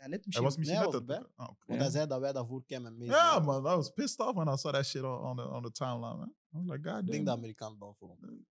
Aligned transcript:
Ja, 0.00 0.06
net 0.06 0.10
Hij 0.10 0.20
misschien. 0.24 0.44
was 0.44 0.56
misschien 0.56 0.78
net 0.80 0.92
hij 0.92 1.04
was 1.06 1.16
het. 1.16 1.30
Ah. 1.36 1.48
Want 1.66 1.80
hij 1.80 1.90
zei 1.90 2.06
dat 2.06 2.20
wij 2.20 2.32
daarvoor 2.32 2.64
kwamen 2.64 2.96
mee. 2.98 3.08
Ja, 3.08 3.38
man, 3.38 3.58
I 3.60 3.62
was 3.76 3.90
pissed 3.92 4.20
off 4.20 4.32
when 4.34 4.48
I 4.54 4.56
saw 4.56 4.72
that 4.72 4.86
shit 4.86 5.02
on, 5.02 5.18
on, 5.20 5.36
the, 5.36 5.48
on 5.48 5.62
the 5.62 5.70
timeline, 5.70 6.16
man. 6.16 6.34
I 6.54 6.58
was 6.58 6.66
like, 6.76 6.88
god 6.90 7.00
Ik 7.00 7.10
denk 7.10 7.26
dat 7.26 7.36
Amerikanen 7.36 7.78
dan 7.78 7.94
voor 7.94 8.16
hem. 8.20 8.46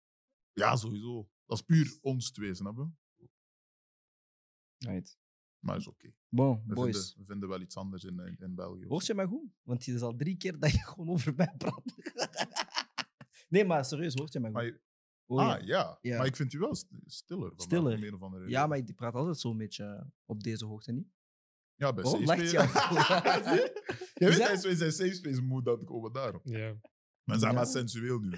Ja, 0.53 0.77
sowieso. 0.77 1.29
Dat 1.47 1.59
is 1.59 1.65
puur 1.65 1.99
ons 2.01 2.31
twee, 2.31 2.55
snap 2.55 2.77
je? 2.77 2.89
Right. 4.79 5.19
Maar 5.59 5.77
is 5.77 5.87
oké. 5.89 6.13
Bon, 6.29 6.63
We, 6.67 6.75
boys. 6.75 6.93
vinden, 6.97 7.19
we 7.19 7.25
vinden 7.25 7.49
wel 7.49 7.61
iets 7.61 7.77
anders 7.77 8.05
in, 8.05 8.19
in, 8.21 8.37
in 8.39 8.55
België. 8.55 8.87
Hoort 8.87 9.07
je 9.07 9.15
mij 9.15 9.27
goed? 9.27 9.51
Want 9.63 9.87
het 9.87 9.95
is 9.95 10.01
al 10.03 10.17
drie 10.17 10.37
keer 10.37 10.59
dat 10.59 10.71
je 10.73 10.79
gewoon 10.79 11.09
over 11.09 11.35
mij 11.37 11.55
praat. 11.59 11.83
nee, 13.49 13.65
maar 13.65 13.85
serieus, 13.85 14.15
hoort 14.15 14.33
je 14.33 14.41
mij 14.41 14.51
goed? 14.51 14.63
Je- 14.63 14.85
Oh, 15.29 15.39
ah, 15.39 15.61
ja. 15.61 15.65
ja. 15.67 15.99
Ja. 16.01 16.17
Maar 16.17 16.27
ik 16.27 16.37
vind 16.37 16.53
u 16.53 16.59
wel 16.59 16.75
st- 16.75 16.89
stiller. 17.07 17.53
Stiller. 17.57 17.95
om 17.97 18.03
een 18.03 18.15
of 18.15 18.23
andere 18.23 18.49
ja, 18.49 18.67
maar 18.67 18.79
ik 18.79 18.95
praat 18.95 19.15
altijd 19.15 19.39
zo'n 19.39 19.57
beetje 19.57 19.85
eh, 19.85 20.05
op 20.25 20.43
deze 20.43 20.65
hoogte 20.65 20.93
niet. 20.93 21.09
Ja, 21.77 21.93
bij 21.93 22.05
Waarom 22.05 22.27
safe 22.27 22.47
space- 22.47 23.51
je? 23.55 23.81
Je 24.15 24.27
weet, 24.29 24.43
hij 24.43 24.53
is 24.53 24.65
in 24.65 24.77
zijn 24.77 24.93
safe 24.93 25.15
space 25.15 25.43
moet 25.43 25.65
dat 25.65 25.85
komen 25.85 26.13
daarom. 26.13 26.41
Ja. 26.45 26.75
Maar 27.25 27.39
zijn 27.39 27.51
Ja. 27.53 27.57
maar 27.59 27.67
sensueel 27.67 28.19
nu. 28.19 28.31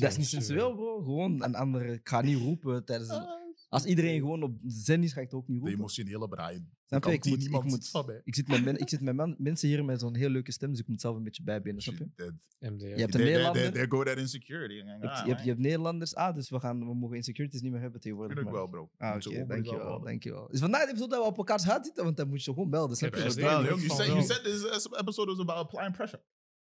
Dat 0.00 0.10
is 0.10 0.16
niet 0.16 0.26
sensueel, 0.26 0.74
bro. 0.74 1.02
Gewoon 1.02 1.42
een 1.42 1.54
andere. 1.54 1.92
Ik 1.92 2.08
ga 2.08 2.20
niet 2.20 2.38
roepen 2.38 2.84
tijdens. 2.84 3.08
een- 3.10 3.45
Als 3.76 3.84
iedereen 3.84 4.20
gewoon 4.20 4.42
op 4.42 4.58
zen 4.66 5.02
is, 5.02 5.12
ga 5.12 5.20
ik 5.20 5.26
het 5.26 5.34
ook 5.34 5.48
niet 5.48 5.56
De 5.56 5.62
roepen. 5.62 5.78
emotionele 5.78 6.28
Brian. 6.28 6.68
Snap 6.86 7.00
je? 7.04 7.08
Kan 7.08 7.12
Ik 7.12 7.22
die 7.22 7.32
moet, 7.50 7.64
ik, 7.64 7.70
moet, 7.70 7.88
van 7.98 8.06
mij. 8.06 8.20
ik 8.24 8.34
zit 8.34 8.48
met, 8.48 8.64
men- 8.64 8.78
ik 8.78 8.88
zit 8.88 9.00
met 9.00 9.14
man- 9.16 9.34
mensen 9.38 9.68
hier 9.68 9.84
met 9.84 10.00
zo'n 10.00 10.14
heel 10.14 10.28
leuke 10.28 10.52
stem, 10.52 10.70
dus 10.70 10.80
ik 10.80 10.86
moet 10.88 11.00
zelf 11.00 11.16
een 11.16 11.22
beetje 11.22 11.42
bijbenen. 11.42 11.82
Snap 11.82 11.94
je? 11.98 12.08
Je 12.16 12.24
hebt 12.24 12.32
een 12.62 12.78
There- 12.78 13.24
Nederlander. 13.24 13.86
go 13.88 14.02
that 14.04 14.16
insecurity. 14.18 14.74
Je 14.74 14.84
hebt, 14.84 15.02
je, 15.18 15.28
hebt, 15.28 15.40
je 15.42 15.48
hebt 15.48 15.60
Nederlanders. 15.60 16.14
Ah, 16.14 16.34
dus 16.34 16.50
we, 16.50 16.60
gaan, 16.60 16.78
we 16.78 16.94
mogen 16.94 17.16
insecurities 17.16 17.60
niet 17.60 17.72
meer 17.72 17.80
hebben 17.80 18.00
tegenwoordig. 18.00 18.34
Tuurlijk 18.36 18.56
maar- 18.56 18.70
wel, 18.70 18.88
bro. 18.88 18.90
Ah, 19.08 19.16
oké, 19.26 19.46
dankjewel, 19.46 20.00
dankjewel. 20.02 20.50
Is 20.50 20.60
vandaag 20.60 20.82
de 20.84 20.88
episode 20.90 21.10
dat 21.10 21.20
we 21.22 21.26
op 21.30 21.36
elkaars 21.38 21.64
huid 21.64 21.84
zitten, 21.84 22.04
want 22.04 22.16
dan 22.16 22.28
moet 22.28 22.44
je 22.44 22.52
gewoon 22.52 22.70
belden. 22.70 22.96
Snap 22.96 23.14
heb 23.14 23.22
je? 23.32 23.40
you 23.40 23.80
Van 23.86 23.96
said, 23.96 24.06
wel. 24.06 24.16
you 24.16 24.26
said 24.26 24.44
this 24.44 24.88
episode 25.00 25.30
was 25.30 25.40
about 25.40 25.56
applying 25.58 25.92
pressure. 25.96 26.22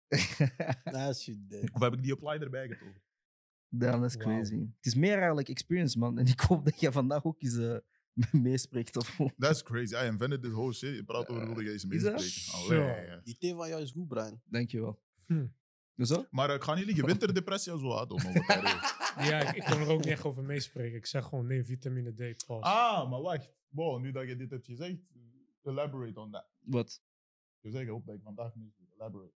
Shit, 1.15 1.37
dead. 1.51 1.71
Of 1.73 1.81
heb 1.81 1.93
ik 1.93 2.03
die 2.03 2.13
apply 2.13 2.31
erbij 2.39 2.69
getogen? 2.69 3.01
Dan 3.71 4.05
is 4.05 4.17
crazy. 4.17 4.59
Het 4.59 4.87
is 4.87 4.95
meer 4.95 5.17
eigenlijk 5.17 5.49
experience, 5.49 5.99
man. 5.99 6.19
En 6.19 6.27
ik 6.27 6.41
hoop 6.41 6.65
dat 6.65 6.81
je 6.81 6.93
vandaag 6.93 7.25
ook 7.25 7.43
eens 7.43 7.57
eh, 7.57 7.77
meespreekt. 8.43 8.97
Of... 8.97 9.19
That's 9.39 9.63
crazy. 9.63 9.95
I 9.95 10.07
invented 10.07 10.43
this 10.43 10.53
whole 10.53 10.73
shit. 10.73 10.95
Je 10.95 11.05
praat 11.05 11.29
over 11.29 11.43
Eh, 11.43 11.47
wilde 11.47 11.65
je 11.65 11.73
eens 11.73 11.85
is 11.85 12.03
dat? 12.03 12.69
ja. 12.69 13.21
Die 13.25 13.39
thee 13.39 13.55
van 13.55 13.69
jou 13.69 13.83
is 13.83 13.91
goed, 13.91 14.09
Brian. 14.09 14.41
Dankjewel. 14.45 15.03
Hm. 15.27 15.47
Zo? 15.97 16.27
Maar 16.31 16.49
uh, 16.49 16.55
ik 16.55 16.63
ga 16.63 16.75
niet 16.75 16.85
liegen, 16.85 17.07
winterdepressie 17.07 17.79
zo 17.79 17.91
had 17.91 18.11
om 18.11 18.21
Ja, 19.29 19.41
ik, 19.41 19.57
ik 19.57 19.65
kon 19.65 19.81
er 19.81 19.89
ook 19.89 19.99
niet 19.99 20.13
echt 20.13 20.25
over 20.25 20.43
meespreken. 20.43 20.97
Ik 20.97 21.07
zeg 21.07 21.25
gewoon 21.25 21.47
neem 21.47 21.65
vitamine 21.65 22.13
D. 22.13 22.47
Pas. 22.47 22.63
Ah, 22.63 23.11
maar 23.11 23.21
wacht. 23.21 23.53
Wow, 23.69 24.01
nu 24.01 24.11
dat 24.11 24.27
je 24.27 24.37
dit 24.37 24.51
hebt 24.51 24.67
gezegd, 24.67 24.97
elaborate 25.63 26.21
on 26.21 26.31
that. 26.31 26.47
Wat? 26.61 27.03
Je 27.61 27.71
zegt 27.71 27.91
op 27.91 28.07
dat 28.07 28.15
ik 28.15 28.23
vandaag 28.23 28.55
niet 28.55 28.75
elaborate. 28.95 29.35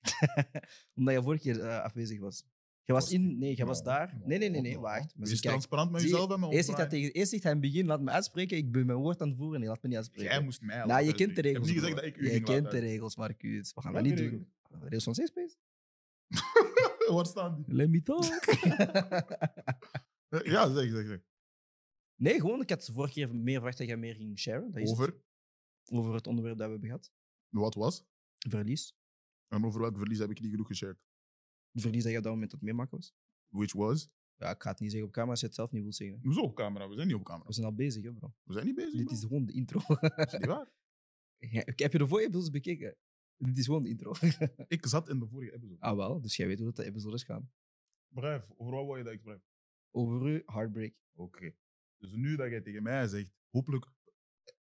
Omdat 0.94 1.14
je 1.14 1.22
vorige 1.22 1.42
keer 1.42 1.60
eh, 1.60 1.82
afwezig 1.82 2.20
was. 2.20 2.44
Je 2.90 2.96
was 2.96 3.12
in... 3.12 3.38
Nee, 3.38 3.56
je 3.56 3.64
was 3.64 3.82
daar. 3.82 4.20
Nee, 4.24 4.38
nee, 4.38 4.48
nee, 4.48 4.60
nee. 4.60 4.78
Wacht. 4.78 5.16
Maar 5.16 5.28
Wees 5.28 5.40
transparant 5.40 5.90
met 5.90 6.00
je, 6.00 6.08
jezelf 6.08 6.30
en 6.32 6.40
met 6.40 6.52
Eerst 6.52 6.68
ons, 6.68 6.78
zegt, 6.78 6.90
hij 6.90 7.00
tegen, 7.00 7.12
eerst 7.12 7.30
zegt 7.30 7.42
hij 7.42 7.52
in 7.52 7.58
het 7.58 7.66
begin, 7.70 7.86
laat 7.86 8.00
me 8.00 8.10
uitspreken. 8.10 8.56
Ik 8.56 8.72
ben 8.72 8.86
mijn 8.86 8.98
woord 8.98 9.20
aan 9.20 9.28
het 9.28 9.36
voeren 9.36 9.54
en 9.54 9.60
hij 9.60 9.70
laat 9.70 9.82
me 9.82 9.88
niet 9.88 9.96
uitspreken. 9.96 10.30
Jij 10.32 10.42
moest 10.42 10.60
mij 10.60 10.76
nou, 10.76 11.04
je 11.04 11.12
laten 11.12 11.14
kent 11.14 11.36
de 11.36 11.40
regels. 11.40 11.68
Ik 11.68 11.74
heb 11.74 11.84
niet 11.84 11.92
bro. 11.92 12.00
gezegd 12.00 12.14
dat 12.16 12.24
ik 12.24 12.30
u 12.30 12.30
ging 12.30 12.44
kent 12.44 12.70
de 12.70 12.78
regels, 12.78 13.16
Marcus. 13.16 13.72
We 13.74 13.80
gaan 13.80 13.92
dat 13.92 14.02
niet 14.02 14.16
doen. 14.16 14.52
Regels 14.80 15.04
van 15.04 15.14
Safe 15.14 15.28
Space? 15.28 15.56
uitspreken. 16.28 17.08
Waar 17.16 17.26
staan 17.26 17.56
die? 17.56 17.74
Let 17.74 17.88
me 17.88 18.02
talk. 18.02 18.44
Ja, 20.44 20.72
zeg, 20.74 20.90
zeg, 20.90 21.06
zeg. 21.06 21.20
nee, 22.16 22.40
gewoon. 22.40 22.60
Ik 22.60 22.70
had 22.70 22.84
de 22.84 22.92
vorige 22.92 23.12
keer 23.12 23.34
meer 23.34 23.54
verwacht 23.54 23.78
dat 23.78 23.86
jij 23.86 23.96
meer 23.96 24.14
ging 24.14 24.38
sharen. 24.38 24.72
Dat 24.72 24.82
is 24.82 24.90
het. 24.90 24.98
Over? 24.98 25.16
Over 25.90 26.14
het 26.14 26.26
onderwerp 26.26 26.56
dat 26.56 26.66
we 26.66 26.72
hebben 26.72 26.90
gehad. 26.90 27.12
Wat 27.48 27.74
was? 27.74 28.04
Verlies. 28.48 28.94
En 29.48 29.64
over 29.64 29.80
welk 29.80 29.96
verlies 29.96 30.18
heb 30.18 30.30
ik 30.30 30.40
niet 30.40 30.50
genoeg 30.50 30.66
geshared? 30.66 31.09
Het 31.72 31.82
verlies 31.82 32.02
dat 32.02 32.12
je 32.12 32.18
op 32.18 32.24
dat 32.24 32.32
moment 32.32 32.52
het 32.52 32.60
meemaken 32.62 32.96
was. 32.96 33.14
Which 33.48 33.72
was? 33.72 34.10
Ja, 34.36 34.50
ik 34.50 34.62
ga 34.62 34.70
het 34.70 34.80
niet 34.80 34.90
zeggen 34.90 35.08
op 35.08 35.14
camera 35.14 35.30
als 35.32 35.40
je 35.40 35.46
het 35.46 35.54
zelf 35.54 35.70
niet 35.72 35.82
wilt 35.82 35.94
zeggen. 35.94 36.18
Hoezo 36.22 36.40
op 36.40 36.54
camera? 36.54 36.88
We 36.88 36.94
zijn 36.94 37.06
niet 37.06 37.16
op 37.16 37.24
camera. 37.24 37.46
We 37.46 37.52
zijn 37.52 37.66
al 37.66 37.74
bezig, 37.74 38.02
hè, 38.04 38.12
bro. 38.12 38.34
We 38.42 38.52
zijn 38.52 38.66
niet 38.66 38.74
bezig, 38.74 38.92
Dit 38.92 39.04
bro. 39.04 39.14
is 39.14 39.20
gewoon 39.20 39.44
de 39.46 39.52
intro. 39.52 39.80
Dat 40.00 40.32
is 40.32 40.38
niet 40.38 40.46
waar. 40.46 40.68
Ja, 41.38 41.66
ik 41.66 41.78
heb 41.78 41.92
je 41.92 41.98
de 41.98 42.06
vorige 42.08 42.26
episodes 42.26 42.50
bekeken? 42.50 42.96
Dit 43.36 43.58
is 43.58 43.64
gewoon 43.64 43.82
de 43.82 43.88
intro. 43.88 44.14
Ik 44.68 44.86
zat 44.86 45.08
in 45.08 45.18
de 45.18 45.26
vorige 45.26 45.52
episode. 45.54 45.80
ah, 45.80 45.96
wel. 45.96 46.20
Dus 46.20 46.36
jij 46.36 46.46
weet 46.46 46.56
hoe 46.58 46.66
dat 46.66 46.76
de 46.76 46.84
episodes 46.84 47.22
gaan. 47.24 47.50
Bref, 48.08 48.50
over 48.56 48.74
wat 48.74 48.86
wil 48.86 48.96
je 48.96 49.02
dat 49.04 49.12
ik 49.12 49.20
spreek? 49.20 49.40
Over 49.90 50.28
u, 50.28 50.42
heartbreak. 50.46 50.94
Oké. 51.14 51.54
Dus 51.98 52.12
nu 52.12 52.36
dat 52.36 52.50
jij 52.50 52.60
tegen 52.60 52.82
mij 52.82 53.06
zegt, 53.08 53.32
hopelijk 53.50 53.86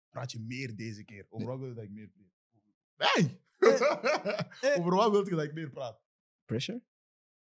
praat 0.09 0.33
je 0.33 0.41
meer 0.41 0.77
deze 0.77 1.05
keer. 1.05 1.27
Over 1.29 1.47
wat 1.47 1.59
wil 1.59 1.69
je 1.69 1.75
dat 1.75 1.85
ik 1.85 1.91
meer 1.91 2.09
praat? 2.09 3.17
Nee! 3.17 3.41
Over 4.79 4.95
wat 4.95 5.11
wil 5.11 5.25
je 5.29 5.31
dat 5.35 5.45
ik 5.45 5.53
meer 5.55 5.71
praat? 5.71 6.03
Pressure? 6.45 6.83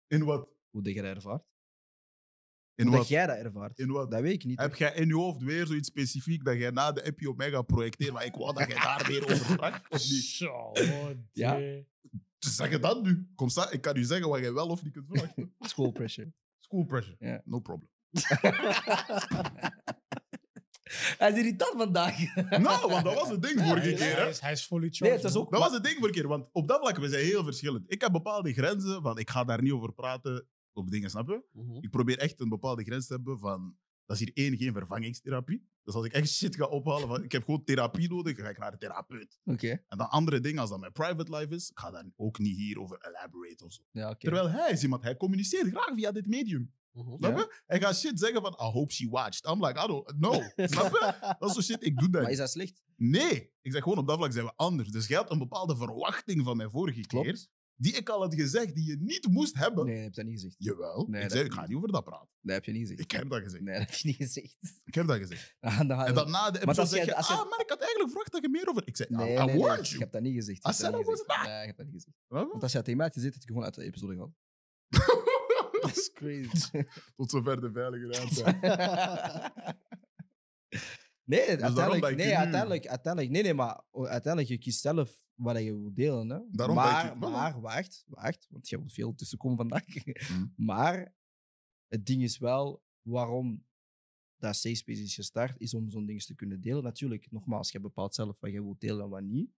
In 0.07 0.23
wat? 0.23 0.49
Hoe 0.69 0.83
dat 0.83 0.93
jij 0.93 1.01
dat 1.03 1.15
ervaart? 1.15 1.43
In 2.75 2.83
Hoe 2.85 2.91
dat 2.91 2.99
wat? 3.01 3.09
jij 3.09 3.25
dat 3.27 3.37
ervaart? 3.37 3.79
In 3.79 3.87
wat? 3.91 4.11
Dat 4.11 4.21
weet 4.21 4.33
ik 4.33 4.43
niet. 4.45 4.59
Heb 4.59 4.69
toch? 4.69 4.77
jij 4.79 4.93
in 4.95 5.07
je 5.07 5.13
hoofd 5.15 5.41
weer 5.41 5.65
zoiets 5.65 5.87
specifiek 5.87 6.43
dat 6.43 6.57
jij 6.57 6.69
na 6.69 6.91
de 6.91 7.03
appje 7.05 7.29
op 7.29 7.37
mij 7.37 7.49
gaat 7.51 7.65
projecteren, 7.65 8.13
maar 8.13 8.25
ik 8.25 8.35
wou 8.35 8.53
dat 8.53 8.67
jij 8.67 8.79
daar 8.79 9.05
meer 9.09 9.23
over 9.23 9.35
sprak? 9.45 9.85
Of 9.89 9.99
niet? 10.09 10.23
Zo, 10.23 10.71
Ja. 11.31 11.55
Dus 12.39 12.55
zeg 12.55 12.69
het 12.69 12.81
dan 12.81 13.01
nu. 13.03 13.27
Kom 13.35 13.49
sta, 13.49 13.71
ik 13.71 13.81
kan 13.81 13.97
u 13.97 14.03
zeggen 14.03 14.29
wat 14.29 14.39
jij 14.39 14.53
wel 14.53 14.67
of 14.67 14.83
niet 14.83 14.93
kunt 14.93 15.05
verwachten. 15.07 15.55
School 15.59 15.91
pressure. 15.91 16.33
School 16.59 16.85
pressure. 16.85 17.15
Ja. 17.19 17.41
No 17.45 17.59
problem. 17.59 17.89
Hij 21.17 21.31
is 21.31 21.37
irritant 21.37 21.73
vandaag. 21.77 22.15
Nou, 22.49 22.89
want 22.91 23.03
dat 23.03 23.13
was 23.13 23.29
het 23.29 23.41
ding 23.41 23.59
vorige 23.61 23.89
keer. 23.89 23.99
hij 23.99 24.23
Hè? 24.23 24.29
is- 24.29 24.39
Hij 24.39 24.51
is 24.51 24.61
fully 24.65 24.91
Nee, 24.99 25.11
het 25.11 25.35
ook... 25.35 25.51
Dat 25.51 25.59
was 25.59 25.73
het 25.73 25.83
ding 25.83 25.95
vorige 25.95 26.13
keer. 26.19 26.27
Want 26.27 26.49
op 26.51 26.67
dat 26.67 26.79
vlak, 26.79 26.97
we 26.97 27.09
zijn 27.09 27.25
heel 27.25 27.43
verschillend. 27.43 27.91
Ik 27.91 28.01
heb 28.01 28.11
bepaalde 28.11 28.53
grenzen 28.53 29.01
van, 29.01 29.17
ik 29.19 29.29
ga 29.29 29.43
daar 29.43 29.61
niet 29.61 29.71
over 29.71 29.93
praten 29.93 30.47
op 30.73 30.91
dingen, 30.91 31.09
snap 31.09 31.27
je? 31.27 31.43
Mhm. 31.51 31.77
Ik 31.81 31.89
probeer 31.89 32.17
echt 32.17 32.39
een 32.41 32.49
bepaalde 32.49 32.83
grens 32.83 33.07
te 33.07 33.13
hebben 33.13 33.39
van, 33.39 33.75
dat 34.05 34.19
is 34.19 34.25
hier 34.25 34.31
één, 34.45 34.57
geen 34.57 34.73
vervangingstherapie. 34.73 35.67
Dus 35.83 35.93
als 35.95 36.05
ik 36.05 36.11
echt 36.13 36.29
shit 36.29 36.55
ga 36.55 36.65
ophalen 36.65 37.07
van, 37.07 37.23
ik 37.23 37.31
heb 37.31 37.43
gewoon 37.43 37.63
therapie 37.63 38.09
nodig, 38.09 38.35
dan 38.35 38.45
ga 38.45 38.51
ik 38.51 38.57
naar 38.57 38.71
de 38.71 38.77
therapeut. 38.77 39.39
Oké. 39.45 39.69
En 39.87 39.97
dan 39.97 40.09
andere 40.09 40.39
dingen, 40.39 40.59
als 40.59 40.69
dat 40.69 40.79
mijn 40.79 40.91
private 40.91 41.35
life 41.35 41.55
is, 41.55 41.69
ik 41.69 41.79
ga 41.79 41.91
daar 41.91 42.05
ook 42.15 42.39
niet 42.39 42.57
hier 42.57 42.79
over 42.79 42.97
elaborate 43.07 43.65
of 43.65 43.73
zo. 43.73 43.81
Ja, 43.91 44.09
oké. 44.09 44.19
Terwijl 44.19 44.49
hij 44.49 44.71
is 44.71 44.83
iemand, 44.83 45.03
hij 45.03 45.17
communiceert 45.17 45.67
graag 45.69 45.91
via 45.95 46.11
dit 46.11 46.27
medium. 46.27 46.73
Mhm. 47.05 47.15
Snap 47.17 47.37
je? 47.37 47.61
Hij 47.65 47.79
gaat 47.81 47.97
shit 47.97 48.19
zeggen 48.19 48.41
van, 48.41 48.51
I 48.51 48.71
hope 48.71 48.93
she 48.93 49.09
watched. 49.09 49.45
I'm 49.45 49.65
like, 49.65 49.83
I 49.83 49.87
don't, 49.87 50.19
no. 50.19 50.31
Snap 50.55 50.91
je? 50.91 51.35
Dat 51.39 51.49
is 51.49 51.55
zo 51.55 51.61
shit, 51.61 51.85
ik 51.85 51.97
doe 51.97 52.09
dat 52.09 52.21
Maar 52.21 52.31
is 52.31 52.37
dat 52.37 52.49
slecht? 52.49 52.81
Nee. 52.95 53.51
Ik 53.61 53.71
zeg 53.71 53.83
gewoon, 53.83 53.97
op 53.97 54.07
dat 54.07 54.17
vlak 54.17 54.31
zijn 54.33 54.45
we 54.45 54.53
anders. 54.55 54.89
Dus 54.89 55.07
jij 55.07 55.17
had 55.17 55.31
een 55.31 55.37
bepaalde 55.37 55.75
verwachting 55.77 56.43
van 56.43 56.57
mij 56.57 56.69
vorige 56.69 57.01
keer, 57.01 57.45
die 57.75 57.93
ik 57.93 58.09
al 58.09 58.21
had 58.21 58.33
gezegd, 58.35 58.75
die 58.75 58.85
je 58.85 58.97
niet 58.99 59.27
moest 59.27 59.55
hebben. 59.57 59.85
Nee, 59.85 59.95
heb 59.97 60.13
je 60.13 60.21
dat 60.21 60.25
niet 60.25 60.33
gezegd. 60.41 60.55
Jawel. 60.57 61.05
Nee, 61.09 61.23
ik 61.23 61.31
zei, 61.31 61.43
ik 61.43 61.53
ga 61.53 61.61
je 61.61 61.67
niet 61.67 61.77
over 61.77 61.91
dat 61.91 62.03
praten. 62.03 62.29
Dat 62.41 62.55
heb 62.55 62.65
je 62.65 62.71
niet 62.71 62.81
gezegd. 62.81 62.99
Ik 62.99 63.11
heb 63.11 63.29
dat 63.29 63.41
gezegd. 63.41 63.63
Nee, 63.63 63.77
dat 63.79 63.87
heb 63.89 63.95
je 63.97 64.07
niet 64.07 64.15
gezegd. 64.15 64.57
Ik 64.85 64.93
heb 64.93 65.07
dat 65.07 65.17
gezegd. 65.17 65.55
Ah, 65.59 65.77
dan 65.77 65.91
En 66.03 66.13
dan 66.13 66.31
na 66.31 66.51
de 66.51 66.59
als 66.65 66.77
episode 66.77 66.87
zeg 66.87 67.05
je, 67.05 67.15
als 67.15 67.27
je- 67.27 67.33
ah, 67.33 67.49
maar 67.49 67.59
ik 67.59 67.69
had 67.69 67.79
eigenlijk 67.79 68.09
verwacht 68.09 68.31
dat 68.31 68.41
je 68.41 68.49
meer 68.49 68.67
over... 68.69 68.87
Ik 68.87 68.95
zei, 68.97 69.09
Nee, 69.11 69.33
I, 69.33 69.35
nee, 69.35 69.55
I 69.55 69.59
nee. 69.61 69.77
Ik 69.77 69.85
you. 69.85 69.99
heb 69.99 70.11
dat 70.11 70.21
niet 70.21 70.33
gezegd. 70.35 70.57
I 70.57 70.69
Ik 70.69 70.75
heb 70.77 70.91
dat 70.91 70.93
said 70.93 70.95
niet 70.95 71.05
I 71.05 71.23
was. 71.27 71.47
Nee, 71.47 71.61
ik 71.61 71.67
heb 71.67 71.77
dat 71.77 71.85
niet 71.85 71.95
gezegd. 71.95 72.17
Wat? 72.27 72.47
Want 72.51 72.63
als 72.63 72.71
je 72.71 72.77
tegen 72.81 72.97
mij 72.97 73.05
had 73.05 73.15
gezegd, 73.15 73.33
had 73.33 73.43
ik 73.43 73.49
gewoon 73.49 73.63
uit 73.63 73.75
de 73.75 73.83
episode 73.83 74.13
gehaald. 74.13 74.33
Dat 75.87 75.97
is 76.03 76.11
crazy. 76.13 76.83
Tot 77.15 77.31
zover 77.31 77.61
de 77.61 77.71
veilige 77.71 78.07
ruimte. 78.07 78.43
nee, 81.23 81.47
dat 81.47 81.61
uiteindelijk, 81.61 82.15
nee, 82.15 82.27
nu- 82.27 82.33
uiteindelijk, 82.33 82.87
uiteindelijk, 82.87 83.33
nee, 83.33 83.43
nee, 83.43 83.53
maar 83.53 83.83
uiteindelijk, 83.91 84.47
je 84.47 84.57
kiest 84.57 84.81
zelf 84.81 85.23
wat 85.33 85.57
je 85.57 85.63
wil 85.63 85.93
delen. 85.93 86.29
Hè? 86.29 86.39
Daarom 86.51 86.75
maar, 86.75 87.05
ik 87.05 87.15
maar, 87.15 87.61
wacht, 87.61 88.03
wacht, 88.07 88.47
want 88.49 88.69
je 88.69 88.77
wilt 88.77 88.93
veel 88.93 89.15
tussenkomen 89.15 89.57
vandaag. 89.57 89.83
Hmm. 90.27 90.53
Maar 90.55 91.15
het 91.87 92.05
ding 92.05 92.23
is 92.23 92.37
wel, 92.37 92.83
waarom 93.01 93.65
dat 94.37 94.55
Safe 94.55 94.75
Space 94.75 95.01
is 95.01 95.15
gestart, 95.15 95.59
is 95.59 95.73
om 95.73 95.89
zo'n 95.89 96.05
dingen 96.05 96.25
te 96.25 96.35
kunnen 96.35 96.61
delen. 96.61 96.83
Natuurlijk, 96.83 97.31
nogmaals, 97.31 97.71
je 97.71 97.79
bepaalt 97.79 98.15
zelf 98.15 98.39
wat 98.39 98.51
je 98.51 98.63
wilt 98.63 98.79
delen 98.79 99.03
en 99.03 99.09
wat 99.09 99.21
niet. 99.23 99.51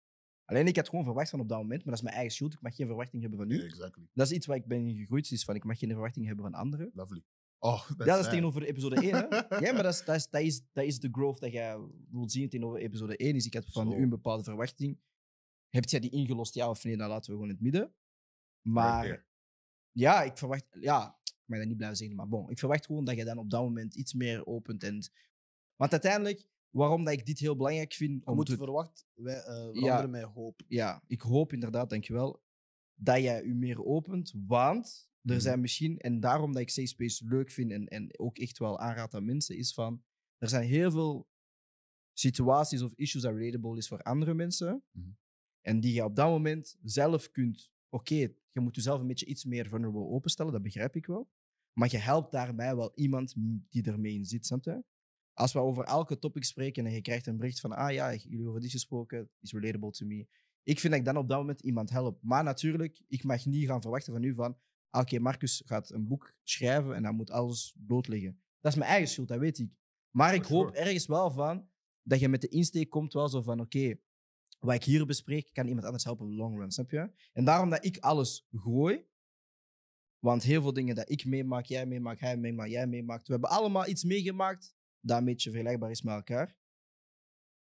Alleen 0.50 0.68
ik 0.68 0.76
had 0.76 0.90
gewoon 0.90 1.04
verwacht 1.04 1.30
van 1.30 1.40
op 1.40 1.50
dat 1.50 1.58
moment, 1.58 1.80
maar 1.80 1.94
dat 1.94 1.98
is 1.98 2.02
mijn 2.02 2.16
eigen 2.16 2.34
schuld. 2.34 2.54
Ik 2.54 2.62
mag 2.62 2.76
geen 2.76 2.88
verwachting 2.88 3.22
hebben 3.22 3.40
van 3.40 3.50
u. 3.52 3.56
Yeah, 3.56 3.66
exactly. 3.66 4.08
Dat 4.14 4.28
is 4.30 4.34
iets 4.34 4.46
waar 4.46 4.58
ik 4.58 4.66
ben 4.66 4.96
gegroeid, 4.96 5.32
is 5.32 5.44
van 5.44 5.56
ik 5.56 5.64
mag 5.64 5.80
geen 5.80 5.90
verwachting 5.90 6.26
hebben 6.26 6.46
van 6.46 6.54
anderen. 6.54 6.92
Lovely. 6.94 7.24
Oh, 7.60 7.90
Ja, 7.90 7.96
dat 7.96 8.08
is 8.08 8.14
sad. 8.14 8.30
tegenover 8.30 8.64
episode 8.64 8.96
1. 8.96 9.14
Hè? 9.14 9.22
Ja, 9.66 9.74
maar 9.74 9.84
dat 9.84 9.94
is, 9.94 10.06
dat, 10.06 10.16
is, 10.16 10.30
dat, 10.30 10.42
is, 10.42 10.62
dat 10.72 10.84
is 10.84 11.00
de 11.00 11.10
growth 11.12 11.40
dat 11.40 11.52
jij 11.52 11.78
wilt 12.12 12.32
zien 12.32 12.50
tegenover 12.50 12.80
episode 12.80 13.18
1. 13.18 13.36
Is 13.36 13.46
ik 13.46 13.54
had 13.54 13.66
van 13.72 13.92
u 13.92 14.02
een 14.02 14.10
bepaalde 14.10 14.44
verwachting. 14.44 15.00
Hebt 15.70 15.90
jij 15.90 16.00
die 16.00 16.10
ingelost, 16.12 16.54
ja 16.54 16.70
of 16.70 16.84
nee? 16.84 16.98
Dan 16.98 17.10
laten 17.10 17.26
we 17.26 17.32
gewoon 17.32 17.48
in 17.50 17.54
het 17.56 17.64
midden. 17.64 17.94
Maar 18.62 19.06
Right 19.06 19.28
ja, 19.92 20.24
ik 20.24 20.38
verwacht... 20.38 20.66
Ja, 20.80 21.20
ik 21.24 21.44
mag 21.46 21.58
dat 21.58 21.68
niet 21.68 21.78
blijven 21.78 21.98
zeggen, 21.98 22.16
maar 22.16 22.28
bon. 22.28 22.50
Ik 22.50 22.60
verwacht 22.60 22.86
gewoon 22.86 23.06
dat 23.06 23.16
je 23.16 23.26
dan 23.26 23.38
op 23.38 23.50
dat 23.50 23.62
moment 23.62 23.96
iets 23.96 24.14
meer 24.14 24.46
opent. 24.46 24.84
En, 24.84 25.10
want 25.76 25.92
uiteindelijk, 25.92 26.46
waarom 26.70 27.04
dat 27.04 27.14
ik 27.14 27.26
dit 27.26 27.40
heel 27.40 27.56
belangrijk 27.56 27.94
vind... 27.94 28.20
Je 28.24 28.26
Om 28.30 28.36
moet 28.36 28.46
te, 28.46 28.56
verwachten, 28.58 29.06
wij 29.14 29.42
eh, 29.44 29.70
Ja. 29.74 30.08
met 30.08 30.24
hoop. 30.24 30.62
ja, 30.68 31.04
ik 31.08 31.22
hoop 31.22 31.54
inderdaad, 31.54 31.90
dankjewel, 31.90 32.44
dat 32.96 33.22
jij 33.22 33.42
u 33.44 33.56
meer 33.56 33.84
opent. 33.86 34.34
Want 34.48 35.10
er 35.22 35.32
Mhm. 35.34 35.40
zijn 35.40 35.60
misschien, 35.60 35.98
en 35.98 36.20
daarom 36.20 36.52
dat 36.54 36.62
ik 36.62 36.70
Safe 36.70 36.88
Space 36.88 37.26
leuk 37.28 37.52
vind 37.52 37.72
en, 37.72 37.88
en 37.88 38.20
ook 38.20 38.38
echt 38.38 38.58
wel 38.58 38.80
aanraad 38.80 39.14
aan 39.14 39.26
mensen, 39.26 39.58
is 39.58 39.74
van, 39.74 40.04
er 40.38 40.50
zijn 40.50 40.68
heel 40.68 40.92
veel 40.92 41.28
situaties 42.14 42.82
of 42.82 42.94
issues 42.96 43.22
dat 43.22 43.36
relatable 43.36 43.78
is 43.78 43.88
voor 43.88 44.02
andere 44.02 44.34
mensen. 44.34 44.84
Mhm. 44.92 45.10
En 45.62 45.80
die 45.80 45.94
je 45.94 46.04
op 46.04 46.16
dat 46.16 46.28
moment 46.30 46.78
zelf 46.84 47.32
kunt... 47.32 47.72
Oké, 47.90 48.16
je 48.52 48.60
moet 48.60 48.76
jezelf 48.76 49.00
een 49.02 49.08
beetje 49.08 49.26
iets 49.26 49.46
meer 49.46 49.68
vulnerable 49.68 50.02
openstellen, 50.06 50.52
dat 50.52 50.62
begrijp 50.62 50.96
ik 50.96 51.06
wel. 51.06 51.30
Maar 51.74 51.92
je 51.92 51.98
helpt 51.98 52.32
daarbij 52.32 52.76
wel 52.76 52.92
iemand 52.96 53.34
die 53.70 53.84
ermee 53.84 54.14
in 54.14 54.26
zit, 54.26 54.46
snap 54.46 54.64
je? 54.64 54.84
Als 55.40 55.54
we 55.54 55.60
over 55.60 55.84
elke 55.84 56.20
topic 56.20 56.44
spreken 56.44 56.86
en 56.86 56.92
je 56.92 57.02
krijgt 57.02 57.28
een 57.28 57.38
bericht 57.38 57.60
van 57.60 57.72
ah 57.72 57.92
ja, 57.92 58.16
jullie 58.16 58.48
over 58.48 58.62
dit 58.62 58.72
gesproken, 58.72 59.30
is 59.42 59.52
relatable 59.52 59.92
to 59.92 60.06
me. 60.06 60.28
Ik 60.64 60.80
vind 60.80 60.94
dat 60.94 61.02
ik 61.02 61.06
dan 61.06 61.18
op 61.18 61.30
dat 61.30 61.38
moment 61.38 61.62
iemand 61.62 61.90
help. 61.90 62.20
Maar 62.22 62.44
natuurlijk, 62.44 63.02
ik 63.08 63.24
mag 63.24 63.46
niet 63.46 63.68
gaan 63.68 63.82
verwachten 63.82 64.14
van 64.14 64.24
u 64.24 64.34
van 64.34 64.58
ah, 64.90 65.02
oké, 65.02 65.20
Marcus 65.20 65.62
gaat 65.66 65.90
een 65.90 66.08
boek 66.08 66.34
schrijven 66.44 66.96
en 66.96 67.04
dan 67.04 67.16
moet 67.16 67.32
alles 67.32 67.76
blootleggen. 67.86 68.42
Dat 68.60 68.72
is 68.72 68.78
mijn 68.78 68.90
eigen 68.90 69.10
schuld, 69.10 69.28
dat 69.28 69.40
weet 69.40 69.60
ik. 69.60 69.72
Maar 70.10 70.34
ik 70.34 70.44
hoop 70.44 70.72
ergens 70.72 71.06
wel 71.06 71.32
van 71.32 71.70
dat 72.02 72.20
je 72.20 72.30
met 72.30 72.42
de 72.42 72.48
insteek 72.48 72.90
komt 72.90 73.14
wel 73.14 73.30
zo 73.30 73.42
van 73.42 73.60
oké, 73.60 73.96
wat 74.60 74.76
ik 74.76 74.84
hier 74.84 75.06
bespreek, 75.06 75.50
kan 75.54 75.68
iemand 75.68 75.86
anders 75.86 76.04
helpen 76.04 76.26
op 76.26 76.32
de 76.32 76.38
long 76.38 76.58
run, 76.58 76.72
snap 76.72 76.92
je? 76.92 77.12
En 77.34 77.46
daarom 77.46 77.70
dat 77.70 77.86
ik 77.86 77.98
alles 77.98 78.48
gooi, 78.52 79.06
want 80.20 80.44
heel 80.44 80.62
veel 80.62 80.74
dingen 80.74 80.96
dat 80.96 81.10
ik 81.10 81.26
meemaak, 81.26 81.66
jij 81.66 81.86
meemaakt, 81.86 82.20
hij 82.20 82.38
meemaakt, 82.38 82.72
jij 82.72 82.88
meemaakt, 82.88 83.26
we 83.28 83.32
hebben 83.32 83.50
allemaal 83.50 83.88
iets 83.88 84.04
meegemaakt 84.04 84.78
dat 85.02 85.18
een 85.18 85.26
beetje 85.26 85.50
vergelijkbaar 85.50 85.92
is 85.92 86.02
met 86.02 86.14
elkaar. 86.14 86.58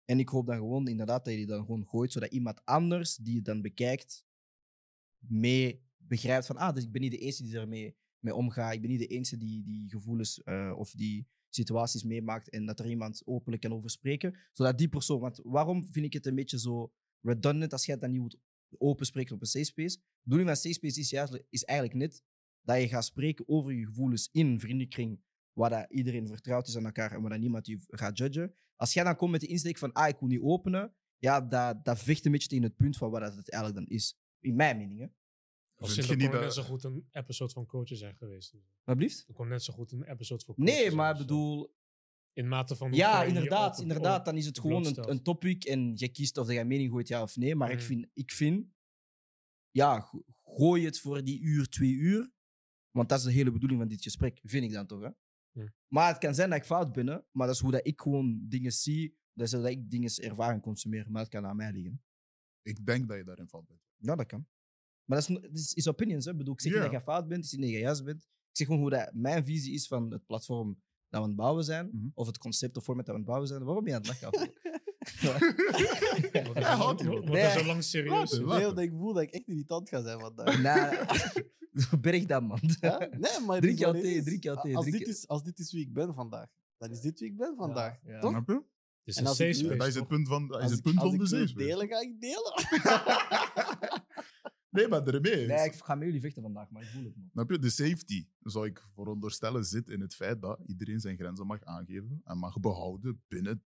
En 0.05 0.19
ik 0.19 0.29
hoop 0.29 0.45
dan 0.45 0.57
gewoon 0.57 0.87
inderdaad 0.87 1.23
dat 1.23 1.33
je 1.33 1.39
die 1.39 1.47
dan 1.47 1.65
gewoon 1.65 1.87
gooit, 1.87 2.11
zodat 2.11 2.31
iemand 2.31 2.65
anders 2.65 3.15
die 3.15 3.35
het 3.35 3.45
dan 3.45 3.61
bekijkt, 3.61 4.25
mee 5.17 5.87
begrijpt 5.97 6.45
van, 6.45 6.57
ah, 6.57 6.75
dus 6.75 6.83
ik 6.83 6.91
ben 6.91 7.01
niet 7.01 7.11
de 7.11 7.17
enige 7.17 7.43
die 7.43 7.57
ermee 7.57 7.97
mee 8.19 8.35
omgaat. 8.35 8.73
Ik 8.73 8.81
ben 8.81 8.89
niet 8.89 8.99
de 8.99 9.07
enige 9.07 9.37
die 9.37 9.63
die 9.63 9.89
gevoelens 9.89 10.43
eh, 10.43 10.73
of 10.77 10.91
die 10.91 11.27
situaties 11.49 12.03
meemaakt 12.03 12.49
en 12.49 12.65
dat 12.65 12.79
er 12.79 12.89
iemand 12.89 13.21
openlijk 13.25 13.61
kan 13.61 13.73
over 13.73 13.89
spreken. 13.89 14.35
Zodat 14.53 14.77
die 14.77 14.89
persoon, 14.89 15.19
want 15.19 15.39
waarom 15.43 15.85
vind 15.85 16.05
ik 16.05 16.13
het 16.13 16.25
een 16.25 16.35
beetje 16.35 16.59
zo 16.59 16.93
redundant 17.21 17.73
als 17.73 17.85
jij 17.85 17.93
het 17.93 18.03
dan 18.03 18.11
niet 18.11 18.21
moet 18.21 18.39
open 18.77 19.05
spreken 19.05 19.35
op 19.35 19.41
een 19.41 19.47
safe 19.47 19.65
space? 19.65 19.97
De 19.97 20.03
bedoeling 20.23 20.49
van 20.49 20.57
safe 20.57 20.73
space 20.73 20.99
is, 20.99 21.09
juist, 21.09 21.43
is 21.49 21.63
eigenlijk 21.63 21.99
net 21.99 22.23
dat 22.61 22.81
je 22.81 22.87
gaat 22.87 23.05
spreken 23.05 23.47
over 23.47 23.73
je 23.73 23.85
gevoelens 23.85 24.29
in 24.31 24.47
een 24.47 24.59
vriendenkring 24.59 25.21
waar 25.53 25.69
dat 25.69 25.85
iedereen 25.89 26.27
vertrouwd 26.27 26.67
is 26.67 26.77
aan 26.77 26.85
elkaar 26.85 27.11
en 27.11 27.21
waar 27.21 27.29
dat 27.29 27.39
niemand 27.39 27.65
je 27.67 27.77
gaat 27.87 28.17
judgen. 28.17 28.55
Als 28.75 28.93
jij 28.93 29.03
dan 29.03 29.15
komt 29.15 29.31
met 29.31 29.41
de 29.41 29.47
insteek 29.47 29.77
van, 29.77 29.91
ah, 29.93 30.07
ik 30.07 30.19
wil 30.19 30.27
niet 30.29 30.41
openen, 30.41 30.93
ja, 31.17 31.41
dat, 31.41 31.85
dat 31.85 31.99
vecht 31.99 32.25
een 32.25 32.31
beetje 32.31 32.47
tegen 32.47 32.63
het 32.63 32.75
punt 32.75 32.97
van 32.97 33.11
wat 33.11 33.21
dat 33.21 33.35
het 33.35 33.51
eigenlijk 33.51 33.85
dan 33.85 33.95
is. 33.97 34.19
In 34.39 34.55
mijn 34.55 34.77
mening, 34.77 34.99
hè. 34.99 35.07
Vind 35.75 35.97
in, 35.97 36.03
je 36.03 36.09
er 36.11 36.17
niet 36.17 36.25
kon 36.29 36.35
net 36.35 36.43
dat- 36.43 36.53
zo 36.53 36.63
goed 36.63 36.83
een 36.83 37.07
episode 37.11 37.53
van 37.53 37.65
coaches 37.65 37.99
zijn 37.99 38.15
geweest. 38.15 38.55
Wat 38.83 38.97
blieft? 38.97 39.25
Er 39.27 39.33
kon 39.33 39.47
net 39.47 39.63
zo 39.63 39.73
goed 39.73 39.91
een 39.91 40.03
episode 40.03 40.43
voor 40.45 40.55
coaches 40.55 40.73
Nee, 40.73 40.91
maar 40.91 41.13
of 41.13 41.19
ik 41.19 41.27
bedoel, 41.27 41.77
In 42.33 42.47
mate 42.47 42.75
van 42.75 42.91
Ja, 42.93 43.05
hoeveel 43.09 43.27
je 43.27 43.33
je 43.33 43.35
inderdaad, 43.39 43.71
open- 43.71 43.81
inderdaad. 43.81 44.25
Dan 44.25 44.37
is 44.37 44.45
het 44.45 44.59
gewoon 44.59 44.85
een, 44.85 45.09
een 45.09 45.23
topic 45.23 45.63
en 45.65 45.91
je 45.95 46.07
kiest 46.09 46.37
of 46.37 46.47
dat 46.47 46.55
je 46.55 46.63
mening 46.63 46.91
gooit, 46.91 47.07
ja 47.07 47.21
of 47.21 47.35
nee. 47.35 47.55
Maar 47.55 47.71
ik, 47.71 47.77
Mm. 47.77 47.83
vind, 47.83 48.07
ik 48.13 48.31
vind, 48.31 48.67
ja, 49.71 49.99
go- 49.99 50.23
gooi 50.43 50.85
het 50.85 50.99
voor 50.99 51.23
die 51.23 51.39
uur, 51.41 51.67
twee 51.69 51.91
uur. 51.93 52.31
Want 52.91 53.09
dat 53.09 53.17
is 53.19 53.25
de 53.25 53.31
hele 53.31 53.51
bedoeling 53.51 53.79
van 53.79 53.89
dit 53.89 54.01
gesprek, 54.01 54.39
vind 54.43 54.63
ik 54.63 54.71
dan 54.71 54.87
toch. 54.87 55.01
Hè? 55.01 55.09
Mm. 55.59 55.73
Maar 55.87 56.07
het 56.07 56.17
kan 56.17 56.35
zijn 56.35 56.49
dat 56.49 56.59
ik 56.59 56.65
fout 56.65 56.91
ben, 56.91 57.07
hè? 57.07 57.17
maar 57.31 57.47
dat 57.47 57.55
is 57.55 57.61
hoe 57.61 57.71
dat 57.71 57.87
ik 57.87 58.01
gewoon 58.01 58.39
dingen 58.47 58.71
zie. 58.71 59.17
Dat 59.33 59.47
is 59.47 59.53
hoe 59.53 59.61
dat 59.61 59.71
ik 59.71 59.89
dingen 59.89 60.11
ervaar 60.15 60.53
en 60.53 60.61
consumeer. 60.61 61.05
Maar 61.11 61.21
het 61.21 61.31
kan 61.31 61.45
aan 61.45 61.55
mij 61.55 61.71
liggen. 61.71 62.01
Ik 62.61 62.85
denk 62.85 63.07
dat 63.07 63.17
je 63.17 63.23
daarin 63.23 63.47
valt. 63.47 63.67
bent. 63.67 63.79
Ja, 63.95 64.15
dat 64.15 64.25
kan. 64.25 64.47
Maar 65.05 65.19
dat 65.19 65.29
is, 65.29 65.49
is, 65.51 65.73
is 65.73 65.87
opinions. 65.87 66.25
Hè? 66.25 66.31
Ik, 66.31 66.37
bedoel, 66.37 66.53
ik 66.53 66.61
zeg 66.61 66.73
niet 66.73 66.81
dat 66.81 66.91
je 66.91 67.01
fout 67.01 67.27
bent, 67.27 67.43
ik 67.43 67.49
zeg 67.49 67.59
niet 67.59 67.69
dat 67.69 67.77
je 67.77 67.83
juist 67.83 68.03
bent. 68.03 68.23
Ik 68.23 68.57
zeg 68.57 68.67
gewoon 68.67 68.81
hoe 68.81 68.91
dat 68.91 69.13
mijn 69.13 69.43
visie 69.43 69.73
is 69.73 69.87
van 69.87 70.11
het 70.11 70.25
platform 70.25 70.67
dat 71.09 71.19
we 71.19 71.25
aan 71.25 71.27
het 71.27 71.35
bouwen 71.35 71.63
zijn. 71.63 71.89
Mhm. 71.91 72.07
Of 72.13 72.27
het 72.27 72.37
concept 72.37 72.77
of 72.77 72.83
format 72.83 73.05
dat 73.05 73.15
we 73.15 73.21
aan 73.21 73.27
het 73.27 73.29
bouwen 73.29 73.47
zijn. 73.47 73.63
Waarom 73.63 73.83
ben 73.83 73.93
je 73.93 73.99
aan 73.99 74.05
het 74.05 74.21
lachen? 74.21 74.53
Er 76.53 76.63
houdt 76.65 77.01
zo- 77.01 77.63
lang 77.65 77.83
serieus. 77.83 78.31
Is. 78.31 78.39
Nee, 78.39 78.45
omdat 78.67 78.79
ik 78.79 78.91
voel 78.91 79.13
dat 79.13 79.23
ik 79.23 79.31
echt 79.31 79.47
irritant 79.47 79.89
ga 79.89 80.01
zijn 80.01 80.19
vandaag. 80.19 80.61
Nee, 80.61 81.05
berg 82.01 82.25
dat, 82.25 82.43
man. 82.43 82.59
Ja? 82.79 82.97
Nee, 82.99 83.39
maar 83.45 83.55
het 83.55 83.61
Drink 83.61 83.73
is 83.73 83.79
jouw 83.79 83.93
wat 83.93 84.01
thee, 84.01 84.13
is. 84.15 84.23
drink 84.23 84.43
jouw 84.43 84.55
thee, 84.61 84.75
Als 84.75 84.85
drink 84.85 85.05
dit, 85.05 85.15
is, 85.15 85.27
als 85.27 85.43
dit 85.43 85.59
is 85.59 85.71
wie 85.71 85.81
ik 85.81 85.93
ben 85.93 86.13
vandaag, 86.13 86.47
dan 86.77 86.91
is 86.91 87.01
dit 87.01 87.19
wie 87.19 87.29
ik 87.29 87.37
ben 87.37 87.53
vandaag. 87.57 87.97
ja. 88.05 88.19
Toch? 88.19 88.29
Snap 88.31 88.47
je? 88.47 88.53
Het 88.53 88.63
is 89.03 89.15
En 89.15 89.21
een 89.21 89.27
als 89.27 89.37
safe 89.37 89.49
ik 89.49 89.55
nu- 89.55 89.61
space. 89.63 89.77
Dat 89.77 89.87
is 89.87 89.95
het 89.95 90.07
punt 90.07 90.27
van, 90.27 90.47
dat 90.47 90.57
is 90.57 90.63
Als 90.63 90.71
het 90.71 90.79
ik, 90.79 90.85
punt 90.85 90.97
als 90.97 91.09
van 91.09 91.17
de 91.17 91.23
ik 91.23 91.29
wil 91.29 91.39
zeef. 91.47 91.53
delen, 91.53 91.87
ga 91.87 91.99
ik 92.01 92.21
delen. 92.21 92.53
nee, 94.69 94.87
maar 94.87 95.07
ermee. 95.07 95.47
Nee, 95.47 95.65
ik 95.65 95.73
ga 95.73 95.95
met 95.95 96.05
jullie 96.05 96.21
vechten 96.21 96.41
vandaag, 96.41 96.69
maar 96.69 96.81
ik 96.81 96.87
voel 96.87 97.03
het, 97.03 97.15
man. 97.15 97.29
Snap 97.31 97.49
je? 97.51 97.59
De 97.59 97.69
safety, 97.69 98.27
zou 98.41 98.65
ik 98.65 98.85
veronderstellen, 98.95 99.65
zit 99.65 99.89
in 99.89 100.01
het 100.01 100.15
feit 100.15 100.41
dat 100.41 100.59
iedereen 100.65 100.99
zijn 100.99 101.17
grenzen 101.17 101.47
mag 101.47 101.63
aangeven 101.63 102.21
en 102.23 102.37
mag 102.37 102.59
behouden 102.59 103.21
binnen 103.27 103.63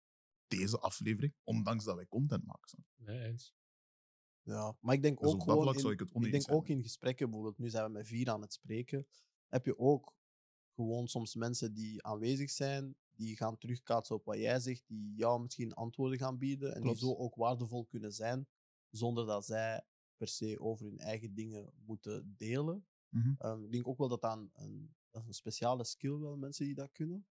deze 0.58 0.80
aflevering, 0.80 1.34
ondanks 1.44 1.84
dat 1.84 1.96
wij 1.96 2.08
content 2.08 2.46
maken. 2.46 2.86
Nee, 2.96 3.24
eens. 3.24 3.54
Ja, 4.42 4.78
maar 4.80 4.96
ik 4.96 5.02
denk 5.02 5.20
Dus 5.20 5.28
ook 5.28 5.34
op 5.34 5.40
dat 5.40 5.48
gewoon 5.48 5.64
vlak 5.64 5.76
in, 5.76 5.82
zou 5.82 5.94
ik 5.94 6.00
het 6.00 6.10
ik 6.10 6.16
oneens 6.16 6.32
denk 6.32 6.44
zijn. 6.44 6.58
ook 6.58 6.68
in 6.68 6.82
gesprekken, 6.82 7.26
bijvoorbeeld 7.26 7.58
nu 7.58 7.70
zijn 7.70 7.86
we 7.86 7.92
met 7.92 8.08
vier 8.08 8.30
aan 8.30 8.42
het 8.42 8.54
spreken, 8.54 9.08
heb 9.48 9.66
je 9.66 9.78
ook 9.78 10.16
gewoon 10.76 11.08
soms 11.08 11.36
mensen 11.36 11.74
die 11.74 12.04
aanwezig 12.04 12.50
zijn, 12.50 12.96
die 13.16 13.38
gaan 13.38 13.58
terugkaatsen 13.58 14.16
op 14.16 14.26
wat 14.26 14.38
jij 14.38 14.60
zegt, 14.60 14.84
die 14.88 15.14
jou 15.16 15.42
misschien 15.42 15.74
antwoorden 15.74 16.18
gaan 16.18 16.38
bieden 16.38 16.76
en 16.76 16.82
Klopt. 16.82 17.00
die 17.00 17.08
zo 17.08 17.16
ook 17.16 17.36
waardevol 17.36 17.86
kunnen 17.86 18.12
zijn, 18.14 18.48
zonder 18.90 19.26
dat 19.26 19.46
zij 19.46 19.84
per 20.18 20.28
se 20.28 20.60
over 20.60 20.86
hun 20.86 21.00
eigen 21.00 21.34
dingen 21.34 21.74
moeten 21.86 22.36
delen. 22.38 22.86
Mhm. 23.10 23.34
Ehm, 23.38 23.64
ik 23.64 23.72
denk 23.72 23.88
ook 23.88 23.98
wel 23.98 24.08
dat 24.08 24.22
dat 24.22 24.38
een, 24.38 24.50
een, 24.54 24.96
dat 25.10 25.22
is 25.22 25.28
een 25.28 25.34
speciale 25.34 25.84
skill 25.84 26.18
wel, 26.20 26.38
mensen 26.38 26.66
die 26.66 26.76
dat 26.76 26.92
kunnen. 26.92 27.28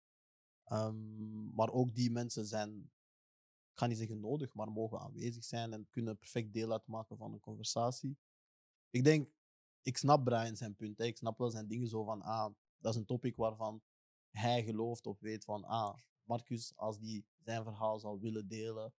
Ehm, 0.63 1.53
maar 1.56 1.69
ook 1.69 1.95
die 1.95 2.12
mensen 2.12 2.45
zijn, 2.45 2.91
ik 3.71 3.77
ga 3.77 3.85
niet 3.85 3.97
zeggen 3.97 4.19
nodig, 4.19 4.53
maar 4.53 4.71
mogen 4.71 5.00
aanwezig 5.00 5.44
zijn 5.44 5.73
en 5.73 5.88
kunnen 5.89 6.18
perfect 6.18 6.53
deel 6.53 6.71
uitmaken 6.71 7.18
van 7.18 7.33
een 7.33 7.39
conversatie. 7.39 8.18
Ik 8.89 9.03
denk, 9.03 9.29
ik 9.81 9.97
snap 9.97 10.23
Brian 10.23 10.56
zijn 10.56 10.75
punt. 10.75 10.97
Hè. 10.97 11.06
Ik 11.06 11.18
snap 11.18 11.38
wel 11.38 11.50
zijn 11.50 11.68
dingen 11.68 11.88
zo 11.88 12.03
van, 12.03 12.21
ah, 12.21 12.53
dat 12.77 12.94
is 12.94 13.00
een 13.00 13.06
topic 13.06 13.35
waarvan 13.35 13.81
hij 14.29 14.63
gelooft 14.63 15.06
of 15.06 15.19
weet 15.19 15.44
van, 15.45 15.63
ah, 15.63 15.97
Marcus, 16.23 16.75
als 16.75 17.00
die 17.00 17.25
zijn 17.39 17.63
verhaal 17.63 18.00
zal 18.00 18.19
willen 18.19 18.47
delen, 18.47 18.94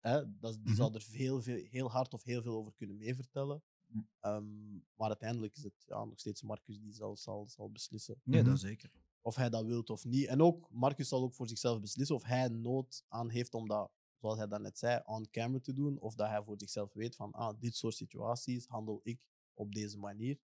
hè, 0.00 0.38
dat, 0.38 0.54
die 0.54 0.62
Mhm. 0.64 0.74
zal 0.74 0.94
er 0.94 1.02
veel, 1.02 1.42
veel, 1.42 1.64
heel 1.64 1.90
hard 1.90 2.12
of 2.14 2.22
heel 2.22 2.42
veel 2.42 2.54
over 2.56 2.72
kunnen 2.74 2.96
meevertellen. 2.96 3.62
Mhm. 3.86 4.02
Ehm, 4.20 4.72
maar 4.74 5.08
uiteindelijk 5.08 5.56
is 5.56 5.62
het 5.62 5.84
ja, 5.86 6.04
nog 6.04 6.18
steeds 6.18 6.42
Marcus 6.42 6.80
die 6.80 6.92
zal, 6.92 7.16
zal, 7.16 7.48
zal 7.48 7.70
beslissen 7.70 8.20
Nee, 8.24 8.40
Mhm. 8.40 8.50
dat 8.50 8.58
zeker. 8.60 8.92
Of 9.20 9.36
hij 9.36 9.48
dat 9.50 9.64
wilt 9.64 9.90
of 9.90 10.04
niet. 10.04 10.26
En 10.26 10.42
ook, 10.42 10.68
Marcus 10.70 11.08
zal 11.08 11.22
ook 11.22 11.34
voor 11.34 11.48
zichzelf 11.48 11.80
beslissen 11.80 12.16
of 12.16 12.24
hij 12.24 12.48
nood 12.48 13.04
aan 13.08 13.30
heeft 13.30 13.54
om 13.54 13.68
dat, 13.68 13.90
zoals 14.20 14.38
hij 14.38 14.46
daarnet 14.46 14.78
zei, 14.78 15.02
on 15.04 15.30
camera 15.30 15.60
te 15.60 15.72
doen. 15.72 15.98
Of 15.98 16.14
dat 16.14 16.28
hij 16.28 16.42
voor 16.42 16.58
zichzelf 16.58 16.92
weet 16.92 17.16
van, 17.16 17.32
ah, 17.32 17.60
dit 17.60 17.76
soort 17.76 17.94
situaties 17.94 18.66
handel 18.66 19.00
ik 19.02 19.20
op 19.54 19.74
deze 19.74 19.98
manier. 19.98 20.38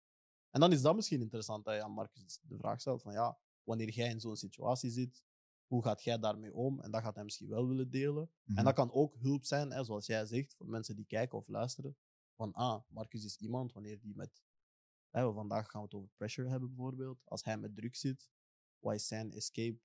En 0.50 0.60
dan 0.60 0.72
is 0.72 0.82
dat 0.82 0.94
misschien 0.94 1.20
interessant 1.20 1.64
dat 1.64 1.74
je 1.74 1.82
aan 1.82 1.92
Marcus 1.92 2.38
de 2.42 2.56
vraag 2.56 2.80
stelt 2.80 3.02
van, 3.02 3.12
ja, 3.12 3.38
wanneer 3.62 3.90
jij 3.90 4.10
in 4.10 4.20
zo'n 4.20 4.36
situatie 4.36 4.90
zit, 4.90 5.24
hoe 5.66 5.82
gaat 5.82 6.02
jij 6.02 6.18
daarmee 6.18 6.54
om? 6.54 6.80
En 6.80 6.90
dat 6.90 7.02
gaat 7.02 7.14
hij 7.14 7.24
misschien 7.24 7.48
wel 7.48 7.68
willen 7.68 7.90
delen. 7.90 8.30
Mhm. 8.44 8.58
En 8.58 8.64
dat 8.64 8.74
kan 8.74 8.92
ook 8.92 9.16
hulp 9.18 9.44
zijn, 9.44 9.72
hè, 9.72 9.84
zoals 9.84 10.06
jij 10.06 10.26
zegt, 10.26 10.54
voor 10.54 10.68
mensen 10.68 10.96
die 10.96 11.04
kijken 11.06 11.38
of 11.38 11.48
luisteren. 11.48 11.96
Van, 12.34 12.52
ah, 12.52 12.82
Marcus 12.88 13.24
is 13.24 13.36
iemand 13.36 13.72
wanneer 13.72 14.00
die 14.00 14.14
met... 14.16 14.42
Hè, 15.10 15.32
vandaag 15.32 15.70
gaan 15.70 15.80
we 15.80 15.86
het 15.86 15.96
over 15.96 16.10
pressure 16.16 16.48
hebben 16.48 16.68
bijvoorbeeld. 16.68 17.20
Als 17.24 17.44
hij 17.44 17.58
met 17.58 17.76
druk 17.76 17.96
zit, 17.96 18.28
wat 18.80 18.94
is 18.94 19.06
zijn 19.06 19.32
escape 19.32 19.78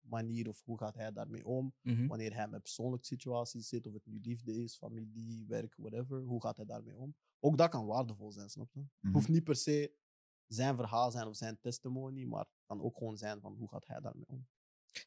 manier 0.00 0.48
of 0.48 0.62
hoe 0.64 0.78
gaat 0.78 0.94
hij 0.94 1.12
daarmee 1.12 1.44
om? 1.46 1.74
Mhm. 1.82 2.06
Wanneer 2.06 2.34
hij 2.34 2.48
met 2.48 2.62
persoonlijke 2.62 3.06
situaties 3.06 3.68
zit, 3.68 3.86
of 3.86 3.92
het 3.92 4.06
nu 4.06 4.18
liefde 4.22 4.52
is, 4.62 4.76
familie, 4.76 5.44
werk, 5.46 5.74
whatever, 5.76 6.20
hoe 6.22 6.42
gaat 6.42 6.56
hij 6.56 6.66
daarmee 6.66 6.96
om? 6.96 7.14
Ook 7.40 7.56
dat 7.58 7.70
kan 7.70 7.86
waardevol 7.86 8.32
zijn, 8.32 8.50
snap 8.50 8.72
je? 8.72 8.80
Het 8.80 8.88
Mhm. 9.00 9.12
hoeft 9.12 9.28
niet 9.28 9.44
per 9.44 9.56
se 9.56 9.92
zijn 10.46 10.76
verhaal 10.76 11.10
zijn 11.10 11.26
of 11.26 11.36
zijn 11.36 11.60
testimony, 11.60 12.24
maar 12.24 12.40
het 12.40 12.64
kan 12.66 12.80
ook 12.82 12.96
gewoon 12.96 13.16
zijn 13.16 13.40
van 13.40 13.54
hoe 13.54 13.68
gaat 13.68 13.86
hij 13.86 14.00
daarmee 14.00 14.26
om? 14.26 14.46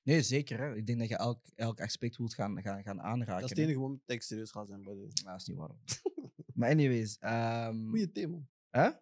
Nee, 0.04 0.22
zeker. 0.22 0.60
Hè. 0.60 0.76
Ik 0.76 0.86
denk 0.86 1.00
dat 1.00 1.08
je 1.08 1.16
elk, 1.18 1.42
elk 1.56 1.82
aspect 1.82 2.18
wilt 2.18 2.34
gaan, 2.34 2.62
gaan, 2.62 2.84
gaan 2.84 3.02
aanraken. 3.02 3.34
Dat 3.42 3.44
is 3.44 3.50
het 3.50 3.58
enige 3.60 3.80
moment 3.80 4.02
dat 4.06 4.16
ik 4.16 4.22
serieus 4.22 4.52
ga 4.52 4.66
zijn 4.66 4.84
bij 4.84 4.94
de... 4.94 5.00
Nou, 5.00 5.12
dat 5.24 5.36
is 5.40 5.46
niet 5.48 5.58
waarom. 5.58 5.80
maar 6.56 6.70
anyways. 6.70 7.18
ehm 7.18 7.88
Goeie 7.88 8.12
thema. 8.12 8.38
Hè? 8.70 8.84
Je 8.84 8.98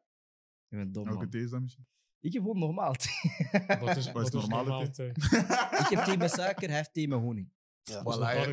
bent 0.77 0.93
dom, 0.93 1.05
Welke 1.05 1.27
thee 1.27 1.41
is 1.43 1.49
dat 1.49 1.61
misschien? 1.61 1.87
Ik 2.31 2.33
heb 2.33 2.41
gewoon 2.41 2.59
normaal 2.59 2.93
thee. 2.93 3.77
Wat 3.79 3.97
is, 3.97 4.11
wat 4.11 4.25
is 4.25 4.31
normale 4.31 4.63
normaal 4.69 4.91
thee? 4.91 5.11
thee? 5.11 5.29
ik 5.79 5.87
heb 5.89 6.03
thee 6.03 6.17
met 6.17 6.31
suiker, 6.31 6.67
hij 6.67 6.77
heeft 6.77 6.93
thee 6.93 7.07
met 7.07 7.19
honing. 7.19 7.51
Ja. 7.83 8.01
Voilà, 8.01 8.51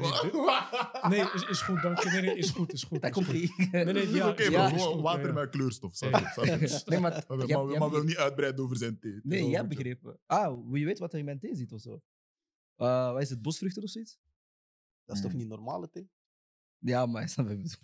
Nee, 1.09 1.21
is, 1.35 1.47
is 1.49 1.61
goed, 1.61 1.83
dank 1.83 1.99
je. 2.03 2.11
Nee, 2.11 2.21
nee, 2.21 2.37
is 2.37 2.51
goed, 2.51 2.73
is 2.73 2.83
goed. 2.83 3.01
Dat 3.01 3.11
is 3.11 3.17
komt 3.17 3.33
niet. 3.33 3.73
Nee, 3.73 3.85
nee, 3.85 4.11
ja, 4.11 4.29
Oké, 4.29 4.43
gewoon 4.43 5.01
water 5.03 5.21
ja, 5.21 5.27
ja. 5.27 5.33
met 5.33 5.51
kleurstof. 5.51 6.01
Je? 6.01 6.07
nee, 6.87 7.01
maar, 7.01 7.25
Maar, 7.29 7.47
maar, 7.49 7.79
maar 7.79 7.91
wil 7.91 8.03
niet 8.03 8.17
uitbreiden 8.17 8.65
over 8.65 8.77
zijn 8.77 8.99
thee. 8.99 9.21
Nee, 9.23 9.45
jij 9.49 9.57
hebt 9.57 9.69
begrepen. 9.69 10.19
Ah, 10.27 10.55
wil 10.67 10.75
je 10.75 10.85
weten 10.85 11.03
wat 11.03 11.13
er 11.13 11.19
in 11.19 11.25
mijn 11.25 11.39
thee 11.39 11.57
zit 11.57 11.73
of 11.73 11.81
zo? 11.81 12.01
Eh, 12.77 13.13
wat 13.13 13.23
is 13.23 13.31
het, 13.31 13.43
bosvruchten 13.43 13.83
of 13.83 13.89
zoiets? 13.91 14.19
Dat 15.05 15.17
is 15.17 15.23
toch 15.23 15.33
Mm. 15.33 15.39
niet 15.39 15.49
normaal, 15.49 15.83
het, 15.83 15.95
hè? 15.95 16.01
Ja, 16.79 17.07
maar 17.07 17.29
snap 17.29 17.49
je. 17.49 17.77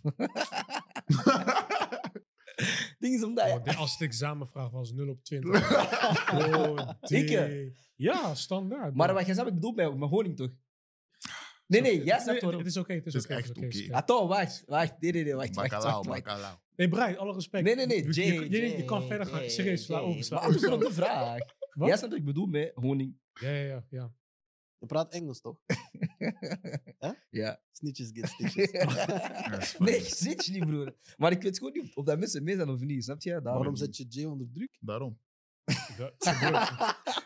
Ding 3.00 3.14
is 3.14 3.23
omdat... 3.25 3.50
Oh, 3.50 3.64
de- 3.64 3.75
als 3.76 3.92
het 3.92 4.00
examenvraag 4.00 4.71
was 4.71 4.92
0 4.92 5.09
op 5.09 5.25
20. 5.25 5.71
Oh, 6.35 6.88
Ik, 7.00 7.26
thee. 7.26 7.75
Ja, 7.97 8.35
standaard. 8.35 8.95
Maar 8.95 9.14
wat 9.14 9.26
jij 9.26 9.35
zei, 9.35 9.49
ik 9.49 9.54
bedoel 9.54 9.75
bij 9.75 9.90
met 9.95 10.09
honing 10.09 10.37
toch? 10.37 10.50
Nee, 11.66 11.80
Is 11.80 11.87
oké. 11.88 11.97
nee, 11.97 12.04
jij 12.07 12.19
snapt 12.19 12.40
waarom. 12.40 12.59
Het 12.61 12.69
is 12.69 12.76
oké, 12.76 12.92
het 12.92 13.07
is 13.07 13.12
Het 13.12 13.23
is 13.23 13.28
oké. 13.30 13.38
echt 13.38 13.49
het 13.49 13.57
is 13.57 13.64
oké. 13.64 13.85
is 13.85 13.90
Atto, 13.92 14.26
wacht, 14.26 14.62
wacht. 14.66 15.00
Nee, 15.00 15.12
nee, 15.12 15.25
nee, 15.25 15.35
wacht, 15.35 15.54
wacht, 15.54 15.71
Bacalao, 15.71 15.92
wacht, 15.95 16.07
wacht. 16.07 16.25
bacalao. 16.25 16.54
Nee, 16.76 16.88
Brian, 16.88 17.16
alle 17.19 17.33
respect. 17.35 17.64
Nee, 17.64 17.75
nee, 17.75 17.87
nee, 17.87 18.04
Je- 18.04 18.12
Jay, 18.12 18.26
je, 18.26 18.33
je, 18.50 18.61
je 18.61 18.71
Jay, 18.71 18.85
kan 18.85 19.02
verder 19.07 19.26
gaan. 19.26 19.50
Serieus, 19.50 19.85
sla 19.85 19.97
Jay. 20.00 20.04
over. 20.09 20.25
Sla 20.25 20.37
Maar 20.37 20.49
over. 20.49 20.61
antwoord 20.61 20.80
sla 20.80 20.88
op 20.88 20.95
de 20.95 21.00
vraag. 21.02 21.38
Wat? 21.75 21.88
Jij 21.88 21.97
snapt 21.97 22.12
wat 22.12 22.21
ik 22.21 22.26
bedoel 22.26 22.47
met 22.47 22.73
honing. 22.75 23.16
Ja, 23.40 23.50
ja, 23.50 23.85
ja. 23.90 24.12
Ja. 24.80 24.87
Je 24.87 24.87
praat 24.87 25.12
Engels 25.12 25.40
toch? 25.40 25.58
Ja. 27.30 27.60
Snitches 27.72 28.10
get 28.12 28.28
stitches. 28.34 28.70
Ja. 28.70 29.60
Nee, 29.84 29.96
ik 29.96 30.04
zit 30.04 30.44
je 30.44 30.52
niet, 30.52 30.66
broer. 30.66 30.96
Maar 31.16 31.32
ik 31.32 31.42
weet 31.42 31.58
gewoon 31.58 31.72
niet 31.72 31.94
of 31.94 32.04
dat 32.04 32.18
mensen 32.18 32.42
mee 32.42 32.56
zijn 32.56 32.68
of 32.68 32.80
niet, 32.80 33.04
snap 33.04 33.22
je? 33.22 33.30
Daarom. 33.30 33.52
Waarom 33.52 33.76
zet 33.76 33.96
je 33.96 34.06
Jay 34.08 34.25
onder 34.25 34.50
druk? 34.52 34.78
Daarom. 34.80 35.18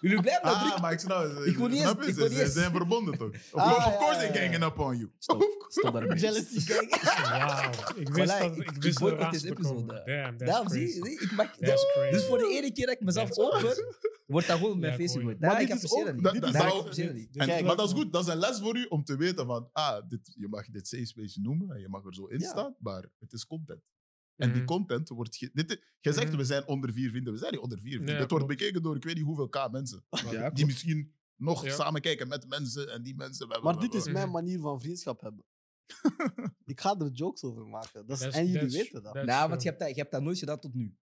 Jullie 0.00 0.20
blijven 0.20 0.42
dat 0.42 0.52
Ah, 0.54 0.80
maar 0.80 0.92
ik 0.92 0.98
snap 0.98 1.22
het. 1.22 1.46
Ik 1.46 1.56
wil 1.56 1.68
niet 1.68 1.78
Snap 1.80 1.96
eens- 1.96 2.04
je? 2.06 2.10
ik 2.10 2.16
wil 2.16 2.24
Ze- 2.26 2.30
niet 2.30 2.38
Ze 2.38 2.44
eens- 2.44 2.54
zijn 2.54 2.70
verbonden 2.70 3.18
toch? 3.18 3.28
Of, 3.28 3.52
Ah, 3.52 3.70
of 3.76 3.84
ja, 3.84 3.96
course 3.96 4.20
ja, 4.26 4.32
they're 4.32 4.38
ganging 4.44 4.64
up 4.64 4.78
on 4.78 4.96
you. 4.96 5.10
Stop, 5.18 5.42
stop 5.68 5.92
daarmee. 5.92 6.18
Jealousy 6.18 6.60
gang. 6.60 6.88
Wauw. 7.30 7.70
Ik 7.96 8.08
wist 8.08 8.32
Voilà, 8.34 8.38
dat 8.38 8.56
ik- 8.56 8.56
ik 8.56 8.70
ik 8.76 8.82
wist 8.82 8.98
boycott 8.98 9.32
deze 9.32 9.52
komen. 9.52 9.70
episode. 9.80 10.02
Damn, 10.04 10.36
that's 10.38 10.50
Daarom 10.50 10.68
zie 10.68 10.80
crazy. 10.84 10.98
je, 10.98 11.04
zie 11.04 11.20
je, 11.20 11.24
ik 11.26 11.32
mag... 11.32 11.56
That's 11.56 11.92
crazy. 11.92 12.10
Dus 12.10 12.24
voor 12.24 12.38
de 12.38 12.48
ene 12.48 12.72
keer 12.72 12.86
dat 12.86 12.94
ik 12.94 13.00
mezelf 13.00 13.28
That's 13.30 13.38
open, 13.54 13.84
wordt 14.26 14.46
dat 14.46 14.56
gewoon 14.56 14.72
op 14.72 14.78
mijn 14.78 14.92
Ja, 14.92 14.98
face 14.98 15.18
gegooid. 15.18 15.40
Maar 15.40 15.50
Daar, 15.50 15.60
ik 15.60 15.66
dit 15.68 15.76
is 15.76 15.82
apprecieer 15.82 16.14
ook- 16.16 16.22
dat 16.22 16.32
niet. 16.32 16.42
dit 16.42 16.52
is 16.52 16.58
Daar, 16.58 16.66
ik 16.68 16.72
ook- 16.72 16.78
apprecieer 16.78 17.06
dat 17.06 17.16
niet. 17.16 17.36
En, 17.36 17.64
maar 17.64 17.76
dat 17.76 17.88
is 17.88 17.94
goed, 17.94 18.12
dat 18.12 18.26
is 18.26 18.32
een 18.32 18.38
les 18.38 18.58
voor 18.60 18.76
u 18.76 18.84
om 18.88 19.04
te 19.04 19.16
weten 19.16 19.46
van, 19.46 19.68
ah, 19.72 20.08
dit, 20.08 20.32
je 20.36 20.48
mag 20.48 20.66
dit 20.66 20.88
safe 20.88 21.06
space 21.06 21.40
noemen 21.40 21.70
en 21.76 21.80
je 21.80 21.88
mag 21.88 22.04
er 22.04 22.14
zo 22.14 22.26
in 22.26 22.38
Ja. 22.38 22.48
staan, 22.48 22.74
maar 22.78 23.04
het 23.18 23.32
is 23.32 23.46
content. 23.46 23.92
En 24.36 24.48
die 24.52 24.56
Mhm. 24.62 24.64
content 24.66 25.08
wordt... 25.08 25.36
Ge 25.36 25.50
dit, 25.52 25.82
jij 26.00 26.12
zegt, 26.12 26.28
Mhm. 26.28 26.36
we 26.36 26.44
zijn 26.44 26.66
onder 26.66 26.92
vier 26.92 27.10
vrienden. 27.10 27.32
We 27.32 27.38
zijn 27.38 27.52
niet 27.52 27.60
onder 27.60 27.78
vier 27.80 27.92
vrienden. 27.92 28.14
Ja, 28.14 28.20
dit 28.20 28.30
wordt 28.30 28.46
bekeken 28.46 28.82
door 28.82 28.96
ik 28.96 29.04
weet 29.04 29.14
niet 29.14 29.24
hoeveel 29.24 29.48
k 29.48 29.68
mensen. 29.70 30.04
Ja, 30.10 30.20
die 30.30 30.38
klopt. 30.38 30.64
misschien 30.64 31.12
nog 31.36 31.64
Ja. 31.64 31.74
samen 31.74 32.00
kijken 32.00 32.28
met 32.28 32.48
mensen 32.48 32.92
en 32.92 33.02
die 33.02 33.14
mensen... 33.14 33.48
Maar 33.62 33.78
dit 33.80 33.94
is 33.94 34.04
Mhm. 34.04 34.12
mijn 34.12 34.30
manier 34.30 34.60
van 34.60 34.80
vriendschap 34.80 35.20
hebben. 35.20 35.44
ik 36.64 36.80
ga 36.80 36.96
er 36.98 37.10
jokes 37.10 37.42
over 37.42 37.66
maken. 37.66 38.06
Dat 38.06 38.16
is, 38.16 38.22
That's- 38.22 38.38
en 38.38 38.46
jullie 38.46 38.70
weten 38.70 39.02
dat. 39.02 39.14
Nou, 39.14 39.48
want 39.48 39.62
je 39.62 39.68
hebt, 39.68 39.80
dat, 39.80 39.88
je 39.88 39.94
hebt 40.00 40.12
dat 40.12 40.22
nooit 40.22 40.38
gedaan 40.38 40.60
tot 40.60 40.74
nu. 40.74 40.96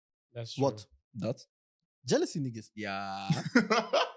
Wat? 0.55 0.89
Dat? 1.11 1.49
Jealousy 2.01 2.39
niggas. 2.39 2.71
Ja. 2.73 3.29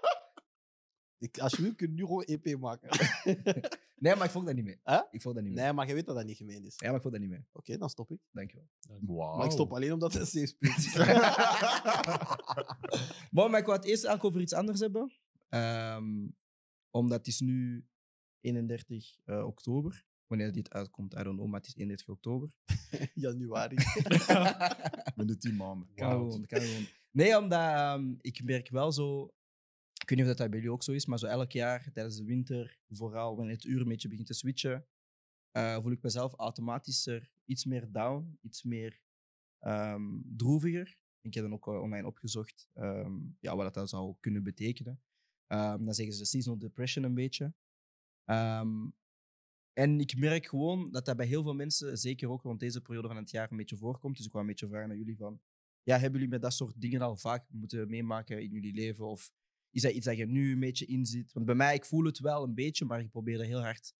Ik, 1.18 1.38
als 1.38 1.52
je 1.52 1.62
wil, 1.62 1.74
kun 1.74 1.88
je 1.88 1.94
nu 1.94 2.00
gewoon 2.00 2.22
EP 2.22 2.58
maken. 2.58 2.88
Nee, 3.98 4.14
maar 4.16 4.24
ik 4.24 4.30
volg 4.30 4.44
dat 4.44 4.54
niet 4.54 4.64
mee. 4.64 4.80
Huh? 4.84 5.00
Ik 5.10 5.22
volg 5.22 5.34
dat 5.34 5.44
niet 5.44 5.54
mee. 5.54 5.64
nee, 5.64 5.72
maar 5.72 5.86
je 5.86 5.94
weet 5.94 6.06
dat 6.06 6.16
dat 6.16 6.26
niet 6.26 6.36
gemeen 6.36 6.64
is. 6.64 6.74
Ja, 6.76 6.86
maar 6.86 6.96
ik 6.96 7.02
volg 7.02 7.12
dat 7.12 7.22
niet 7.22 7.30
mee. 7.30 7.46
Oké, 7.52 7.78
dan 7.78 7.90
stop 7.90 8.10
ik. 8.10 8.18
Dankjewel. 8.30 8.68
Wauw. 9.00 9.36
Maar 9.36 9.46
ik 9.46 9.52
stop 9.52 9.72
alleen 9.72 9.92
omdat 9.92 10.12
het 10.12 10.22
een 10.22 10.28
safe 10.28 10.46
space 10.46 10.86
is. 10.86 10.94
Maar, 13.30 13.50
maar 13.50 13.60
ik 13.60 13.66
wou 13.66 13.78
het 13.78 13.86
eerst 13.86 14.04
eigenlijk 14.04 14.24
over 14.24 14.40
iets 14.40 14.52
anders 14.52 14.80
hebben. 14.80 15.12
Ehm, 15.48 16.28
omdat 16.90 17.18
het 17.18 17.26
is 17.26 17.40
nu 17.40 17.86
31 18.40 19.16
eh, 19.24 19.46
oktober. 19.46 20.04
Wanneer 20.26 20.52
dit 20.52 20.70
uitkomt, 20.70 21.14
I 21.14 21.22
don't 21.22 21.36
know, 21.36 21.48
maar 21.48 21.60
het 21.60 21.68
is 21.68 21.76
31 21.76 22.08
oktober. 22.08 22.50
Januari. 23.14 23.76
Binnen 25.16 25.38
tien 25.38 25.56
maanden. 25.56 25.88
Kan 25.94 26.10
gewoon, 26.10 26.46
kan 26.46 26.60
gewoon. 26.60 26.86
Nee, 27.10 27.38
omdat 27.38 27.60
ehm, 27.60 28.14
ik 28.20 28.44
merk 28.44 28.68
wel 28.68 28.92
zo... 28.92 29.34
Ik 30.06 30.12
weet 30.12 30.24
niet 30.24 30.30
of 30.30 30.36
dat 30.36 30.50
bij 30.50 30.58
jullie 30.58 30.74
ook 30.74 30.82
zo 30.82 30.92
is, 30.92 31.06
maar 31.06 31.18
zo 31.18 31.26
elk 31.26 31.52
jaar 31.52 31.92
tijdens 31.92 32.16
de 32.16 32.24
winter, 32.24 32.78
vooral 32.88 33.36
wanneer 33.36 33.54
het 33.54 33.64
uur 33.64 33.80
een 33.80 33.88
beetje 33.88 34.08
begint 34.08 34.26
te 34.26 34.34
switchen, 34.34 34.86
eh, 35.50 35.82
voel 35.82 35.92
ik 35.92 36.02
mezelf 36.02 36.34
automatisch 36.34 37.06
er 37.06 37.30
iets 37.44 37.64
meer 37.64 37.92
down, 37.92 38.38
iets 38.40 38.62
meer 38.62 39.00
ehm, 39.58 40.20
droeviger. 40.36 40.98
Ik 41.20 41.34
heb 41.34 41.44
dan 41.44 41.52
ook 41.52 41.66
eh, 41.66 41.80
online 41.80 42.06
opgezocht 42.06 42.68
ehm, 42.72 43.12
ja, 43.40 43.56
wat 43.56 43.74
dat 43.74 43.88
zou 43.88 44.14
kunnen 44.20 44.42
betekenen. 44.42 45.00
Ehm, 45.46 45.84
dan 45.84 45.94
zeggen 45.94 46.14
ze 46.14 46.24
seasonal 46.24 46.58
depression 46.58 47.04
een 47.04 47.14
beetje. 47.14 47.54
En 49.72 50.00
ik 50.00 50.16
merk 50.16 50.46
gewoon 50.46 50.90
dat 50.90 51.04
dat 51.04 51.16
bij 51.16 51.26
heel 51.26 51.42
veel 51.42 51.54
mensen, 51.54 51.98
zeker 51.98 52.30
ook 52.30 52.42
rond 52.42 52.60
deze 52.60 52.80
periode 52.80 53.08
van 53.08 53.16
het 53.16 53.30
jaar, 53.30 53.50
een 53.50 53.56
beetje 53.56 53.76
voorkomt. 53.76 54.16
Dus 54.16 54.26
ik 54.26 54.32
wou 54.32 54.44
een 54.44 54.50
beetje 54.50 54.68
vragen 54.68 54.90
aan 54.90 54.98
jullie 54.98 55.16
van, 55.16 55.40
ja, 55.82 55.94
hebben 55.94 56.12
jullie 56.12 56.28
met 56.28 56.42
dat 56.42 56.52
soort 56.54 56.80
dingen 56.80 57.00
al 57.00 57.16
vaak 57.16 57.50
moeten 57.50 57.88
meemaken 57.88 58.42
in 58.42 58.50
jullie 58.50 58.74
leven? 58.74 59.06
Of 59.06 59.30
is 59.76 59.82
dat 59.82 59.92
iets 59.92 60.06
dat 60.06 60.16
je 60.16 60.26
nu 60.26 60.52
een 60.52 60.60
beetje 60.60 60.86
inziet? 60.86 61.32
Want 61.32 61.46
bij 61.46 61.54
mij, 61.54 61.74
ik 61.74 61.84
voel 61.84 62.04
het 62.04 62.18
wel 62.18 62.42
een 62.42 62.54
beetje, 62.54 62.84
maar 62.84 63.00
ik 63.00 63.10
probeer 63.10 63.40
er 63.40 63.46
heel 63.46 63.62
hard 63.62 63.94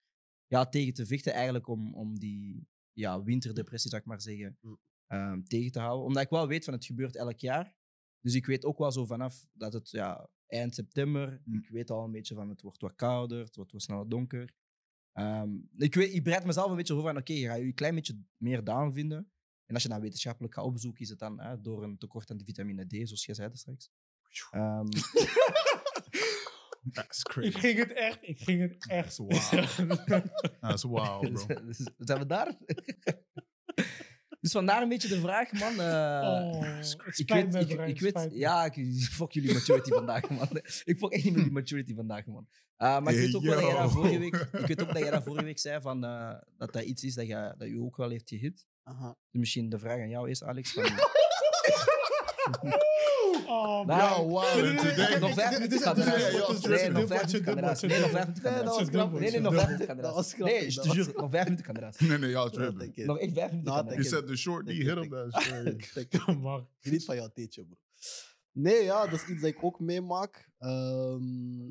ja, 0.47 0.66
tegen 0.66 0.95
te 0.95 1.06
vechten 1.06 1.33
eigenlijk 1.33 1.66
om, 1.66 1.95
om 1.95 2.18
die 2.18 2.68
ja, 2.92 3.23
winterdepressie, 3.23 3.90
zou 3.90 4.02
ik 4.02 4.09
maar 4.09 4.21
zeggen, 4.21 4.59
Mm. 4.61 4.78
ehm, 5.06 5.42
tegen 5.42 5.73
te 5.73 5.78
houden. 5.78 6.06
Omdat 6.06 6.23
ik 6.23 6.28
wel 6.28 6.47
weet 6.49 6.64
van 6.64 6.75
het 6.75 6.85
gebeurt 6.85 7.16
elk 7.16 7.38
jaar. 7.38 7.75
Dus 8.21 8.35
ik 8.35 8.47
weet 8.47 8.64
ook 8.64 8.78
wel 8.78 8.92
zo 8.92 9.04
vanaf 9.04 9.49
dat 9.52 9.73
het 9.73 9.90
ja, 9.90 10.30
eind 10.47 10.75
september, 10.75 11.40
Mm. 11.45 11.54
ik 11.59 11.68
weet 11.68 11.90
al 11.90 12.04
een 12.04 12.12
beetje 12.12 12.35
van 12.35 12.49
het 12.49 12.61
wordt 12.62 12.80
wat 12.80 12.95
kouder, 12.95 13.45
het 13.45 13.56
wordt 13.56 13.73
wat 13.73 13.83
sneller 13.83 14.09
donker. 14.09 14.54
Ehm, 15.12 15.50
ik, 15.76 15.95
weet, 15.95 16.14
ik 16.14 16.25
bereid 16.25 16.45
mezelf 16.45 16.71
een 16.71 16.76
beetje 16.76 16.95
voor 16.95 17.02
van, 17.02 17.16
oké, 17.16 17.33
je 17.33 17.47
gaat 17.47 17.59
je 17.59 17.64
een 17.64 17.75
klein 17.75 17.95
beetje 17.95 18.23
meer 18.37 18.64
down 18.64 18.92
vinden. 18.92 19.30
En 19.66 19.75
als 19.75 19.83
je 19.83 19.88
dan 19.88 20.00
wetenschappelijk 20.00 20.54
gaat 20.54 20.64
opzoeken, 20.64 21.00
is 21.00 21.09
het 21.09 21.18
dan 21.18 21.40
hè, 21.40 21.61
door 21.61 21.83
een 21.83 21.99
tekort 21.99 22.30
aan 22.30 22.37
de 22.37 22.45
vitamine 22.45 22.87
D, 22.87 22.92
zoals 22.92 23.25
jij 23.25 23.35
zei 23.35 23.50
straks. 23.52 23.90
Ehm, 24.50 24.86
That's 26.92 27.18
Ik 27.18 27.28
crazy. 27.28 27.58
ging 27.58 27.78
het 27.78 27.92
echt, 27.92 28.18
ik 28.20 28.38
ging 28.40 28.60
het 28.60 28.86
echt. 28.88 29.16
That's 30.60 30.82
wow, 30.82 31.20
bro. 31.32 31.64
dus- 31.66 31.88
zijn 31.98 32.18
we 32.18 32.26
daar? 32.26 32.56
dus 34.40 34.52
vandaar 34.52 34.82
een 34.82 34.88
beetje 34.88 35.08
de 35.08 35.20
vraag, 35.20 35.52
man. 35.52 35.80
eh, 35.80 36.28
Oh, 36.52 36.78
ik 37.06 37.14
spijt 37.14 37.52
weet, 37.52 37.68
me, 37.68 37.84
ik, 37.84 37.88
ik 37.88 38.00
weet, 38.00 38.28
ja, 38.32 38.64
ik 38.64 39.02
fuck 39.10 39.32
jullie 39.32 39.52
maturity 39.52 39.90
vandaag, 39.90 40.28
man. 40.30 40.48
Ik 40.84 40.98
fuck 40.98 41.12
echt 41.12 41.24
niet 41.24 41.34
met 41.34 41.42
die 41.44 41.52
maturity 41.52 41.94
vandaag, 41.94 42.26
man. 42.26 42.46
Uh, 42.78 42.98
maar 43.00 43.12
ik 43.12 43.18
weet 43.18 43.34
ook 43.34 43.42
wel 43.42 43.54
dat 43.54 43.62
jij 43.70 43.72
dat 43.72 43.82
Yo. 43.82 43.88
vorige 43.88 44.18
week, 44.18 44.34
ik 44.52 44.66
weet 44.66 44.82
ook 44.82 44.88
dat 44.92 44.98
jij 44.98 45.10
dat 45.10 45.22
vorige 45.24 45.44
week 45.44 45.58
zei 45.58 45.80
van, 45.80 46.04
uh, 46.04 46.34
dat 46.56 46.72
dat 46.72 46.82
iets 46.82 47.02
is 47.02 47.14
dat 47.14 47.26
je, 47.26 47.54
dat 47.58 47.68
je 47.68 47.80
ook 47.82 47.96
wel 47.96 48.10
heeft 48.10 48.28
gehit. 48.28 48.66
Aha. 48.82 49.08
Dus 49.30 49.40
misschien 49.40 49.68
de 49.68 49.78
vraag 49.78 49.98
aan 50.00 50.08
jou 50.08 50.30
is, 50.30 50.42
Alex. 50.44 50.72
Van, 50.72 50.84
Oh, 53.46 53.86
Nou, 53.86 53.86
Ja, 53.86 54.22
wow. 54.22 55.20
Nog 55.20 55.34
vijf 55.34 55.52
minuten 55.52 55.80
kan 55.80 55.96
eruit. 56.00 56.32
Nee, 56.66 56.88
nog 56.90 57.06
vijf 57.06 57.26
minuten 57.26 57.44
kan 57.44 57.58
eruit. 57.58 57.82
Nee, 57.82 58.00
nog 58.00 58.10
vijf 58.10 58.26
minuten 58.26 58.64
was 58.64 58.88
eruit. 58.88 59.12
Nee, 59.12 59.30
nee, 59.30 59.40
nog 59.40 59.54
vijf 59.54 59.68
minuten 59.68 60.12
was 60.12 60.32
eruit. 60.32 60.52
Nee, 60.52 60.72
je 60.72 61.12
nog 61.16 61.30
vijf 61.30 61.44
minuten 61.44 61.64
kan 61.64 61.76
eruit. 61.76 62.00
Nee, 62.00 62.18
nee, 62.18 62.50
tripping. 62.50 62.94
je. 62.96 63.04
Nog 63.04 63.18
echt 63.18 63.32
vijf 63.32 63.50
minuten 63.50 63.72
kan 63.74 63.84
You 63.84 63.90
eruit. 63.90 64.06
said 64.06 64.26
the 64.26 64.36
short, 64.36 64.66
die 64.66 64.84
hit 64.84 64.98
him. 64.98 65.08
That's 65.10 65.44
straight. 65.44 65.94
Denk- 65.94 66.40
Maar 66.42 66.60
Geniet 66.80 67.04
van 67.04 67.16
jouw 67.16 67.28
theetje, 67.28 67.64
bro. 67.64 67.76
Nee, 68.52 68.82
ja, 68.82 69.06
dat 69.06 69.20
is 69.20 69.26
iets 69.28 69.40
dat 69.40 69.50
ik 69.50 69.64
ook 69.64 69.80
meemaak. 69.80 70.50
Ehm, 70.58 71.66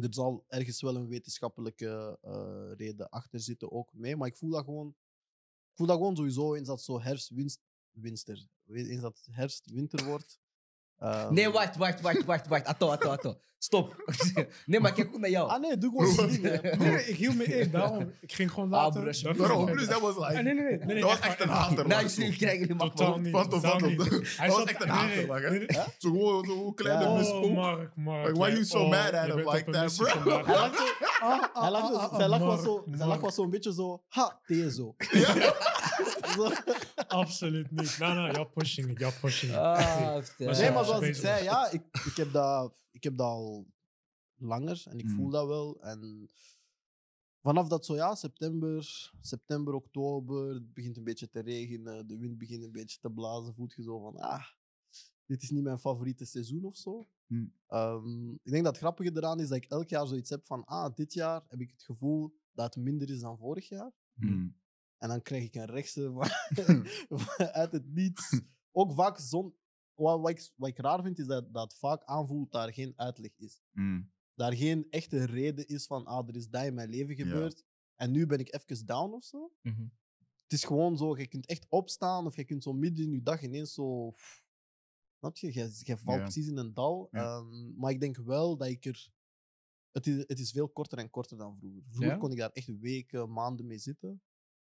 er 0.00 0.14
zal 0.14 0.44
ergens 0.48 0.80
wel 0.82 0.96
een 0.96 1.08
wetenschappelijke 1.08 2.18
eh, 2.22 2.70
reden 2.76 3.08
achter 3.08 3.40
zitten, 3.40 3.72
ook 3.72 3.92
mee. 3.94 4.16
Maar 4.16 4.28
ik 4.28 4.36
voel 4.36 4.50
dat 4.50 4.64
gewoon, 4.64 4.88
ik 5.70 5.76
voel 5.76 5.86
dat 5.86 5.96
gewoon 5.96 6.16
sowieso 6.16 6.54
eens 6.54 6.66
dat 6.68 6.82
zo 6.82 7.00
herfst, 7.00 7.28
winst, 7.30 7.60
winster, 7.90 8.46
eens 8.66 9.00
dat 9.00 9.28
herfst, 9.30 9.70
winter 9.70 10.04
wordt. 10.04 10.40
Ehm, 11.02 11.34
Nee, 11.34 11.50
wacht, 11.50 11.76
wacht, 11.76 12.00
wacht, 12.00 12.24
wacht, 12.24 12.48
wacht. 12.48 12.64
Atto, 12.64 12.88
atto, 12.90 13.10
atto. 13.10 13.36
Stop. 13.58 13.94
Nee, 14.66 14.80
maar 14.80 14.90
ik 14.90 14.96
kijk 14.96 15.08
ook 15.14 15.20
naar 15.20 15.30
jou. 15.30 15.48
Ah 15.50 15.60
nee, 15.60 15.78
doe 15.78 15.90
gewoon 15.90 16.28
hè. 16.30 16.76
nee, 16.76 17.04
ik 17.06 17.16
hield 17.16 17.36
me 17.36 17.44
in, 17.44 17.70
daarom. 17.70 18.12
Ik 18.20 18.32
ging 18.32 18.50
gewoon 18.52 18.72
Ah, 18.72 18.82
later. 18.94 19.22
dat- 19.22 19.36
Waarom? 19.36 19.64
Plus, 19.66 19.86
dat 19.88 20.00
was 20.00 20.16
Ah, 20.16 20.28
like... 20.30 20.42
nee, 20.42 20.54
nee, 20.54 20.62
nee. 20.64 20.76
nee, 20.78 20.86
nee, 20.86 21.00
Dat 21.00 21.10
was 21.10 21.20
echt 21.20 21.40
een 21.40 21.48
hater, 21.48 21.76
Nou, 21.88 22.02
man. 22.02 22.12
ik 22.12 22.16
ik 22.32 22.38
krijg 22.38 22.58
jullie 22.58 22.74
maar 22.74 22.88
Totaal 22.88 23.18
niet. 23.18 23.32
Niet. 23.32 23.50
tot. 23.50 23.62
Hij 24.36 24.46
Dat 24.48 24.56
was 24.56 24.64
echt 24.66 24.82
een 24.82 24.88
hater, 24.88 25.26
man. 25.26 25.40
Zo 25.98 26.10
gewoon 26.10 26.44
zo'n 26.44 26.74
kleine 26.74 27.04
Ja. 27.04 27.14
mispoep. 27.14 27.44
Oh, 27.44 27.54
Mark, 27.54 27.90
Mark. 27.96 28.26
Like, 28.26 28.38
why 28.38 28.48
you 28.50 28.64
so 28.64 28.78
Oh, 28.78 28.90
mad 28.90 29.12
at 29.12 29.26
him 29.26 29.36
like 29.50 29.70
that, 29.70 29.96
bro? 29.96 30.06
Hij 30.42 31.70
lag 31.70 31.86
zo- 31.86 31.96
Ah, 31.96 32.18
zo- 32.18 32.24
ah, 32.24 32.32
ah, 32.32 32.40
was 33.20 33.34
zo- 33.34 33.42
zo'n 33.42 33.50
beetje 33.50 33.72
zo, 33.72 34.02
ha, 34.08 34.40
zo. 34.70 34.94
Zo. 36.32 36.50
Absoluut 37.22 37.70
niet. 37.70 37.98
Nou, 37.98 38.14
nou, 38.14 38.32
you're 38.32 38.50
pushing 38.50 38.88
it, 38.90 38.98
you're 38.98 39.18
pushing 39.20 39.52
it. 39.52 39.58
Ah, 39.58 39.76
Maar 39.78 40.34
Nee, 40.38 40.48
Ja, 40.62 40.72
maar 40.72 40.84
zoals 40.84 41.02
ik 41.04 41.14
zei, 41.14 41.44
ja, 41.44 41.70
ik, 41.70 41.82
ik, 42.06 42.16
heb 42.16 42.32
dat, 42.32 42.74
ik 42.90 43.02
heb 43.02 43.16
dat 43.16 43.26
al 43.26 43.66
langer 44.34 44.82
en 44.88 44.98
ik 44.98 45.04
Mm. 45.04 45.14
voel 45.14 45.30
dat 45.30 45.46
wel. 45.46 45.82
En 45.82 46.28
vanaf 47.42 47.68
dat 47.68 47.86
zo, 47.86 47.94
ja, 47.94 48.14
september, 48.14 49.10
september, 49.20 49.74
oktober, 49.74 50.54
het 50.54 50.72
begint 50.74 50.96
een 50.96 51.04
beetje 51.04 51.28
te 51.28 51.40
regenen, 51.40 52.06
de 52.06 52.18
wind 52.18 52.38
begint 52.38 52.62
een 52.64 52.72
beetje 52.72 52.98
te 53.00 53.10
blazen, 53.10 53.54
voelt 53.54 53.72
je 53.74 53.82
zo 53.82 54.00
van, 54.00 54.16
ah, 54.16 54.44
dit 55.26 55.42
is 55.42 55.50
niet 55.50 55.62
mijn 55.62 55.78
favoriete 55.78 56.24
seizoen 56.24 56.64
of 56.64 56.76
zo. 56.76 57.08
Mm. 57.26 57.52
Ehm, 57.66 58.30
ik 58.30 58.50
denk 58.50 58.64
dat 58.64 58.72
het 58.72 58.82
grappige 58.82 59.10
eraan 59.14 59.40
is 59.40 59.48
dat 59.48 59.56
ik 59.56 59.64
elk 59.64 59.88
jaar 59.88 60.06
zoiets 60.06 60.30
heb 60.30 60.44
van, 60.44 60.64
ah, 60.64 60.94
dit 60.94 61.12
jaar 61.12 61.42
heb 61.48 61.60
ik 61.60 61.70
het 61.70 61.82
gevoel 61.82 62.34
dat 62.52 62.74
het 62.74 62.84
minder 62.84 63.10
is 63.10 63.20
dan 63.20 63.38
vorig 63.38 63.68
jaar. 63.68 63.92
Hmm. 64.14 64.60
En 65.02 65.08
dan 65.08 65.22
krijg 65.22 65.44
ik 65.44 65.54
een 65.54 65.64
rechtse 65.64 66.12
van, 66.12 66.28
uit 67.62 67.72
het 67.72 67.86
niets. 67.94 68.40
Ook 68.70 68.92
vaak 68.92 69.18
zon. 69.18 69.54
Wat, 69.94 70.20
wat, 70.20 70.30
ik, 70.30 70.52
wat 70.56 70.68
ik 70.68 70.78
raar 70.78 71.02
vind, 71.02 71.18
is 71.18 71.26
dat, 71.26 71.54
dat 71.54 71.76
vaak 71.78 72.04
aanvoelt 72.04 72.52
dat 72.52 72.66
er 72.66 72.72
geen 72.72 72.92
uitleg 72.96 73.30
is. 73.36 73.62
Hmm. 73.70 74.12
Daar 74.34 74.52
geen 74.52 74.86
echte 74.90 75.24
reden 75.24 75.66
is 75.66 75.86
van, 75.86 76.06
ah, 76.06 76.28
er 76.28 76.36
is 76.36 76.48
dat 76.48 76.64
in 76.64 76.74
mijn 76.74 76.88
leven 76.88 77.16
Ja. 77.16 77.22
gebeurd. 77.24 77.64
En 77.96 78.10
nu 78.10 78.26
ben 78.26 78.38
ik 78.38 78.54
even 78.54 78.86
down 78.86 79.12
of 79.12 79.24
zo. 79.24 79.52
Mhm. 79.62 79.82
Het 80.42 80.52
is 80.52 80.64
gewoon 80.64 80.96
zo, 80.96 81.16
je 81.18 81.26
kunt 81.26 81.46
echt 81.46 81.66
opstaan 81.68 82.26
of 82.26 82.36
je 82.36 82.44
kunt 82.44 82.62
zo 82.62 82.72
midden 82.72 83.04
in 83.04 83.12
je 83.12 83.22
dag 83.22 83.42
ineens 83.42 83.74
zo... 83.74 84.14
Snap 85.18 85.36
je? 85.36 85.46
Je, 85.46 85.80
je 85.84 85.96
valt 85.98 86.16
Ja. 86.18 86.22
precies 86.22 86.46
in 86.46 86.56
een 86.56 86.74
dal. 86.74 87.08
Ja. 87.10 87.36
Ehm, 87.36 87.76
maar 87.76 87.90
ik 87.90 88.00
denk 88.00 88.16
wel 88.16 88.56
dat 88.56 88.68
ik 88.68 88.84
er 88.84 89.10
het 89.92 90.06
is, 90.06 90.24
het 90.26 90.38
is 90.38 90.50
veel 90.50 90.68
korter 90.68 90.98
en 90.98 91.10
korter 91.10 91.36
dan 91.36 91.56
vroeger. 91.58 91.82
Vroeger 91.88 92.18
kon 92.18 92.30
ik 92.32 92.38
daar 92.38 92.50
echt 92.50 92.78
weken, 92.78 93.32
maanden 93.32 93.66
mee 93.66 93.78
zitten. 93.78 94.22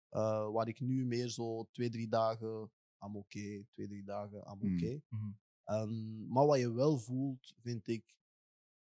Eh, 0.08 0.50
waar 0.50 0.68
ik 0.68 0.80
nu 0.80 1.06
meer 1.06 1.28
zo 1.28 1.68
twee, 1.72 1.90
drie 1.90 2.08
dagen, 2.08 2.70
am 2.98 3.16
oké, 3.16 3.64
twee, 3.70 3.88
drie 3.88 4.04
dagen, 4.04 4.44
am 4.44 4.60
Hmm. 4.60 4.74
oké. 4.74 5.00
Mhm. 5.08 5.30
Ehm, 5.64 6.28
maar 6.28 6.46
wat 6.46 6.58
je 6.58 6.72
wel 6.72 6.98
voelt, 6.98 7.54
vind 7.58 7.86
ik, 7.88 8.16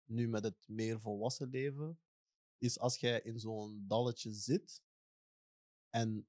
nu 0.04 0.28
met 0.28 0.44
het 0.44 0.68
meer 0.68 1.00
volwassen 1.00 1.48
leven, 1.48 2.00
is 2.58 2.78
als 2.78 2.96
jij 2.96 3.20
in 3.20 3.38
zo'n 3.40 3.84
dalletje 3.86 4.32
zit 4.32 4.82
en 5.90 6.28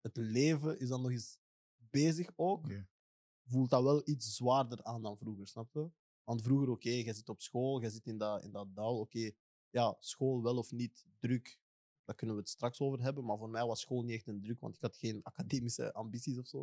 het 0.00 0.16
leven 0.16 0.78
is 0.80 0.88
dan 0.88 1.02
nog 1.02 1.10
eens 1.10 1.38
bezig 1.90 2.32
ook, 2.36 2.66
voelt 3.44 3.70
dat 3.70 3.82
wel 3.82 4.02
iets 4.08 4.36
zwaarder 4.36 4.84
aan 4.84 5.02
dan 5.02 5.18
vroeger, 5.18 5.46
snap 5.48 5.72
je? 5.72 5.90
Want 6.24 6.42
vroeger, 6.42 6.68
oké, 6.70 6.90
jij 6.90 7.12
zit 7.14 7.28
op 7.28 7.40
school, 7.40 7.80
jij 7.80 7.90
zit 7.90 8.06
in 8.06 8.18
dat, 8.18 8.44
in 8.44 8.50
dat 8.52 8.74
dal, 8.74 8.98
oké, 9.00 9.30
ja, 9.70 9.96
school 9.98 10.42
wel 10.42 10.56
of 10.56 10.72
niet, 10.72 11.06
druk, 11.18 11.58
daar 12.10 12.18
kunnen 12.18 12.36
we 12.36 12.42
het 12.42 12.50
straks 12.50 12.80
over 12.80 13.00
hebben, 13.02 13.24
maar 13.24 13.38
voor 13.38 13.50
mij 13.50 13.66
was 13.66 13.80
school 13.80 14.02
niet 14.02 14.14
echt 14.14 14.26
een 14.26 14.40
druk, 14.40 14.60
want 14.60 14.74
ik 14.74 14.80
had 14.80 14.96
geen 14.96 15.22
academische 15.22 15.92
ambities 15.92 16.38
of 16.38 16.46
zo. 16.46 16.60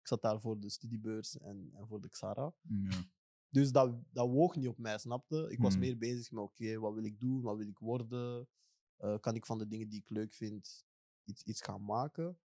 Ik 0.00 0.06
zat 0.06 0.22
daar 0.22 0.40
voor 0.40 0.60
de 0.60 0.70
studiebeurs 0.70 1.38
en, 1.38 1.70
en 1.74 1.86
voor 1.86 2.00
de 2.00 2.08
Xara. 2.08 2.54
Ja. 2.62 3.04
Dus 3.48 3.72
dat, 3.72 3.94
dat 4.12 4.28
woog 4.28 4.56
niet 4.56 4.68
op 4.68 4.78
mij, 4.78 4.98
snapte? 4.98 5.46
Ik 5.50 5.58
was 5.58 5.72
Hmm. 5.72 5.82
meer 5.82 5.98
bezig 5.98 6.30
met, 6.30 6.42
oké, 6.42 6.78
wat 6.78 6.94
wil 6.94 7.04
ik 7.04 7.20
doen? 7.20 7.42
Wat 7.42 7.56
wil 7.56 7.66
ik 7.68 7.78
worden? 7.78 8.48
Eh, 8.96 9.18
kan 9.20 9.34
ik 9.34 9.46
van 9.46 9.58
de 9.58 9.66
dingen 9.66 9.88
die 9.88 9.98
ik 10.00 10.10
leuk 10.10 10.32
vind 10.34 10.84
iets, 11.24 11.42
iets 11.42 11.60
gaan 11.62 11.84
maken? 11.84 12.38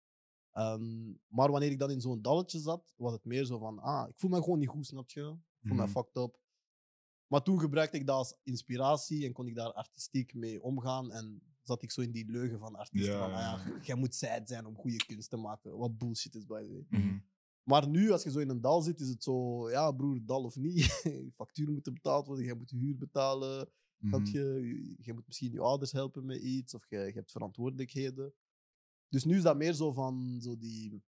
Ehm, 0.52 1.10
maar 1.28 1.52
wanneer 1.52 1.72
ik 1.72 1.80
dan 1.80 1.92
in 1.92 2.02
zo'n 2.02 2.22
dalletje 2.22 2.60
zat, 2.60 2.94
was 2.98 3.14
het 3.14 3.26
meer 3.26 3.46
zo 3.46 3.58
van, 3.58 3.80
ah, 3.80 4.10
ik 4.10 4.20
voel 4.20 4.30
me 4.30 4.42
gewoon 4.44 4.60
niet 4.60 4.68
goed, 4.70 4.86
snap 4.86 5.10
je? 5.10 5.22
Ik 5.60 5.68
voel 5.68 5.78
me 5.78 5.84
Mhm. 5.84 5.92
fucked 5.92 6.16
up. 6.24 6.40
Maar 7.28 7.42
toen 7.44 7.60
gebruikte 7.60 7.98
ik 7.98 8.06
dat 8.08 8.16
als 8.16 8.36
inspiratie 8.44 9.26
en 9.26 9.34
kon 9.34 9.48
ik 9.48 9.56
daar 9.56 9.74
artistiek 9.74 10.34
mee 10.34 10.62
omgaan. 10.64 11.12
En 11.12 11.42
zat 11.68 11.82
ik 11.82 11.92
zo 11.92 12.02
in 12.02 12.12
die 12.12 12.32
leugen 12.32 12.60
van 12.60 12.76
artiesten. 12.76 13.12
Ja, 13.14 13.20
van, 13.20 13.32
ah 13.34 13.40
ja. 13.40 13.74
ja, 13.74 13.82
jij 13.82 13.96
moet 13.96 14.16
sad 14.16 14.48
zijn 14.48 14.66
om 14.66 14.76
goede 14.76 15.06
kunst 15.06 15.30
te 15.30 15.38
maken. 15.38 15.78
Wat 15.78 15.98
bullshit 15.98 16.36
is, 16.36 16.46
by 16.46 16.62
the 16.62 16.70
way. 16.70 16.86
Mhm. 16.90 17.18
Maar 17.64 17.88
nu, 17.88 18.12
als 18.12 18.24
je 18.24 18.32
zo 18.32 18.40
in 18.40 18.50
een 18.50 18.62
dal 18.62 18.82
zit, 18.82 19.00
is 19.00 19.10
het 19.10 19.24
zo, 19.24 19.70
ja 19.70 19.92
broer, 19.92 20.20
dal 20.26 20.44
of 20.44 20.56
niet. 20.56 20.76
Je 21.04 21.32
facturen 21.34 21.74
moeten 21.74 21.94
betaald 21.94 22.28
worden, 22.28 22.46
jij 22.46 22.56
moet 22.56 22.70
huur 22.70 22.98
betalen. 22.98 23.70
Mhm. 23.98 24.26
je? 24.26 24.96
Je- 25.00 25.14
moet 25.14 25.28
misschien 25.28 25.52
je 25.52 25.60
ouders 25.60 25.92
helpen 25.92 26.26
met 26.26 26.42
iets, 26.42 26.74
of 26.74 26.90
je, 26.90 26.98
je 26.98 27.12
hebt 27.12 27.32
verantwoordelijkheden. 27.32 28.34
Dus 29.10 29.24
nu 29.24 29.36
is 29.36 29.44
dat 29.44 29.58
meer 29.58 29.74
zo 29.74 29.92
van, 29.92 30.42
zo 30.42 30.58
die... 30.58 31.04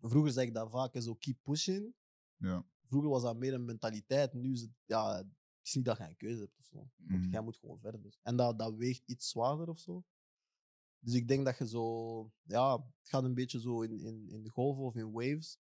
Vroeger 0.00 0.32
zei 0.32 0.46
ik 0.46 0.54
dat 0.54 0.70
vaak, 0.70 1.02
zo 1.02 1.14
keep 1.14 1.38
pushing. 1.42 1.94
Ja. 2.36 2.66
Vroeger 2.86 3.10
was 3.10 3.22
dat 3.22 3.36
meer 3.36 3.54
een 3.54 3.64
mentaliteit, 3.64 4.32
nu 4.32 4.52
is 4.52 4.60
het, 4.60 4.70
ja, 4.84 5.24
het 5.62 5.70
is 5.70 5.74
niet 5.74 5.84
dat 5.84 5.96
je 5.98 6.04
een 6.04 6.16
keuze 6.16 6.40
hebt 6.40 6.58
of 6.58 6.64
zo. 6.64 6.76
Want 6.76 7.22
Mhm. 7.22 7.30
jij 7.30 7.40
moet 7.40 7.56
gewoon 7.56 7.78
verder. 7.80 8.18
En 8.22 8.36
dat, 8.36 8.58
dat 8.58 8.74
weegt 8.74 9.02
iets 9.06 9.28
zwaarder 9.28 9.68
of 9.68 9.78
zo. 9.78 10.04
Dus 10.98 11.14
ik 11.14 11.28
denk 11.28 11.44
dat 11.44 11.58
je 11.58 11.68
zo, 11.68 11.84
ja, 12.42 12.72
het 12.76 13.08
gaat 13.08 13.24
een 13.24 13.34
beetje 13.34 13.60
zo 13.60 13.82
in, 13.82 14.00
in, 14.00 14.28
in 14.28 14.42
de 14.42 14.50
golven 14.50 14.82
of 14.84 14.96
in 14.96 15.10
waves. 15.12 15.58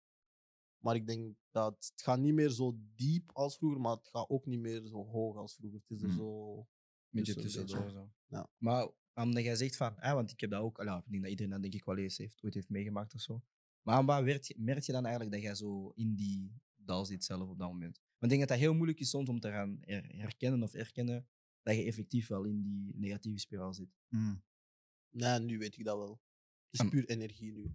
Maar 0.78 0.94
ik 0.94 1.06
denk 1.06 1.36
dat 1.50 1.74
het 1.90 2.02
gaat 2.02 2.18
niet 2.18 2.34
meer 2.34 2.50
zo 2.50 2.78
diep 2.94 3.30
als 3.32 3.56
vroeger, 3.56 3.80
maar 3.80 3.96
het 3.96 4.08
gaat 4.08 4.28
ook 4.28 4.46
niet 4.46 4.60
meer 4.60 4.82
zo 4.86 5.04
hoog 5.06 5.36
als 5.36 5.54
vroeger. 5.54 5.80
Het 5.80 5.90
is 5.90 6.02
er 6.02 6.08
Mm. 6.08 6.16
zo. 6.16 6.66
Beetje 7.10 7.34
tussen 7.34 7.60
een 7.60 7.66
beetje. 7.66 7.90
Zo. 7.90 8.10
Ja. 8.26 8.50
Maar 8.58 8.90
omdat 9.14 9.42
jij 9.42 9.56
zegt 9.56 9.76
van, 9.76 9.92
hè, 9.96 10.14
want 10.14 10.30
ik 10.30 10.40
heb 10.40 10.50
dat 10.50 10.62
ook, 10.62 10.78
allee, 10.78 10.96
ik 10.96 11.10
denk 11.10 11.22
dat 11.22 11.30
iedereen 11.30 11.52
dat 11.52 11.62
denk 11.62 11.74
ik 11.74 11.84
wel 11.84 11.96
eens 11.98 12.16
heeft, 12.18 12.42
ooit 12.44 12.54
heeft 12.54 12.68
meegemaakt 12.68 13.14
of 13.14 13.20
zo. 13.20 13.42
Maar 13.82 14.04
waar 14.04 14.22
merk 14.56 14.82
je 14.82 14.92
dan 14.92 15.04
eigenlijk 15.04 15.34
dat 15.34 15.42
jij 15.42 15.54
zo 15.54 15.90
in 15.94 16.14
die 16.14 16.60
dal 16.76 17.04
zit 17.04 17.24
zelf 17.24 17.48
op 17.48 17.58
dat 17.58 17.68
moment? 17.68 18.00
Want 18.20 18.32
ik 18.32 18.38
denk 18.38 18.40
dat 18.40 18.48
dat 18.48 18.58
heel 18.58 18.74
moeilijk 18.74 19.00
is 19.00 19.10
soms 19.10 19.28
om 19.28 19.40
te 19.40 19.50
gaan 19.50 19.78
her- 19.80 20.16
herkennen 20.16 20.62
of 20.62 20.74
erkennen 20.74 21.28
dat 21.62 21.74
je 21.76 21.82
effectief 21.84 22.26
wel 22.28 22.44
in 22.44 22.62
die 22.62 22.92
negatieve 22.96 23.38
spiraal 23.38 23.74
zit. 23.74 23.88
Mhm. 24.08 24.34
Nee, 25.10 25.38
nu 25.40 25.58
weet 25.58 25.78
ik 25.78 25.84
dat 25.84 25.96
wel. 25.96 26.10
Het 26.70 26.72
is 26.74 26.80
Am- 26.80 26.90
puur 26.90 27.08
energie 27.08 27.52
nu. 27.52 27.74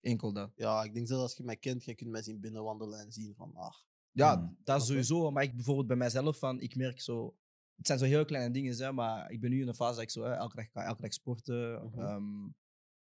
Enkel 0.00 0.32
dat. 0.32 0.52
Ja, 0.56 0.82
ik 0.82 0.94
denk 0.94 1.06
zelfs 1.06 1.22
als 1.22 1.36
je 1.36 1.42
mij 1.44 1.56
kent, 1.56 1.84
je 1.84 1.94
kunt 1.94 2.10
mij 2.10 2.22
zien 2.22 2.40
binnenwandelen 2.40 2.98
en 3.00 3.12
zien 3.12 3.34
van, 3.34 3.54
ach, 3.54 3.86
Ja, 4.10 4.36
Hmm. 4.38 4.56
dat 4.64 4.80
je? 4.80 4.86
sowieso. 4.86 5.30
Maar 5.30 5.42
ik 5.42 5.54
bijvoorbeeld 5.54 5.86
bij 5.86 5.96
mijzelf 5.96 6.38
van, 6.38 6.60
ik 6.60 6.76
merk 6.76 7.00
zo, 7.00 7.36
het 7.76 7.86
zijn 7.86 7.98
zo 7.98 8.04
heel 8.04 8.24
kleine 8.24 8.52
dingen, 8.52 8.76
hè, 8.76 8.92
maar 8.92 9.30
ik 9.30 9.40
ben 9.40 9.50
nu 9.50 9.60
in 9.60 9.68
een 9.68 9.74
fase 9.74 9.94
dat 9.94 10.02
ik 10.02 10.10
zo 10.10 10.22
hè, 10.22 10.32
elke 10.32 10.56
dag 10.56 10.84
elke 10.86 11.02
dag 11.02 11.12
sporten. 11.12 11.84
Mhm. 11.86 12.00
ehm, 12.00 12.48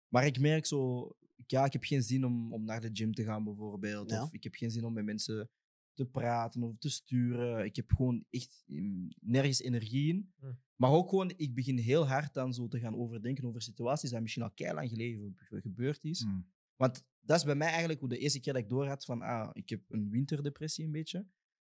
maar 0.08 0.26
ik 0.26 0.38
merk 0.38 0.66
zo, 0.66 1.10
ja, 1.46 1.64
ik 1.64 1.72
heb 1.72 1.84
geen 1.84 2.02
zin 2.02 2.24
om, 2.24 2.52
om 2.52 2.64
naar 2.64 2.80
de 2.80 2.90
gym 2.92 3.12
te 3.14 3.24
gaan 3.24 3.44
bijvoorbeeld. 3.44 4.10
Ja. 4.10 4.22
Of 4.22 4.32
ik 4.32 4.42
heb 4.42 4.54
geen 4.54 4.70
zin 4.70 4.84
om 4.84 4.92
met 4.92 5.04
mensen 5.04 5.50
te 5.94 6.06
praten 6.06 6.62
of 6.62 6.78
te 6.78 6.88
sturen. 6.90 7.64
Ik 7.64 7.76
heb 7.76 7.90
gewoon 7.92 8.24
echt 8.30 8.62
mm, 8.66 9.08
nergens 9.20 9.60
energie 9.60 10.08
in. 10.08 10.32
Hmm. 10.38 10.58
Maar 10.76 10.90
ook 10.90 11.08
gewoon, 11.08 11.32
ik 11.36 11.54
begin 11.54 11.78
heel 11.78 12.06
hard 12.08 12.34
dan 12.34 12.54
zo 12.54 12.68
te 12.68 12.78
gaan 12.80 12.96
overdenken 12.96 13.44
over 13.44 13.62
situaties 13.62 14.10
die 14.10 14.20
misschien 14.20 14.42
al 14.42 14.50
keilang 14.50 14.88
geleden 14.88 15.34
ge- 15.36 15.60
gebeurd 15.60 16.04
is. 16.04 16.24
Mhm. 16.24 16.40
Want 16.76 17.04
dat 17.20 17.38
is 17.38 17.44
bij 17.44 17.54
mij 17.54 17.68
eigenlijk 17.68 18.00
hoe 18.00 18.08
de 18.08 18.18
eerste 18.18 18.40
keer 18.40 18.52
dat 18.52 18.62
ik 18.62 18.68
door 18.68 18.86
had 18.86 19.04
van, 19.04 19.22
ah, 19.22 19.50
ik 19.52 19.68
heb 19.68 19.82
een 19.88 20.10
winterdepressie 20.10 20.84
een 20.84 20.90
beetje. 20.92 21.26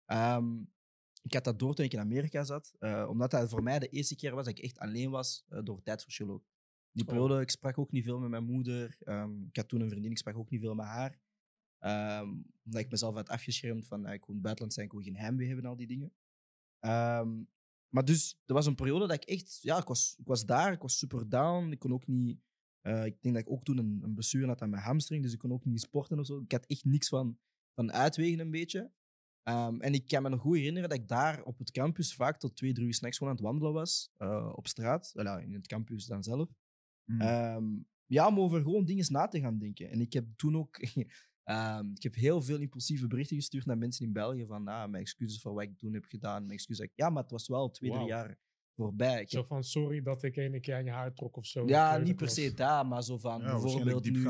Ehm, 0.04 0.60
ik 1.22 1.32
had 1.34 1.44
dat 1.44 1.58
door 1.58 1.74
toen 1.74 1.84
ik 1.84 1.92
in 1.92 1.98
Amerika 1.98 2.44
zat, 2.44 2.74
eh, 2.78 3.06
omdat 3.10 3.30
dat 3.30 3.50
voor 3.50 3.62
mij 3.62 3.78
de 3.78 3.88
eerste 3.88 4.16
keer 4.16 4.34
was 4.34 4.44
dat 4.44 4.58
ik 4.58 4.64
echt 4.64 4.78
alleen 4.78 5.10
was 5.10 5.44
eh, 5.48 5.60
door 5.62 5.82
tijdsverschil 5.82 6.30
ook. 6.30 6.44
Die 6.92 7.02
Oh. 7.06 7.08
periode, 7.08 7.40
ik 7.40 7.50
sprak 7.50 7.78
ook 7.78 7.92
niet 7.92 8.04
veel 8.04 8.18
met 8.20 8.30
mijn 8.30 8.44
moeder. 8.44 8.96
Ehm, 9.00 9.42
ik 9.48 9.56
had 9.56 9.68
toen 9.68 9.80
een 9.80 9.88
vriendin, 9.90 10.10
ik 10.10 10.18
sprak 10.18 10.36
ook 10.36 10.50
niet 10.50 10.60
veel 10.60 10.74
met 10.74 10.86
haar. 10.86 11.20
Ehm, 11.84 12.28
omdat 12.64 12.80
ik 12.80 12.90
mezelf 12.90 13.14
had 13.14 13.28
afgeschermd 13.28 13.86
van, 13.86 14.06
ah, 14.06 14.12
ik 14.12 14.20
wil 14.20 14.28
in 14.28 14.34
het 14.34 14.42
buitenland 14.42 14.74
zijn, 14.74 14.86
ik 14.86 14.92
wil 14.92 15.02
geen 15.02 15.16
heimwee 15.16 15.46
hebben 15.46 15.64
en 15.64 15.70
al 15.70 15.76
die 15.76 15.86
dingen. 15.86 16.12
Ehm, 16.78 17.42
maar 17.88 18.04
dus, 18.04 18.40
er 18.46 18.54
was 18.54 18.66
een 18.66 18.74
periode 18.74 19.06
dat 19.06 19.16
ik 19.16 19.24
echt, 19.24 19.58
ja, 19.62 19.78
ik 19.78 19.86
was, 19.86 20.14
ik 20.18 20.26
was 20.26 20.46
daar, 20.46 20.72
ik 20.72 20.80
was 20.80 20.98
super 20.98 21.28
down. 21.28 21.70
Ik 21.70 21.78
kon 21.78 21.92
ook 21.92 22.06
niet, 22.06 22.38
eh, 22.80 23.04
ik 23.04 23.22
denk 23.22 23.34
dat 23.34 23.44
ik 23.44 23.50
ook 23.50 23.64
toen 23.64 23.78
een, 23.78 24.00
een 24.02 24.14
blessure 24.14 24.46
had 24.46 24.62
aan 24.62 24.70
mijn 24.70 24.82
hamstring, 24.82 25.22
dus 25.22 25.32
ik 25.32 25.38
kon 25.38 25.52
ook 25.52 25.64
niet 25.64 25.80
sporten 25.80 26.18
of 26.18 26.26
zo. 26.26 26.40
Ik 26.40 26.52
had 26.52 26.66
echt 26.66 26.84
niks 26.84 27.08
van, 27.08 27.38
van 27.74 27.92
uitwegen 27.92 28.38
een 28.38 28.50
beetje. 28.50 28.90
Ehm, 29.42 29.80
en 29.80 29.94
ik 29.94 30.06
kan 30.08 30.22
me 30.22 30.28
nog 30.28 30.40
goed 30.40 30.56
herinneren 30.56 30.88
dat 30.88 30.98
ik 30.98 31.08
daar 31.08 31.42
op 31.42 31.58
het 31.58 31.70
campus 31.70 32.14
vaak 32.14 32.38
tot 32.38 32.56
twee, 32.56 32.72
drie 32.72 32.86
uur 32.86 32.94
s'nachts 32.94 33.18
gewoon 33.18 33.32
aan 33.32 33.38
het 33.38 33.48
wandelen 33.48 33.72
was. 33.72 34.10
eh, 34.16 34.52
op 34.54 34.66
straat, 34.66 35.10
Wel 35.12 35.24
ja, 35.24 35.38
in 35.38 35.52
het 35.54 35.66
campus 35.66 36.06
dan 36.06 36.22
zelf. 36.22 36.48
Ehm, 37.18 37.64
ja, 38.06 38.26
om 38.26 38.40
over 38.40 38.62
gewoon 38.62 38.84
dingen 38.84 39.12
na 39.12 39.26
te 39.28 39.40
gaan 39.40 39.58
denken. 39.58 39.90
En 39.90 40.00
ik 40.00 40.12
heb 40.12 40.26
toen 40.36 40.56
ook... 40.56 40.78
ehm, 41.44 41.90
ik 41.94 42.02
heb 42.02 42.14
heel 42.14 42.42
veel 42.42 42.58
impulsieve 42.60 43.06
berichten 43.06 43.36
gestuurd 43.36 43.66
naar 43.66 43.78
mensen 43.78 44.06
in 44.06 44.12
België 44.12 44.46
van 44.46 44.68
ah, 44.68 44.88
mijn 44.90 45.02
excuses 45.02 45.40
voor 45.40 45.54
wat 45.54 45.62
ik 45.62 45.78
toen 45.78 45.92
heb 45.92 46.04
gedaan. 46.04 46.40
Mijn 46.42 46.52
excuses. 46.52 46.88
Ja, 46.94 47.10
maar 47.10 47.22
het 47.22 47.30
was 47.32 47.48
wel 47.48 47.70
twee, 47.70 47.90
drie 47.90 48.02
Wauw. 48.02 48.12
jaar 48.16 48.38
voorbij. 48.76 49.20
Ik 49.20 49.30
Zo 49.30 49.38
heb- 49.38 49.46
van, 49.46 49.64
sorry 49.64 50.02
dat 50.02 50.22
ik 50.22 50.36
ene 50.36 50.60
keer 50.60 50.74
aan 50.74 50.84
je 50.84 50.90
haar 50.90 51.14
trok 51.14 51.36
of 51.36 51.46
zo. 51.46 51.66
ja, 51.66 51.88
keuken 51.88 52.06
niet 52.06 52.16
per 52.16 52.28
se 52.28 52.54
daar, 52.54 52.86
maar 52.86 53.02
zo 53.02 53.18
van 53.18 53.40
Ja, 53.40 53.50
bijvoorbeeld 53.50 54.04
nu... 54.04 54.22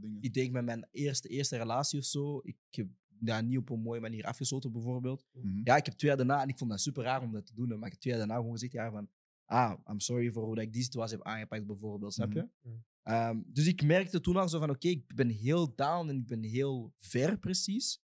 dingen. 0.00 0.18
Ik 0.20 0.34
denk 0.34 0.52
met 0.52 0.64
mijn 0.64 0.88
eerste, 0.90 1.28
eerste 1.28 1.56
relatie 1.56 1.98
of 1.98 2.04
zo, 2.04 2.40
ik 2.42 2.56
heb 2.70 2.88
dat 3.08 3.44
niet 3.44 3.58
op 3.58 3.70
een 3.70 3.80
mooie 3.80 4.00
manier 4.00 4.24
afgesloten 4.24 4.72
bijvoorbeeld. 4.72 5.24
Mhm. 5.32 5.60
Ja, 5.64 5.76
ik 5.76 5.84
heb 5.84 5.94
twee 5.94 6.10
jaar 6.10 6.18
daarna, 6.26 6.42
en 6.42 6.48
ik 6.48 6.58
vond 6.58 6.70
dat 6.70 6.80
super 6.80 7.02
raar 7.04 7.22
om 7.22 7.32
dat 7.32 7.46
te 7.46 7.54
doen, 7.54 7.68
maar 7.68 7.86
ik 7.86 7.92
heb 7.92 8.00
twee 8.00 8.12
jaar 8.12 8.22
daarna 8.22 8.36
gewoon 8.36 8.52
gezegd 8.52 8.72
ja, 8.72 8.90
van, 8.90 9.08
ah, 9.44 9.78
I'm 9.90 10.00
sorry 10.00 10.30
voor 10.30 10.44
hoe 10.44 10.54
dat 10.54 10.64
ik 10.64 10.72
die 10.72 10.82
situatie 10.82 11.16
heb 11.16 11.26
aangepakt 11.26 11.66
bijvoorbeeld, 11.66 12.12
snap 12.14 12.32
je? 12.32 12.48
Mhm. 12.62 12.74
Ehm, 13.02 13.40
dus 13.46 13.66
ik 13.66 13.82
merkte 13.82 14.20
toen 14.20 14.36
al 14.36 14.48
zo 14.48 14.58
van, 14.58 14.70
oké, 14.70 14.88
ik 14.88 15.14
ben 15.14 15.28
heel 15.28 15.74
down 15.74 16.08
en 16.08 16.16
ik 16.16 16.26
ben 16.26 16.42
heel 16.42 16.94
ver 16.98 17.38
precies. 17.38 18.00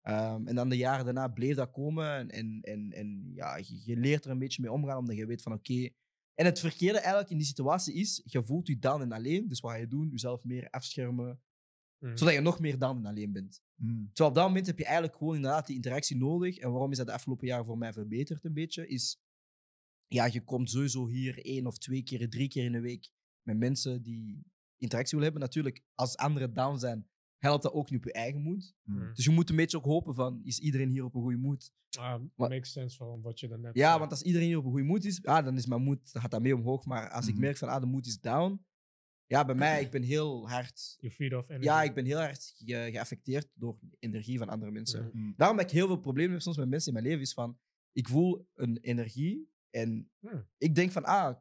Ehm, 0.00 0.46
en 0.46 0.54
dan 0.54 0.68
de 0.68 0.76
jaren 0.76 1.04
daarna 1.04 1.28
bleef 1.28 1.56
dat 1.56 1.70
komen 1.70 2.18
en, 2.18 2.28
en, 2.30 2.60
en, 2.60 2.92
en 2.92 3.30
ja, 3.34 3.56
je, 3.56 3.80
je 3.84 3.96
leert 3.96 4.24
er 4.24 4.30
een 4.30 4.38
beetje 4.38 4.62
mee 4.62 4.72
omgaan, 4.72 4.98
omdat 4.98 5.16
je 5.16 5.26
weet 5.26 5.42
van, 5.42 5.52
oké... 5.52 5.88
En 6.34 6.44
het 6.44 6.60
verkeerde 6.60 6.98
eigenlijk 6.98 7.30
in 7.30 7.36
die 7.36 7.46
situatie 7.46 7.94
is, 7.94 8.22
je 8.24 8.42
voelt 8.44 8.66
je 8.66 8.78
down 8.78 9.02
en 9.02 9.12
alleen, 9.12 9.48
dus 9.48 9.60
wat 9.60 9.70
ga 9.70 9.76
je 9.76 9.88
doen? 9.88 10.08
Jezelf 10.10 10.44
meer 10.44 10.70
afschermen, 10.70 11.40
Mhm. 11.98 12.16
zodat 12.16 12.34
je 12.34 12.40
nog 12.40 12.60
meer 12.60 12.78
down 12.78 12.96
en 12.98 13.06
alleen 13.06 13.32
bent. 13.32 13.62
Mhm. 13.74 14.06
Terwijl 14.06 14.28
op 14.28 14.34
dat 14.34 14.46
moment 14.46 14.66
heb 14.66 14.78
je 14.78 14.84
eigenlijk 14.84 15.16
gewoon 15.16 15.34
inderdaad 15.34 15.66
die 15.66 15.76
interactie 15.76 16.16
nodig. 16.16 16.56
En 16.56 16.70
waarom 16.70 16.90
is 16.90 16.96
dat 16.96 17.06
de 17.06 17.12
afgelopen 17.12 17.46
jaren 17.46 17.64
voor 17.64 17.78
mij 17.78 17.92
verbeterd 17.92 18.44
een 18.44 18.52
beetje? 18.52 18.88
Is, 18.88 19.20
ja, 20.06 20.24
je 20.26 20.44
komt 20.44 20.70
sowieso 20.70 21.06
hier 21.06 21.44
één 21.44 21.66
of 21.66 21.78
twee 21.78 22.02
keer, 22.02 22.28
drie 22.30 22.48
keer 22.48 22.64
in 22.64 22.72
de 22.72 22.80
week 22.80 23.10
met 23.48 23.58
mensen 23.58 24.02
die 24.02 24.44
interactie 24.76 25.18
willen 25.18 25.32
hebben. 25.32 25.48
Natuurlijk, 25.48 25.84
als 25.94 26.16
anderen 26.16 26.54
down 26.54 26.78
zijn, 26.78 27.08
helpt 27.36 27.62
dat 27.62 27.72
ook 27.72 27.90
niet 27.90 27.98
op 27.98 28.04
je 28.04 28.12
eigen 28.12 28.40
moed. 28.42 28.74
Mhm. 28.82 29.14
Dus 29.14 29.24
je 29.24 29.30
moet 29.30 29.50
een 29.50 29.56
beetje 29.56 29.76
ook 29.76 29.84
hopen 29.84 30.14
van, 30.14 30.40
is 30.44 30.58
iedereen 30.58 30.88
hier 30.90 31.04
op 31.04 31.14
een 31.14 31.20
goede 31.22 31.36
moed? 31.36 31.72
Ah, 31.98 32.20
Maar- 32.36 32.48
makes 32.48 32.72
sense 32.72 32.96
van 32.96 33.20
wat 33.20 33.40
je 33.40 33.48
daarnet 33.48 33.74
Ja, 33.74 33.86
zei. 33.86 33.98
want 33.98 34.10
als 34.10 34.22
iedereen 34.22 34.46
hier 34.46 34.58
op 34.58 34.64
een 34.64 34.70
goede 34.70 34.84
moed 34.86 35.04
is, 35.04 35.24
ah, 35.24 35.44
dan 35.44 35.56
is 35.56 35.66
mijn 35.66 35.82
moed, 35.82 36.12
dan 36.12 36.22
gaat 36.22 36.30
dat 36.30 36.42
mee 36.42 36.54
omhoog. 36.56 36.84
Maar 36.84 37.10
als 37.10 37.26
ik 37.26 37.32
Mhm. 37.32 37.40
merk 37.42 37.56
van, 37.56 37.68
ah, 37.68 37.80
de 37.80 37.86
moed 37.86 38.06
is 38.06 38.20
down. 38.20 38.66
Ja, 39.26 39.44
bij 39.44 39.54
mij, 39.54 39.80
ik 39.82 39.90
ben 39.90 40.02
heel 40.02 40.48
hard... 40.48 40.96
Je 41.00 41.10
feed 41.10 41.34
off 41.34 41.48
energy. 41.48 41.66
Ja, 41.66 41.82
ik 41.82 41.94
ben 41.94 42.04
heel 42.04 42.18
hard 42.18 42.54
ge- 42.56 42.88
geaffecteerd 42.92 43.48
door 43.54 43.78
energie 43.98 44.38
van 44.38 44.48
andere 44.48 44.70
mensen. 44.70 45.10
Mhm. 45.12 45.32
Daarom 45.36 45.56
dat 45.56 45.66
ik 45.66 45.72
heel 45.72 45.86
veel 45.86 46.00
problemen 46.00 46.32
heb 46.32 46.40
soms 46.40 46.56
met 46.56 46.68
mensen 46.68 46.88
in 46.88 46.94
mijn 46.94 47.06
leven, 47.06 47.22
is 47.22 47.32
van, 47.32 47.58
ik 47.92 48.08
voel 48.08 48.48
een 48.54 48.78
energie 48.78 49.50
en 49.70 50.10
Hmm. 50.20 50.46
ik 50.58 50.74
denk 50.74 50.92
van, 50.92 51.04
ah, 51.04 51.36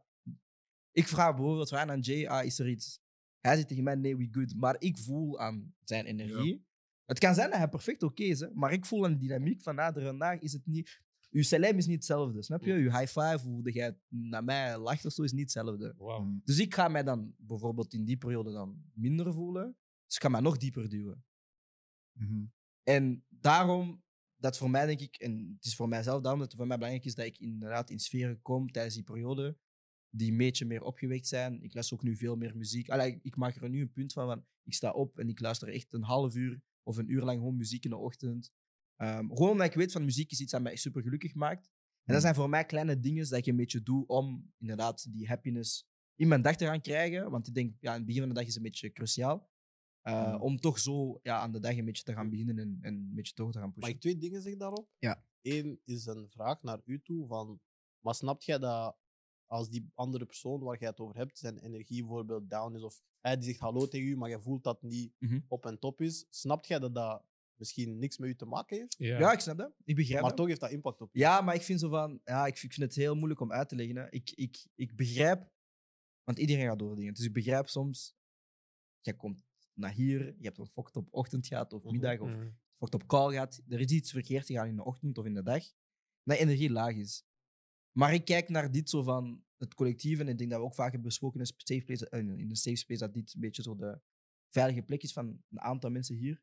ik 0.98 1.08
vraag 1.08 1.36
bijvoorbeeld 1.36 1.74
aan 1.74 2.00
Jay, 2.00 2.28
ah, 2.28 2.46
is 2.46 2.60
er 2.60 2.70
iets? 2.70 3.00
Hij 3.40 3.56
zegt 3.56 3.68
tegen 3.68 3.84
mij, 3.84 3.96
nee, 3.96 4.18
we 4.18 4.28
good. 4.32 4.56
Maar 4.56 4.76
ik 4.80 4.98
voel 4.98 5.40
aan 5.40 5.74
zijn 5.84 6.06
energie. 6.06 6.66
Het 7.06 7.20
kan 7.20 7.34
zijn 7.34 7.50
dat 7.50 7.58
hij 7.58 7.70
perfect 7.70 8.04
oké 8.04 8.24
is, 8.24 8.40
hè, 8.40 8.48
maar 8.54 8.72
ik 8.72 8.86
voel 8.86 9.06
aan 9.06 9.12
de 9.12 9.18
dynamiek 9.18 9.62
van, 9.62 9.80
ah, 9.80 9.96
er 9.96 10.04
vandaag 10.04 10.40
is 10.40 10.54
het 10.54 10.66
niet... 10.66 11.02
je 11.30 11.44
celeb 11.44 11.78
is 11.78 11.86
niet 11.86 11.96
hetzelfde, 11.96 12.44
snap 12.44 12.64
je? 12.64 12.74
Je 12.74 12.98
high 12.98 13.20
five, 13.20 13.40
hoe 13.44 13.72
jij 13.72 14.00
naar 14.08 14.44
mij 14.44 14.78
lacht 14.78 15.06
of 15.06 15.14
zo, 15.14 15.24
is 15.24 15.32
niet 15.32 15.42
hetzelfde. 15.42 15.96
Dus 16.44 16.60
ik 16.60 16.74
ga 16.74 16.88
mij 16.88 17.04
dan 17.04 17.34
bijvoorbeeld 17.38 17.94
in 17.94 18.06
die 18.06 18.18
periode 18.18 18.52
dan 18.52 18.84
minder 18.94 19.34
voelen. 19.34 19.78
Dus 20.06 20.16
ik 20.16 20.22
ga 20.22 20.30
mij 20.30 20.42
nog 20.42 20.58
dieper 20.58 20.90
duwen. 20.90 21.26
Mhm. 22.12 22.46
En 22.84 23.26
daarom, 23.30 24.04
dat 24.36 24.58
voor 24.58 24.70
mij 24.70 24.86
denk 24.86 25.00
ik, 25.00 25.16
en 25.16 25.54
het 25.56 25.66
is 25.66 25.76
voor 25.76 25.88
mijzelf 25.88 26.22
daarom 26.22 26.40
dat 26.40 26.50
het 26.50 26.58
voor 26.58 26.68
mij 26.68 26.78
belangrijk 26.78 27.08
is 27.08 27.16
dat 27.16 27.26
ik 27.26 27.38
inderdaad 27.38 27.90
in 27.90 28.00
sferen 28.00 28.42
kom 28.42 28.72
tijdens 28.72 28.96
die 28.96 29.04
periode 29.04 29.58
die 30.18 30.32
een 30.32 30.38
beetje 30.38 30.66
meer 30.66 30.84
opgewekt 30.84 31.28
zijn. 31.28 31.62
Ik 31.64 31.74
luister 31.74 31.98
ook 31.98 32.04
nu 32.04 32.16
veel 32.16 32.36
meer 32.36 32.58
muziek. 32.58 32.90
Allee, 32.90 33.20
ik, 33.22 33.36
maak 33.36 33.56
er 33.56 33.70
nu 33.70 33.82
een 33.82 33.92
punt 33.92 34.14
van, 34.14 34.26
van, 34.28 34.46
ik 34.64 34.74
sta 34.74 34.92
op 34.92 35.20
en 35.20 35.30
ik 35.30 35.40
luister 35.40 35.68
echt 35.68 35.94
een 35.94 36.04
half 36.04 36.36
uur 36.36 36.62
of 36.84 36.98
een 36.98 37.12
uur 37.12 37.24
lang 37.24 37.38
gewoon 37.38 37.58
muziek 37.58 37.84
in 37.84 37.90
de 37.90 37.98
ochtend. 37.98 38.52
Ehm, 38.96 39.28
gewoon 39.28 39.50
omdat 39.50 39.68
ik 39.68 39.74
weet 39.74 39.92
van 39.92 40.06
muziek 40.06 40.32
is 40.32 40.42
iets 40.42 40.52
dat 40.52 40.62
mij 40.62 40.76
super 40.76 41.02
gelukkig 41.02 41.34
maakt. 41.34 41.70
En 42.04 42.14
dat 42.14 42.22
zijn 42.22 42.36
voor 42.36 42.50
mij 42.50 42.66
kleine 42.66 43.00
dingen 43.00 43.30
dat 43.30 43.40
ik 43.40 43.46
een 43.46 43.56
beetje 43.56 43.84
doe 43.84 44.06
om 44.06 44.54
inderdaad 44.58 45.14
die 45.14 45.28
happiness 45.28 45.88
in 46.16 46.28
mijn 46.28 46.42
dag 46.42 46.56
te 46.56 46.66
gaan 46.66 46.82
krijgen. 46.82 47.32
Want 47.32 47.48
ik 47.48 47.54
denk, 47.54 47.76
ja, 47.80 47.92
aan 47.92 47.98
het 47.98 48.06
begin 48.06 48.22
van 48.22 48.30
de 48.30 48.36
dag 48.36 48.48
is 48.48 48.56
een 48.56 48.62
beetje 48.62 48.92
cruciaal. 48.92 49.50
Uh, 50.04 50.34
Mm. 50.34 50.42
Om 50.42 50.60
toch 50.60 50.80
zo 50.80 51.20
ja, 51.24 51.40
aan 51.40 51.52
de 51.52 51.60
dag 51.60 51.78
een 51.78 51.86
beetje 51.86 52.04
te 52.04 52.14
gaan 52.14 52.30
beginnen 52.30 52.58
en, 52.60 52.78
en 52.82 52.94
een 52.94 53.14
beetje 53.14 53.36
door 53.36 53.52
te 53.52 53.60
gaan 53.60 53.68
Mag 53.68 53.76
pushen. 53.76 53.96
ik 53.96 54.02
twee 54.02 54.18
dingen 54.18 54.42
zeggen 54.42 54.60
daarop? 54.60 54.90
Ja. 54.98 55.24
Eén 55.42 55.80
is 55.84 56.06
een 56.06 56.30
vraag 56.30 56.64
naar 56.64 56.82
u 56.86 57.02
toe 57.02 57.28
van, 57.28 57.60
maar 58.00 58.16
snapt 58.16 58.46
jij 58.46 58.58
dat 58.58 58.98
als 59.48 59.70
die 59.70 59.92
andere 59.94 60.26
persoon 60.26 60.60
waar 60.64 60.80
jij 60.80 60.90
het 60.90 61.00
over 61.00 61.16
hebt, 61.16 61.38
zijn 61.40 61.58
energie 61.58 62.02
bijvoorbeeld 62.02 62.50
down 62.50 62.76
is, 62.76 62.82
of 62.84 63.02
hij 63.22 63.36
die 63.36 63.46
zegt 63.46 63.60
hallo 63.60 63.88
tegen 63.88 64.08
u, 64.08 64.18
maar 64.18 64.30
je 64.30 64.40
voelt 64.42 64.64
dat 64.64 64.82
niet 64.82 65.14
Mhm. 65.20 65.40
op 65.48 65.66
en 65.66 65.80
top 65.80 66.02
is, 66.02 66.26
snapt 66.30 66.68
jij 66.68 66.80
dat 66.80 66.96
dat 66.96 67.24
misschien 67.56 68.00
niks 68.00 68.18
met 68.18 68.30
u 68.30 68.36
te 68.36 68.46
maken 68.46 68.78
heeft? 68.78 68.96
Ja. 68.98 69.20
Ja, 69.20 69.32
ik 69.32 69.40
snap 69.40 69.58
dat. 69.58 69.72
Ik 69.84 69.96
begrijp 69.96 70.20
maar 70.20 70.30
dat. 70.30 70.38
toch 70.38 70.48
heeft 70.48 70.60
dat 70.60 70.72
impact 70.72 71.02
op 71.02 71.10
je. 71.14 71.20
Ja, 71.20 71.42
maar 71.42 71.56
ik 71.56 71.62
vind, 71.62 71.80
zo 71.80 71.90
van, 71.90 72.20
ja, 72.24 72.46
ik, 72.46 72.54
ik 72.54 72.74
vind 72.74 72.86
het 72.86 72.96
heel 72.96 73.16
moeilijk 73.16 73.40
om 73.40 73.52
uit 73.52 73.70
te 73.70 73.76
leggen. 73.76 73.96
Hè. 73.96 74.10
Ik, 74.10 74.32
ik, 74.32 74.68
ik 74.76 74.96
begrijp, 74.96 75.50
want 76.24 76.40
iedereen 76.40 76.66
gaat 76.68 76.80
door 76.80 76.96
dingen. 76.96 77.14
Dus 77.14 77.26
ik 77.26 77.34
begrijp 77.34 77.68
soms, 77.68 78.16
jij 79.02 79.14
komt 79.16 79.38
naar 79.74 79.92
hier, 79.94 80.26
je 80.26 80.46
hebt 80.46 80.58
een 80.58 80.68
fucked 80.68 80.96
op 80.96 81.08
ochtend 81.12 81.48
gehad 81.48 81.74
of 81.74 81.84
middag 81.84 82.20
of 82.20 82.30
Mhm. 82.30 82.50
fucked 82.78 82.94
op 82.94 83.08
call 83.08 83.32
gehad. 83.32 83.62
Er 83.68 83.80
is 83.80 83.92
iets 83.92 84.12
verkeerd 84.12 84.46
gegaan 84.46 84.68
in 84.68 84.76
de 84.76 84.84
ochtend 84.84 85.18
of 85.18 85.26
in 85.26 85.34
de 85.34 85.44
dag, 85.44 85.64
dat 86.24 86.38
energie 86.38 86.70
laag 86.72 86.96
is. 86.96 87.26
Maar 87.98 88.14
ik 88.14 88.26
kijk 88.26 88.50
naar 88.50 88.72
dit 88.72 88.90
zo 88.90 89.04
van 89.04 89.44
het 89.58 89.74
collectief 89.74 90.20
en 90.20 90.28
ik 90.28 90.38
denk 90.38 90.50
dat 90.50 90.60
we 90.60 90.66
ook 90.66 90.74
vaak 90.76 90.92
hebben 90.92 91.08
besproken 91.08 91.40
in 91.40 91.46
een 91.46 91.56
safe 91.68 91.84
place, 91.84 92.10
eh, 92.10 92.20
in 92.20 92.50
een 92.50 92.56
safe 92.56 92.76
space 92.76 93.00
dat 93.00 93.14
dit 93.14 93.34
een 93.34 93.40
beetje 93.40 93.62
zo 93.62 93.76
de 93.76 94.02
veilige 94.50 94.82
plek 94.82 95.04
is 95.04 95.14
van 95.14 95.28
een 95.50 95.60
aantal 95.60 95.90
mensen 95.90 96.16
hier. 96.16 96.42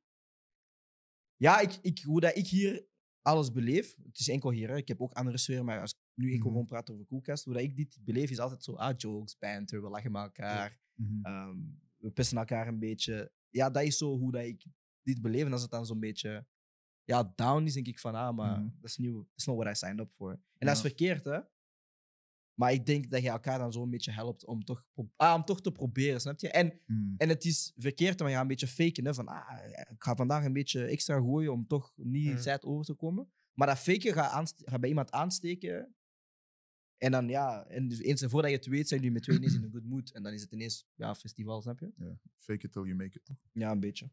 Ja, 1.37 1.61
ik, 1.61 1.79
ik, 1.83 1.99
hoe 1.99 2.21
dat 2.21 2.37
ik 2.37 2.47
hier 2.47 2.87
alles 3.23 3.53
beleef, 3.53 3.97
het 4.05 4.19
is 4.19 4.29
enkel 4.29 4.51
hier, 4.51 4.69
hè. 4.69 4.77
ik 4.77 4.89
heb 4.89 5.01
ook 5.01 5.13
andere 5.13 5.39
sferen, 5.39 5.65
maar 5.65 5.81
als 5.81 5.91
ik 5.93 5.99
nu 6.15 6.25
enkel 6.33 6.39
Mhm. 6.39 6.49
gewoon 6.49 6.67
praat 6.67 6.91
over 6.91 7.05
koelkast, 7.05 7.45
hoe 7.45 7.55
dat 7.55 7.63
ik 7.63 7.77
dit 7.77 7.99
beleef 8.01 8.31
is 8.31 8.39
altijd 8.39 8.65
zo, 8.65 8.75
ah, 8.75 8.95
jokes, 8.97 9.39
banter, 9.39 9.83
we 9.83 9.89
lachen 9.89 10.13
met 10.13 10.23
elkaar, 10.23 10.81
Mhm. 10.95 11.25
ehm, 11.27 11.57
we 11.97 12.11
pissen 12.11 12.39
elkaar 12.39 12.69
een 12.69 12.79
beetje. 12.79 13.33
Ja, 13.49 13.71
dat 13.71 13.83
is 13.83 13.97
zo 13.97 14.19
hoe 14.19 14.33
dat 14.33 14.45
ik 14.45 14.65
dit 15.03 15.21
beleef. 15.21 15.45
En 15.45 15.53
als 15.53 15.63
het 15.63 15.71
dan 15.71 15.87
zo'n 15.87 16.01
beetje 16.01 16.47
ja, 17.05 17.33
down 17.37 17.65
is, 17.65 17.73
denk 17.75 17.87
ik 17.87 17.99
van, 17.99 18.15
ah, 18.15 18.37
maar 18.37 18.59
Mhm. 18.61 18.69
dat 18.81 18.91
is 18.91 18.97
niet 18.97 19.13
that's 19.31 19.47
not 19.47 19.57
what 19.57 19.73
I 19.75 19.79
signed 19.79 20.01
up 20.01 20.13
for. 20.13 20.31
En 20.59 20.67
dat 20.67 20.75
is 20.77 20.81
verkeerd, 20.81 21.25
hè? 21.25 21.41
Maar 22.55 22.73
ik 22.73 22.87
denk 22.87 23.11
dat 23.11 23.23
je 23.23 23.29
elkaar 23.29 23.59
dan 23.59 23.73
zo 23.73 23.83
een 23.83 23.91
beetje 23.91 24.11
helpt 24.11 24.45
om 24.45 24.65
toch, 24.65 24.85
ah, 25.17 25.35
om 25.35 25.45
toch 25.45 25.61
te 25.61 25.73
proberen, 25.73 26.21
snap 26.21 26.41
je? 26.41 26.49
En, 26.51 26.81
Mhm. 26.87 27.15
en 27.17 27.29
het 27.29 27.45
is 27.45 27.73
verkeerd, 27.77 28.19
maar 28.19 28.29
je 28.29 28.33
gaat 28.35 28.43
een 28.43 28.49
beetje 28.49 28.67
faken, 28.67 29.05
hè? 29.05 29.15
Van, 29.15 29.29
ah, 29.29 29.59
ik 29.91 30.03
ga 30.03 30.15
vandaag 30.15 30.45
een 30.45 30.53
beetje 30.53 30.85
extra 30.85 31.19
gooien 31.19 31.53
om 31.53 31.67
toch 31.67 31.93
niet 31.97 32.43
zijd 32.43 32.65
over 32.65 32.85
te 32.85 32.95
komen. 32.95 33.31
Maar 33.53 33.67
dat 33.67 33.79
faken 33.79 34.13
gaat, 34.13 34.55
gaat 34.65 34.81
bij 34.81 34.89
iemand 34.89 35.11
aansteken. 35.11 35.95
En 36.99 37.11
dan, 37.11 37.29
ja, 37.29 37.67
en 37.67 37.89
dus 37.89 37.99
eens 37.99 38.23
en 38.23 38.31
voordat 38.31 38.51
je 38.51 38.57
het 38.57 38.67
weet, 38.67 38.89
zijn 38.89 39.01
jullie 39.01 39.15
met 39.15 39.23
twee 39.25 39.37
ineens 39.37 39.55
in 39.55 39.63
een 39.63 39.71
good 39.77 39.85
mood. 39.85 40.11
En 40.11 40.23
dan 40.23 40.33
is 40.33 40.43
het 40.43 40.53
ineens, 40.53 40.87
ja, 40.95 41.15
festival, 41.15 41.63
snap 41.63 41.79
je? 41.81 41.93
Ja. 41.97 42.19
Fake 42.39 42.67
it 42.67 42.73
till 42.73 42.83
you 42.85 42.95
make 42.95 43.17
it. 43.19 43.25
toch? 43.25 43.37
Ja, 43.53 43.71
een 43.71 43.81
beetje. 43.81 44.11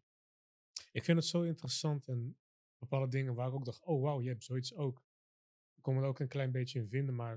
Ik 0.91 1.03
vind 1.03 1.17
het 1.17 1.27
zo 1.27 1.41
interessant 1.41 2.07
en 2.07 2.37
bepaalde 2.81 3.07
dingen 3.07 3.35
waar 3.35 3.47
ik 3.47 3.53
ook 3.53 3.65
dacht, 3.65 3.83
oh 3.83 4.01
wauw, 4.01 4.21
je 4.21 4.29
hebt 4.29 4.43
zoiets 4.43 4.73
ook. 4.75 5.03
Ik 5.75 5.81
kon 5.83 5.95
me 5.95 6.01
er 6.01 6.07
ook 6.07 6.19
een 6.19 6.27
klein 6.27 6.51
beetje 6.51 6.79
in 6.79 6.87
vinden, 6.87 7.15
maar 7.15 7.33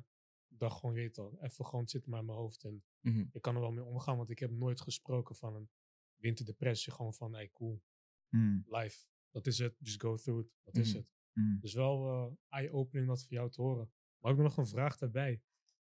ik 0.49 0.59
dacht 0.59 0.79
gewoon, 0.81 0.95
je 0.95 1.01
weet 1.01 1.19
al, 1.19 1.39
even 1.43 1.65
gewoon 1.67 1.89
zitten 1.89 2.11
maar 2.11 2.21
in 2.21 2.27
mijn 2.27 2.39
hoofd. 2.39 2.65
En 2.65 2.85
Mhm. 3.01 3.25
ik 3.33 3.43
kan 3.43 3.55
er 3.55 3.61
wel 3.61 3.73
mee 3.73 3.85
omgaan, 3.85 4.17
want 4.17 4.31
ik 4.31 4.39
heb 4.39 4.51
nooit 4.51 4.81
gesproken 4.81 5.35
van 5.35 5.55
een 5.55 5.71
winterdepressie. 6.17 6.93
Gewoon 6.93 7.15
van, 7.15 7.35
hey 7.35 7.51
cool, 7.53 7.83
Mhm. 8.29 8.77
life, 8.77 9.07
dat 9.31 9.47
is 9.47 9.59
het, 9.59 9.77
just 9.79 10.01
go 10.01 10.17
through 10.17 10.45
it, 10.47 10.53
dat 10.63 10.77
is 10.77 10.89
Mhm. 10.89 10.97
het. 10.97 11.13
Mhm. 11.33 11.59
Dus 11.61 11.75
wel 11.75 12.09
eh 12.09 12.33
eye-opening 12.49 13.07
dat 13.09 13.23
voor 13.25 13.33
jou 13.33 13.51
te 13.51 13.63
horen. 13.63 13.93
Maar 14.19 14.31
ik 14.31 14.37
heb 14.37 14.47
nog 14.47 14.57
een 14.57 14.67
vraag 14.67 14.97
daarbij. 14.99 15.43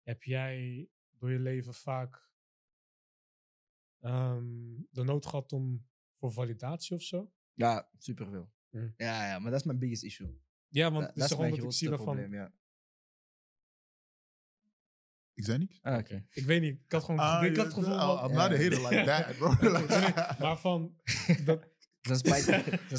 Heb 0.02 0.22
jij 0.22 0.88
door 1.10 1.30
je 1.30 1.38
leven 1.38 1.74
vaak 1.74 2.26
ehm, 3.98 4.82
de 4.90 5.02
nood 5.04 5.26
gehad 5.26 5.52
om 5.52 5.86
voor 6.14 6.32
validatie 6.32 6.96
of 6.96 7.02
zo? 7.02 7.32
Ja, 7.54 7.90
superveel. 7.98 8.50
Mhm. 8.70 8.88
Ja, 8.96 9.26
ja, 9.28 9.38
maar 9.38 9.50
dat 9.50 9.60
is 9.60 9.66
mijn 9.66 9.78
biggest 9.78 10.02
issue. 10.02 10.40
Ja, 10.68 10.82
want 10.90 10.94
Dat, 11.00 11.06
het 11.08 11.14
dat 11.14 11.24
is 11.24 11.30
gewoon 11.36 11.50
dat 11.50 11.58
ik 11.58 11.72
zie 11.72 12.30
ja. 12.30 12.52
Ik 15.34 15.44
zei 15.44 15.58
niks. 15.58 15.78
Ah, 15.82 15.98
oké. 15.98 16.24
Ik 16.30 16.44
weet 16.44 16.60
niet, 16.60 16.80
ik 16.84 16.92
had 16.92 17.04
gewoon 17.04 17.20
Ah, 17.20 17.44
ik 17.44 17.56
had 17.56 17.64
het 17.64 17.74
gevoel 17.74 17.92
I'm 17.92 17.98
van- 18.00 18.30
I'm 18.30 18.36
not 18.36 18.50
a 18.50 18.56
hater 18.56 18.88
like 18.90 19.04
that, 19.10 19.36
bro. 19.36 19.68
maar 20.46 20.58
van, 20.58 20.94
dat, 21.44 21.68
Dat 22.00 22.16
is 22.16 22.22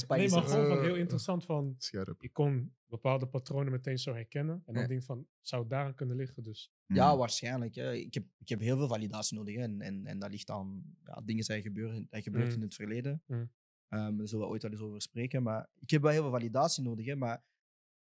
nee, 0.08 0.29
maar 0.29 0.41
gewoon 0.43 0.67
van 0.67 0.82
heel 0.84 0.95
interessant 0.95 1.45
van, 1.45 1.75
Scherp. 1.77 2.21
ik 2.23 2.34
kon 2.34 2.75
bepaalde 2.86 3.27
patronen 3.27 3.71
meteen 3.71 3.97
zo 3.99 4.13
herkennen. 4.13 4.55
En 4.65 4.73
dan 4.73 4.82
Ja. 4.82 4.88
denk 4.88 4.99
ik 4.99 5.05
van, 5.05 5.27
zou 5.41 5.62
het 5.62 5.69
daaraan 5.71 5.95
kunnen 5.95 6.15
liggen? 6.15 6.43
Dus 6.43 6.71
Ja, 6.86 7.08
Mhm. 7.10 7.17
waarschijnlijk. 7.17 7.75
Hè. 7.75 7.93
Ik, 7.93 8.13
heb, 8.13 8.23
ik 8.38 8.49
heb 8.49 8.60
heel 8.60 8.77
veel 8.77 8.88
validatie 8.88 9.38
nodig. 9.38 9.55
Hè. 9.55 9.62
En, 9.62 9.82
en, 9.82 10.05
en 10.05 10.19
dat 10.19 10.32
ligt 10.32 10.49
aan 10.49 10.84
ja, 11.03 11.21
dingen 11.25 11.43
zijn 11.43 11.62
gebeurd, 11.62 12.05
dat 12.12 12.23
gebeurd 12.23 12.47
Mm. 12.47 12.53
in 12.53 12.62
het 12.62 12.75
verleden. 12.75 13.23
Mm. 13.27 13.51
Ehm, 13.89 14.17
daar 14.17 14.28
zullen 14.28 14.45
we 14.45 14.52
ooit 14.52 14.62
wel 14.62 14.71
eens 14.71 14.82
over 14.82 15.02
spreken. 15.02 15.43
Maar 15.43 15.69
ik 15.80 15.89
heb 15.89 16.02
wel 16.02 16.12
heel 16.12 16.21
veel 16.21 16.32
validatie 16.32 16.84
nodig. 16.84 17.06
Hè. 17.06 17.15
Maar 17.15 17.43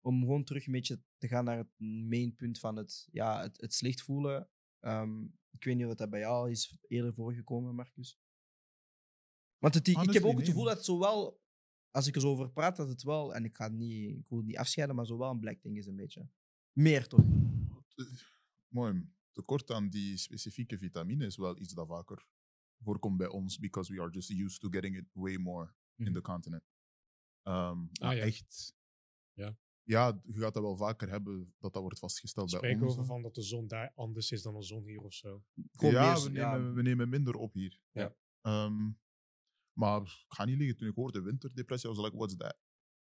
om 0.00 0.20
gewoon 0.20 0.44
terug 0.44 0.66
een 0.66 0.72
beetje 0.72 1.00
te 1.18 1.28
gaan 1.28 1.44
naar 1.44 1.58
het 1.58 1.78
main 2.08 2.36
punt 2.36 2.58
van 2.58 2.76
het, 2.76 3.08
ja, 3.12 3.40
het, 3.40 3.60
het 3.60 3.74
slecht 3.74 4.02
voelen. 4.02 4.48
Ehm, 4.80 5.24
ik 5.50 5.64
weet 5.64 5.76
niet 5.76 5.86
of 5.86 5.94
dat 5.94 6.10
bij 6.10 6.20
jou 6.20 6.50
is 6.50 6.76
eerder 6.88 7.14
voorgekomen, 7.14 7.74
Marcus. 7.74 8.18
Want 9.58 9.74
het, 9.74 9.88
ik 9.88 10.12
heb 10.12 10.24
ook 10.24 10.38
het 10.38 10.48
gevoel 10.48 10.64
dat 10.64 10.84
zowel, 10.84 11.40
als 11.90 12.06
ik 12.06 12.14
er 12.14 12.20
zo 12.20 12.28
over 12.28 12.50
praat, 12.50 12.76
dat 12.76 12.88
het 12.88 13.02
wel, 13.02 13.34
en 13.34 13.44
ik, 13.44 13.54
ga 13.54 13.64
het 13.64 13.72
niet, 13.72 14.18
ik 14.18 14.28
wil 14.28 14.38
het 14.38 14.46
niet 14.46 14.56
afscheiden, 14.56 14.96
maar 14.96 15.06
zowel 15.06 15.30
een 15.30 15.40
black 15.40 15.62
ding 15.62 15.76
is 15.76 15.86
een 15.86 15.96
beetje. 15.96 16.28
Meer 16.72 17.06
toch? 17.08 17.24
Mooi. 18.68 19.10
Tekort 19.32 19.70
aan 19.70 19.88
die 19.88 20.16
specifieke 20.16 20.78
vitamine 20.78 21.26
is 21.26 21.36
wel 21.36 21.58
iets 21.58 21.74
dat 21.74 21.86
vaker 21.86 22.26
voorkomt 22.82 23.16
bij 23.16 23.28
ons, 23.28 23.58
because 23.58 23.92
we 23.94 24.00
are 24.00 24.10
just 24.10 24.30
used 24.30 24.60
to 24.60 24.68
getting 24.68 24.96
it 24.96 25.04
way 25.12 25.36
more 25.36 25.74
in 25.96 26.04
Mhm. 26.04 26.12
the 26.14 26.20
continent. 26.20 26.62
Ehm, 27.42 27.78
Ah, 27.92 28.16
ja. 28.16 28.16
echt. 28.16 28.74
Ja. 29.32 29.56
Ja, 29.84 30.20
je 30.24 30.32
gaat 30.40 30.54
dat 30.54 30.62
wel 30.62 30.76
vaker 30.76 31.08
hebben 31.08 31.54
dat 31.58 31.72
dat 31.72 31.82
wordt 31.82 31.98
vastgesteld 31.98 32.50
bij 32.50 32.58
spreken 32.58 32.82
ons. 32.82 32.92
over 32.92 33.04
van 33.04 33.22
dat 33.22 33.34
de 33.34 33.42
zon 33.42 33.66
daar 33.66 33.92
anders 33.94 34.30
is 34.30 34.42
dan 34.42 34.54
de 34.54 34.62
zon 34.62 34.84
hier 34.84 35.00
of 35.02 35.12
zo. 35.14 35.44
Gewoon 35.72 35.92
ja, 35.94 36.12
meer- 36.12 36.22
we 36.24 36.32
ja. 36.32 36.56
nemen, 36.56 36.74
we 36.74 36.82
nemen 36.82 37.08
minder 37.08 37.34
op 37.34 37.52
hier. 37.52 37.80
Ja. 37.92 38.14
Ehm, 38.40 38.90
maar 39.72 40.00
ik 40.02 40.24
ga 40.28 40.44
niet 40.44 40.56
liggen, 40.58 40.76
toen 40.76 40.88
ik 40.88 40.94
hoorde 40.94 41.20
winterdepressie, 41.20 41.88
was 41.90 41.98
like, 41.98 42.16
what's 42.16 42.36
that? 42.36 42.56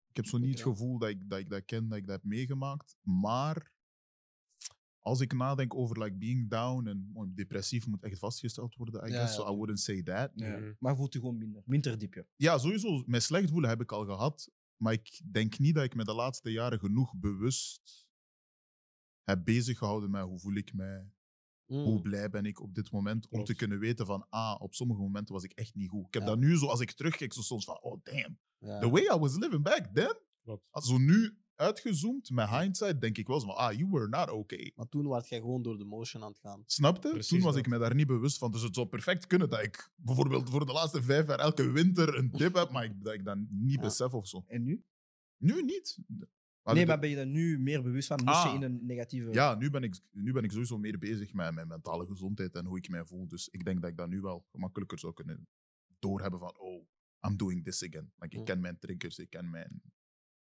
Ik 0.09 0.15
heb 0.15 0.25
zo 0.25 0.37
niet 0.37 0.49
het 0.49 0.61
gevoel 0.61 0.97
dat 0.99 1.09
ik, 1.09 1.29
dat 1.29 1.39
ik 1.39 1.49
dat 1.49 1.65
ken, 1.65 1.87
dat 1.87 1.97
ik 1.97 2.05
dat 2.07 2.15
heb 2.15 2.23
meegemaakt. 2.23 2.97
Maar 3.01 3.71
als 5.03 5.19
ik 5.21 5.33
nadenk 5.33 5.73
over 5.75 6.03
like, 6.03 6.15
being 6.17 6.49
down 6.49 6.87
en 6.87 7.09
oh, 7.13 7.27
depressief 7.35 7.87
moet 7.87 8.03
echt 8.03 8.19
vastgesteld 8.19 8.75
worden, 8.75 9.07
I 9.07 9.11
Ja, 9.11 9.17
guess, 9.19 9.35
ja, 9.35 9.41
so 9.43 9.53
I 9.53 9.55
wouldn't 9.55 9.79
say 9.79 10.03
that. 10.03 10.31
Ja. 10.35 10.75
Maar 10.79 10.95
voelt 10.95 11.15
u 11.15 11.19
gewoon 11.19 11.37
minder. 11.37 11.61
Minder 11.65 11.97
diepje. 11.97 12.27
Ja, 12.35 12.57
sowieso, 12.57 13.03
mijn 13.05 13.21
slecht 13.21 13.49
voelen 13.49 13.69
heb 13.69 13.81
ik 13.81 13.91
al 13.91 14.05
gehad. 14.05 14.51
Maar 14.77 14.93
ik 14.93 15.21
denk 15.31 15.59
niet 15.59 15.75
dat 15.75 15.83
ik 15.83 15.95
me 15.95 16.03
de 16.03 16.13
laatste 16.13 16.51
jaren 16.51 16.79
genoeg 16.79 17.15
bewust 17.17 18.07
heb 19.23 19.43
bezig 19.45 19.77
gehouden 19.77 20.09
met 20.11 20.23
hoe 20.23 20.39
voel 20.39 20.55
ik 20.55 20.73
mij, 20.73 21.11
Mm. 21.67 21.83
hoe 21.83 22.01
blij 22.01 22.29
ben 22.29 22.45
ik 22.45 22.59
op 22.61 22.75
dit 22.75 22.91
moment 22.91 23.23
om 23.23 23.29
Klopt. 23.29 23.45
te 23.45 23.55
kunnen 23.55 23.79
weten 23.79 24.05
van 24.05 24.25
ah, 24.29 24.55
op 24.61 24.73
sommige 24.73 24.99
momenten 25.01 25.33
was 25.33 25.43
ik 25.43 25.51
echt 25.51 25.75
niet 25.75 25.89
goed. 25.89 26.05
Ik 26.07 26.13
heb 26.13 26.23
Ja. 26.23 26.27
dat 26.29 26.37
nu 26.37 26.57
zo 26.57 26.65
als 26.67 26.79
ik 26.79 26.91
terugkijk 26.91 27.33
zo 27.33 27.41
soms 27.41 27.65
van 27.65 27.81
oh 27.81 27.99
damn, 28.03 28.39
Ja. 28.57 28.79
the 28.79 28.89
way 28.89 29.01
I 29.03 29.17
was 29.19 29.35
living 29.37 29.63
back 29.63 29.85
then. 29.93 30.17
Klopt. 30.43 30.67
Als 30.69 30.87
Zo 30.87 30.97
nu 30.97 31.37
uitgezoomd 31.55 32.29
met 32.29 32.49
hindsight 32.49 33.01
denk 33.01 33.17
ik 33.17 33.27
wel 33.27 33.39
zo 33.39 33.45
van 33.45 33.55
ah, 33.55 33.73
you 33.77 33.89
were 33.89 34.07
not 34.07 34.29
okay. 34.29 34.71
Maar 34.75 34.89
toen 34.89 35.05
was 35.07 35.29
jij 35.29 35.39
gewoon 35.39 35.61
door 35.61 35.77
de 35.77 35.85
motion 35.85 36.23
aan 36.23 36.29
het 36.29 36.39
gaan. 36.39 36.63
Snapte? 36.65 37.09
Precies 37.09 37.27
Toen 37.27 37.39
was 37.41 37.53
dat. 37.55 37.65
ik 37.65 37.69
me 37.71 37.77
daar 37.77 37.95
niet 37.95 38.07
bewust 38.07 38.37
van. 38.37 38.51
Dus 38.51 38.61
het 38.61 38.75
zou 38.75 38.87
perfect 38.87 39.27
kunnen 39.27 39.49
dat 39.49 39.63
ik 39.63 39.91
bijvoorbeeld 39.95 40.49
voor 40.49 40.65
de 40.65 40.71
laatste 40.73 41.03
vijf 41.03 41.27
jaar 41.27 41.39
elke 41.39 41.71
winter 41.71 42.17
een 42.17 42.31
tip 42.31 42.53
heb, 42.53 42.71
maar 42.71 42.83
ik, 42.83 43.03
dat 43.03 43.13
ik 43.13 43.25
dat 43.25 43.37
niet 43.49 43.75
Ja. 43.75 43.81
besef 43.81 44.13
of 44.13 44.27
zo. 44.27 44.43
En 44.47 44.63
nu? 44.63 44.83
Nu 45.37 45.61
niet. 45.63 45.97
Maar 46.63 46.75
nee, 46.75 46.85
maar 46.85 46.99
ben 46.99 47.09
je 47.09 47.17
er 47.17 47.25
nu 47.27 47.59
meer 47.59 47.81
bewust 47.83 48.07
van? 48.07 48.19
Moest 48.23 48.35
Ah. 48.37 48.49
je 48.51 48.55
in 48.57 48.61
een 48.63 48.85
negatieve... 48.85 49.33
Ja, 49.33 49.55
nu 49.55 49.69
ben, 49.69 49.83
ik, 49.83 49.99
nu 50.11 50.31
ben 50.33 50.43
ik 50.43 50.51
sowieso 50.51 50.77
meer 50.77 50.97
bezig 50.99 51.33
met 51.33 51.53
mijn 51.53 51.67
mentale 51.67 52.05
gezondheid 52.05 52.55
en 52.55 52.65
hoe 52.65 52.77
ik 52.77 52.89
mij 52.89 53.05
voel. 53.05 53.27
Dus 53.27 53.47
ik 53.49 53.65
denk 53.65 53.81
dat 53.81 53.89
ik 53.89 53.97
dat 53.97 54.09
nu 54.09 54.21
wel 54.21 54.45
gemakkelijker 54.51 54.99
zou 54.99 55.13
kunnen 55.13 55.47
doorhebben 55.99 56.39
van, 56.39 56.59
oh, 56.59 56.85
I'm 57.27 57.37
doing 57.37 57.63
this 57.63 57.83
again. 57.83 58.11
Like, 58.17 58.37
ik 58.37 58.45
ken 58.45 58.59
mijn 58.59 58.79
triggers, 58.79 59.19
ik 59.19 59.29
ken 59.29 59.49
mijn, 59.49 59.81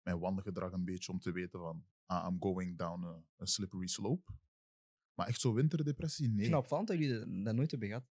mijn 0.07 0.19
wandelgedrag 0.19 0.71
een 0.71 0.85
beetje 0.85 1.11
om 1.11 1.19
te 1.19 1.31
weten 1.31 1.59
van, 1.59 1.85
ah, 2.05 2.27
I'm 2.31 2.37
going 2.41 2.77
down 2.77 3.03
a, 3.03 3.23
a 3.41 3.45
slippery 3.45 3.87
slope. 3.87 4.31
Maar 5.13 5.27
echt 5.27 5.41
zo 5.41 5.53
winterdepressie, 5.53 6.29
nee. 6.29 6.47
Knap 6.47 6.67
van 6.67 6.85
dat 6.85 6.97
jullie 6.97 7.43
dat- 7.43 7.55
nooit 7.55 7.71
hebben 7.71 7.87
gehad. 7.89 8.05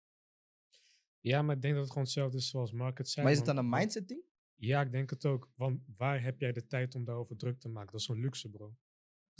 Ja, 1.20 1.42
maar 1.42 1.56
ik 1.56 1.62
denk 1.62 1.74
dat 1.74 1.82
het 1.84 1.92
gewoon 1.92 2.08
hetzelfde 2.08 2.38
is 2.38 2.50
zoals 2.50 2.72
Market 2.72 3.10
zei. 3.10 3.24
Maar 3.26 3.32
is 3.34 3.40
het 3.40 3.48
dan 3.48 3.58
een 3.58 3.70
mindset 3.70 4.08
ding? 4.08 4.24
Ja, 4.56 4.82
ik 4.82 4.92
denk 4.92 5.10
het 5.10 5.26
ook. 5.26 5.52
Want 5.56 5.82
waar 5.98 6.22
heb 6.24 6.40
jij 6.40 6.52
de 6.52 6.66
tijd 6.68 6.96
om 6.96 7.04
daarover 7.04 7.38
druk 7.38 7.60
te 7.60 7.70
maken? 7.70 7.92
Dat 7.92 8.00
is 8.00 8.06
zo'n 8.06 8.20
luxe, 8.20 8.50
bro. 8.50 8.76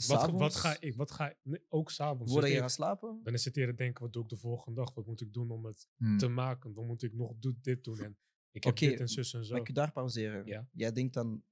Wat, 0.06 0.30
wat 0.30 0.54
ga 0.56 0.80
ik, 0.80 0.94
wat 0.96 1.10
ga 1.10 1.30
ik, 1.30 1.36
nee, 1.42 1.64
ook 1.68 1.90
s'avonds. 1.90 2.32
Voordat 2.32 2.50
je 2.50 2.56
gaat 2.58 2.72
slapen? 2.72 3.20
Dan 3.22 3.32
is 3.34 3.44
het 3.44 3.56
eerder 3.56 3.76
denken, 3.76 4.02
wat 4.02 4.12
doe 4.12 4.22
ik 4.22 4.28
de 4.28 4.36
volgende 4.36 4.80
dag? 4.80 4.94
Wat 4.94 5.06
moet 5.06 5.20
ik 5.20 5.32
doen 5.32 5.50
om 5.50 5.64
het 5.64 5.88
Hmm. 5.96 6.18
te 6.18 6.28
maken? 6.28 6.72
Wat 6.72 6.84
moet 6.84 7.02
ik 7.02 7.12
nog 7.14 7.34
do- 7.38 7.54
dit 7.60 7.84
doen? 7.84 7.98
En 8.00 8.18
ik 8.50 8.64
heb 8.64 8.72
Oké, 8.72 8.86
dit 8.86 9.00
en 9.00 9.08
zus 9.08 9.32
en 9.34 9.44
zo. 9.44 9.52
Mag 9.52 9.60
ik 9.60 9.66
je 9.66 9.72
daar 9.72 9.92
pauzeren? 9.92 10.46
Ja. 10.46 10.68
Jij 10.72 10.92
denkt 10.92 11.14
dan, 11.14 11.42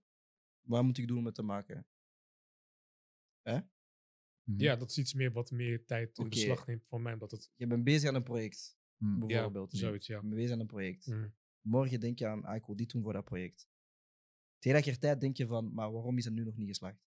wat 0.63 0.83
moet 0.83 0.99
ik 0.99 1.07
doen 1.09 1.19
om 1.19 1.27
het 1.27 1.35
te 1.35 1.43
maken? 1.43 1.87
Mhm. 4.45 4.61
Ja, 4.61 4.77
dat 4.77 4.91
is 4.91 4.99
iets 4.99 5.15
meer 5.15 5.33
wat 5.33 5.51
meer 5.51 5.85
tijd 5.85 6.19
in 6.19 6.25
Oké. 6.25 6.35
beslag 6.35 6.67
neemt 6.67 6.85
voor 6.85 7.01
mij. 7.01 7.13
Omdat 7.13 7.31
het, 7.31 7.53
Je 7.57 7.67
bent 7.67 7.85
bezig 7.85 8.09
aan 8.09 8.15
een 8.15 8.23
project, 8.23 8.77
ja, 8.97 9.19
bijvoorbeeld. 9.19 9.73
nu. 9.73 9.79
zoiets, 9.79 10.07
ja. 10.07 10.15
Je 10.15 10.21
bent 10.23 10.35
bezig 10.35 10.53
aan 10.53 10.61
een 10.61 10.67
project. 10.67 11.07
Mhm. 11.07 11.29
Morgen 11.61 12.01
denk 12.01 12.19
je 12.19 12.27
aan, 12.27 12.45
ah, 12.45 12.57
ik 12.57 12.67
wil 12.67 12.77
dit 12.77 12.91
doen 12.91 13.03
voor 13.03 13.13
dat 13.13 13.25
project. 13.25 13.69
Tegelijkertijd 14.59 15.21
denk 15.21 15.37
je 15.37 15.47
van, 15.47 15.75
maar 15.75 15.93
waarom 15.93 16.19
is 16.19 16.25
het 16.25 16.35
nu 16.35 16.45
nog 16.45 16.57
niet 16.57 16.69
geslaagd? 16.69 17.05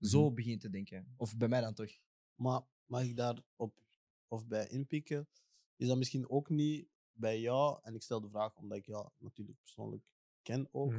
Zo 0.00 0.32
begin 0.32 0.50
je 0.50 0.58
te 0.58 0.70
denken. 0.70 1.14
Of 1.16 1.36
bij 1.36 1.48
mij 1.48 1.60
dan 1.60 1.74
toch. 1.74 1.90
Maar 2.34 2.62
mag 2.84 3.02
ik 3.02 3.16
daar 3.16 3.42
op 3.56 3.80
of 4.28 4.46
bij 4.46 4.68
inpikken? 4.68 5.28
Is 5.76 5.86
dat 5.88 5.98
misschien 5.98 6.28
ook 6.30 6.48
niet 6.48 6.88
bij 7.12 7.40
jou, 7.40 7.78
en 7.82 7.94
ik 7.94 8.02
stel 8.02 8.20
de 8.20 8.28
vraag 8.28 8.56
omdat 8.56 8.78
ik 8.78 8.86
jou 8.86 9.08
natuurlijk 9.18 9.58
persoonlijk 9.58 10.02
ken 10.42 10.68
ook. 10.72 10.92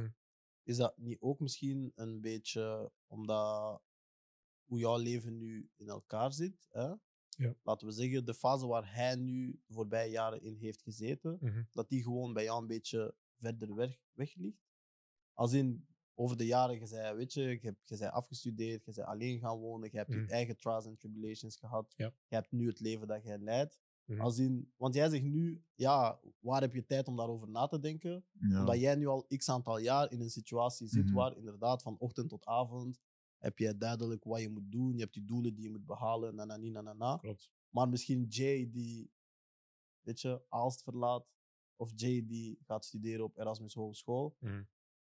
Is 0.68 0.76
dat 0.76 0.96
niet 0.98 1.20
ook 1.20 1.40
misschien 1.40 1.92
een 1.94 2.20
beetje 2.20 2.92
omdat 3.06 3.82
hoe 4.64 4.78
jouw 4.78 4.96
leven 4.96 5.36
nu 5.36 5.70
in 5.76 5.88
elkaar 5.88 6.32
zit? 6.32 6.66
Hè? 6.70 6.92
Ja. 7.28 7.54
Laten 7.62 7.86
we 7.86 7.92
zeggen, 7.92 8.24
de 8.24 8.34
fase 8.34 8.66
waar 8.66 8.94
hij 8.94 9.14
nu 9.16 9.60
de 9.66 9.74
voorbije 9.74 10.10
jaren 10.10 10.42
in 10.42 10.56
heeft 10.56 10.82
gezeten, 10.82 11.38
Mhm. 11.40 11.62
dat 11.72 11.88
die 11.88 12.02
gewoon 12.02 12.32
bij 12.32 12.44
jou 12.44 12.60
een 12.60 12.66
beetje 12.66 13.14
verder 13.36 13.74
weg, 13.74 13.98
weg 14.12 14.34
ligt. 14.34 14.66
Als 15.32 15.52
in, 15.52 15.86
over 16.14 16.36
de 16.36 16.46
jaren, 16.46 16.78
je 16.78 16.86
zei, 16.86 17.16
weet 17.16 17.32
je, 17.32 17.42
je, 17.42 17.58
hebt, 17.62 17.88
je 17.88 17.96
bent 17.98 18.12
afgestudeerd, 18.12 18.84
je 18.84 18.92
bent 18.94 19.06
alleen 19.06 19.38
gaan 19.40 19.58
wonen, 19.58 19.88
je 19.92 19.96
hebt 19.96 20.10
Mhm. 20.10 20.20
je 20.20 20.26
eigen 20.26 20.56
trials 20.56 20.86
en 20.86 20.96
tribulations 20.96 21.56
gehad, 21.56 21.94
Ja. 21.96 22.12
je 22.28 22.34
hebt 22.34 22.52
nu 22.52 22.66
het 22.66 22.80
leven 22.80 23.06
dat 23.06 23.22
jij 23.24 23.38
leidt. 23.38 23.78
Mhm. 24.08 24.20
Als 24.20 24.38
in, 24.38 24.72
want 24.76 24.94
jij 24.94 25.08
zegt 25.08 25.22
nu, 25.24 25.64
ja, 25.74 26.20
waar 26.38 26.60
heb 26.60 26.74
je 26.74 26.86
tijd 26.86 27.08
om 27.08 27.16
daarover 27.16 27.48
na 27.48 27.66
te 27.66 27.80
denken? 27.80 28.24
Ja. 28.40 28.60
Omdat 28.60 28.80
jij 28.80 28.94
nu 28.94 29.06
al 29.06 29.26
x 29.36 29.48
aantal 29.48 29.78
jaar 29.78 30.12
in 30.12 30.20
een 30.20 30.30
situatie 30.30 30.86
zit 30.86 31.04
Mhm. 31.04 31.14
waar 31.14 31.36
inderdaad 31.36 31.82
van 31.82 31.98
ochtend 31.98 32.28
tot 32.28 32.44
avond 32.46 33.00
heb 33.38 33.58
je 33.58 33.76
duidelijk 33.76 34.24
wat 34.24 34.40
je 34.40 34.48
moet 34.48 34.70
doen, 34.72 34.94
je 34.94 35.00
hebt 35.00 35.14
je 35.14 35.24
doelen 35.24 35.54
die 35.54 35.64
je 35.64 35.70
moet 35.70 35.86
behalen, 35.86 36.34
na 36.34 36.44
na 36.44 36.56
na 36.56 36.80
na 36.80 36.92
na. 36.92 37.16
Klopt. 37.16 37.50
Maar 37.70 37.88
misschien 37.88 38.24
Jay 38.24 38.70
die, 38.70 39.10
weet 40.00 40.20
je, 40.20 40.42
Aalst 40.48 40.82
verlaat, 40.82 41.26
of 41.76 41.92
Jay 41.94 42.26
die 42.26 42.58
gaat 42.62 42.84
studeren 42.84 43.24
op 43.24 43.36
Erasmus 43.38 43.74
Hogeschool. 43.74 44.36
Mhm. 44.40 44.62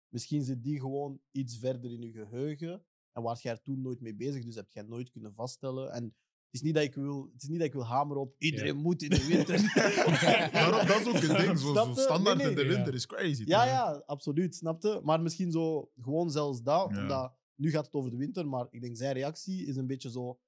Misschien 0.08 0.42
zit 0.44 0.62
die 0.62 0.80
gewoon 0.80 1.20
iets 1.30 1.58
verder 1.58 1.92
in 1.92 2.00
je 2.02 2.12
geheugen 2.12 2.84
en 3.12 3.22
was 3.22 3.42
jij 3.42 3.52
er 3.52 3.62
toen 3.62 3.80
nooit 3.80 4.00
mee 4.00 4.14
bezig, 4.14 4.44
dus 4.44 4.54
heb 4.54 4.70
jij 4.70 4.82
nooit 4.82 5.10
kunnen 5.10 5.34
vaststellen. 5.34 5.92
En 5.92 6.14
het 6.50 6.60
is 6.60 6.62
niet 6.62 6.74
dat 6.74 6.82
ik 6.84 6.94
wil, 6.94 7.30
het 7.32 7.42
is 7.42 7.48
niet 7.48 7.58
dat 7.58 7.66
ik 7.66 7.72
wil 7.72 7.86
hameren 7.86 8.22
op 8.22 8.34
iedereen 8.38 8.76
moet 8.76 9.02
in 9.02 9.10
de 9.10 9.26
winter. 9.26 9.56
Daarom, 10.52 10.86
dat 10.86 11.00
is 11.00 11.06
ook 11.06 11.14
een 11.14 11.46
ding. 11.46 11.58
Zo, 11.58 11.92
standaard 11.94 12.36
Nee, 12.36 12.48
in 12.48 12.54
de 12.54 12.66
winter 12.66 12.94
is 12.94 13.06
crazy. 13.06 13.42
Ja, 13.46 13.58
toch? 13.58 13.68
ja, 13.68 14.02
absoluut, 14.06 14.54
snapte. 14.54 15.00
Maar 15.04 15.20
misschien 15.20 15.52
zo, 15.52 15.90
gewoon 16.00 16.30
zelfs 16.30 16.62
dat, 16.62 16.90
Ja. 16.90 17.00
omdat 17.02 17.32
nu 17.54 17.70
gaat 17.70 17.84
het 17.84 17.94
over 17.94 18.10
de 18.10 18.16
winter, 18.16 18.48
maar 18.48 18.66
ik 18.70 18.80
denk 18.80 18.96
zijn 18.96 19.12
reactie 19.12 19.66
is 19.66 19.76
een 19.76 19.86
beetje 19.86 20.10
zo, 20.10 20.38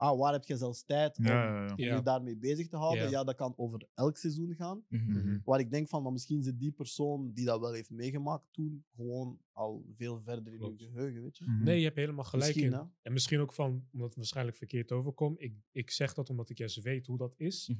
ah, 0.00 0.18
waar 0.18 0.32
heb 0.32 0.44
je 0.44 0.56
zelfs 0.56 0.84
tijd 0.84 1.18
om, 1.18 1.24
Ja, 1.24 1.44
ja, 1.44 1.64
ja. 1.64 1.72
om 1.72 1.78
Ja. 1.80 1.96
je 1.96 2.02
daarmee 2.02 2.36
bezig 2.36 2.68
te 2.68 2.76
houden? 2.76 3.04
Ja. 3.04 3.10
Ja. 3.10 3.24
dat 3.24 3.34
kan 3.36 3.54
over 3.56 3.88
elk 3.94 4.16
seizoen 4.16 4.54
gaan. 4.54 4.84
Mhm. 4.88 5.38
Waar 5.44 5.60
ik 5.60 5.70
denk 5.70 5.88
van, 5.88 6.02
maar 6.02 6.12
misschien 6.12 6.42
zit 6.42 6.58
die 6.58 6.72
persoon 6.72 7.32
die 7.32 7.44
dat 7.44 7.60
wel 7.60 7.72
heeft 7.72 7.90
meegemaakt 7.90 8.44
toen, 8.52 8.84
gewoon 8.96 9.40
al 9.52 9.84
veel 9.94 10.20
verder 10.20 10.52
in 10.52 10.58
Klopt. 10.58 10.80
je 10.80 10.86
geheugen, 10.88 11.22
weet 11.22 11.36
je. 11.38 11.44
Mhm. 11.44 11.62
Nee, 11.64 11.78
je 11.78 11.84
hebt 11.84 11.96
helemaal 11.96 12.24
gelijk 12.24 12.54
Misschien, 12.54 12.72
in. 12.72 12.78
hè? 12.78 12.84
En 13.02 13.12
misschien 13.12 13.40
ook 13.40 13.52
van, 13.52 13.86
omdat 13.92 14.08
het 14.08 14.16
waarschijnlijk 14.16 14.56
verkeerd 14.56 14.92
overkomt. 14.92 15.40
Ik, 15.40 15.54
ik 15.70 15.90
zeg 15.90 16.14
dat 16.14 16.30
omdat 16.30 16.50
ik 16.50 16.58
juist 16.58 16.82
weet 16.82 17.06
hoe 17.06 17.18
dat 17.18 17.34
is. 17.36 17.72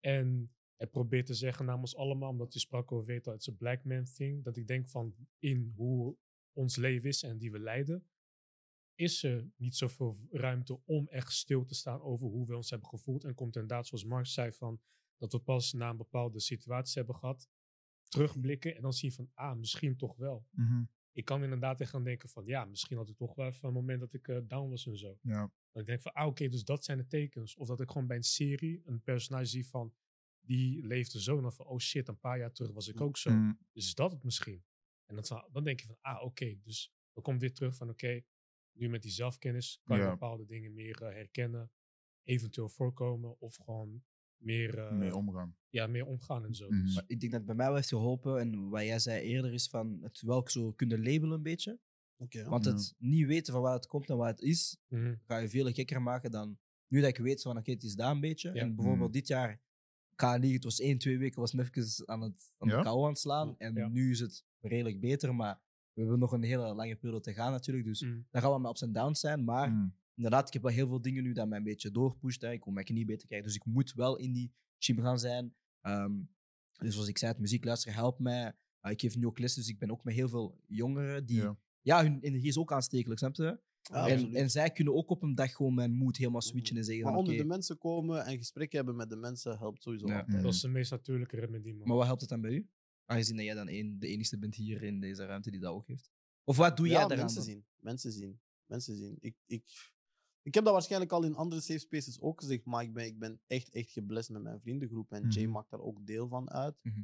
En 0.00 0.52
het 0.76 0.90
probeer 0.90 1.24
te 1.24 1.34
zeggen 1.34 1.64
namens 1.64 1.96
allemaal, 1.96 2.30
omdat 2.30 2.52
je 2.52 2.58
sprak 2.58 2.92
over 2.92 3.06
weet 3.06 3.24
dat 3.24 3.34
het 3.34 3.46
een 3.46 3.56
black 3.56 3.84
man 3.84 4.04
thing. 4.04 4.44
Dat 4.44 4.56
ik 4.56 4.66
denk 4.66 4.88
van 4.88 5.14
in 5.38 5.72
hoe 5.76 6.16
ons 6.52 6.76
leven 6.76 7.08
is 7.08 7.22
en 7.22 7.38
die 7.38 7.50
we 7.50 7.58
leiden, 7.58 8.06
is 9.02 9.22
er 9.22 9.50
niet 9.56 9.76
zoveel 9.76 10.18
ruimte 10.30 10.80
om 10.84 11.08
echt 11.08 11.32
stil 11.32 11.64
te 11.64 11.74
staan 11.74 12.00
over 12.00 12.26
hoe 12.28 12.46
we 12.46 12.56
ons 12.56 12.70
hebben 12.70 12.88
gevoeld. 12.88 13.24
En 13.24 13.34
komt 13.34 13.54
inderdaad, 13.54 13.86
zoals 13.86 14.04
Mark 14.04 14.26
zei, 14.26 14.52
van 14.52 14.80
dat 15.16 15.32
we 15.32 15.38
pas 15.38 15.72
na 15.72 15.90
een 15.90 15.96
bepaalde 15.96 16.40
situatie 16.40 16.94
hebben 16.96 17.16
gehad, 17.16 17.48
terugblikken 18.08 18.76
en 18.76 18.82
dan 18.82 18.92
zien 18.92 19.12
van, 19.12 19.30
ah, 19.34 19.56
misschien 19.58 19.96
toch 19.96 20.16
wel. 20.16 20.46
Mhm. 20.50 20.82
Ik 21.12 21.24
kan 21.24 21.42
inderdaad 21.42 21.80
echt 21.80 21.90
gaan 21.90 22.04
denken 22.04 22.28
van, 22.28 22.46
ja, 22.46 22.64
misschien 22.64 22.96
had 22.96 23.08
ik 23.08 23.16
toch 23.16 23.34
wel 23.34 23.46
even 23.46 23.68
een 23.68 23.74
moment 23.74 24.00
dat 24.00 24.12
ik 24.12 24.28
eh, 24.28 24.38
down 24.44 24.70
was 24.70 24.86
en 24.86 24.96
zo. 24.96 25.18
Ja. 25.22 25.52
Dat 25.72 25.82
ik 25.82 25.86
denk 25.88 26.00
van, 26.00 26.12
ah, 26.12 26.26
oké, 26.26 26.48
dus 26.48 26.64
dat 26.64 26.84
zijn 26.84 26.98
de 26.98 27.06
tekens. 27.06 27.56
Of 27.56 27.68
dat 27.68 27.80
ik 27.80 27.90
gewoon 27.90 28.06
bij 28.06 28.16
een 28.16 28.22
serie 28.22 28.82
een 28.84 29.02
personage 29.02 29.44
zie 29.46 29.66
van, 29.66 29.94
die 30.40 30.86
leefde 30.86 31.20
zo. 31.22 31.36
En 31.36 31.42
dan 31.42 31.52
van, 31.52 31.66
oh 31.66 31.78
shit, 31.78 32.08
een 32.08 32.18
paar 32.18 32.38
jaar 32.38 32.52
terug 32.52 32.72
was 32.72 32.88
ik 32.88 33.00
ook 33.00 33.16
zo. 33.16 33.30
Dus 33.72 33.86
is 33.86 33.94
dat 33.94 34.12
het 34.12 34.24
misschien? 34.24 34.64
En 35.06 35.14
dat, 35.14 35.28
van- 35.28 35.48
dan 35.52 35.64
denk 35.64 35.80
je 35.80 35.86
van, 35.86 35.98
ah, 36.00 36.22
oké, 36.24 36.58
dus 36.62 36.92
dan 37.12 37.22
komt 37.22 37.40
weer 37.40 37.52
terug 37.52 37.74
van, 37.76 37.88
oké, 37.90 38.22
nu 38.72 38.88
met 38.88 39.02
die 39.02 39.10
zelfkennis 39.10 39.80
kan 39.84 39.96
je 39.96 40.02
Ja. 40.02 40.10
bepaalde 40.10 40.46
dingen 40.46 40.72
meer 40.74 41.02
eh, 41.02 41.14
herkennen, 41.14 41.70
eventueel 42.22 42.68
voorkomen 42.68 43.40
of 43.40 43.56
gewoon 43.56 44.02
meer, 44.36 44.78
eh, 44.78 44.92
Mee 44.92 45.14
omgaan. 45.16 45.56
ja, 45.68 45.86
meer 45.86 46.06
omgaan 46.06 46.44
en 46.44 46.54
zo. 46.54 46.68
Mhm. 46.70 46.82
Dus, 46.82 46.94
Maar 46.94 47.04
ik 47.06 47.20
denk 47.20 47.32
dat 47.32 47.40
het 47.40 47.46
bij 47.48 47.56
mij 47.56 47.66
wel 47.66 47.74
heeft 47.76 47.88
geholpen. 47.88 48.38
En 48.40 48.68
wat 48.68 48.82
jij 48.82 48.98
zei 48.98 49.22
eerder 49.22 49.52
is 49.52 49.68
van 49.68 49.98
het 50.02 50.20
wel 50.20 50.48
zo 50.48 50.72
kunnen 50.72 51.02
labelen 51.02 51.30
een 51.36 51.42
beetje. 51.42 51.78
Oké. 52.16 52.44
Want 52.48 52.64
Ja. 52.64 52.72
het 52.72 52.94
niet 52.98 53.26
weten 53.26 53.52
van 53.52 53.62
waar 53.62 53.74
het 53.74 53.86
komt 53.86 54.10
en 54.10 54.16
wat 54.16 54.28
het 54.28 54.40
is, 54.40 54.78
mhm, 54.88 55.14
ga 55.26 55.38
je 55.38 55.48
veel 55.48 55.72
gekker 55.72 56.02
maken 56.02 56.30
dan 56.30 56.58
nu 56.88 57.00
dat 57.00 57.08
ik 57.08 57.16
weet 57.18 57.42
van 57.42 57.56
oké, 57.56 57.70
het 57.70 57.82
is 57.82 57.94
daar 57.94 58.10
een 58.10 58.20
beetje. 58.20 58.52
Ja. 58.52 58.60
En 58.60 58.74
bijvoorbeeld 58.74 59.06
Mm. 59.06 59.12
dit 59.14 59.26
jaar, 59.28 59.52
ik 60.12 60.20
ga 60.20 60.36
niet, 60.36 60.54
het 60.54 60.64
was 60.64 60.80
één, 60.80 60.98
twee 60.98 61.18
weken, 61.18 61.40
was 61.40 61.52
me 61.52 61.62
even 61.62 62.08
aan, 62.08 62.20
het, 62.20 62.52
aan 62.58 62.68
Ja? 62.68 62.76
de 62.76 62.82
kou 62.82 63.02
aan 63.02 63.08
het 63.08 63.18
slaan. 63.18 63.58
En 63.58 63.74
Ja. 63.74 63.88
nu 63.88 64.10
is 64.10 64.20
het 64.20 64.44
redelijk 64.60 65.00
beter, 65.00 65.34
maar 65.34 65.60
we 65.94 66.00
hebben 66.00 66.18
nog 66.18 66.32
een 66.32 66.42
hele 66.42 66.74
lange 66.74 66.96
periode 66.96 67.22
te 67.22 67.32
gaan 67.32 67.52
natuurlijk. 67.52 67.86
Dus 67.86 68.00
mhm. 68.02 68.18
daar 68.30 68.42
gaan 68.42 68.52
we 68.52 68.58
met 68.58 68.70
ups 68.70 68.82
en 68.82 68.92
downs 68.92 69.20
zijn. 69.20 69.44
Maar 69.44 69.70
Mhm. 69.70 69.88
inderdaad, 70.14 70.46
ik 70.46 70.52
heb 70.52 70.62
wel 70.62 70.72
heel 70.72 70.88
veel 70.88 71.02
dingen 71.02 71.22
nu 71.22 71.32
dat 71.32 71.48
mij 71.48 71.58
een 71.58 71.64
beetje 71.64 71.90
doorpusht. 71.90 72.40
Hè. 72.40 72.52
Ik 72.52 72.64
wil 72.64 72.72
mijn 72.72 72.86
knie 72.86 73.04
beter 73.04 73.26
krijgen, 73.26 73.46
dus 73.48 73.56
ik 73.56 73.64
moet 73.64 73.92
wel 73.94 74.16
in 74.16 74.32
die 74.32 74.52
gym 74.78 74.98
gaan 75.00 75.18
zijn. 75.18 75.54
Ehm, 75.80 76.12
dus 76.76 76.92
zoals 76.94 77.08
ik 77.08 77.18
zei, 77.18 77.32
het 77.32 77.40
muziek 77.40 77.64
luisteren 77.64 77.94
helpt 77.98 78.18
mij. 78.18 78.52
Uh, 78.82 78.90
ik 78.90 79.00
geef 79.00 79.16
nu 79.16 79.26
ook 79.26 79.38
les, 79.38 79.54
dus 79.54 79.68
ik 79.68 79.78
ben 79.78 79.90
ook 79.90 80.04
met 80.04 80.14
heel 80.14 80.28
veel 80.28 80.60
jongeren 80.66 81.26
die... 81.26 81.36
Ja, 81.42 81.56
Ja. 81.82 82.02
hun 82.02 82.20
energie 82.20 82.48
is 82.48 82.58
ook 82.58 82.72
aanstekelijk, 82.72 83.18
snap 83.18 83.34
je? 83.34 83.58
Ja, 83.82 84.08
en, 84.08 84.34
en 84.34 84.50
zij 84.50 84.70
kunnen 84.70 84.94
ook 84.94 85.10
op 85.10 85.22
een 85.22 85.34
dag 85.34 85.52
gewoon 85.52 85.74
mijn 85.74 85.92
moed 85.92 86.16
helemaal 86.16 86.40
switchen 86.40 86.76
en 86.76 86.84
zeggen 86.84 87.04
maar 87.04 87.14
onder 87.14 87.36
de 87.36 87.44
mensen 87.44 87.78
komen 87.78 88.24
en 88.24 88.36
gesprekken 88.36 88.76
hebben 88.76 88.96
met 88.96 89.10
de 89.10 89.16
mensen 89.16 89.58
helpt 89.58 89.82
sowieso 89.82 90.06
Ja. 90.06 90.18
altijd. 90.18 90.42
Dat 90.42 90.52
is 90.54 90.60
de 90.60 90.68
meest 90.68 90.90
natuurlijke 90.90 91.36
remedie, 91.40 91.74
man. 91.74 91.88
maar 91.88 91.96
wat 91.96 92.06
helpt 92.06 92.20
het 92.20 92.30
dan 92.30 92.40
bij 92.40 92.50
u? 92.50 92.68
Aangezien 93.12 93.36
dat 93.36 93.44
jij 93.44 93.54
dan 93.54 93.68
een, 93.68 93.98
de 93.98 94.06
enige 94.06 94.38
bent 94.38 94.54
hier 94.54 94.82
in 94.82 95.00
deze 95.00 95.24
ruimte 95.24 95.50
die 95.50 95.60
dat 95.60 95.72
ook 95.72 95.86
heeft. 95.86 96.10
Of 96.44 96.56
wat 96.56 96.76
doe 96.76 96.86
ja, 96.86 96.92
jij 96.92 97.00
daaraan 97.00 97.18
mensen 97.18 97.36
dan? 97.36 97.44
zien. 97.44 97.64
Mensen 97.76 98.12
zien. 98.12 98.40
Mensen 98.66 98.96
zien. 98.96 99.16
Ik, 99.20 99.36
ik, 99.46 99.92
ik 100.42 100.54
heb 100.54 100.64
dat 100.64 100.72
waarschijnlijk 100.72 101.12
al 101.12 101.24
in 101.24 101.34
andere 101.34 101.60
safe 101.60 101.78
spaces 101.78 102.20
ook 102.20 102.40
gezegd, 102.40 102.64
maar 102.64 102.82
ik 102.82 102.92
ben, 102.92 103.06
ik 103.06 103.18
ben 103.18 103.40
echt, 103.46 103.70
echt 103.74 103.90
geblest 103.90 104.30
met 104.30 104.42
mijn 104.42 104.60
vriendengroep. 104.60 105.12
En 105.12 105.28
Jay 105.28 105.42
Mhm. 105.42 105.52
maakt 105.52 105.70
daar 105.70 105.80
ook 105.80 106.06
deel 106.06 106.28
van 106.28 106.50
uit. 106.50 106.76
Mhm. 106.82 107.02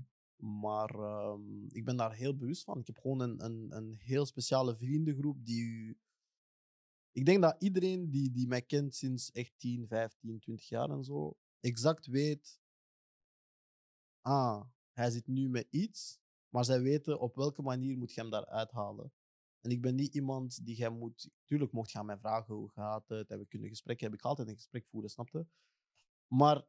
Maar 0.61 0.91
ehm, 0.95 1.65
ik 1.69 1.85
ben 1.85 1.97
daar 1.97 2.15
heel 2.15 2.37
bewust 2.37 2.65
van. 2.65 2.79
Ik 2.81 2.87
heb 2.87 2.99
gewoon 2.99 3.21
een, 3.21 3.45
een, 3.45 3.77
een 3.77 3.95
heel 3.99 4.27
speciale 4.27 4.77
vriendengroep 4.77 5.45
die 5.45 5.63
u... 5.63 5.99
Ik 7.13 7.25
denk 7.25 7.43
dat 7.43 7.57
iedereen 7.59 8.11
die, 8.11 8.31
die 8.31 8.47
mij 8.47 8.63
kent 8.63 8.95
sinds 8.95 9.31
echt 9.33 9.53
10, 9.57 9.87
15, 9.87 10.39
20 10.39 10.69
jaar 10.69 10.91
en 10.91 11.05
zo, 11.05 11.37
exact 11.61 12.07
weet... 12.07 12.61
Ah, 14.21 14.67
hij 14.99 15.11
zit 15.11 15.27
nu 15.27 15.49
met 15.49 15.67
iets, 15.71 16.19
maar 16.49 16.65
zij 16.65 16.81
weten 16.83 17.21
op 17.21 17.35
welke 17.35 17.63
manier 17.63 17.99
moet 17.99 18.13
je 18.13 18.21
hem 18.21 18.31
daar 18.31 18.47
uithalen. 18.47 19.13
En 19.61 19.71
ik 19.71 19.81
ben 19.83 19.95
niet 19.95 20.15
iemand 20.15 20.65
die 20.67 20.77
jij 20.77 20.91
moet... 20.91 21.31
Tuurlijk 21.45 21.73
mocht 21.73 21.91
je 21.91 21.99
aan 21.99 22.07
mij 22.07 22.19
vragen 22.19 22.55
hoe 22.55 22.71
gaat 22.71 23.09
het, 23.09 23.31
en 23.31 23.39
we 23.39 23.47
kunnen 23.47 23.69
gesprekken 23.69 24.01
hebben. 24.07 24.19
Ik 24.19 24.25
ga 24.25 24.31
altijd 24.31 24.49
een 24.49 24.63
gesprek 24.63 24.87
voeren, 24.87 25.11
snapte? 25.11 25.47
Maar 26.27 26.65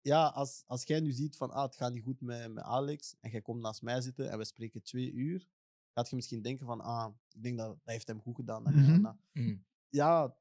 ja, 0.00 0.26
als, 0.26 0.62
als 0.66 0.82
jij 0.84 1.00
nu 1.00 1.10
ziet 1.12 1.36
van 1.36 1.50
ah, 1.50 1.62
het 1.62 1.76
gaat 1.76 1.92
niet 1.92 2.02
goed 2.02 2.20
met, 2.20 2.52
met 2.52 2.64
Alex 2.64 3.16
en 3.20 3.30
jij 3.30 3.42
komt 3.42 3.60
naast 3.62 3.82
mij 3.82 4.00
zitten 4.00 4.30
en 4.30 4.38
we 4.38 4.44
spreken 4.44 4.82
twee 4.82 5.12
uur, 5.12 5.48
gaat 5.92 6.08
je 6.10 6.16
misschien 6.16 6.42
denken 6.42 6.66
van 6.66 6.80
ah, 6.80 7.14
ik 7.30 7.42
denk 7.42 7.58
dat 7.58 7.66
dat 7.68 7.78
heeft 7.84 8.06
hem 8.06 8.20
goed 8.20 8.36
gedaan. 8.36 8.64
dat 8.64 8.72
Mhm. 8.74 9.02
dat. 9.02 9.16
Mhm. 9.32 9.56
Ja, 9.88 10.36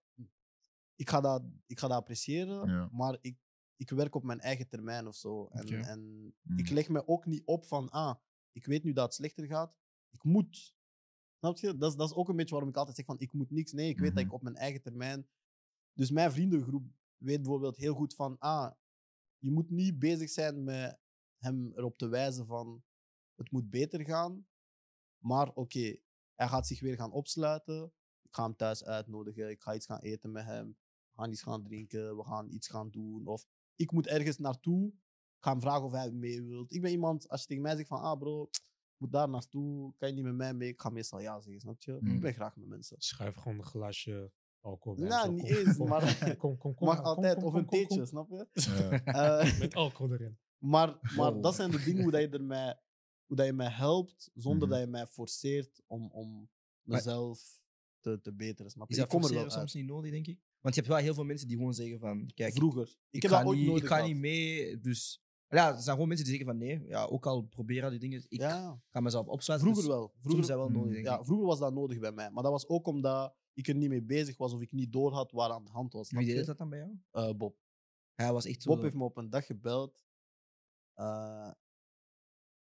ik 0.96 1.10
ga 1.10 1.22
dat, 1.22 1.44
ik 1.66 1.80
ga 1.80 1.88
dat 1.88 1.98
appreciëren, 1.98 2.68
Ja. 2.70 2.90
maar 2.92 3.18
ik, 3.22 3.38
ik 3.78 3.90
werk 3.90 4.16
op 4.16 4.24
mijn 4.24 4.40
eigen 4.40 4.68
termijn 4.68 5.08
of 5.08 5.16
zo. 5.16 5.48
En, 5.48 5.84
en 5.84 6.00
Mhm. 6.42 6.58
ik 6.60 6.70
leg 6.70 6.90
me 6.90 7.08
ook 7.08 7.26
niet 7.26 7.46
op 7.46 7.66
van 7.66 7.90
ah, 7.90 8.16
ik 8.52 8.66
weet 8.66 8.84
nu 8.84 8.94
dat 8.94 9.06
het 9.06 9.14
slechter 9.14 9.46
gaat, 9.46 9.76
ik 10.10 10.24
moet. 10.24 10.76
Snap 11.40 11.58
je? 11.58 11.78
Dat 11.78 11.92
is, 11.92 11.98
dat 11.98 12.10
is 12.10 12.16
ook 12.16 12.30
een 12.30 12.36
beetje 12.36 12.52
waarom 12.52 12.70
ik 12.70 12.78
altijd 12.78 12.96
zeg 12.96 13.06
van 13.06 13.20
ik 13.20 13.34
moet 13.34 13.52
niks. 13.52 13.72
Nee, 13.72 13.90
ik 13.90 14.00
weet 14.00 14.10
dat 14.10 14.18
Mhm. 14.18 14.28
ik 14.28 14.34
op 14.34 14.42
mijn 14.42 14.56
eigen 14.56 14.82
termijn. 14.82 15.28
Dus 15.94 16.12
mijn 16.12 16.32
vriendengroep 16.32 16.86
weet 17.18 17.42
bijvoorbeeld 17.42 17.78
heel 17.78 17.94
goed 17.94 18.16
van 18.16 18.38
ah, 18.40 18.72
je 19.38 19.52
moet 19.52 19.70
niet 19.70 20.00
bezig 20.00 20.30
zijn 20.30 20.64
met 20.64 21.00
hem 21.38 21.72
erop 21.76 21.98
te 21.98 22.08
wijzen 22.08 22.46
van 22.46 22.84
het 23.36 23.52
moet 23.52 23.70
beter 23.70 24.06
gaan. 24.06 24.48
Maar 25.18 25.50
oké, 25.54 25.98
hij 26.36 26.48
gaat 26.48 26.68
zich 26.68 26.80
weer 26.80 26.96
gaan 26.96 27.12
opsluiten. 27.12 27.94
Ik 28.22 28.36
ga 28.36 28.44
hem 28.44 28.56
thuis 28.56 28.84
uitnodigen. 28.84 29.50
Ik 29.50 29.62
ga 29.62 29.76
iets 29.76 29.86
gaan 29.86 30.00
eten 30.00 30.32
met 30.32 30.46
hem. 30.46 30.68
We 31.12 31.22
gaan 31.22 31.32
iets 31.32 31.42
gaan 31.42 31.64
drinken. 31.64 32.18
We 32.18 32.24
gaan 32.24 32.50
iets 32.50 32.68
gaan 32.68 32.90
doen. 32.90 33.28
Of 33.28 33.48
ik 33.76 33.92
moet 33.92 34.08
ergens 34.08 34.38
naartoe. 34.38 34.88
Ik 35.38 35.44
ga 35.44 35.52
hem 35.52 35.62
vragen 35.62 35.84
of 35.86 35.92
hij 35.92 36.12
mee 36.12 36.44
wilt. 36.44 36.74
Ik 36.74 36.82
ben 36.82 36.92
iemand, 36.92 37.30
als 37.30 37.42
je 37.42 37.48
tegen 37.48 37.64
mij 37.64 37.76
zegt 37.76 37.88
van 37.88 38.02
ah 38.02 38.20
bro, 38.20 38.44
ik 38.44 38.60
moet 38.98 39.12
daar 39.12 39.30
naartoe. 39.30 39.94
Kan 39.98 40.10
je 40.10 40.16
niet 40.16 40.24
met 40.24 40.36
mij 40.36 40.54
mee? 40.54 40.70
Ik 40.70 40.82
ga 40.82 40.90
meestal 40.90 41.20
ja 41.20 41.40
zeggen, 41.42 41.60
snap 41.62 41.82
je? 41.82 41.98
Mm. 42.02 42.14
Ik 42.16 42.22
ben 42.22 42.34
graag 42.34 42.56
met 42.56 42.68
mensen. 42.68 42.96
Schuif 43.02 43.36
gewoon 43.36 43.58
een 43.58 43.64
glaasje 43.66 44.32
alcohol 44.62 44.98
bij. 45.00 45.08
Nou, 45.08 45.34
niet 45.34 45.44
eens, 45.44 45.76
kom, 45.78 45.88
maar- 45.88 46.36
Kom, 46.38 46.58
kom, 46.58 46.74
kom. 46.74 46.88
Mag 46.88 46.96
kom, 46.98 47.06
altijd. 47.06 47.36
kom, 47.36 47.44
Of 47.44 47.54
een 47.54 47.66
theetje, 47.68 48.06
snap 48.06 48.30
je? 48.30 48.48
Ja. 48.54 49.04
Eh, 49.44 49.60
Met 49.60 49.76
alcohol 49.76 50.14
erin. 50.14 50.38
Maar, 50.58 50.98
maar 51.16 51.42
dat 51.42 51.56
zijn 51.56 51.72
de 51.72 51.84
dingen 51.84 52.02
hoe, 52.04 52.12
dat 52.12 52.22
je, 52.22 52.30
er 52.30 52.44
mij, 52.44 52.80
hoe 53.26 53.36
dat 53.38 53.46
je 53.46 53.54
mij 53.54 53.70
helpt, 53.70 54.32
zonder 54.34 54.68
Mhm. 54.68 54.78
dat 54.78 54.86
je 54.86 54.92
mij 54.92 55.08
forceert 55.08 55.82
om, 55.88 56.12
om 56.12 56.50
mezelf 56.82 57.64
te, 58.00 58.20
te 58.22 58.34
beteren. 58.34 58.72
Snap 58.72 58.88
je? 58.88 58.94
Is 58.94 59.00
dat 59.00 59.14
ik 59.14 59.20
kom 59.20 59.28
er 59.30 59.34
wel 59.34 59.44
uit. 59.44 59.52
soms 59.52 59.74
niet 59.74 59.86
nodig, 59.86 60.12
denk 60.12 60.28
ik? 60.28 60.40
Want 60.66 60.78
je 60.78 60.84
hebt 60.84 60.94
wel 60.94 61.04
heel 61.04 61.14
veel 61.14 61.24
mensen 61.24 61.48
die 61.48 61.58
gewoon 61.58 61.74
zeggen 61.74 62.00
van... 62.00 62.32
Kijk, 62.34 62.54
Vroeger. 62.54 62.88
Ik, 62.88 62.98
ik, 63.10 63.22
heb 63.22 63.32
ga 63.32 63.38
dat 63.38 63.48
ooit 63.48 63.60
niet, 63.60 63.78
ik 63.78 63.86
ga 63.86 64.06
niet 64.06 64.18
mee, 64.18 64.80
dus... 64.80 65.24
Ja, 65.48 65.68
er 65.68 65.82
zijn 65.82 65.94
gewoon 65.94 66.08
mensen 66.08 66.26
die 66.26 66.36
zeggen 66.38 66.58
van 66.58 66.68
nee, 66.68 66.88
ja, 66.88 67.04
ook 67.06 67.26
al 67.26 67.42
proberen 67.42 67.90
die 67.90 68.00
dingen, 68.00 68.26
ik 68.28 68.40
Ja, 68.40 68.82
ga 68.90 69.00
mezelf 69.00 69.28
opsluiten. 69.28 69.68
vroeger 69.70 69.90
dus 69.90 70.00
wel. 70.00 70.14
Vroeger, 70.22 70.48
dat 70.48 70.58
wel 70.58 70.68
Mm. 70.68 70.74
nodig, 70.74 70.94
denk 70.94 71.06
ja, 71.06 71.24
vroeger 71.24 71.46
was 71.46 71.60
dat 71.60 71.74
nodig 71.74 72.00
bij 72.00 72.12
mij. 72.12 72.32
Maar 72.32 72.44
dat 72.44 72.52
was 72.52 72.68
ook 72.68 72.88
omdat 72.88 73.36
ik 73.54 73.68
er 73.68 73.76
niet 73.76 73.90
mee 73.90 74.02
bezig 74.04 74.38
was 74.38 74.54
of 74.54 74.62
ik 74.62 74.72
niet 74.72 74.92
door 74.92 75.12
had 75.12 75.32
waar 75.32 75.50
aan 75.52 75.64
de 75.64 75.72
hand 75.72 75.94
was. 75.94 76.12
Wie 76.12 76.26
deed 76.36 76.46
dat 76.46 76.58
dan 76.58 76.70
bij 76.70 76.80
jou? 76.80 77.00
Eh, 77.12 77.36
Bob. 77.38 77.58
Hij 78.14 78.34
was 78.34 78.46
echt 78.46 78.62
zo... 78.62 78.70
Bob 78.74 78.82
heeft 78.82 78.96
me 78.96 79.04
op 79.04 79.18
een 79.18 79.30
dag 79.30 79.46
gebeld. 79.46 80.06
Eh, 80.94 81.52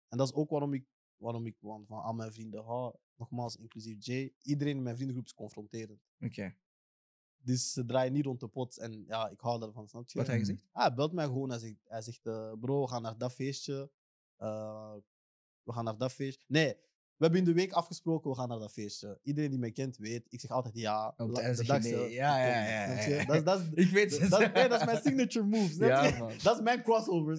en 0.08 0.18
dat 0.18 0.28
is 0.28 0.34
ook 0.34 0.50
waarom 0.50 0.74
ik, 0.74 0.86
waarom 1.18 1.46
ik 1.46 1.56
want 1.60 1.88
van 1.88 2.02
aan 2.02 2.16
mijn 2.16 2.34
vrienden 2.34 2.64
hou. 2.64 2.96
Nogmaals, 3.16 3.56
inclusief 3.56 4.06
Jay. 4.06 4.34
Iedereen 4.42 4.76
in 4.78 4.84
mijn 4.84 4.96
vriendengroep 4.96 5.26
is 5.26 5.34
confronterend. 5.34 6.02
Oké. 6.20 6.56
Dus 7.42 7.74
ze 7.74 7.86
draaien 7.86 8.14
niet 8.14 8.26
rond 8.26 8.40
de 8.40 8.48
pot. 8.48 8.78
En 8.78 9.04
ja, 9.08 9.30
ik 9.30 9.40
hou 9.40 9.60
daarvan, 9.60 9.88
snap 9.88 10.10
je? 10.10 10.18
Wat 10.18 10.28
hij 10.28 10.40
gezegd? 10.40 10.68
Ah, 10.72 10.86
hij 10.86 10.94
belt 10.94 11.12
mij 11.14 11.26
gewoon. 11.26 11.50
Hij 11.50 11.60
zegt, 11.60 11.76
hij 11.84 12.02
zegt 12.02 12.26
eh, 12.26 12.54
bro, 12.60 12.82
we 12.82 12.88
gaan 12.88 13.02
naar 13.02 13.18
dat 13.18 13.34
feestje. 13.34 13.92
Eh, 14.38 14.94
we 15.64 15.72
gaan 15.74 15.84
naar 15.84 15.98
dat 15.98 16.12
feestje. 16.12 16.46
Nee, 16.48 16.76
we 17.20 17.26
hebben 17.26 17.40
in 17.40 17.46
de 17.46 17.54
week 17.54 17.72
afgesproken, 17.72 18.30
we 18.30 18.36
gaan 18.36 18.48
naar 18.48 18.60
dat 18.60 18.72
feestje. 18.72 19.20
Iedereen 19.24 19.50
die 19.50 19.60
mij 19.60 19.72
kent 19.72 19.98
weet, 19.98 20.26
ik 20.30 20.40
zeg 20.40 20.52
altijd 20.52 20.76
ja. 20.78 21.14
En 21.18 21.28
de 21.28 21.54
zeg 21.56 21.66
dag 21.66 21.82
nee. 21.82 21.92
zelf, 21.92 22.12
Ja, 22.12 22.48
ja, 22.48 22.88
ja. 23.08 23.26
Dat, 23.26 23.46
dat, 23.46 23.62
Ik 23.74 23.90
weet 23.90 24.20
dat, 24.20 24.30
dat, 24.30 24.54
nee, 24.54 24.70
dat 24.70 24.80
is 24.80 24.86
mijn 24.86 25.02
signature 25.04 25.46
move. 25.46 25.88
man. 26.20 26.32
Dat 26.44 26.56
is 26.56 26.62
mijn 26.64 26.84
crossover. 26.84 27.36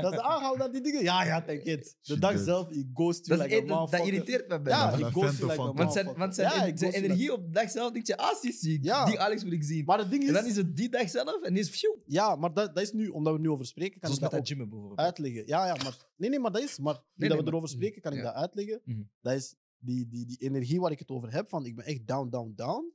Dat 0.00 0.12
is, 0.12 0.18
ah, 0.18 0.42
gaan 0.42 0.52
we 0.52 0.58
naar 0.58 0.72
die 0.72 0.80
dingen? 0.80 1.02
Ja, 1.02 1.24
ja, 1.24 1.42
take 1.42 1.62
it. 1.62 1.96
De 2.02 2.18
dag 2.18 2.32
dat- 2.32 2.44
zelf, 2.44 2.70
ik 2.70 2.86
ghost 2.94 3.26
you 3.26 3.38
Dat, 3.38 3.46
like 3.46 3.58
a 3.58 3.60
echt- 3.60 3.68
dat, 3.68 3.90
dat 3.90 4.06
irriteert 4.06 4.48
me 4.48 4.60
bij 4.60 4.72
Ja, 4.72 4.90
dat 4.90 4.98
ik 4.98 5.06
ghost 5.06 5.38
you 5.38 5.50
like 5.50 5.50
ervan. 5.50 5.68
a 5.68 5.72
Want 5.72 5.92
zijn, 5.92 6.14
want 6.16 6.82
energie 6.82 7.32
op 7.32 7.44
de 7.44 7.50
dag 7.50 7.70
zelf, 7.70 7.92
denk 7.92 8.06
je, 8.06 8.16
ah, 8.16 8.34
zie, 8.40 8.80
die 8.80 8.92
Alex 8.92 9.44
moet 9.44 9.52
ik 9.52 9.64
zien. 9.64 9.84
Maar 9.84 9.98
het 9.98 10.10
ding 10.10 10.22
is... 10.22 10.28
en 10.28 10.34
dan 10.34 10.46
is 10.46 10.56
het 10.56 10.76
die 10.76 10.88
dag 10.88 11.10
zelf 11.10 11.42
en 11.42 11.56
is 11.56 11.68
phew. 11.70 11.96
Ja, 12.06 12.36
maar 12.36 12.52
dat, 12.52 12.74
dat 12.74 12.82
is 12.82 12.92
nu, 12.92 13.08
omdat 13.08 13.32
we 13.32 13.38
er 13.38 13.44
nu 13.44 13.50
over 13.50 13.66
spreken, 13.66 14.00
kan 14.00 14.10
Zoals 14.10 14.16
ik 14.16 14.56
met 14.58 14.70
dat 14.70 14.80
dat 14.96 14.98
uitleggen. 15.04 15.42
Ja, 15.46 15.66
ja, 15.66 15.74
maar... 15.82 15.96
Nee, 16.16 16.30
nee, 16.30 16.38
maar 16.38 16.52
dat 16.52 16.62
is... 16.62 16.78
Maar 16.78 16.98
nu 17.14 17.28
dat 17.28 17.38
we 17.38 17.46
erover 17.46 17.68
spreken, 17.68 18.02
kan 18.02 18.12
ik 18.12 18.22
dat 18.22 18.34
uitleggen. 18.34 18.80
Mhm. 18.94 19.04
Dat 19.20 19.34
is 19.34 19.56
die, 19.78 20.08
die, 20.08 20.26
die 20.26 20.38
energie 20.38 20.80
waar 20.80 20.90
ik 20.90 20.98
het 20.98 21.10
over 21.10 21.32
heb, 21.32 21.48
van 21.48 21.66
ik 21.66 21.76
ben 21.76 21.84
echt 21.84 22.06
down, 22.06 22.28
down, 22.28 22.52
down. 22.56 22.92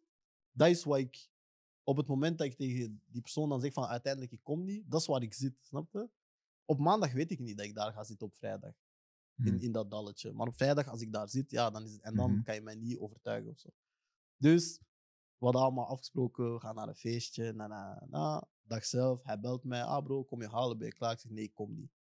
Dat 0.51 0.67
is 0.69 0.83
wat 0.83 0.97
ik... 0.97 1.29
Op 1.83 1.97
het 1.97 2.07
moment 2.07 2.37
dat 2.37 2.47
ik 2.47 2.55
tegen 2.55 3.01
die 3.05 3.21
persoon 3.21 3.49
dan 3.49 3.61
zeg 3.61 3.73
van 3.73 3.85
uiteindelijk 3.85 4.31
ik 4.31 4.43
kom 4.43 4.63
niet, 4.63 4.91
dat 4.91 5.01
is 5.01 5.07
waar 5.07 5.21
ik 5.21 5.33
zit, 5.33 5.55
snap 5.61 5.91
je? 5.91 6.09
Op 6.65 6.79
maandag 6.79 7.11
weet 7.11 7.31
ik 7.31 7.39
niet 7.39 7.57
dat 7.57 7.65
ik 7.65 7.75
daar 7.75 7.93
ga 7.93 8.03
zitten 8.03 8.27
op 8.27 8.33
vrijdag. 8.33 8.73
In, 9.35 9.53
Mhm. 9.53 9.63
in 9.63 9.71
dat 9.71 9.91
dalletje. 9.91 10.31
Maar 10.33 10.47
op 10.47 10.55
vrijdag, 10.55 10.87
als 10.87 11.01
ik 11.01 11.11
daar 11.11 11.29
zit, 11.29 11.51
ja, 11.51 11.69
dan 11.69 11.83
is 11.83 11.91
het... 11.91 12.01
En 12.01 12.15
dan 12.15 12.31
Mhm. 12.31 12.43
kan 12.43 12.55
je 12.55 12.61
mij 12.61 12.75
niet 12.75 12.97
overtuigen 12.97 13.51
of 13.51 13.59
zo. 13.59 13.69
Dus, 14.37 14.77
we 15.37 15.45
hadden 15.45 15.61
allemaal 15.61 15.87
afgesproken, 15.87 16.53
we 16.53 16.59
gaan 16.59 16.75
naar 16.75 16.87
een 16.87 16.95
feestje, 16.95 17.53
na, 17.53 17.67
na, 17.67 18.05
na. 18.09 18.47
Dag 18.61 18.85
zelf, 18.85 19.23
hij 19.23 19.39
belt 19.39 19.63
mij, 19.63 19.83
ah 19.83 20.03
bro, 20.03 20.23
kom 20.23 20.41
je 20.41 20.49
halen, 20.49 20.77
ben 20.77 20.87
je 20.87 20.93
klaar? 20.93 21.11
Ik 21.11 21.19
zeg, 21.19 21.31
nee, 21.31 21.43
ik 21.43 21.53
kom 21.53 21.75
niet. 21.75 21.91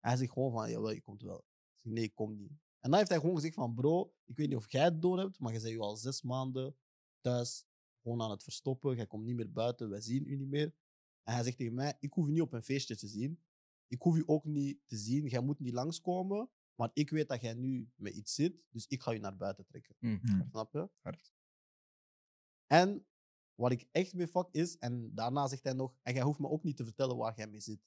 Hij 0.00 0.16
zegt 0.16 0.32
gewoon 0.32 0.52
van, 0.52 0.70
jawel, 0.70 0.90
je 0.90 1.00
komt 1.00 1.22
wel. 1.22 1.38
Ik 1.38 1.80
zeg, 1.82 1.92
nee, 1.92 2.04
ik 2.04 2.14
kom 2.14 2.36
niet. 2.36 2.52
En 2.82 2.90
dan 2.90 2.98
heeft 2.98 3.10
hij 3.10 3.18
gewoon 3.18 3.34
gezegd 3.34 3.54
van, 3.54 3.74
bro, 3.74 4.14
ik 4.24 4.36
weet 4.36 4.48
niet 4.48 4.56
of 4.56 4.72
jij 4.72 4.84
het 4.84 5.02
door 5.02 5.18
hebt, 5.18 5.38
maar 5.38 5.52
je 5.52 5.60
bent 5.60 5.78
al 5.78 5.96
zes 5.96 6.22
maanden 6.22 6.76
thuis, 7.20 7.66
gewoon 8.02 8.22
aan 8.22 8.30
het 8.30 8.42
verstoppen, 8.42 8.96
jij 8.96 9.06
komt 9.06 9.24
niet 9.24 9.36
meer 9.36 9.52
buiten, 9.52 9.90
wij 9.90 10.00
zien 10.00 10.26
u 10.26 10.36
niet 10.36 10.48
meer. 10.48 10.74
En 11.22 11.34
hij 11.34 11.42
zegt 11.42 11.56
tegen 11.56 11.74
mij, 11.74 11.96
ik 12.00 12.12
hoef 12.12 12.26
je 12.26 12.32
niet 12.32 12.42
op 12.42 12.52
een 12.52 12.62
feestje 12.62 12.96
te 12.96 13.06
zien. 13.06 13.42
Ik 13.86 14.02
hoef 14.02 14.16
je 14.16 14.28
ook 14.28 14.44
niet 14.44 14.80
te 14.86 14.96
zien, 14.96 15.26
jij 15.26 15.40
moet 15.40 15.58
niet 15.58 15.72
langskomen, 15.72 16.50
maar 16.74 16.90
ik 16.92 17.10
weet 17.10 17.28
dat 17.28 17.40
jij 17.40 17.54
nu 17.54 17.90
met 17.94 18.14
iets 18.14 18.34
zit, 18.34 18.62
dus 18.68 18.86
ik 18.86 19.02
ga 19.02 19.10
je 19.10 19.20
naar 19.20 19.36
buiten 19.36 19.66
trekken. 19.66 19.96
Mhm. 19.98 20.48
Snap 20.50 20.72
je? 20.72 20.88
Hard. 21.00 21.32
En 22.66 23.06
wat 23.54 23.72
ik 23.72 23.88
echt 23.90 24.14
mee 24.14 24.28
fuck 24.28 24.48
is, 24.50 24.78
en 24.78 25.14
daarna 25.14 25.46
zegt 25.48 25.62
hij 25.64 25.72
nog, 25.72 25.94
en 26.02 26.14
jij 26.14 26.22
hoeft 26.22 26.38
me 26.38 26.48
ook 26.48 26.62
niet 26.62 26.76
te 26.76 26.84
vertellen 26.84 27.16
waar 27.16 27.36
jij 27.36 27.46
mee 27.46 27.60
zit. 27.60 27.80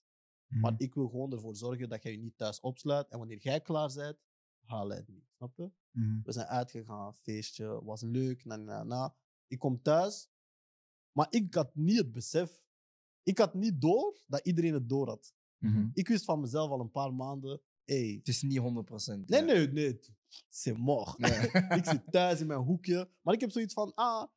Mhm. 0.47 0.59
Maar 0.59 0.73
ik 0.77 0.93
wil 0.93 1.07
gewoon 1.09 1.31
ervoor 1.31 1.55
zorgen 1.55 1.89
dat 1.89 2.03
jij 2.03 2.11
je 2.11 2.17
niet 2.17 2.37
thuis 2.37 2.59
opsluit. 2.59 3.09
En 3.09 3.17
wanneer 3.17 3.37
jij 3.37 3.61
klaar 3.61 3.93
bent, 3.93 4.17
haal 4.65 4.89
het 4.89 5.07
niet. 5.07 5.25
Snap 5.37 5.55
je? 5.55 5.71
Mhm. 5.91 6.21
We 6.23 6.31
zijn 6.31 6.47
uitgegaan, 6.47 7.15
feestje, 7.15 7.83
was 7.83 8.01
leuk, 8.01 8.45
na, 8.45 8.55
na, 8.55 8.83
na. 8.83 9.15
Ik 9.47 9.59
kom 9.59 9.81
thuis, 9.81 10.29
maar 11.11 11.27
ik 11.29 11.53
had 11.53 11.75
niet 11.75 11.97
het 11.97 12.11
besef. 12.11 12.63
Ik 13.23 13.37
had 13.37 13.53
niet 13.53 13.81
door 13.81 14.19
dat 14.27 14.45
iedereen 14.45 14.73
het 14.73 14.89
door 14.89 15.07
had. 15.07 15.33
Mhm. 15.57 15.89
Ik 15.93 16.07
wist 16.07 16.25
van 16.25 16.39
mezelf 16.39 16.69
al 16.69 16.79
een 16.79 16.91
paar 16.91 17.13
maanden, 17.13 17.61
hey, 17.83 18.15
Het 18.17 18.27
is 18.27 18.41
niet 18.41 18.59
100%. 18.59 19.29
nee, 19.29 19.39
ja. 19.39 19.45
nee, 19.45 19.67
nee, 19.67 19.99
c'est 20.49 20.77
mort. 20.77 21.13
Ja. 21.17 21.53
ik 21.77 21.85
zit 21.85 22.11
thuis 22.11 22.39
in 22.39 22.47
mijn 22.47 22.59
hoekje. 22.59 23.09
Maar 23.21 23.33
ik 23.33 23.39
heb 23.39 23.51
zoiets 23.51 23.73
van, 23.73 23.93
ah, 23.93 24.27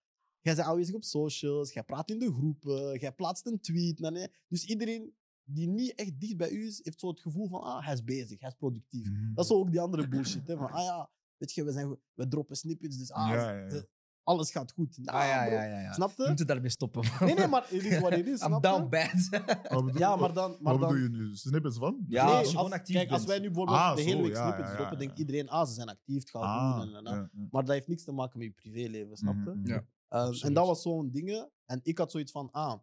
jij 0.41 0.55
bent 0.55 0.67
aanwezig 0.67 0.95
op 0.95 1.05
socials, 1.05 1.73
jij 1.73 1.83
praat 1.83 2.11
in 2.11 2.19
de 2.19 2.33
groepen, 2.33 2.99
jij 2.99 3.13
plaatst 3.13 3.47
een 3.47 3.61
tweet. 3.61 3.99
Nee, 3.99 4.11
nee. 4.11 4.29
Dus 4.49 4.65
iedereen 4.65 5.15
die 5.51 5.69
niet 5.69 5.95
echt 5.95 6.21
dicht 6.21 6.37
bij 6.37 6.51
u 6.51 6.67
is, 6.67 6.81
heeft 6.83 7.01
zo 7.01 7.09
het 7.09 7.21
gevoel 7.21 7.49
van, 7.49 7.61
ah, 7.61 7.85
hij 7.85 7.93
is 7.95 8.05
bezig, 8.05 8.41
hij 8.41 8.49
is 8.49 8.55
productief. 8.55 9.11
Mhm. 9.11 9.35
Dat 9.35 9.45
is 9.45 9.51
ook 9.51 9.71
die 9.71 9.81
andere 9.81 10.09
bullshit, 10.09 10.47
hè, 10.47 10.57
van, 10.57 10.71
ah 10.73 10.83
ja, 10.85 11.11
weet 11.37 11.53
je, 11.53 11.65
we, 11.65 11.73
zijn, 11.73 11.97
we 12.15 12.29
droppen 12.29 12.57
snippets, 12.57 12.97
dus 12.99 13.13
ah, 13.13 13.29
Ja, 13.29 13.51
ja, 13.53 13.67
ja. 13.67 13.83
alles 14.23 14.51
gaat 14.51 14.73
goed. 14.73 14.99
Ah, 15.05 15.15
Nah, 15.15 15.25
ja, 15.27 15.45
ja, 15.45 15.63
ja, 15.65 15.81
ja. 15.81 15.93
Snap 15.93 16.13
We 16.17 16.23
je? 16.23 16.29
moeten 16.29 16.47
daarmee 16.47 16.71
stoppen. 16.71 17.05
man. 17.05 17.29
Nee, 17.29 17.35
nee, 17.35 17.47
maar 17.47 17.63
het 17.69 17.85
is 17.85 17.99
wat 18.01 18.11
het 18.11 18.27
is, 18.27 18.41
I'm 18.47 18.61
down 18.61 18.83
je? 18.83 18.89
bad. 18.89 19.97
Ja, 19.99 20.17
maar 20.17 20.33
dan... 20.33 20.57
Maar 20.61 20.73
wat 20.73 20.81
dan 20.81 20.93
bedoel 20.93 21.03
je 21.03 21.09
nu? 21.09 21.35
Snippets 21.37 21.77
van? 21.79 22.05
Ja, 22.09 22.25
nee, 22.27 22.35
als 22.35 22.45
je 22.51 22.57
gewoon 22.57 22.65
als- 22.71 22.81
actief 22.81 22.95
Kijk, 22.97 23.11
als 23.11 23.25
wij 23.25 23.39
nu 23.39 23.47
bijvoorbeeld 23.47 23.77
Ah, 23.79 23.95
de 23.97 24.03
hele 24.03 24.17
zo, 24.17 24.23
week 24.23 24.33
ja, 24.35 24.43
snippets 24.43 24.69
ja, 24.71 24.75
droppen, 24.77 24.99
ja. 24.99 25.05
denkt 25.05 25.19
iedereen, 25.19 25.49
ah, 25.49 25.67
ze 25.67 25.73
zijn 25.73 25.89
actief, 25.89 26.19
het 26.21 26.31
gaat 26.31 26.43
Ah, 26.43 26.81
doen. 26.81 26.89
En, 26.89 26.97
en, 26.97 27.07
en. 27.07 27.15
ja, 27.15 27.31
ja. 27.33 27.47
Maar 27.51 27.65
dat 27.65 27.75
heeft 27.75 27.89
niks 27.89 28.05
te 28.05 28.13
maken 28.13 28.39
met 28.39 28.47
je 28.49 28.53
privéleven, 28.55 29.17
snap 29.17 29.35
je? 29.35 29.41
Mhm, 29.41 29.59
mhm. 29.59 29.69
Ja. 29.69 29.85
Ehm, 30.09 30.33
en 30.43 30.53
dat 30.55 30.67
was 30.67 30.83
zo'n 30.83 31.11
ding. 31.11 31.49
En 31.67 31.81
ik 31.83 31.99
had 31.99 32.11
zoiets 32.11 32.33
van, 32.33 32.51
ah, 32.51 32.79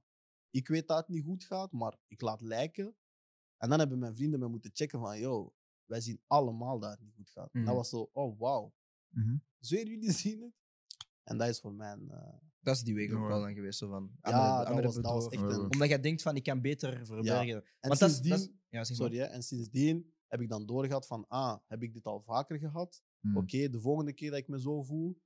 ik 0.56 0.68
weet 0.68 0.88
dat 0.88 0.98
het 0.98 1.08
niet 1.08 1.24
goed 1.24 1.44
gaat, 1.44 1.72
maar 1.72 1.98
ik 2.08 2.22
laat 2.22 2.42
lijken. 2.42 2.96
En 3.58 3.70
dan 3.70 3.80
hebben 3.80 4.00
mijn 4.00 4.16
vrienden 4.16 4.40
me 4.40 4.48
moeten 4.48 4.72
checken 4.74 5.00
van, 5.00 5.20
yo, 5.20 5.54
wij 5.86 6.02
zien 6.02 6.22
allemaal 6.28 6.80
dat 6.80 6.92
het 6.92 7.02
niet 7.02 7.14
goed 7.16 7.30
gaat. 7.30 7.50
En 7.54 7.60
Mhm. 7.60 7.66
dat 7.68 7.76
was 7.76 7.90
zo, 7.90 8.10
oh, 8.14 8.40
wauw. 8.40 8.74
Mhm. 9.10 9.36
Zweer 9.60 9.88
jullie 9.88 10.12
zien 10.24 10.42
het? 10.42 10.54
En 11.24 11.38
dat 11.38 11.48
is 11.48 11.60
voor 11.60 11.74
mij 11.74 11.98
eh, 12.10 12.34
Dat 12.60 12.76
is 12.76 12.82
die 12.82 12.96
week 12.96 13.14
ook 13.14 13.28
wel 13.28 13.40
dan 13.42 13.54
geweest. 13.54 13.78
Zo 13.80 13.88
van, 13.90 14.12
ja, 14.22 14.32
andere, 14.32 14.58
dat, 14.58 14.68
andere 14.68 14.86
was, 14.88 14.96
dat 14.96 15.04
was 15.06 15.28
bedrogen. 15.28 15.50
echt 15.54 15.60
een... 15.64 15.72
Omdat 15.72 15.88
jij 15.90 16.00
denkt 16.00 16.22
van, 16.22 16.36
ik 16.36 16.44
kan 16.44 16.62
beter 16.62 17.06
verbergen. 17.06 17.56
En 17.80 17.88
Want 17.90 18.00
dat 18.00 18.10
is, 18.10 18.16
sindsdien, 18.16 18.30
dat 18.32 18.40
is- 18.40 18.48
ja, 18.70 18.84
zeg 18.84 18.98
maar. 18.98 19.08
sorry, 19.08 19.18
hè, 19.22 19.26
en 19.26 19.44
sindsdien 19.44 20.14
heb 20.28 20.42
ik 20.42 20.50
dan 20.50 20.66
doorgehad 20.66 21.08
van, 21.08 21.28
ah, 21.28 21.58
heb 21.68 21.84
ik 21.84 21.94
dit 21.94 22.06
al 22.06 22.22
vaker 22.22 22.60
gehad? 22.60 23.04
Mhm. 23.20 23.38
Oké, 23.38 23.70
de 23.70 23.80
volgende 23.80 24.14
keer 24.14 24.30
dat 24.30 24.40
ik 24.40 24.48
me 24.48 24.60
zo 24.60 24.84
voel, 24.84 25.22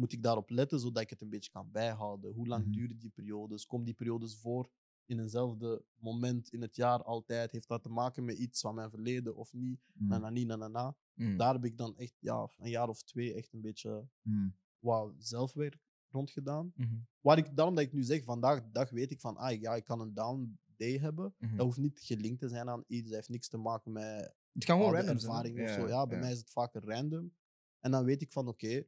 moet 0.00 0.12
ik 0.12 0.22
daarop 0.22 0.50
letten, 0.50 0.80
zodat 0.80 1.02
ik 1.02 1.10
het 1.10 1.20
een 1.20 1.28
beetje 1.30 1.50
kan 1.50 1.70
bijhouden. 1.70 2.32
Hoe 2.32 2.46
lang 2.46 2.64
Mhm. 2.64 2.72
duren 2.72 2.98
die 2.98 3.10
periodes? 3.10 3.66
Komen 3.66 3.86
die 3.86 3.94
periodes 3.94 4.36
voor 4.36 4.70
in 5.06 5.20
eenzelfde 5.20 5.84
moment 5.96 6.52
in 6.52 6.62
het 6.62 6.76
jaar 6.76 7.02
altijd? 7.04 7.50
Heeft 7.52 7.68
dat 7.68 7.82
te 7.82 7.88
maken 7.88 8.24
met 8.24 8.38
iets 8.38 8.60
van 8.60 8.74
mijn 8.74 8.90
verleden 8.90 9.36
of 9.36 9.52
niet? 9.52 9.80
Mhm. 9.92 10.08
Na, 10.08 10.18
na, 10.18 10.30
na, 10.30 10.56
na, 10.56 10.68
na. 10.68 10.96
Mm. 11.14 11.36
Daar 11.36 11.54
heb 11.54 11.64
ik 11.64 11.76
dan 11.76 11.96
echt 11.96 12.14
ja, 12.20 12.50
een 12.58 12.70
jaar 12.70 12.88
of 12.88 13.02
twee 13.02 13.34
echt 13.34 13.52
een 13.52 13.60
beetje 13.60 14.08
Mhm. 14.22 14.48
wauw, 14.78 15.14
zelfwerk 15.18 15.78
rond 16.10 16.30
gedaan. 16.30 16.72
Mhm. 16.76 16.94
Waar 17.20 17.38
ik, 17.38 17.56
daarom 17.56 17.74
dat 17.74 17.84
ik 17.84 17.92
nu 17.92 18.02
zeg, 18.02 18.24
vandaag 18.24 18.62
de 18.62 18.70
dag 18.72 18.90
weet 18.90 19.10
ik 19.10 19.20
van, 19.20 19.36
ah, 19.36 19.60
ja, 19.60 19.74
ik 19.74 19.84
kan 19.84 20.00
een 20.00 20.14
down 20.14 20.58
day 20.76 20.98
hebben. 20.98 21.34
Mhm. 21.38 21.56
Dat 21.56 21.64
hoeft 21.66 21.78
niet 21.78 22.00
gelinkt 22.02 22.40
te 22.40 22.48
zijn 22.48 22.68
aan 22.68 22.84
iets. 22.86 23.04
Dat 23.06 23.14
heeft 23.14 23.28
niks 23.28 23.48
te 23.48 23.56
maken 23.56 23.92
met 23.92 24.34
Het 24.52 24.64
kan 24.64 24.80
random 24.80 25.02
zijn. 25.02 25.14
ervaring 25.16 25.56
hè? 25.56 25.64
of 25.64 25.70
zo. 25.70 25.88
Ja, 25.88 26.06
bij 26.06 26.18
mij 26.18 26.32
is 26.32 26.38
het 26.38 26.50
vaker 26.50 26.84
random. 26.84 27.34
En 27.80 27.90
dan 27.90 28.04
weet 28.04 28.22
ik 28.22 28.32
van, 28.32 28.48
oké, 28.48 28.84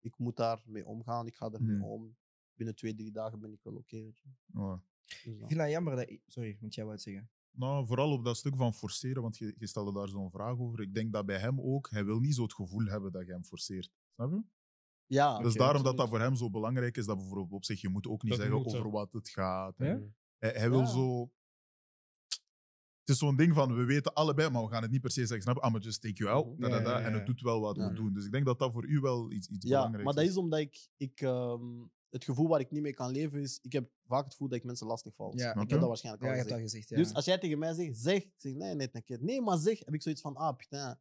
ik 0.00 0.18
moet 0.18 0.36
daarmee 0.36 0.86
omgaan. 0.86 1.26
Ik 1.26 1.34
ga 1.34 1.50
ermee 1.50 1.76
Hmm. 1.76 1.84
om. 1.84 2.16
Binnen 2.54 2.74
twee, 2.76 2.94
drie 2.94 3.10
dagen 3.12 3.40
ben 3.40 3.52
ik 3.52 3.60
wel 3.62 3.74
oké. 3.74 3.96
weet 4.02 4.18
je. 4.18 4.28
Ja. 4.46 4.82
Dus 5.04 5.24
Ik 5.24 5.46
vind 5.46 5.56
dat 5.60 5.70
jammer 5.70 5.96
dat... 5.96 6.10
Sorry, 6.26 6.56
moet 6.60 6.74
jij 6.74 6.84
wat 6.84 7.00
zeggen? 7.00 7.30
Nou, 7.50 7.86
vooral 7.86 8.12
op 8.12 8.24
dat 8.24 8.36
stuk 8.36 8.56
van 8.56 8.74
forceren, 8.74 9.22
want 9.22 9.36
je, 9.38 9.54
je 9.58 9.66
stelde 9.66 9.92
daar 9.92 10.08
zo'n 10.08 10.30
vraag 10.30 10.58
over. 10.58 10.80
Ik 10.80 10.94
denk 10.94 11.12
dat 11.12 11.26
bij 11.26 11.38
hem 11.38 11.60
ook, 11.60 11.90
hij 11.90 12.04
wil 12.04 12.18
niet 12.20 12.34
zo 12.34 12.42
het 12.42 12.54
gevoel 12.54 12.84
hebben 12.86 13.12
dat 13.12 13.26
je 13.26 13.32
hem 13.32 13.44
forceert. 13.44 13.90
Snap 14.14 14.30
je? 14.30 14.42
Ja, 15.06 15.38
dus 15.38 15.54
daarom 15.54 15.82
dat 15.82 15.92
absoluut. 15.92 15.96
dat 15.98 16.08
voor 16.08 16.18
hem 16.20 16.34
zo 16.36 16.50
belangrijk 16.50 16.96
is, 16.96 17.06
dat 17.06 17.16
bijvoorbeeld 17.16 17.52
op 17.52 17.64
zich, 17.64 17.80
je 17.80 17.88
moet 17.88 18.06
ook 18.06 18.22
niet 18.22 18.32
Dat 18.32 18.40
zeggen 18.40 18.58
moet, 18.58 18.74
over 18.74 18.90
wat 18.90 19.12
het 19.12 19.28
gaat. 19.28 19.74
Ja? 19.78 20.00
Hij, 20.38 20.50
hij 20.50 20.70
wil 20.70 20.78
Ja. 20.80 20.86
zo... 20.86 21.30
Is 23.10 23.18
zo'n 23.18 23.36
ding 23.36 23.54
van, 23.54 23.74
we 23.76 23.84
weten 23.84 24.14
allebei, 24.14 24.50
maar 24.50 24.62
we 24.62 24.68
gaan 24.70 24.82
het 24.82 24.90
niet 24.90 25.00
per 25.00 25.10
se 25.10 25.20
zeggen, 25.26 25.42
snap 25.42 25.54
je? 25.56 25.60
I'm 25.62 25.70
gonna 25.70 25.84
just 25.84 26.00
take 26.02 26.14
you 26.14 26.30
out, 26.30 26.60
da, 26.60 26.68
da, 26.68 26.76
Ja, 26.76 26.82
da, 26.82 26.90
ja, 26.90 26.98
ja, 26.98 27.04
en 27.04 27.10
ja. 27.12 27.16
het 27.18 27.26
doet 27.26 27.40
wel 27.40 27.60
wat 27.60 27.76
Ja. 27.76 27.88
we 27.88 27.94
doen. 27.94 28.12
Dus 28.12 28.24
ik 28.24 28.32
denk 28.32 28.44
dat 28.44 28.58
dat 28.58 28.72
voor 28.72 28.86
u 28.86 29.00
wel 29.00 29.30
iets, 29.32 29.48
iets 29.48 29.64
Ja, 29.66 29.70
belangrijks 29.76 30.04
maar 30.04 30.14
dat 30.14 30.24
is 30.32 30.36
omdat 30.36 30.58
ik, 30.58 30.88
ik 30.96 31.20
ehm, 31.20 31.62
het 32.10 32.24
gevoel 32.24 32.48
waar 32.48 32.60
ik 32.60 32.70
niet 32.70 32.82
mee 32.82 32.92
kan 32.94 33.10
leven 33.10 33.40
is, 33.40 33.58
ik 33.62 33.72
heb 33.72 33.90
vaak 34.06 34.22
het 34.24 34.32
gevoel 34.32 34.48
dat 34.48 34.58
ik 34.58 34.64
mensen 34.64 34.86
lastig 34.86 35.14
val. 35.14 35.36
Ja. 35.36 35.50
Ik 35.54 35.70
heb 35.70 35.80
dat 35.80 35.88
waarschijnlijk 35.88 36.24
Ja, 36.24 36.30
al 36.30 36.34
gezegd. 36.36 36.54
dat 36.54 36.60
gezegd. 36.70 36.88
Ja. 36.88 36.96
Dus 36.96 37.14
als 37.14 37.24
jij 37.24 37.38
tegen 37.38 37.58
mij 37.58 37.74
zegt, 37.74 37.98
zeg, 37.98 38.22
ik 38.22 38.32
zeg 38.36 38.54
nee, 38.54 38.74
net 38.74 38.94
een 38.94 39.04
keer. 39.04 39.18
Nee, 39.22 39.40
maar 39.40 39.58
zeg, 39.58 39.78
heb 39.78 39.94
ik 39.94 40.02
zoiets 40.02 40.20
van, 40.20 40.36
ah, 40.36 40.56
putain. 40.56 40.98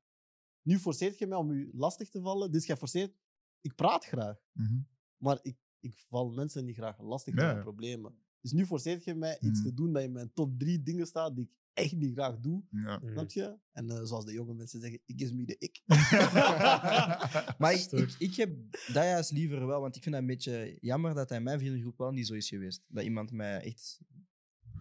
Nu 0.61 0.79
forceert 0.79 1.17
je 1.17 1.27
mij 1.27 1.37
om 1.37 1.53
je 1.53 1.69
lastig 1.73 2.09
te 2.09 2.21
vallen, 2.21 2.51
dus 2.51 2.65
jij 2.65 2.77
forceert. 2.77 3.15
Ik 3.61 3.75
praat 3.75 4.05
graag, 4.05 4.37
Mhm. 4.51 4.79
maar 5.17 5.39
ik, 5.41 5.57
ik 5.79 5.97
val 5.97 6.29
mensen 6.31 6.65
niet 6.65 6.75
graag 6.75 6.99
lastig 7.01 7.33
Ja, 7.33 7.39
met 7.39 7.45
mijn 7.45 7.57
ja. 7.57 7.63
problemen. 7.63 8.15
Dus 8.41 8.51
nu 8.51 8.65
forceert 8.65 9.03
je 9.03 9.15
mij 9.15 9.37
iets 9.39 9.59
Mhm. 9.59 9.67
te 9.69 9.73
doen 9.73 9.93
dat 9.93 10.03
in 10.03 10.11
mijn 10.11 10.33
top 10.33 10.59
drie 10.59 10.83
dingen 10.83 11.07
staat 11.07 11.35
die 11.35 11.43
ik 11.45 11.51
echt 11.73 11.95
niet 11.95 12.13
graag 12.13 12.39
doe. 12.39 12.63
Ja. 12.71 12.99
Mm. 12.99 13.11
Snap 13.11 13.31
je? 13.31 13.57
En 13.71 13.89
eh, 13.89 14.03
zoals 14.03 14.25
de 14.25 14.33
jonge 14.33 14.53
mensen 14.53 14.79
zeggen, 14.79 14.99
ik 15.05 15.21
is 15.21 15.31
me 15.33 15.45
de 15.45 15.55
ik. 15.59 15.81
Maar 17.59 17.73
ik, 17.73 17.91
ik, 17.91 18.15
ik 18.19 18.35
heb 18.35 18.71
dat 18.71 18.93
juist 19.03 19.31
liever 19.31 19.65
wel, 19.67 19.81
want 19.81 19.95
ik 19.95 20.03
vind 20.03 20.15
het 20.15 20.23
een 20.23 20.29
beetje 20.29 20.77
jammer 20.81 21.13
dat 21.13 21.29
hij 21.29 21.37
in 21.37 21.43
mijn 21.43 21.59
vriendengroep 21.59 21.97
wel 21.97 22.11
niet 22.11 22.27
zo 22.27 22.33
is 22.33 22.47
geweest. 22.49 22.81
Dat 22.87 23.03
iemand 23.03 23.31
mij 23.31 23.61
echt 23.61 23.99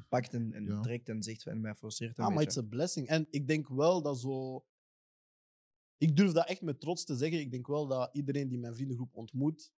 pakt 0.09 0.35
en, 0.35 0.53
en 0.53 0.65
Ja. 0.65 0.81
trekt 0.81 1.09
en 1.09 1.23
zegt 1.23 1.47
en 1.47 1.61
mij 1.61 1.75
forceert. 1.75 2.19
Een 2.19 2.25
Ah, 2.25 2.31
maar 2.35 2.45
beetje. 2.45 2.61
it's 2.61 2.69
a 2.69 2.77
blessing. 2.77 3.09
En 3.09 3.27
ik 3.31 3.47
denk 3.47 3.69
wel 3.69 4.03
dat 4.03 4.21
zo. 4.21 4.65
Ik 5.97 6.17
durf 6.17 6.33
dat 6.33 6.49
echt 6.49 6.63
met 6.63 6.81
trots 6.81 7.05
te 7.05 7.17
zeggen. 7.17 7.41
Ik 7.41 7.51
denk 7.51 7.67
wel 7.67 7.87
dat 7.87 8.11
iedereen 8.13 8.49
die 8.49 8.59
mijn 8.59 8.75
vriendengroep 8.75 9.15
ontmoet, 9.15 9.73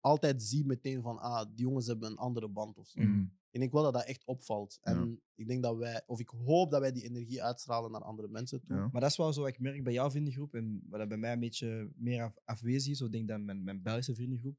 altijd 0.00 0.42
ziet 0.42 0.66
meteen 0.66 1.02
van, 1.02 1.18
ah, 1.18 1.46
die 1.54 1.64
jongens 1.64 1.86
hebben 1.86 2.10
een 2.10 2.16
andere 2.16 2.48
band 2.48 2.78
of 2.78 2.88
zo. 2.88 3.00
Mhm. 3.00 3.24
Ik 3.54 3.60
denk 3.60 3.72
wel 3.72 3.82
dat 3.82 3.92
dat 3.92 4.04
echt 4.04 4.24
opvalt. 4.24 4.78
En 4.82 5.20
ik 5.34 5.46
denk 5.46 5.62
dat 5.62 5.76
wij, 5.76 6.02
of 6.06 6.20
ik 6.20 6.28
hoop 6.28 6.70
dat 6.70 6.80
wij 6.80 6.92
die 6.92 7.02
energie 7.02 7.42
uitstralen 7.42 7.90
naar 7.90 8.02
andere 8.02 8.28
mensen 8.28 8.60
toe. 8.60 8.76
Ja. 8.76 8.88
Maar 8.92 9.00
dat 9.00 9.10
is 9.10 9.16
wel 9.16 9.32
zo 9.32 9.40
wat 9.40 9.48
ik 9.48 9.58
merk 9.58 9.84
bij 9.84 9.92
jouw 9.92 10.10
vriendengroep 10.10 10.54
en 10.54 10.82
wat 10.88 10.98
dat 10.98 11.08
bij 11.08 11.16
mij 11.16 11.32
een 11.32 11.40
beetje 11.40 11.92
meer 11.96 12.22
af, 12.22 12.36
afwezig 12.44 12.92
is. 12.92 12.98
Zo 12.98 13.08
denk 13.08 13.22
ik 13.22 13.28
dan 13.28 13.44
mijn, 13.44 13.64
mijn 13.64 13.82
Belgische 13.82 14.14
vriendengroep. 14.14 14.58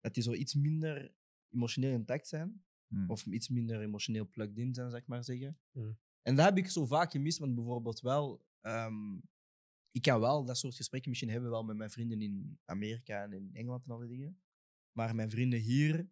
Dat 0.00 0.14
die 0.14 0.22
zo 0.22 0.32
iets 0.32 0.54
minder 0.54 1.14
emotioneel 1.48 1.92
intact 1.92 2.28
zijn. 2.28 2.64
Mhm. 2.86 3.10
Of 3.10 3.26
iets 3.26 3.48
minder 3.48 3.80
emotioneel 3.80 4.28
plugged 4.28 4.58
in 4.58 4.74
zijn, 4.74 4.90
zeg 4.90 5.06
maar 5.06 5.24
zeggen. 5.24 5.58
Mm. 5.72 5.98
En 6.22 6.36
dat 6.36 6.44
heb 6.44 6.56
ik 6.56 6.68
zo 6.68 6.86
vaak 6.86 7.10
gemist, 7.10 7.38
want 7.38 7.54
bijvoorbeeld 7.54 8.00
wel... 8.00 8.46
ehm, 8.60 9.18
ik 9.90 10.02
kan 10.02 10.20
wel 10.20 10.44
dat 10.44 10.58
soort 10.58 10.74
gesprekken 10.74 11.10
misschien 11.10 11.30
hebben 11.30 11.50
wel 11.50 11.64
met 11.64 11.76
mijn 11.76 11.90
vrienden 11.90 12.22
in 12.22 12.58
Amerika 12.64 13.22
en 13.22 13.32
in 13.32 13.50
Engeland 13.52 13.84
en 13.84 13.90
al 13.90 13.98
die 13.98 14.08
dingen. 14.08 14.40
Maar 14.92 15.14
mijn 15.14 15.30
vrienden 15.30 15.60
hier, 15.60 16.08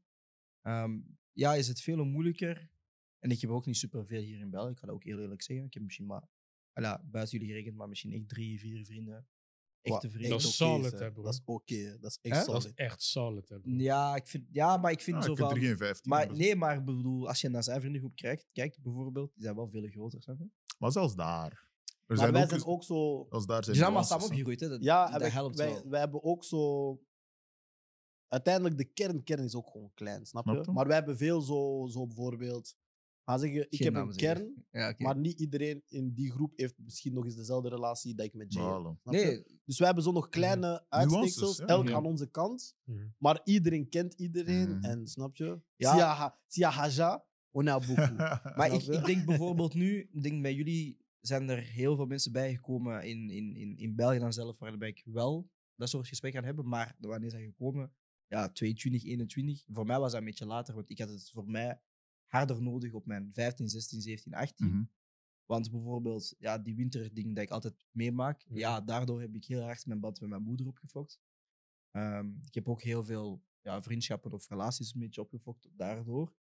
ehm, 0.62 1.00
ja, 1.38 1.54
is 1.54 1.68
het 1.68 1.80
veel 1.80 2.04
moeilijker. 2.04 2.70
En 3.18 3.30
ik 3.30 3.40
heb 3.40 3.50
ook 3.50 3.66
niet 3.66 3.76
superveel 3.76 4.20
hier 4.22 4.38
in 4.40 4.50
België, 4.50 4.70
ik 4.70 4.78
ga 4.78 4.86
dat 4.86 4.94
ook 4.94 5.04
heel 5.04 5.18
eerlijk 5.18 5.42
zeggen. 5.42 5.66
Ik 5.66 5.74
heb 5.74 5.82
misschien 5.82 6.06
maar, 6.06 6.28
voilà, 6.80 7.00
buiten 7.04 7.38
jullie 7.38 7.46
gerekend, 7.54 7.76
maar 7.76 7.88
misschien 7.88 8.12
echt 8.12 8.28
drie, 8.28 8.58
vier 8.60 8.84
vrienden. 8.84 9.26
Echte 9.80 10.10
vrienden. 10.10 10.30
Dat 10.30 10.40
is 10.40 10.56
solid, 10.56 10.98
hè, 10.98 11.12
bro. 11.12 11.22
Dat 11.22 11.32
is 11.32 11.40
oké. 11.44 11.98
Dat 12.00 12.10
is 12.10 12.18
echt 12.22 12.36
Hè? 12.36 12.42
solid. 12.42 12.62
Dat 12.62 12.70
is 12.70 12.76
echt 12.84 13.02
solid, 13.02 13.48
hè, 13.48 13.60
bro. 13.60 13.70
Ja, 13.72 14.16
ik 14.16 14.26
vind, 14.26 14.44
ja, 14.50 14.76
maar 14.76 14.90
ik 14.90 15.00
vind 15.00 15.16
Ja, 15.16 15.22
zo 15.22 15.30
je 15.30 15.36
kunt 15.36 15.48
van... 15.48 15.58
er 15.58 15.64
geen 15.64 15.76
15 15.76 16.10
Maar, 16.10 16.20
hebben. 16.20 16.38
nee, 16.38 16.56
maar 16.56 16.76
ik 16.76 16.84
bedoel, 16.84 17.28
als 17.28 17.40
je 17.40 17.48
naar 17.48 17.62
zijn 17.62 17.80
vriendengroep 17.80 18.16
kijkt, 18.16 18.46
kijkt 18.52 18.82
bijvoorbeeld, 18.82 19.32
die 19.34 19.42
zijn 19.42 19.54
wel 19.56 19.68
veel 19.68 19.86
groter, 19.88 20.22
snap 20.22 20.38
je? 20.38 20.46
Maar 20.78 20.92
zelfs 20.92 21.14
daar. 21.14 21.50
Er 21.52 22.04
Maar 22.06 22.16
zijn 22.16 22.32
wij 22.32 22.42
ook, 22.42 22.48
zijn 22.48 22.64
ook 22.64 22.84
zo. 22.84 23.26
Als 23.30 23.46
daar 23.46 23.56
Die 23.56 23.64
zijn 23.64 23.76
zijn 23.76 23.86
allemaal 23.88 24.08
nuances, 24.08 24.08
samen 24.08 24.20
hè. 24.22 24.26
opgegroeid, 24.26 24.60
hè? 24.60 24.68
Dat, 24.68 24.82
Ja, 24.84 25.06
en 25.06 25.12
dat 25.12 25.20
wij, 25.20 25.30
helpt 25.30 25.56
wij, 25.56 25.72
wel. 25.72 25.88
wij 25.88 26.00
hebben 26.00 26.22
ook 26.22 26.44
zo. 26.44 26.92
Uiteindelijk, 28.28 28.76
de 28.76 28.84
kern, 28.84 29.22
kern 29.22 29.44
is 29.44 29.54
ook 29.54 29.70
gewoon 29.70 29.90
klein, 29.94 30.26
snap 30.26 30.44
je? 30.44 30.50
Snap 30.52 30.64
je? 30.64 30.72
Maar 30.72 30.86
wij 30.86 30.96
hebben 30.96 31.16
veel 31.16 31.40
zo, 31.40 31.86
zo 31.90 32.06
bijvoorbeeld. 32.06 32.76
Ga 33.24 33.38
zeggen, 33.38 33.60
ik 33.60 33.76
Geen 33.82 33.94
heb 33.94 34.06
een 34.06 34.16
kern, 34.16 34.64
Ja, 34.70 34.94
maar 34.98 35.16
niet 35.16 35.40
iedereen 35.40 35.82
in 35.86 36.14
die 36.14 36.30
groep 36.30 36.52
heeft 36.56 36.74
misschien 36.78 37.12
nog 37.12 37.24
eens 37.24 37.36
dezelfde 37.36 37.68
relatie 37.68 38.14
dat 38.14 38.26
ik 38.26 38.34
met 38.34 38.52
Jay 38.52 38.64
heb. 38.64 38.96
Nee, 39.02 39.44
Dus 39.64 39.78
wij 39.78 39.86
hebben 39.86 40.04
zo 40.04 40.12
nog 40.12 40.28
kleine 40.28 40.84
uitsteeksels, 40.88 41.56
ja. 41.56 41.66
elk 41.66 41.90
aan 41.90 42.06
onze 42.06 42.30
kant. 42.30 42.76
Maar 43.18 43.40
iedereen 43.44 43.88
kent 43.88 44.14
iedereen. 44.14 44.76
Mhm. 44.76 44.84
En 44.84 45.06
snap 45.06 45.36
je? 45.36 45.60
Ja. 45.76 45.92
Sia, 45.92 46.14
ha, 46.14 46.38
sia 46.46 46.70
haja, 46.70 47.24
on 47.50 47.68
a 47.68 47.78
beaucoup. 47.78 48.16
maar 48.56 48.72
ik, 48.72 48.82
ik 48.82 49.04
denk 49.04 49.24
bijvoorbeeld 49.24 49.74
nu, 49.74 50.08
ik 50.12 50.22
denk 50.22 50.42
bij 50.42 50.54
jullie 50.54 50.98
zijn 51.20 51.48
er 51.48 51.58
heel 51.62 51.96
veel 51.96 52.06
mensen 52.06 52.32
bijgekomen 52.32 53.02
in, 53.02 53.30
in, 53.30 53.56
in, 53.56 53.76
in 53.76 53.94
België 53.94 54.18
dan 54.18 54.32
zelf, 54.32 54.58
waarbij 54.58 54.88
ik 54.88 55.02
wel 55.04 55.50
dat 55.74 55.88
soort 55.88 56.08
gesprekken 56.08 56.40
kan 56.40 56.48
hebben. 56.48 56.68
Maar 56.68 56.96
wanneer 56.98 57.30
zijn 57.30 57.44
gekomen? 57.44 57.92
Ja, 58.28 58.48
22, 58.48 59.04
21. 59.04 59.64
Voor 59.68 59.86
mij 59.86 59.98
was 59.98 60.10
dat 60.12 60.20
een 60.20 60.26
beetje 60.26 60.46
later, 60.46 60.74
want 60.74 60.90
ik 60.90 60.98
had 60.98 61.08
het 61.08 61.30
voor 61.30 61.50
mij 61.50 61.80
harder 62.26 62.62
nodig 62.62 62.92
op 62.92 63.06
mijn 63.06 63.32
15, 63.32 63.68
16, 63.68 64.00
17, 64.00 64.34
18. 64.34 64.66
Mhm. 64.66 64.84
Want 65.44 65.70
bijvoorbeeld, 65.70 66.34
ja, 66.38 66.58
die 66.58 66.76
winterding 66.76 67.34
dat 67.34 67.44
ik 67.44 67.50
altijd 67.50 67.86
meemaak, 67.90 68.44
ja, 68.48 68.80
daardoor 68.80 69.20
heb 69.20 69.34
ik 69.34 69.44
heel 69.44 69.62
hard 69.62 69.86
mijn 69.86 70.00
band 70.00 70.20
met 70.20 70.30
mijn 70.30 70.42
moeder 70.42 70.66
opgefokt. 70.66 71.20
Ehm, 71.90 72.26
ik 72.46 72.54
heb 72.54 72.68
ook 72.68 72.82
heel 72.82 73.04
veel 73.04 73.44
ja, 73.60 73.82
vriendschappen 73.82 74.32
of 74.32 74.48
relaties 74.48 74.94
een 74.94 75.00
beetje 75.00 75.20
opgefokt 75.20 75.68
daardoor. 75.72 76.34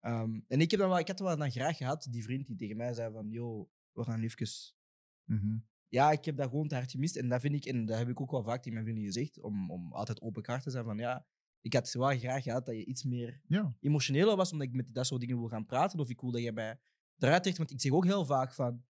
Ehm, 0.00 0.40
en 0.48 0.60
ik, 0.60 0.70
heb 0.70 0.80
dan 0.80 0.88
wel, 0.88 0.98
ik 0.98 1.08
had 1.08 1.20
wel 1.20 1.36
dan 1.36 1.50
graag 1.50 1.76
gehad, 1.76 2.06
die 2.10 2.22
vriend 2.22 2.46
die 2.46 2.56
tegen 2.56 2.76
mij 2.76 2.94
zei 2.94 3.12
van, 3.12 3.30
yo, 3.30 3.70
we 3.92 4.04
gaan 4.04 4.22
even... 4.22 4.48
Mhm. 5.24 5.58
Ja, 5.88 6.10
ik 6.10 6.24
heb 6.24 6.36
dat 6.36 6.48
gewoon 6.48 6.68
te 6.68 6.74
hard 6.74 6.90
gemist. 6.90 7.16
En 7.16 7.28
dat 7.28 7.40
vind 7.40 7.54
ik, 7.54 7.64
en 7.64 7.86
dat 7.86 7.98
heb 7.98 8.08
ik 8.08 8.20
ook 8.20 8.30
wel 8.30 8.42
vaak 8.42 8.56
tegen 8.62 8.72
mijn 8.72 8.84
vrienden 8.84 9.04
gezegd, 9.04 9.40
om, 9.40 9.70
om 9.70 9.92
altijd 9.92 10.20
open 10.20 10.42
kaart 10.42 10.62
te 10.62 10.70
zijn 10.70 10.84
van, 10.84 10.98
ja, 10.98 11.26
ik 11.60 11.72
had 11.72 11.92
wel 11.92 12.18
graag 12.18 12.42
gehad 12.42 12.66
dat 12.66 12.74
je 12.74 12.84
iets 12.84 13.04
meer 13.04 13.40
Ja. 13.46 13.74
emotioneler 13.80 14.36
was, 14.36 14.52
omdat 14.52 14.66
ik 14.66 14.74
met 14.74 14.94
dat 14.94 15.06
soort 15.06 15.20
dingen 15.20 15.38
wil 15.38 15.48
gaan 15.48 15.66
praten. 15.66 15.98
Of 15.98 16.08
ik 16.10 16.20
wil 16.20 16.30
dat 16.30 16.42
je 16.42 16.52
mij 16.52 16.78
eruit 17.18 17.42
trekt. 17.42 17.58
Want 17.58 17.70
ik 17.70 17.80
zeg 17.80 17.92
ook 17.92 18.04
heel 18.04 18.24
vaak 18.24 18.54
van... 18.54 18.84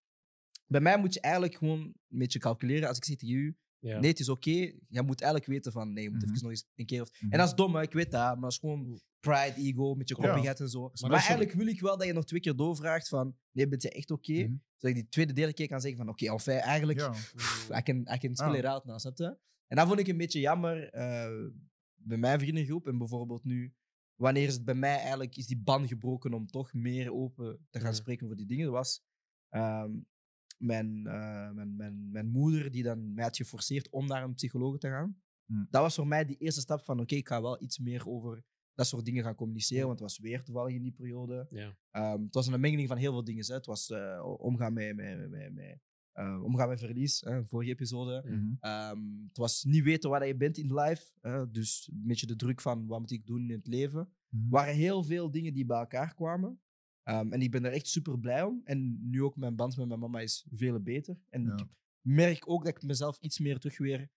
Bij 0.66 0.80
mij 0.80 0.98
moet 0.98 1.14
je 1.14 1.20
eigenlijk 1.20 1.54
gewoon 1.54 1.80
een 1.80 2.18
beetje 2.18 2.38
calculeren. 2.38 2.88
Als 2.88 2.96
ik 2.96 3.04
zeg 3.04 3.16
tegen 3.16 3.34
u, 3.36 3.56
Ja. 3.86 3.98
nee, 4.00 4.10
het 4.10 4.20
is 4.20 4.28
oké. 4.28 4.50
je 4.88 5.02
moet 5.02 5.20
eigenlijk 5.20 5.50
weten 5.52 5.72
van, 5.72 5.92
nee, 5.92 6.02
je 6.04 6.10
moet 6.10 6.20
Mhm. 6.22 6.30
even 6.30 6.42
nog 6.42 6.50
eens 6.50 6.66
een 6.74 6.86
keer... 6.86 7.00
Of... 7.02 7.10
Mhm. 7.20 7.32
En 7.32 7.38
dat 7.38 7.48
is 7.48 7.54
dom, 7.54 7.74
hè, 7.74 7.82
ik 7.82 7.92
weet 7.92 8.10
dat. 8.10 8.20
Maar 8.32 8.40
dat 8.40 8.50
is 8.50 8.58
gewoon 8.58 9.00
pride, 9.20 9.54
ego, 9.56 9.94
met 9.94 10.08
je 10.08 10.14
Ja. 10.18 10.22
koppigheid 10.24 10.60
en 10.60 10.68
zo. 10.68 10.90
Maar, 11.00 11.10
eigenlijk 11.10 11.52
wil 11.52 11.66
ik 11.66 11.80
wel 11.80 11.96
dat 11.96 12.06
je 12.06 12.12
nog 12.12 12.24
twee 12.24 12.40
keer 12.40 12.56
doorvraagt 12.56 13.08
van, 13.08 13.36
nee, 13.52 13.68
ben 13.68 13.78
je 13.82 13.90
echt 13.90 14.10
oké? 14.10 14.32
Mhm. 14.32 14.54
Zodat 14.76 14.96
ik 14.96 15.02
die 15.02 15.08
tweede, 15.08 15.32
derde 15.32 15.52
keer 15.52 15.68
kan 15.68 15.80
zeggen 15.80 15.98
van, 15.98 16.08
oké, 16.08 16.26
enfin, 16.32 16.54
eigenlijk... 16.58 16.98
Ja. 16.98 17.08
pff, 17.10 17.70
I 17.78 17.82
can, 17.82 17.96
I 18.14 18.18
can 18.18 18.34
Ah. 18.36 18.56
it 18.56 18.64
out 18.64 18.84
now, 18.84 18.98
snap 18.98 19.18
je? 19.18 19.36
En 19.66 19.76
dat 19.76 19.86
vond 19.86 19.98
ik 20.00 20.06
een 20.08 20.16
beetje 20.16 20.40
jammer 20.40 20.90
eh, 20.90 21.50
bij 21.94 22.16
mijn 22.18 22.38
vriendengroep. 22.40 22.86
En 22.86 22.98
bijvoorbeeld 22.98 23.44
nu, 23.44 23.74
wanneer 24.14 24.46
is 24.46 24.54
het 24.54 24.64
bij 24.64 24.74
mij 24.74 24.96
eigenlijk, 24.98 25.36
is 25.36 25.46
die 25.46 25.58
ban 25.58 25.88
gebroken 25.88 26.32
om 26.34 26.46
toch 26.46 26.72
meer 26.72 27.12
open 27.12 27.66
te 27.70 27.80
gaan 27.80 27.94
spreken 27.94 28.24
over 28.24 28.36
die 28.36 28.46
dingen. 28.46 28.64
Dat 28.64 28.74
was 28.74 29.02
ehm, 29.48 29.90
mijn, 30.56 31.06
eh, 31.06 31.50
mijn, 31.50 31.76
mijn, 31.76 32.10
mijn 32.10 32.28
moeder 32.28 32.70
die 32.70 32.82
dan 32.82 33.14
mij 33.14 33.24
had 33.24 33.36
geforceerd 33.36 33.88
om 33.88 34.06
naar 34.06 34.22
een 34.22 34.34
psycholoog 34.34 34.78
te 34.78 34.88
gaan. 34.88 35.20
Hmm. 35.44 35.66
Dat 35.70 35.82
was 35.82 35.94
voor 35.94 36.06
mij 36.06 36.24
die 36.24 36.36
eerste 36.36 36.60
stap 36.60 36.84
van, 36.84 37.00
oké, 37.00 37.14
ik 37.14 37.28
ga 37.28 37.42
wel 37.42 37.62
iets 37.62 37.78
meer 37.78 38.08
over 38.08 38.44
dat 38.74 38.86
soort 38.86 39.04
dingen 39.04 39.24
gaan 39.24 39.34
communiceren, 39.34 39.86
want 39.86 40.00
het 40.00 40.08
was 40.08 40.18
weer 40.18 40.42
toevallig 40.42 40.74
in 40.74 40.82
die 40.82 40.92
periode. 40.92 41.46
Ja. 41.50 41.76
Ehm, 41.90 42.22
het 42.22 42.34
was 42.34 42.46
een 42.46 42.60
mengeling 42.60 42.88
van 42.88 42.96
heel 42.96 43.12
veel 43.12 43.24
dingen. 43.24 43.44
Hè. 43.46 43.54
Het 43.54 43.66
was 43.66 43.90
eh, 43.90 44.36
omgaan 44.38 44.72
met, 44.72 44.96
met, 44.96 45.30
met, 45.30 45.54
met, 45.54 45.80
eh, 46.12 46.42
omgaan 46.42 46.68
met 46.68 46.78
verlies, 46.78 47.20
hè, 47.20 47.46
vorige 47.46 47.70
episode. 47.70 48.22
Mhm. 48.24 48.54
Ehm, 48.60 49.00
het 49.28 49.36
was 49.36 49.64
niet 49.64 49.84
weten 49.84 50.10
waar 50.10 50.26
je 50.26 50.36
bent 50.36 50.58
in 50.58 50.74
life. 50.74 51.12
hè, 51.20 51.50
dus 51.50 51.88
een 51.92 52.06
beetje 52.06 52.26
de 52.26 52.36
druk 52.36 52.60
van 52.60 52.86
wat 52.86 53.00
moet 53.00 53.10
ik 53.10 53.26
doen 53.26 53.50
in 53.50 53.56
het 53.56 53.66
leven. 53.66 54.00
Er 54.00 54.48
waren 54.48 54.74
heel 54.74 55.04
veel 55.04 55.30
dingen 55.30 55.54
die 55.54 55.66
bij 55.66 55.78
elkaar 55.78 56.14
kwamen. 56.14 56.60
Ehm, 57.06 57.32
en 57.32 57.40
ik 57.40 57.50
ben 57.50 57.64
er 57.64 57.72
echt 57.72 57.86
super 57.86 58.18
blij 58.18 58.42
om. 58.42 58.60
En 58.64 59.08
nu 59.10 59.22
ook 59.22 59.36
mijn 59.36 59.56
band 59.56 59.76
met 59.76 59.88
mijn 59.88 60.00
mama 60.00 60.20
is 60.20 60.46
veel 60.52 60.80
beter. 60.80 61.18
En 61.28 61.42
Ja. 61.44 61.54
ik 61.56 61.66
merk 62.00 62.48
ook 62.50 62.64
dat 62.64 62.76
ik 62.76 62.82
mezelf 62.82 63.18
iets 63.20 63.38
meer 63.38 63.58
terug 63.58 63.78
weer... 63.78 64.08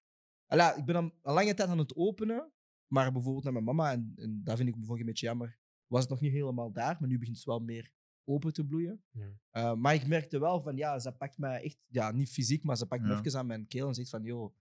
Alla, 0.46 0.76
ik 0.76 0.86
ben 0.86 0.96
al 0.96 1.02
een 1.04 1.34
lange 1.34 1.54
tijd 1.54 1.70
aan 1.70 1.78
het 1.78 1.96
openen. 1.96 2.52
Maar 2.88 3.12
bijvoorbeeld 3.12 3.44
naar 3.44 3.54
mijn 3.54 3.66
mama, 3.66 3.92
en, 3.92 4.14
en 4.16 4.44
dat 4.44 4.56
vind 4.58 4.68
ik 4.70 4.76
bijvoorbeeld 4.76 5.00
een 5.00 5.06
beetje 5.14 5.26
jammer, 5.26 5.58
was 5.88 6.02
het 6.02 6.10
nog 6.10 6.22
niet 6.22 6.32
helemaal 6.32 6.72
daar. 6.72 6.98
Maar 7.00 7.10
nu 7.10 7.18
begint 7.20 7.38
het 7.38 7.46
wel 7.46 7.60
meer 7.60 7.92
open 8.24 8.54
te 8.54 8.66
bloeien. 8.66 9.04
Ja. 9.12 9.32
Uh, 9.52 9.74
maar 9.74 9.94
ik 9.94 10.08
merkte 10.08 10.40
wel 10.40 10.62
van, 10.62 10.76
ja, 10.76 11.00
ze 11.00 11.12
pakt 11.12 11.38
mij 11.38 11.64
echt, 11.64 11.78
ja, 11.88 12.12
niet 12.12 12.30
fysiek, 12.30 12.64
maar 12.64 12.78
ze 12.78 12.86
pakt 12.86 13.02
me 13.02 13.08
Ja. 13.10 13.20
even 13.20 13.40
aan 13.40 13.46
mijn 13.48 13.68
keel 13.68 13.88
en 13.88 13.94
zegt 13.94 14.10
van, 14.10 14.24
joh, 14.24 14.54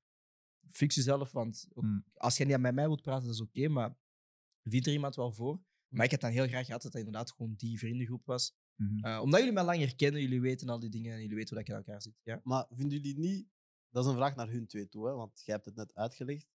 fix 0.70 0.94
jezelf, 0.94 1.32
want 1.32 1.68
ook- 1.74 1.84
Mm. 1.84 2.04
als 2.14 2.36
je 2.36 2.44
niet 2.44 2.58
met 2.58 2.74
mij 2.74 2.86
wilt 2.86 3.02
praten, 3.02 3.24
dat 3.26 3.34
is 3.34 3.40
oké, 3.40 3.68
maar 3.68 3.96
vind 4.62 4.86
er 4.86 4.92
iemand 4.92 5.16
wel 5.16 5.32
voor. 5.32 5.60
Maar 5.88 6.04
ik 6.04 6.10
had 6.10 6.20
dan 6.20 6.30
heel 6.30 6.46
graag 6.46 6.66
gehad 6.66 6.82
dat 6.82 6.92
het 6.92 7.04
inderdaad 7.04 7.32
gewoon 7.32 7.54
die 7.56 7.78
vriendengroep 7.78 8.24
was. 8.24 8.54
Mhm. 8.74 9.06
Uh, 9.06 9.20
omdat 9.22 9.38
jullie 9.38 9.54
mij 9.54 9.64
langer 9.64 9.96
kennen, 9.96 10.20
jullie 10.20 10.40
weten 10.40 10.68
al 10.68 10.78
die 10.78 10.90
dingen 10.90 11.12
en 11.12 11.20
jullie 11.20 11.36
weten 11.36 11.56
hoe 11.56 11.64
dat 11.64 11.68
ik 11.68 11.74
in 11.74 11.86
elkaar 11.86 12.02
zit. 12.02 12.20
Ja? 12.22 12.40
Maar 12.44 12.66
vinden 12.70 13.00
jullie 13.00 13.18
niet, 13.18 13.48
dat 13.90 14.04
is 14.04 14.10
een 14.10 14.16
vraag 14.16 14.34
naar 14.34 14.50
hun 14.50 14.66
twee 14.66 14.88
toe, 14.88 15.06
hè, 15.06 15.12
want 15.12 15.42
jij 15.44 15.54
hebt 15.54 15.66
het 15.66 15.76
net 15.76 15.94
uitgelegd. 15.94 16.48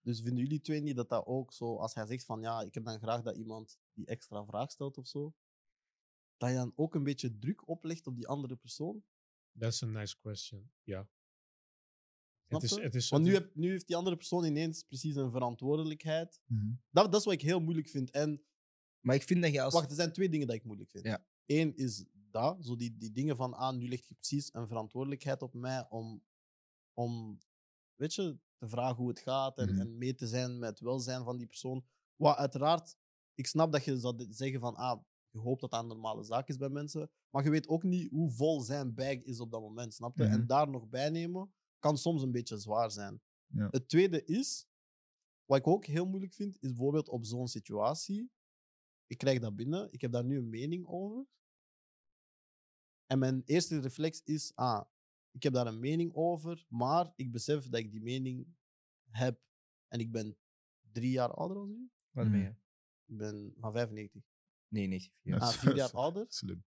Dus 0.00 0.20
vinden 0.20 0.42
jullie 0.42 0.60
twee 0.60 0.80
niet 0.80 0.96
dat 0.96 1.08
dat 1.08 1.26
ook 1.26 1.52
zo, 1.52 1.76
als 1.76 1.94
hij 1.94 2.06
zegt 2.06 2.24
van 2.24 2.40
ja, 2.40 2.60
ik 2.60 2.74
heb 2.74 2.84
dan 2.84 2.98
graag 2.98 3.22
dat 3.22 3.36
iemand 3.36 3.78
die 3.92 4.06
extra 4.06 4.44
vraag 4.44 4.70
stelt 4.70 4.98
of 4.98 5.06
zo, 5.06 5.34
dat 6.36 6.48
je 6.50 6.54
dan 6.54 6.72
ook 6.74 6.94
een 6.94 7.04
beetje 7.04 7.38
druk 7.38 7.68
oplegt 7.68 8.06
op 8.06 8.16
die 8.16 8.26
andere 8.26 8.56
persoon? 8.56 9.04
That's 9.58 9.82
a 9.82 9.86
nice 9.86 10.16
question. 10.18 10.70
Ja. 10.82 11.08
Snap 12.46 12.60
Het 12.60 12.70
is, 12.70 12.76
je? 12.76 12.82
het 12.82 12.94
is, 12.94 13.08
Want 13.08 13.24
nu, 13.24 13.32
heb, 13.32 13.54
nu 13.54 13.70
heeft 13.70 13.86
die 13.86 13.96
andere 13.96 14.16
persoon 14.16 14.44
ineens 14.44 14.82
precies 14.82 15.14
een 15.16 15.30
verantwoordelijkheid. 15.30 16.40
Mhm. 16.46 16.72
Dat, 16.90 17.12
dat 17.12 17.20
is 17.20 17.24
wat 17.24 17.34
ik 17.34 17.42
heel 17.42 17.60
moeilijk 17.60 17.88
vind. 17.88 18.10
En 18.10 18.44
Maar 19.06 19.14
ik 19.14 19.22
vind 19.22 19.42
dat 19.42 19.52
je 19.52 19.62
als... 19.62 19.74
wacht, 19.74 19.90
er 19.90 19.96
zijn 19.96 20.12
twee 20.12 20.28
dingen 20.28 20.46
dat 20.46 20.56
ik 20.56 20.64
moeilijk 20.64 20.90
vind. 20.90 21.04
Ja. 21.04 21.24
Eén 21.46 21.76
is 21.76 22.04
dat, 22.30 22.64
zo 22.64 22.76
die, 22.76 22.96
die 22.96 23.12
dingen 23.12 23.36
van, 23.36 23.54
ah, 23.54 23.76
nu 23.76 23.88
ligt 23.88 24.06
je 24.06 24.14
precies 24.14 24.54
een 24.54 24.66
verantwoordelijkheid 24.66 25.42
op 25.42 25.54
mij 25.54 25.86
om, 25.90 26.22
om 26.94 27.38
weet 27.94 28.14
je, 28.14 28.38
te 28.58 28.68
vragen 28.68 28.96
hoe 28.96 29.08
het 29.08 29.18
gaat 29.18 29.58
en, 29.58 29.70
Mhm. 29.72 29.80
en 29.80 29.98
mee 29.98 30.14
te 30.14 30.26
zijn 30.26 30.58
met 30.58 30.68
het 30.68 30.80
welzijn 30.80 31.24
van 31.24 31.36
die 31.36 31.46
persoon. 31.46 31.84
Wat 32.16 32.36
uiteraard, 32.36 32.96
ik 33.34 33.46
snap 33.46 33.72
dat 33.72 33.84
je 33.84 33.98
zou 33.98 34.26
zeggen 34.30 34.60
van, 34.60 34.74
ah, 34.74 35.02
je 35.30 35.38
hoopt 35.38 35.60
dat 35.60 35.70
dat 35.70 35.80
een 35.80 35.86
normale 35.88 36.22
zaak 36.24 36.48
is 36.48 36.56
bij 36.56 36.68
mensen, 36.68 37.10
maar 37.30 37.44
je 37.44 37.50
weet 37.50 37.68
ook 37.68 37.82
niet 37.82 38.10
hoe 38.10 38.30
vol 38.30 38.60
zijn 38.60 38.94
bag 38.94 39.14
is 39.22 39.40
op 39.40 39.50
dat 39.50 39.60
moment, 39.60 39.94
snap 39.94 40.16
je? 40.16 40.22
Mhm. 40.24 40.32
En 40.32 40.46
daar 40.46 40.68
nog 40.70 40.88
bij 40.88 41.10
nemen 41.10 41.54
kan 41.78 41.98
soms 41.98 42.22
een 42.22 42.32
beetje 42.32 42.58
zwaar 42.58 42.90
zijn. 42.90 43.20
Ja. 43.46 43.68
Het 43.70 43.88
tweede 43.88 44.24
is, 44.24 44.66
wat 45.44 45.58
ik 45.58 45.66
ook 45.66 45.84
heel 45.84 46.06
moeilijk 46.06 46.32
vind, 46.34 46.54
is 46.54 46.68
bijvoorbeeld 46.68 47.08
op 47.08 47.24
zo'n 47.24 47.48
situatie. 47.48 48.30
Ik 49.06 49.18
krijg 49.18 49.40
dat 49.40 49.56
binnen, 49.56 49.92
ik 49.92 50.00
heb 50.00 50.12
daar 50.12 50.24
nu 50.24 50.38
een 50.38 50.48
mening 50.48 50.86
over. 50.86 51.26
En 53.06 53.18
mijn 53.18 53.42
eerste 53.44 53.80
reflex 53.80 54.22
is, 54.24 54.52
ah, 54.54 54.84
ik 55.30 55.42
heb 55.42 55.52
daar 55.52 55.66
een 55.66 55.80
mening 55.80 56.14
over, 56.14 56.64
maar 56.68 57.12
ik 57.16 57.32
besef 57.32 57.68
dat 57.68 57.80
ik 57.80 57.90
die 57.90 58.02
mening 58.02 58.46
heb. 59.10 59.40
En 59.88 60.00
ik 60.00 60.12
ben 60.12 60.36
drie 60.92 61.10
jaar 61.10 61.34
ouder 61.34 61.56
dan 61.56 61.70
u. 61.70 61.90
Wat 62.10 62.30
ben 62.30 62.40
je? 62.40 62.54
Ik 63.06 63.16
ben 63.16 63.54
van 63.58 63.72
95. 63.72 64.22
Nee, 64.68 64.86
nee. 64.86 65.12
Ja, 65.22 65.36
Ah, 65.36 65.48
vier 65.48 65.76
jaar 65.82 65.90
ouder. 65.90 66.24
Slim. 66.28 66.64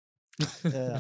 Ja, 0.63 0.97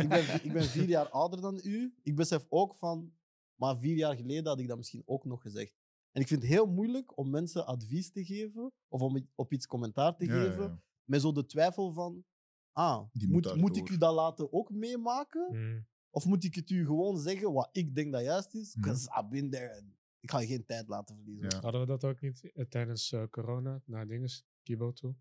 ik, 0.00 0.08
ben, 0.08 0.44
ik 0.44 0.52
ben 0.52 0.64
vier 0.64 0.88
jaar 0.88 1.08
ouder 1.08 1.40
dan 1.40 1.60
u. 1.64 1.94
Ik 2.02 2.16
besef 2.16 2.46
ook 2.48 2.76
van, 2.76 3.14
maar 3.54 3.78
vier 3.78 3.96
jaar 3.96 4.16
geleden 4.16 4.46
had 4.46 4.58
ik 4.60 4.68
dat 4.68 4.76
misschien 4.76 5.02
ook 5.06 5.24
nog 5.24 5.42
gezegd. 5.42 5.81
En 6.12 6.20
ik 6.20 6.26
vind 6.26 6.42
het 6.42 6.50
heel 6.50 6.66
moeilijk 6.66 7.18
om 7.18 7.30
mensen 7.30 7.66
advies 7.66 8.10
te 8.10 8.24
geven 8.24 8.72
of 8.88 9.00
om 9.00 9.28
op 9.34 9.52
iets 9.52 9.66
commentaar 9.66 10.16
te 10.16 10.24
Ja, 10.24 10.32
geven 10.42 10.62
ja. 10.64 10.82
met 11.04 11.20
zo 11.20 11.32
de 11.32 11.46
twijfel 11.46 11.92
van, 11.92 12.24
ah, 12.72 13.04
Die 13.12 13.28
moet 13.28 13.44
moet, 13.44 13.56
moet 13.56 13.76
ik 13.76 13.88
u 13.88 13.96
dat 13.98 14.14
laten 14.14 14.52
ook 14.52 14.70
meemaken? 14.70 15.48
Mm. 15.50 15.86
Of 16.10 16.24
moet 16.24 16.44
ik 16.44 16.54
het 16.54 16.70
u 16.70 16.84
gewoon 16.84 17.18
zeggen 17.18 17.52
wat 17.52 17.68
ik 17.72 17.94
denk 17.94 18.12
dat 18.12 18.22
juist 18.22 18.54
is? 18.54 18.74
Because 18.74 19.08
I've 19.18 19.28
been 19.28 19.50
there. 19.50 19.74
and 19.76 19.84
Ik 20.20 20.30
ga 20.30 20.38
je 20.38 20.46
geen 20.46 20.64
tijd 20.64 20.88
laten 20.88 21.14
verliezen. 21.16 21.48
Ja. 21.50 21.60
Hadden 21.60 21.80
we 21.80 21.86
dat 21.86 22.04
ook 22.04 22.20
niet 22.20 22.50
eh, 22.54 22.64
tijdens 22.64 23.12
eh, 23.12 23.22
corona, 23.30 23.82
naar 23.84 24.06
dinges, 24.06 24.44
Kibo 24.62 24.92
toe? 24.92 25.14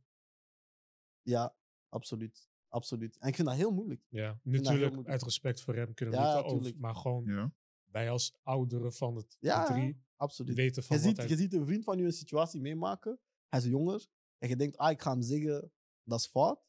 Ja, 1.22 1.56
absoluut. 1.90 2.50
Absoluut. 2.68 3.18
En 3.18 3.28
ik 3.28 3.36
vind 3.36 3.48
dat 3.48 3.58
heel 3.58 3.72
moeilijk. 3.72 4.06
Ja, 4.10 4.40
natuurlijk 4.44 4.80
moeilijk. 4.86 5.08
uit 5.10 5.24
respect 5.24 5.62
voor 5.62 5.76
hem 5.76 5.94
kunnen 5.94 6.16
we 6.16 6.22
Ja, 6.22 6.36
niet 6.36 6.46
over, 6.52 6.74
maar 6.78 6.96
gewoon 6.96 7.26
Ja. 7.26 7.54
wij 7.86 8.10
als 8.10 8.40
ouderen 8.44 8.94
van 8.94 9.16
het 9.16 9.38
Ja, 9.40 9.66
de 9.68 9.74
drie 9.74 10.02
Absoluut. 10.22 10.56
weten 10.56 10.84
van 10.84 10.98
Je 10.98 11.04
wat 11.04 11.12
ziet, 11.12 11.18
hij... 11.18 11.28
je 11.28 11.36
ziet 11.36 11.54
een 11.54 11.66
vriend 11.66 11.84
van 11.84 11.98
je 11.98 12.04
een 12.04 12.12
situatie 12.12 12.62
meemaken. 12.62 13.20
Hij 13.48 13.60
is 13.60 13.66
jonger. 13.66 14.08
En 14.38 14.50
je 14.50 14.56
denkt, 14.56 14.78
ah, 14.78 14.92
ik 14.92 15.02
ga 15.02 15.12
hem 15.12 15.22
zeggen, 15.22 15.72
dat 16.04 16.20
is 16.20 16.28
fout. 16.28 16.60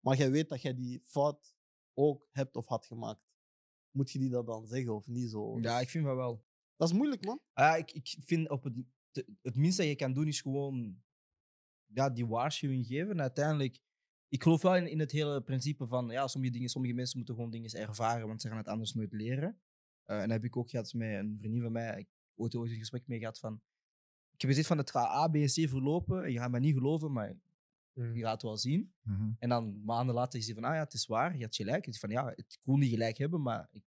Maar 0.00 0.16
jij 0.16 0.30
weet 0.30 0.48
dat 0.48 0.62
jij 0.62 0.74
die 0.74 1.00
fout 1.04 1.54
ook 1.94 2.28
hebt 2.32 2.56
of 2.56 2.66
had 2.66 2.86
gemaakt. 2.86 3.28
Moet 3.90 4.10
je 4.10 4.18
die 4.18 4.30
dat 4.30 4.46
dan 4.46 4.66
zeggen 4.66 4.94
of 4.94 5.06
niet 5.06 5.30
zo? 5.30 5.58
Ja, 5.60 5.80
ik 5.80 5.88
vind 5.88 6.04
dat 6.04 6.16
wel. 6.16 6.44
Dat 6.76 6.88
is 6.88 6.94
moeilijk, 6.94 7.24
man. 7.24 7.40
Ah, 7.52 7.64
ja, 7.64 7.76
ik, 7.76 7.92
ik 7.92 8.16
vind 8.20 8.48
op 8.50 8.64
het, 8.64 8.74
het 9.42 9.56
minste 9.56 9.82
dat 9.82 9.90
je 9.90 9.96
kan 9.96 10.12
doen 10.12 10.26
is 10.26 10.40
gewoon 10.40 11.02
ja, 11.86 12.10
die 12.10 12.26
waarschuwing 12.26 12.86
geven. 12.86 13.10
En 13.10 13.20
uiteindelijk, 13.20 13.80
ik 14.28 14.42
geloof 14.42 14.62
wel 14.62 14.76
in, 14.76 14.86
in 14.86 14.98
het 14.98 15.10
hele 15.10 15.42
principe 15.42 15.86
van 15.86 16.08
ja, 16.08 16.28
sommige, 16.28 16.52
dingen, 16.52 16.68
sommige 16.68 16.94
mensen 16.94 17.16
moeten 17.16 17.34
gewoon 17.34 17.50
dingen 17.50 17.70
ervaren, 17.70 18.26
want 18.26 18.40
ze 18.40 18.48
gaan 18.48 18.56
het 18.56 18.68
anders 18.68 18.94
nooit 18.94 19.12
leren. 19.12 19.60
Eh, 20.04 20.16
en 20.16 20.22
dat 20.22 20.30
heb 20.30 20.44
ik 20.44 20.56
ook 20.56 20.70
gehad 20.70 20.92
met 20.92 21.18
een 21.18 21.36
vriendin 21.38 21.62
van 21.62 21.72
mij. 21.72 21.98
Ik 21.98 22.08
ooit, 22.40 22.54
ooit 22.54 22.70
een 22.70 22.78
gesprek 22.78 23.06
mee 23.06 23.18
gehad 23.18 23.38
van. 23.38 23.60
Ik 24.36 24.40
heb 24.40 24.64
van 24.64 24.78
het 24.78 24.90
gaat 24.90 25.08
A, 25.08 25.28
B 25.28 25.34
en 25.34 25.46
C 25.46 25.68
verlopen. 25.68 26.24
En 26.24 26.32
je 26.32 26.38
gaat 26.38 26.50
mij 26.50 26.60
niet 26.60 26.74
geloven, 26.74 27.12
maar 27.12 27.38
Mm. 27.94 28.14
je 28.14 28.20
gaat 28.22 28.32
het 28.32 28.42
wel 28.42 28.56
zien. 28.56 28.92
Mhm. 29.02 29.30
En 29.38 29.48
dan 29.48 29.84
maanden 29.84 30.14
later 30.14 30.38
is 30.38 30.46
hij 30.46 30.54
van, 30.54 30.64
ah 30.64 30.74
ja, 30.74 30.80
het 30.80 30.92
is 30.92 31.06
waar, 31.06 31.36
je 31.36 31.42
had 31.44 31.54
gelijk. 31.56 31.84
Het 31.84 31.94
is 31.94 32.00
van, 32.00 32.10
ja, 32.10 32.26
het, 32.26 32.38
ik 32.38 32.64
wil 32.64 32.76
niet 32.76 32.90
gelijk 32.90 33.18
hebben, 33.18 33.42
maar 33.42 33.68
ik, 33.72 33.82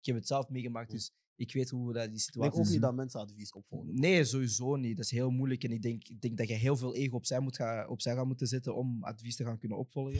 ik 0.00 0.06
heb 0.06 0.14
het 0.14 0.26
zelf 0.26 0.48
meegemaakt, 0.48 0.90
dus 0.90 1.12
ik 1.34 1.52
weet 1.52 1.70
hoe 1.70 1.92
dat 1.92 2.04
die 2.04 2.14
Ik 2.14 2.20
situatie 2.20 2.50
denk 2.50 2.62
ook 2.62 2.66
is. 2.68 2.72
niet 2.72 2.82
dat 2.82 2.94
mensen 2.94 3.20
advies 3.20 3.52
opvolgen. 3.52 3.94
Nee, 4.00 4.24
sowieso 4.24 4.76
niet. 4.76 4.96
Dat 4.96 5.04
is 5.04 5.10
heel 5.10 5.30
moeilijk. 5.30 5.64
En 5.64 5.70
ik 5.70 5.82
denk, 5.82 6.08
ik 6.08 6.20
denk 6.20 6.36
dat 6.36 6.48
je 6.48 6.54
heel 6.54 6.76
veel 6.76 6.94
ego 6.94 7.16
opzij, 7.16 7.40
moet 7.40 7.56
gaan, 7.56 7.88
opzij 7.88 8.14
gaat 8.14 8.26
moeten 8.26 8.46
zetten 8.46 8.74
om 8.76 9.04
advies 9.04 9.36
te 9.36 9.44
gaan 9.44 9.58
kunnen 9.58 9.78
opvolgen. 9.78 10.18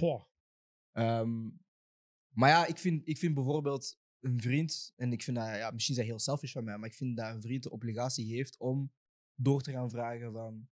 Ehm, 0.92 1.48
maar 2.28 2.48
ja, 2.48 2.66
ik 2.66 2.78
vind, 2.78 3.08
ik 3.08 3.18
vind 3.18 3.34
bijvoorbeeld 3.34 3.98
een 4.26 4.40
vriend, 4.40 4.92
en 4.96 5.12
ik 5.12 5.22
vind 5.22 5.36
dat, 5.36 5.46
ja, 5.46 5.70
misschien 5.70 5.94
is 5.94 6.00
dat 6.00 6.10
heel 6.10 6.18
selfish 6.18 6.52
van 6.52 6.64
mij, 6.64 6.78
maar 6.78 6.88
ik 6.88 6.94
vind 6.94 7.16
dat 7.16 7.34
een 7.34 7.42
vriend 7.42 7.62
de 7.62 7.70
obligatie 7.70 8.34
heeft 8.34 8.58
om 8.58 8.92
door 9.34 9.62
te 9.62 9.72
gaan 9.72 9.90
vragen 9.90 10.32
van, 10.32 10.68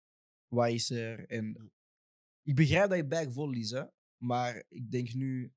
wat 0.48 0.68
is 0.68 0.90
er? 0.90 1.28
En 1.28 1.72
ik 2.42 2.54
begrijp 2.54 2.88
dat 2.88 2.98
je 2.98 3.06
bag 3.06 3.32
vol 3.32 3.52
is, 3.52 3.70
hè, 3.70 3.84
maar 4.16 4.64
ik 4.68 4.90
denk 4.90 5.14
nu, 5.14 5.52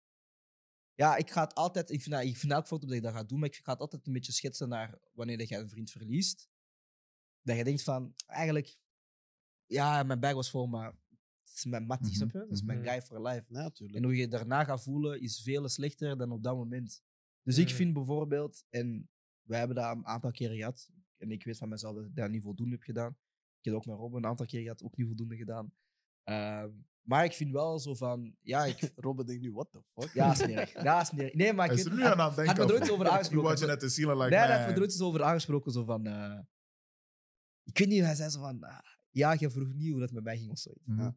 ja, 0.93 1.15
ik 1.15 1.31
ga 1.31 1.43
het 1.43 1.55
altijd, 1.55 1.91
ik 1.91 2.01
vind, 2.01 2.15
dat, 2.15 2.23
ik 2.23 2.37
vind 2.37 2.51
elk 2.51 2.67
foto 2.67 2.85
dat 2.85 2.95
je 2.95 3.01
dat 3.01 3.13
gaat 3.13 3.29
doen, 3.29 3.39
maar 3.39 3.49
ik 3.49 3.55
ga 3.55 3.71
het 3.71 3.81
altijd 3.81 4.07
een 4.07 4.13
beetje 4.13 4.31
schetsen 4.31 4.69
naar 4.69 4.99
wanneer 5.11 5.37
dat 5.37 5.47
je 5.49 5.57
een 5.57 5.69
vriend 5.69 5.91
verliest. 5.91 6.49
Dat 7.41 7.57
je 7.57 7.63
denkt 7.63 7.83
van, 7.83 8.13
eigenlijk, 8.25 8.77
ja, 9.65 10.03
mijn 10.03 10.19
bag 10.19 10.33
was 10.33 10.49
vol, 10.49 10.67
maar 10.67 10.95
het 11.43 11.55
is 11.55 11.65
mijn 11.65 11.85
mattie, 11.85 12.15
snap 12.15 12.31
je? 12.31 12.39
Dat 12.39 12.51
is 12.51 12.61
mijn 12.61 12.79
mhm. 12.79 12.87
guy 12.87 13.01
for 13.01 13.21
life. 13.21 13.45
Natuurlijk. 13.47 13.97
En 13.97 14.03
hoe 14.03 14.15
je 14.15 14.21
je 14.21 14.27
daarna 14.27 14.63
gaat 14.63 14.83
voelen 14.83 15.21
is 15.21 15.41
veel 15.41 15.69
slechter 15.69 16.17
dan 16.17 16.31
op 16.31 16.43
dat 16.43 16.55
moment. 16.55 17.03
Dus 17.47 17.57
ik 17.57 17.67
Mhm. 17.67 17.75
vind 17.75 17.93
bijvoorbeeld, 17.93 18.63
en 18.69 19.09
wij 19.41 19.57
hebben 19.59 19.75
dat 19.75 19.95
een 19.95 20.05
aantal 20.05 20.31
keren 20.31 20.57
gehad, 20.57 20.89
en 21.17 21.31
ik 21.31 21.43
weet 21.43 21.57
van 21.57 21.69
mezelf 21.69 21.95
dat 21.95 22.05
ik 22.05 22.15
dat 22.15 22.29
niet 22.29 22.41
voldoende 22.43 22.75
heb 22.75 22.83
gedaan. 22.83 23.17
Ik 23.59 23.65
heb 23.65 23.73
ook 23.73 23.85
met 23.85 23.95
Robin 23.95 24.17
een 24.17 24.25
aantal 24.29 24.45
keer 24.45 24.61
gehad, 24.61 24.83
ook 24.83 24.97
niet 24.97 25.07
voldoende 25.07 25.35
gedaan. 25.37 25.71
Ehm, 26.23 26.69
maar 27.01 27.23
ik 27.25 27.33
vind 27.33 27.51
wel 27.51 27.79
zo 27.79 27.95
van, 27.95 28.35
ja, 28.41 28.65
ik, 28.65 28.79
Robin 29.05 29.25
denkt 29.25 29.41
nu, 29.41 29.51
what 29.51 29.71
the 29.71 29.81
fuck? 29.93 30.13
ja, 30.13 30.33
smerig. 30.33 30.73
Ja, 30.83 31.03
smerig. 31.03 31.33
Nee, 31.33 31.53
maar 31.53 31.65
ik 31.65 31.71
Hij 31.71 31.79
is 31.79 31.83
weet, 31.85 31.93
er 31.93 31.99
nu 31.99 32.05
aan 32.05 32.11
het 32.11 32.19
had 32.19 32.35
denken. 32.35 32.55
me 32.57 32.63
er 32.63 32.71
ooit 32.73 32.81
of- 32.81 32.89
over 32.89 33.09
aangesproken. 33.11 33.69
at 33.69 33.79
the 33.79 33.89
ceiling 33.89 34.17
like, 34.21 34.35
nee, 34.35 34.39
man. 34.47 34.51
heeft 34.55 34.67
me 34.67 34.73
er 34.73 34.81
ooit 34.81 34.91
eens 34.91 35.01
over 35.01 35.23
aangesproken, 35.23 35.71
zo 35.71 35.83
van, 35.83 36.05
eh, 36.07 36.39
ik 37.63 37.77
weet 37.77 37.87
niet, 37.87 38.03
hij 38.03 38.15
zei 38.15 38.29
zo 38.29 38.39
van, 38.39 38.63
ah, 38.63 38.79
ja, 39.09 39.35
je 39.39 39.49
vroeg 39.49 39.73
niet 39.73 39.91
hoe 39.91 39.99
dat 39.99 40.11
met 40.11 40.23
mij 40.23 40.37
ging 40.37 40.51
of 40.51 40.59
zoiets. 40.59 40.85
Mhm. 40.85 41.01
Ja. 41.01 41.15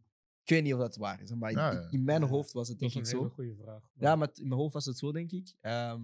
Ik 0.50 0.56
weet 0.56 0.64
niet 0.64 0.74
of 0.74 0.80
dat 0.80 0.96
waar 0.96 1.20
is, 1.22 1.34
maar 1.34 1.50
Ja, 1.52 1.70
in- 1.70 1.76
ja. 1.80 1.90
in 1.90 2.04
mijn 2.04 2.22
hoofd 2.22 2.52
was 2.52 2.68
het 2.68 2.78
dat 2.78 2.92
denk 2.92 3.04
is 3.04 3.10
ik 3.10 3.14
een 3.14 3.18
zo. 3.20 3.24
hele 3.24 3.34
goede 3.50 3.62
vraag. 3.62 3.82
Ja, 3.94 4.16
maar 4.16 4.30
in 4.34 4.48
mijn 4.48 4.60
hoofd 4.60 4.72
was 4.74 4.84
het 4.84 4.98
zo, 4.98 5.12
denk 5.12 5.30
ik. 5.32 5.54
Ehm, 5.60 6.02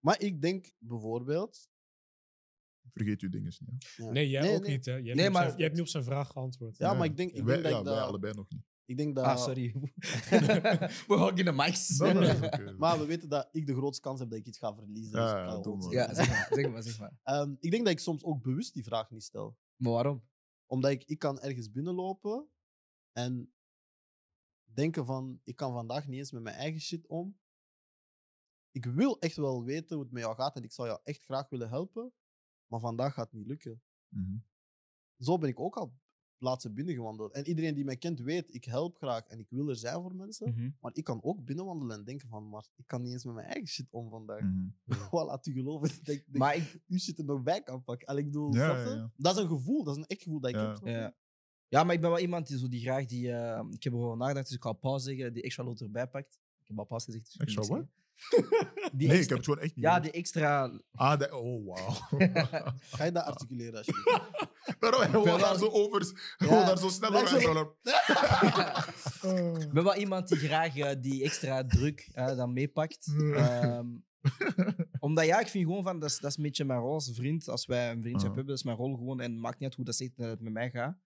Maar 0.00 0.20
ik 0.20 0.40
denk 0.42 0.72
bijvoorbeeld... 0.78 1.68
Vergeet 2.92 3.20
uw 3.20 3.28
dingen 3.28 3.52
niet. 3.66 3.92
ja. 3.96 4.10
Nee, 4.10 4.28
jij 4.28 4.40
Nee, 4.42 4.54
ook 4.56 4.62
nee. 4.62 4.70
niet, 4.76 4.84
hè? 4.84 4.92
Je 4.92 4.96
hebt, 4.96 5.06
Nee, 5.06 5.14
niet 5.16 5.26
op 5.26 5.32
maar- 5.32 5.44
zijn, 5.44 5.56
je 5.56 5.62
hebt 5.62 5.74
niet 5.74 5.82
op 5.84 5.88
zijn 5.90 6.04
vraag 6.04 6.28
geantwoord. 6.28 6.76
Ja, 6.78 6.94
maar 6.94 7.06
ik 7.06 7.16
denk, 7.16 7.30
ik 7.32 7.44
wij, 7.44 7.52
denk 7.54 7.62
dat 7.62 7.72
ja, 7.72 7.78
ik 7.78 7.84
wij 7.84 7.94
dat... 7.94 8.08
allebei 8.08 8.34
nog 8.34 8.48
niet. 8.48 8.62
Ik 8.84 8.96
denk 8.96 9.14
dat... 9.14 9.24
ah, 9.24 9.36
sorry. 9.38 9.72
We 11.08 11.14
houden 11.14 11.44
de 11.44 11.52
mics. 11.52 11.96
Dat 11.96 12.16
is. 12.16 12.76
Maar 12.76 12.98
we 12.98 13.06
weten 13.06 13.28
dat 13.28 13.48
ik 13.52 13.66
de 13.66 13.74
grootste 13.74 14.02
kans 14.02 14.20
heb 14.20 14.30
dat 14.30 14.38
ik 14.38 14.46
iets 14.46 14.58
ga 14.58 14.74
verliezen. 14.74 15.18
Ja, 15.20 15.24
dus 15.24 15.32
ik 15.32 15.38
ja, 15.38 15.48
ga 15.48 15.54
doe 15.54 15.62
gewoon 15.62 15.78
maar. 15.78 15.90
zeggen. 15.92 16.08
Ja, 16.08 16.14
zeg 16.14 16.28
maar, 16.28 16.48
zeg 16.62 16.70
maar, 16.72 16.82
zeg 16.82 16.98
maar. 16.98 17.12
Ehm, 17.40 17.54
ik 17.60 17.70
denk 17.70 17.84
dat 17.84 17.92
ik 17.92 17.98
soms 18.00 18.24
ook 18.24 18.42
bewust 18.42 18.74
die 18.74 18.84
vraag 18.84 19.10
niet 19.10 19.22
stel. 19.22 19.56
Maar 19.76 19.92
waarom? 19.92 20.22
Omdat 20.66 20.90
ik, 20.90 21.04
ik 21.04 21.18
kan 21.18 21.40
ergens 21.40 21.70
binnenlopen 21.70 22.48
en 23.18 23.52
denken 24.64 25.06
van, 25.06 25.40
ik 25.44 25.56
kan 25.56 25.72
vandaag 25.72 26.06
niet 26.06 26.18
eens 26.18 26.32
met 26.32 26.42
mijn 26.42 26.56
eigen 26.56 26.80
shit 26.80 27.06
om. 27.06 27.38
Ik 28.70 28.84
wil 28.84 29.18
echt 29.20 29.36
wel 29.36 29.64
weten 29.64 29.94
hoe 29.96 30.04
het 30.04 30.12
met 30.12 30.22
jou 30.22 30.34
gaat 30.34 30.56
en 30.56 30.62
ik 30.62 30.72
zou 30.72 30.88
jou 30.88 31.00
echt 31.04 31.24
graag 31.24 31.48
willen 31.48 31.68
helpen, 31.68 32.12
maar 32.66 32.80
vandaag 32.80 33.14
gaat 33.14 33.30
het 33.30 33.34
niet 33.38 33.46
lukken. 33.46 33.82
Mhm. 34.08 34.36
Zo 35.18 35.38
ben 35.38 35.48
ik 35.48 35.60
ook 35.60 35.76
al 35.76 35.96
plaatsen 36.36 36.74
binnengewandeld. 36.74 37.32
En 37.32 37.46
iedereen 37.46 37.74
die 37.74 37.84
mij 37.84 37.96
kent 37.96 38.20
weet, 38.20 38.54
ik 38.54 38.64
help 38.64 38.96
graag 38.96 39.26
en 39.26 39.38
ik 39.38 39.50
wil 39.50 39.68
er 39.68 39.76
zijn 39.76 40.02
voor 40.02 40.14
mensen. 40.14 40.48
Mhm. 40.50 40.70
Maar 40.80 40.94
ik 40.94 41.04
kan 41.04 41.22
ook 41.22 41.44
binnenwandelen 41.44 41.96
en 41.98 42.04
denken 42.04 42.28
van, 42.28 42.48
maar 42.48 42.68
ik 42.76 42.86
kan 42.86 43.02
niet 43.02 43.12
eens 43.12 43.24
met 43.24 43.34
mijn 43.34 43.46
eigen 43.46 43.68
shit 43.68 43.86
om 43.90 44.10
vandaag. 44.10 44.42
Wat 45.10 45.26
laat 45.26 45.46
u 45.46 45.52
geloven 45.52 45.88
dat 45.88 46.14
ik, 46.14 46.24
dat 46.26 46.36
Maar 46.36 46.56
ik, 46.56 46.80
uw 46.86 46.98
shit 46.98 47.18
er 47.18 47.24
nog 47.24 47.42
bij 47.42 47.62
kan 47.62 47.84
pakken. 47.84 48.16
Ik 48.16 48.24
bedoel, 48.24 48.54
Ja, 48.54 48.64
snap 48.64 48.76
je? 48.86 48.90
ja, 48.90 48.96
ja. 48.96 49.12
Dat 49.16 49.36
is 49.36 49.42
een 49.42 49.48
gevoel, 49.48 49.84
dat 49.84 49.96
is 49.96 50.02
een 50.02 50.08
echt 50.08 50.22
gevoel 50.22 50.40
dat 50.40 50.50
ik 50.50 50.56
Ja. 50.56 50.78
heb. 50.82 51.16
Ja. 51.68 51.84
maar 51.84 51.94
ik 51.94 52.00
ben 52.00 52.10
wel 52.10 52.18
iemand 52.18 52.46
die, 52.46 52.58
zo 52.58 52.68
die 52.68 52.80
graag 52.80 53.06
die... 53.06 53.32
eh, 53.32 53.60
ik 53.70 53.82
heb 53.82 53.92
erover 53.92 54.16
nagedacht, 54.16 54.46
dus 54.46 54.56
ik 54.56 54.62
ga 54.62 54.72
pauze 54.72 55.04
zeggen, 55.04 55.32
die 55.32 55.42
extra 55.42 55.64
lot 55.64 55.80
erbij 55.80 56.06
pakt. 56.06 56.38
Ik 56.60 56.68
heb 56.68 56.78
al 56.78 56.84
pauze 56.84 57.04
gezegd. 57.04 57.24
dus 57.24 57.34
ik 57.34 57.40
Extra 57.40 57.60
wat? 57.62 57.70
niks 57.70 57.78
zeggen. 57.78 57.96
Die 58.98 59.06
Nee, 59.08 59.16
ik 59.16 59.22
extra- 59.22 59.36
heb 59.36 59.36
het 59.36 59.44
gewoon 59.44 59.60
echt 59.60 59.74
niet 59.76 59.84
Ja, 59.84 60.00
die 60.00 60.10
extra... 60.10 60.80
Ah, 60.94 61.18
de- 61.18 61.36
oh, 61.36 61.66
wauw. 61.66 61.92
Ga 62.96 63.04
je 63.04 63.12
dat 63.12 63.24
articuleren 63.24 63.76
alsjeblieft? 63.78 64.22
Daarom, 64.80 65.00
hij 65.00 65.10
wil 65.10 65.24
Wel- 65.24 65.38
daar 65.38 65.58
zo 65.58 65.66
over... 65.66 66.00
Ja. 66.04 66.10
Gewoon 66.46 66.66
daar 66.66 66.78
zo 66.78 66.88
snel 66.88 67.10
Lijkt 67.10 67.28
over. 67.34 67.42
zo- 67.42 67.52
zo- 67.52 67.76
Ik 69.60 69.72
ben 69.72 69.84
wel 69.84 69.96
iemand 69.96 70.28
die 70.28 70.38
graag 70.38 70.76
eh, 70.76 70.90
die 71.00 71.24
extra 71.24 71.64
druk 71.66 72.08
eh, 72.12 72.36
dan 72.36 72.52
meepakt. 72.52 73.14
Ehm, 73.34 73.86
omdat 74.98 75.24
ja, 75.26 75.40
ik 75.40 75.48
vind 75.48 75.64
gewoon 75.66 75.82
van, 75.82 75.98
dat 75.98 76.10
is, 76.10 76.18
dat 76.18 76.30
is 76.30 76.36
een 76.36 76.42
beetje 76.42 76.64
mijn 76.64 76.80
rol 76.80 76.92
als 76.92 77.10
vriend. 77.14 77.48
Als 77.48 77.66
wij 77.66 77.90
een 77.90 78.00
vriendschap 78.02 78.30
Ah. 78.30 78.36
hebben, 78.36 78.46
dat 78.46 78.56
is 78.56 78.62
mijn 78.62 78.76
rol 78.76 78.96
gewoon. 78.96 79.20
En 79.20 79.32
het 79.32 79.40
maakt 79.40 79.54
niet 79.58 79.64
uit 79.68 79.74
hoe 79.74 79.84
dat 79.84 79.94
zit 79.96 80.16
dat 80.16 80.28
het 80.28 80.40
met 80.40 80.52
mij 80.52 80.70
gaat. 80.70 80.96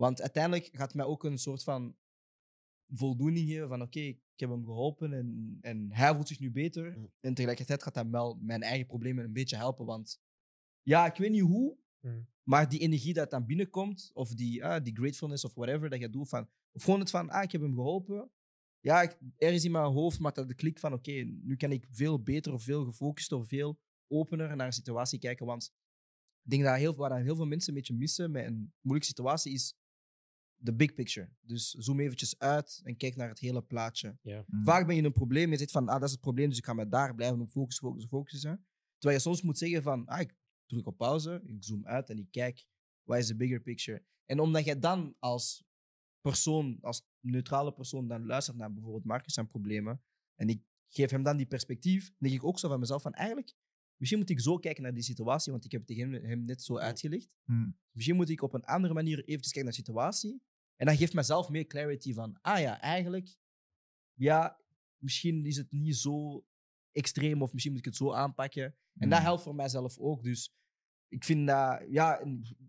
Want 0.00 0.20
uiteindelijk 0.20 0.68
gaat 0.72 0.94
mij 0.94 1.04
ook 1.04 1.24
een 1.24 1.38
soort 1.38 1.62
van 1.62 1.96
voldoening 2.84 3.48
geven 3.48 3.68
van 3.68 3.82
oké, 3.82 4.00
ik 4.00 4.20
heb 4.36 4.50
hem 4.50 4.64
geholpen 4.64 5.12
en, 5.12 5.58
en 5.60 5.92
hij 5.92 6.14
voelt 6.14 6.28
zich 6.28 6.40
nu 6.40 6.50
beter. 6.50 6.98
Mm. 6.98 7.10
En 7.20 7.34
tegelijkertijd 7.34 7.82
gaat 7.82 7.94
dat 7.94 8.06
wel 8.10 8.38
mijn 8.40 8.62
eigen 8.62 8.86
problemen 8.86 9.24
een 9.24 9.32
beetje 9.32 9.56
helpen. 9.56 9.86
Want 9.86 10.20
Ja, 10.82 11.06
ik 11.06 11.16
weet 11.16 11.30
niet 11.30 11.40
hoe, 11.40 11.76
Hmm. 12.00 12.26
maar 12.42 12.68
die 12.68 12.80
energie 12.80 13.14
dat 13.14 13.30
dan 13.30 13.46
binnenkomt, 13.46 14.10
of 14.14 14.34
die, 14.34 14.64
ah, 14.64 14.84
die 14.84 14.96
gratefulness 14.96 15.44
of 15.44 15.54
whatever 15.54 15.90
dat 15.90 16.00
je 16.00 16.10
doet, 16.10 16.28
van, 16.28 16.48
of 16.72 16.82
gewoon 16.82 17.00
het 17.00 17.10
van, 17.10 17.30
ah, 17.30 17.42
ik 17.42 17.52
heb 17.52 17.60
hem 17.60 17.74
geholpen. 17.74 18.30
Ja, 18.80 19.02
ik, 19.02 19.18
ergens 19.36 19.64
in 19.64 19.70
mijn 19.70 19.92
hoofd 19.92 20.18
maakt 20.18 20.36
dat 20.36 20.48
de 20.48 20.54
klik 20.54 20.78
van, 20.78 20.92
oké, 20.92 21.12
nu 21.42 21.56
kan 21.56 21.72
ik 21.72 21.86
veel 21.90 22.22
beter 22.22 22.52
of 22.52 22.62
veel 22.62 22.84
gefocuster 22.84 23.38
of 23.38 23.48
veel 23.48 23.80
opener 24.06 24.56
naar 24.56 24.66
een 24.66 24.72
situatie 24.72 25.18
kijken. 25.18 25.46
Want 25.46 25.74
ik 26.42 26.50
denk 26.50 26.62
dat 26.62 26.76
heel, 26.76 26.94
waar 26.94 27.22
heel 27.22 27.36
veel 27.36 27.46
mensen 27.46 27.68
een 27.68 27.78
beetje 27.78 27.94
missen 27.94 28.30
met 28.30 28.46
een 28.46 28.72
moeilijke 28.80 29.14
situatie 29.14 29.52
is 29.52 29.74
de 30.60 30.74
big 30.74 30.94
picture. 30.94 31.30
Dus 31.40 31.70
zoom 31.70 32.00
eventjes 32.00 32.38
uit 32.38 32.80
en 32.84 32.96
kijk 32.96 33.16
naar 33.16 33.28
het 33.28 33.38
hele 33.38 33.62
plaatje. 33.62 34.18
Mm. 34.22 34.64
Vaak 34.64 34.86
ben 34.86 34.94
je 34.94 35.00
in 35.00 35.06
een 35.06 35.12
probleem. 35.12 35.50
Je 35.50 35.56
zegt 35.56 35.70
van, 35.70 35.88
ah, 35.88 35.94
dat 35.94 36.04
is 36.04 36.10
het 36.10 36.20
probleem, 36.20 36.48
dus 36.48 36.58
ik 36.58 36.64
ga 36.64 36.72
me 36.72 36.88
daar 36.88 37.14
blijven 37.14 37.40
op 37.40 37.48
focussen, 37.48 37.84
focussen, 37.86 38.10
focussen. 38.10 38.66
Terwijl 38.98 39.20
je 39.20 39.28
soms 39.28 39.42
moet 39.42 39.58
zeggen 39.58 39.82
van, 39.82 40.06
ah, 40.06 40.20
ik 40.20 40.34
druk 40.66 40.86
op 40.86 40.96
pauze, 40.96 41.42
ik 41.44 41.64
zoom 41.64 41.86
uit 41.86 42.10
en 42.10 42.18
ik 42.18 42.30
kijk, 42.30 42.66
wat 43.02 43.18
is 43.18 43.26
de 43.26 43.36
bigger 43.36 43.60
picture? 43.60 44.04
En 44.24 44.40
omdat 44.40 44.64
jij 44.64 44.78
dan 44.78 45.14
als 45.18 45.64
persoon, 46.20 46.78
als 46.80 47.06
neutrale 47.20 47.72
persoon, 47.72 48.08
dan 48.08 48.26
luistert 48.26 48.56
naar 48.56 48.72
bijvoorbeeld 48.72 49.04
Marcus 49.04 49.34
zijn 49.34 49.46
problemen, 49.46 50.02
en 50.34 50.48
ik 50.48 50.62
geef 50.88 51.10
hem 51.10 51.22
dan 51.22 51.36
die 51.36 51.46
perspectief, 51.46 52.12
denk 52.18 52.34
ik 52.34 52.44
ook 52.44 52.58
zo 52.58 52.68
van 52.68 52.80
mezelf 52.80 53.02
van, 53.02 53.12
eigenlijk, 53.12 53.54
misschien 53.98 54.18
moet 54.18 54.30
ik 54.30 54.40
zo 54.40 54.56
kijken 54.58 54.82
naar 54.82 54.94
die 54.94 55.02
situatie, 55.02 55.52
want 55.52 55.64
ik 55.64 55.72
heb 55.72 55.80
het 55.80 55.96
tegen 55.96 56.12
hem, 56.12 56.24
hem 56.24 56.44
net 56.44 56.62
zo 56.62 56.78
uitgelegd. 56.78 57.28
Mm. 57.44 57.78
Misschien 57.90 58.16
moet 58.16 58.28
ik 58.28 58.42
op 58.42 58.52
een 58.54 58.64
andere 58.64 58.94
manier 58.94 59.18
eventjes 59.18 59.52
kijken 59.52 59.64
naar 59.64 59.72
de 59.72 59.78
situatie. 59.78 60.42
En 60.76 60.86
dat 60.86 60.96
geeft 60.96 61.14
mezelf 61.14 61.48
meer 61.48 61.66
clarity 61.66 62.12
van, 62.14 62.38
ah 62.40 62.60
ja, 62.60 62.80
eigenlijk, 62.80 63.36
ja, 64.14 64.60
misschien 65.02 65.44
is 65.46 65.56
het 65.56 65.70
niet 65.70 65.96
zo 65.96 66.44
extreem 66.92 67.42
of 67.42 67.52
misschien 67.52 67.72
moet 67.72 67.80
ik 67.86 67.86
het 67.92 67.96
zo 67.96 68.12
aanpakken. 68.12 68.76
En 68.98 69.08
dat 69.08 69.18
Mm. 69.18 69.24
helpt 69.24 69.42
voor 69.42 69.54
mijzelf 69.54 69.98
ook. 69.98 70.22
Dus 70.22 70.52
ik 71.08 71.24
vind 71.24 71.46
dat, 71.46 71.84
ja, 71.88 72.24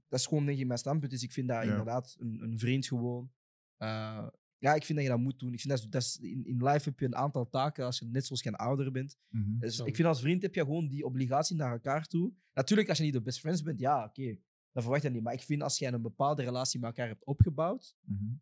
dat 0.08 0.20
is 0.20 0.26
gewoon 0.26 0.46
denk 0.46 0.60
ik 0.60 0.66
mijn 0.68 0.80
standpunt. 0.80 1.12
Dus 1.12 1.24
ik 1.24 1.32
vind 1.32 1.48
dat 1.48 1.64
Ja. 1.64 1.70
inderdaad 1.70 2.16
een, 2.20 2.42
een 2.42 2.60
vriend 2.60 2.88
gewoon. 2.88 3.32
eh, 3.78 4.28
ja, 4.60 4.74
ik 4.74 4.84
vind 4.84 4.98
dat 4.98 5.08
je 5.08 5.14
dat 5.14 5.24
moet 5.24 5.40
doen. 5.40 5.54
Ik 5.54 5.60
vind 5.60 5.74
dat, 5.82 5.92
dat 5.92 6.02
is, 6.02 6.18
in, 6.18 6.46
in 6.46 6.64
life 6.64 6.90
heb 6.90 7.00
je 7.00 7.06
een 7.06 7.16
aantal 7.16 7.50
taken 7.50 7.86
als 7.86 8.00
je 8.00 8.06
net 8.06 8.26
zoals 8.26 8.42
je 8.44 8.50
een 8.50 8.56
ouder 8.56 8.92
bent. 8.92 9.18
Mhm. 9.30 9.60
Dus 9.60 9.80
ik 9.80 9.96
vind 9.96 10.08
als 10.08 10.20
vriend 10.22 10.42
heb 10.42 10.56
je 10.56 10.62
gewoon 10.62 10.88
die 10.88 11.06
obligatie 11.06 11.56
naar 11.56 11.72
elkaar 11.72 12.06
toe. 12.08 12.34
Natuurlijk, 12.54 12.90
als 12.90 12.98
je 12.98 13.04
niet 13.04 13.14
de 13.14 13.22
best 13.22 13.40
friends 13.40 13.62
bent, 13.62 13.80
ja, 13.80 14.04
oké. 14.06 14.38
dat 14.72 14.84
verwacht 14.84 15.04
je 15.04 15.10
niet. 15.10 15.24
Maar 15.24 15.34
ik 15.34 15.42
vind 15.44 15.62
als 15.62 15.78
jij 15.78 15.94
een 15.94 16.02
bepaalde 16.02 16.44
relatie 16.44 16.80
met 16.80 16.90
elkaar 16.90 17.08
hebt 17.08 17.26
opgebouwd, 17.26 17.96
Mhm. 18.02 18.34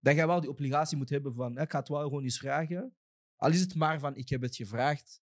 dat 0.00 0.14
jij 0.14 0.26
wel 0.26 0.40
die 0.40 0.50
obligatie 0.50 0.96
moet 0.96 1.08
hebben 1.10 1.34
van, 1.34 1.58
ik 1.58 1.70
ga 1.70 1.78
het 1.78 1.88
wel 1.88 2.02
gewoon 2.02 2.22
eens 2.22 2.38
vragen. 2.38 2.94
Al 3.36 3.50
is 3.50 3.60
het 3.60 3.74
maar 3.74 4.00
van, 4.00 4.16
ik 4.16 4.28
heb 4.28 4.42
het 4.42 4.56
gevraagd. 4.56 5.22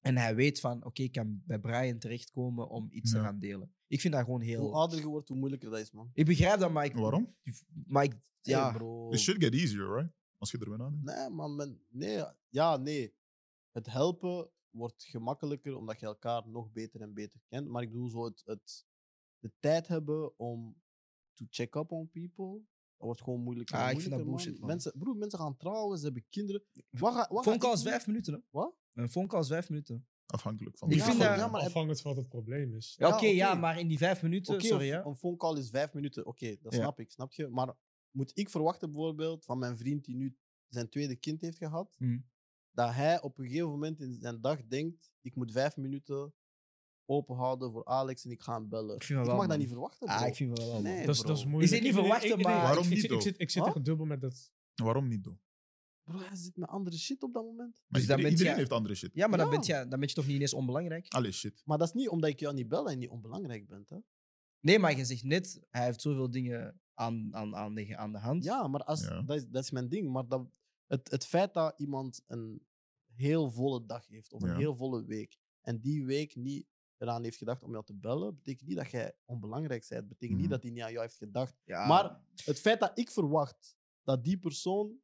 En 0.00 0.16
hij 0.16 0.34
weet 0.34 0.60
van, 0.60 0.84
oké, 0.84 1.02
ik 1.02 1.12
kan 1.12 1.42
bij 1.46 1.58
Brian 1.58 1.98
terechtkomen 1.98 2.68
om 2.68 2.88
iets 2.90 3.10
te 3.10 3.18
gaan 3.20 3.38
delen. 3.38 3.74
Ik 3.92 4.00
vind 4.00 4.14
dat 4.14 4.24
gewoon 4.24 4.40
Hoe 4.40 4.48
heel... 4.48 4.74
ouder 4.74 4.98
je 4.98 5.06
wordt, 5.06 5.28
hoe 5.28 5.36
moeilijker 5.36 5.70
dat 5.70 5.78
is, 5.78 5.90
man. 5.90 6.10
Ik 6.14 6.26
begrijp 6.26 6.60
dat, 6.60 6.72
maar 6.72 6.84
ik... 6.84 6.94
Waarom? 6.94 7.36
Maar 7.86 8.04
ik... 8.04 8.14
Ja, 8.40 8.68
Hey, 8.68 8.78
bro. 8.78 9.10
It 9.10 9.20
should 9.20 9.44
get 9.44 9.52
easier, 9.54 9.94
right? 9.96 10.12
Als 10.38 10.50
je 10.50 10.58
erbij 10.58 10.76
nadenkt. 10.76 11.04
Nee, 11.04 11.28
man. 11.30 11.56
Men, 11.56 11.82
nee, 11.88 12.24
ja, 12.48 12.76
nee. 12.76 13.14
Het 13.70 13.86
helpen 13.86 14.50
wordt 14.70 15.04
gemakkelijker 15.04 15.76
omdat 15.76 16.00
je 16.00 16.06
elkaar 16.06 16.48
nog 16.48 16.72
beter 16.72 17.00
en 17.00 17.14
beter 17.14 17.40
kent. 17.48 17.68
Maar 17.68 17.82
ik 17.82 17.90
bedoel, 17.90 18.08
zo 18.08 18.24
het, 18.24 18.42
het, 18.44 18.86
de 19.38 19.52
tijd 19.60 19.88
hebben 19.88 20.38
om 20.38 20.82
to 21.34 21.46
check 21.48 21.74
up 21.74 21.90
on 21.90 22.10
people, 22.10 22.52
dat 22.96 23.06
wordt 23.06 23.22
gewoon 23.22 23.40
moeilijker. 23.40 23.76
en 23.76 23.82
Ah, 23.82 23.90
ik 23.90 24.00
vind 24.00 24.10
dat 24.10 24.24
bullshit, 24.24 24.58
man. 24.58 24.68
Mensen, 24.68 24.92
broer, 24.98 25.16
mensen 25.16 25.38
gaan 25.38 25.56
trouwen, 25.56 25.98
ze 25.98 26.04
hebben 26.04 26.26
kinderen. 26.28 26.64
Wat 26.90 27.14
ga, 27.14 27.28
wat 27.30 27.44
phone 27.44 27.58
call 27.58 27.70
ik 27.70 27.76
is 27.76 27.82
doen? 27.82 27.92
vijf 27.92 28.06
minuten, 28.06 28.34
hè. 28.34 28.40
Wat? 28.50 28.74
Een 28.92 29.10
phone 29.10 29.26
call 29.26 29.40
is 29.40 29.48
vijf 29.48 29.68
minuten. 29.68 30.06
Afhankelijk 30.32 30.78
van 30.78 30.90
Ik 30.90 31.02
vind 31.02 31.18
dat- 31.18 31.36
ja, 31.36 31.46
maar 31.48 31.60
heb- 31.60 31.68
Afhangend 31.68 32.00
van 32.00 32.10
wat 32.14 32.20
het 32.20 32.28
probleem 32.30 32.74
is. 32.74 32.94
Ja, 32.98 33.06
Ja, 33.08 33.14
oké, 33.14 33.26
ja, 33.26 33.54
maar 33.54 33.78
in 33.78 33.88
die 33.88 33.98
vijf 33.98 34.22
minuten, 34.22 34.60
sorry, 34.60 34.90
een, 34.90 34.94
hè. 34.98 35.04
een 35.04 35.16
phone 35.16 35.36
call 35.36 35.58
is 35.58 35.70
vijf 35.70 35.92
minuten. 35.92 36.26
Oké, 36.26 36.56
dat 36.62 36.72
Ja. 36.72 36.78
snap 36.78 37.00
ik, 37.00 37.10
snap 37.10 37.32
je? 37.32 37.48
Maar 37.48 37.74
moet 38.10 38.30
ik 38.34 38.50
verwachten 38.50 38.90
bijvoorbeeld 38.92 39.44
van 39.44 39.58
mijn 39.58 39.76
vriend 39.78 40.04
die 40.04 40.16
nu 40.16 40.36
zijn 40.68 40.88
tweede 40.88 41.16
kind 41.16 41.40
heeft 41.40 41.56
gehad, 41.58 41.94
Mhm. 41.98 42.18
dat 42.70 42.92
hij 42.94 43.22
op 43.22 43.38
een 43.38 43.44
gegeven 43.46 43.68
moment 43.68 44.00
in 44.00 44.18
zijn 44.20 44.40
dag 44.40 44.64
denkt, 44.66 45.12
ik 45.20 45.34
moet 45.36 45.52
vijf 45.52 45.76
minuten 45.76 46.34
openhouden 47.06 47.72
voor 47.72 47.84
Alex 47.84 48.24
en 48.24 48.30
ik 48.30 48.42
ga 48.42 48.54
hem 48.54 48.68
bellen. 48.68 48.94
Ik 48.96 49.02
vind 49.02 49.18
dat 49.18 49.28
Ik 49.28 49.34
mag 49.34 49.46
dat 49.46 49.58
niet 49.58 49.68
verwachten, 49.68 50.06
bro. 50.06 50.16
Ah, 50.16 50.26
ik 50.26 50.34
vind 50.34 50.58
wel 50.58 50.66
wel, 50.66 50.74
man. 50.74 50.82
Nee, 50.82 51.06
Dat 51.06 51.14
is, 51.14 51.20
dat 51.22 51.36
is 51.36 51.44
moeilijk. 51.44 51.64
Is 51.64 51.70
dit 51.70 51.80
niet 51.80 51.90
Ik- 51.90 51.96
ik- 51.96 52.04
verwachten, 52.04 52.38
ik- 52.38 52.44
maar- 52.44 52.56
ik- 52.56 52.62
Waarom 52.62 52.84
ik, 52.84 52.90
niet, 52.90 53.00
zit- 53.00 53.10
ik, 53.10 53.20
zit, 53.20 53.40
ik 53.40 53.50
zit 53.50 53.62
Wat? 53.64 53.74
echt 53.76 53.84
dubbel 53.84 54.06
met 54.06 54.20
dat. 54.20 54.52
Waarom 54.74 55.08
niet, 55.08 55.22
though? 55.24 55.38
Bro, 56.04 56.18
hij 56.18 56.36
zit 56.36 56.56
met 56.56 56.68
andere 56.68 56.96
shit 56.98 57.22
op 57.22 57.32
dat 57.32 57.44
moment. 57.44 57.72
Maar 57.86 58.00
Dus 58.00 58.10
iedereen, 58.10 58.34
bent 58.36 58.56
heeft 58.56 58.72
andere 58.72 58.94
shit. 58.94 59.10
Ja, 59.14 59.26
maar 59.26 59.38
dan, 59.38 59.50
Ja. 59.50 59.58
ben 59.58 59.66
je, 59.66 59.88
dan 59.88 59.98
ben 60.00 60.08
je 60.08 60.14
toch 60.14 60.26
niet 60.26 60.34
ineens 60.34 60.54
onbelangrijk? 60.54 61.06
Allee, 61.08 61.32
shit. 61.32 61.62
Maar 61.64 61.78
dat 61.78 61.86
is 61.88 61.94
niet 61.94 62.08
omdat 62.08 62.30
ik 62.30 62.40
jou 62.40 62.54
niet 62.54 62.68
bel 62.68 62.90
en 62.90 62.98
niet 62.98 63.08
onbelangrijk 63.08 63.66
bent. 63.68 63.88
Hè? 63.90 63.96
Nee, 64.60 64.78
maar 64.78 64.96
je 64.96 65.04
zegt 65.04 65.22
net, 65.24 65.60
hij 65.70 65.84
heeft 65.84 66.00
zoveel 66.00 66.30
dingen 66.30 66.80
aan, 66.94 67.34
aan, 67.34 67.56
aan, 67.56 67.74
de, 67.74 67.96
aan 67.96 68.12
de 68.12 68.18
hand. 68.18 68.44
Ja, 68.44 68.66
maar 68.68 68.84
als, 68.84 69.00
Ja. 69.02 69.22
Dat, 69.22 69.36
is, 69.36 69.46
dat 69.48 69.62
is 69.62 69.70
mijn 69.70 69.88
ding. 69.88 70.12
Maar 70.12 70.28
dat, 70.28 70.46
het, 70.86 71.10
het 71.10 71.26
feit 71.26 71.54
dat 71.54 71.74
iemand 71.78 72.22
een 72.26 72.66
heel 73.12 73.50
volle 73.50 73.84
dag 73.86 74.06
heeft 74.06 74.32
of 74.32 74.42
een 74.42 74.48
Ja. 74.48 74.56
heel 74.56 74.76
volle 74.76 75.04
week 75.04 75.38
en 75.60 75.80
die 75.80 76.04
week 76.04 76.36
niet 76.36 76.66
eraan 76.98 77.22
heeft 77.22 77.36
gedacht 77.36 77.62
om 77.62 77.70
jou 77.72 77.84
te 77.84 77.94
bellen, 77.94 78.34
betekent 78.34 78.68
niet 78.68 78.76
dat 78.76 78.90
jij 78.90 79.14
onbelangrijk 79.24 79.86
bent. 79.88 80.08
betekent 80.08 80.30
Mhm. 80.30 80.40
niet 80.40 80.50
dat 80.50 80.62
hij 80.62 80.70
niet 80.72 80.82
aan 80.82 80.90
jou 80.90 81.02
heeft 81.02 81.16
gedacht. 81.16 81.60
Ja. 81.64 81.86
Maar 81.86 82.20
het 82.44 82.60
feit 82.60 82.80
dat 82.80 82.98
ik 82.98 83.10
verwacht 83.10 83.76
dat 84.02 84.24
die 84.24 84.38
persoon 84.38 85.00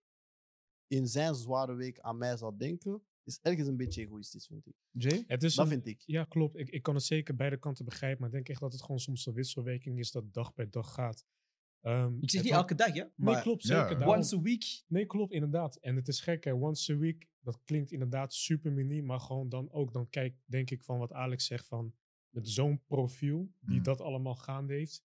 in 0.89 1.07
zijn 1.07 1.35
zware 1.35 1.75
week 1.75 2.01
aan 2.01 2.19
mij 2.19 2.37
zou 2.37 2.57
denken, 2.57 3.03
is 3.25 3.39
ergens 3.43 3.69
een 3.69 3.77
beetje 3.77 4.03
egoïstisch, 4.03 4.47
vind 4.47 4.67
ik. 4.67 4.75
Jay? 4.91 5.25
Het 5.27 5.43
is 5.43 5.55
Dat 5.55 5.65
een- 5.65 5.71
vind 5.71 5.87
ik. 5.87 6.03
Ja, 6.07 6.25
klopt. 6.25 6.57
Ik, 6.57 6.69
ik 6.71 6.83
kan 6.83 6.95
het 6.95 7.05
zeker 7.05 7.35
beide 7.37 7.57
kanten 7.59 7.85
begrijpen. 7.85 8.19
Maar 8.21 8.29
ik 8.29 8.35
denk 8.35 8.49
echt 8.49 8.61
dat 8.61 8.73
het 8.73 8.83
gewoon 8.83 9.01
soms 9.01 9.27
een 9.27 9.33
wisselwerking 9.35 9.99
is 9.99 10.11
dat 10.11 10.33
dag 10.35 10.55
bij 10.55 10.69
dag 10.71 10.95
gaat. 10.95 11.27
Ehm, 11.81 12.17
Ik 12.21 12.31
zeg 12.31 12.43
niet 12.43 12.53
elke 12.53 12.75
dag, 12.75 12.87
hè? 12.89 12.93
Nee, 12.93 13.11
Maar 13.17 13.43
klopt. 13.43 13.63
Ja. 13.63 13.81
Zeker. 13.83 13.99
daarom- 13.99 14.17
once 14.17 14.37
a 14.37 14.41
week. 14.41 14.85
Nee, 14.87 15.07
klopt, 15.07 15.33
inderdaad. 15.33 15.77
En 15.77 15.97
het 15.97 16.09
is 16.09 16.21
gek, 16.21 16.45
hè. 16.45 16.53
Once 16.53 16.93
a 16.93 16.97
week, 16.97 17.29
dat 17.41 17.61
klinkt 17.65 17.91
inderdaad 17.93 18.35
super 18.35 18.73
mini, 18.73 19.03
maar 19.03 19.21
gewoon 19.21 19.49
dan 19.49 19.71
ook, 19.73 19.93
dan 19.93 20.09
kijk, 20.09 20.37
denk 20.45 20.71
ik 20.71 20.83
van 20.83 20.99
wat 20.99 21.13
Alex 21.13 21.47
zegt 21.47 21.67
van, 21.67 21.95
met 22.31 22.49
zo'n 22.49 22.83
profiel, 22.87 23.53
die 23.61 23.75
Hmm. 23.75 23.83
dat 23.85 24.01
allemaal 24.01 24.35
gaande 24.35 24.75
heeft, 24.75 25.03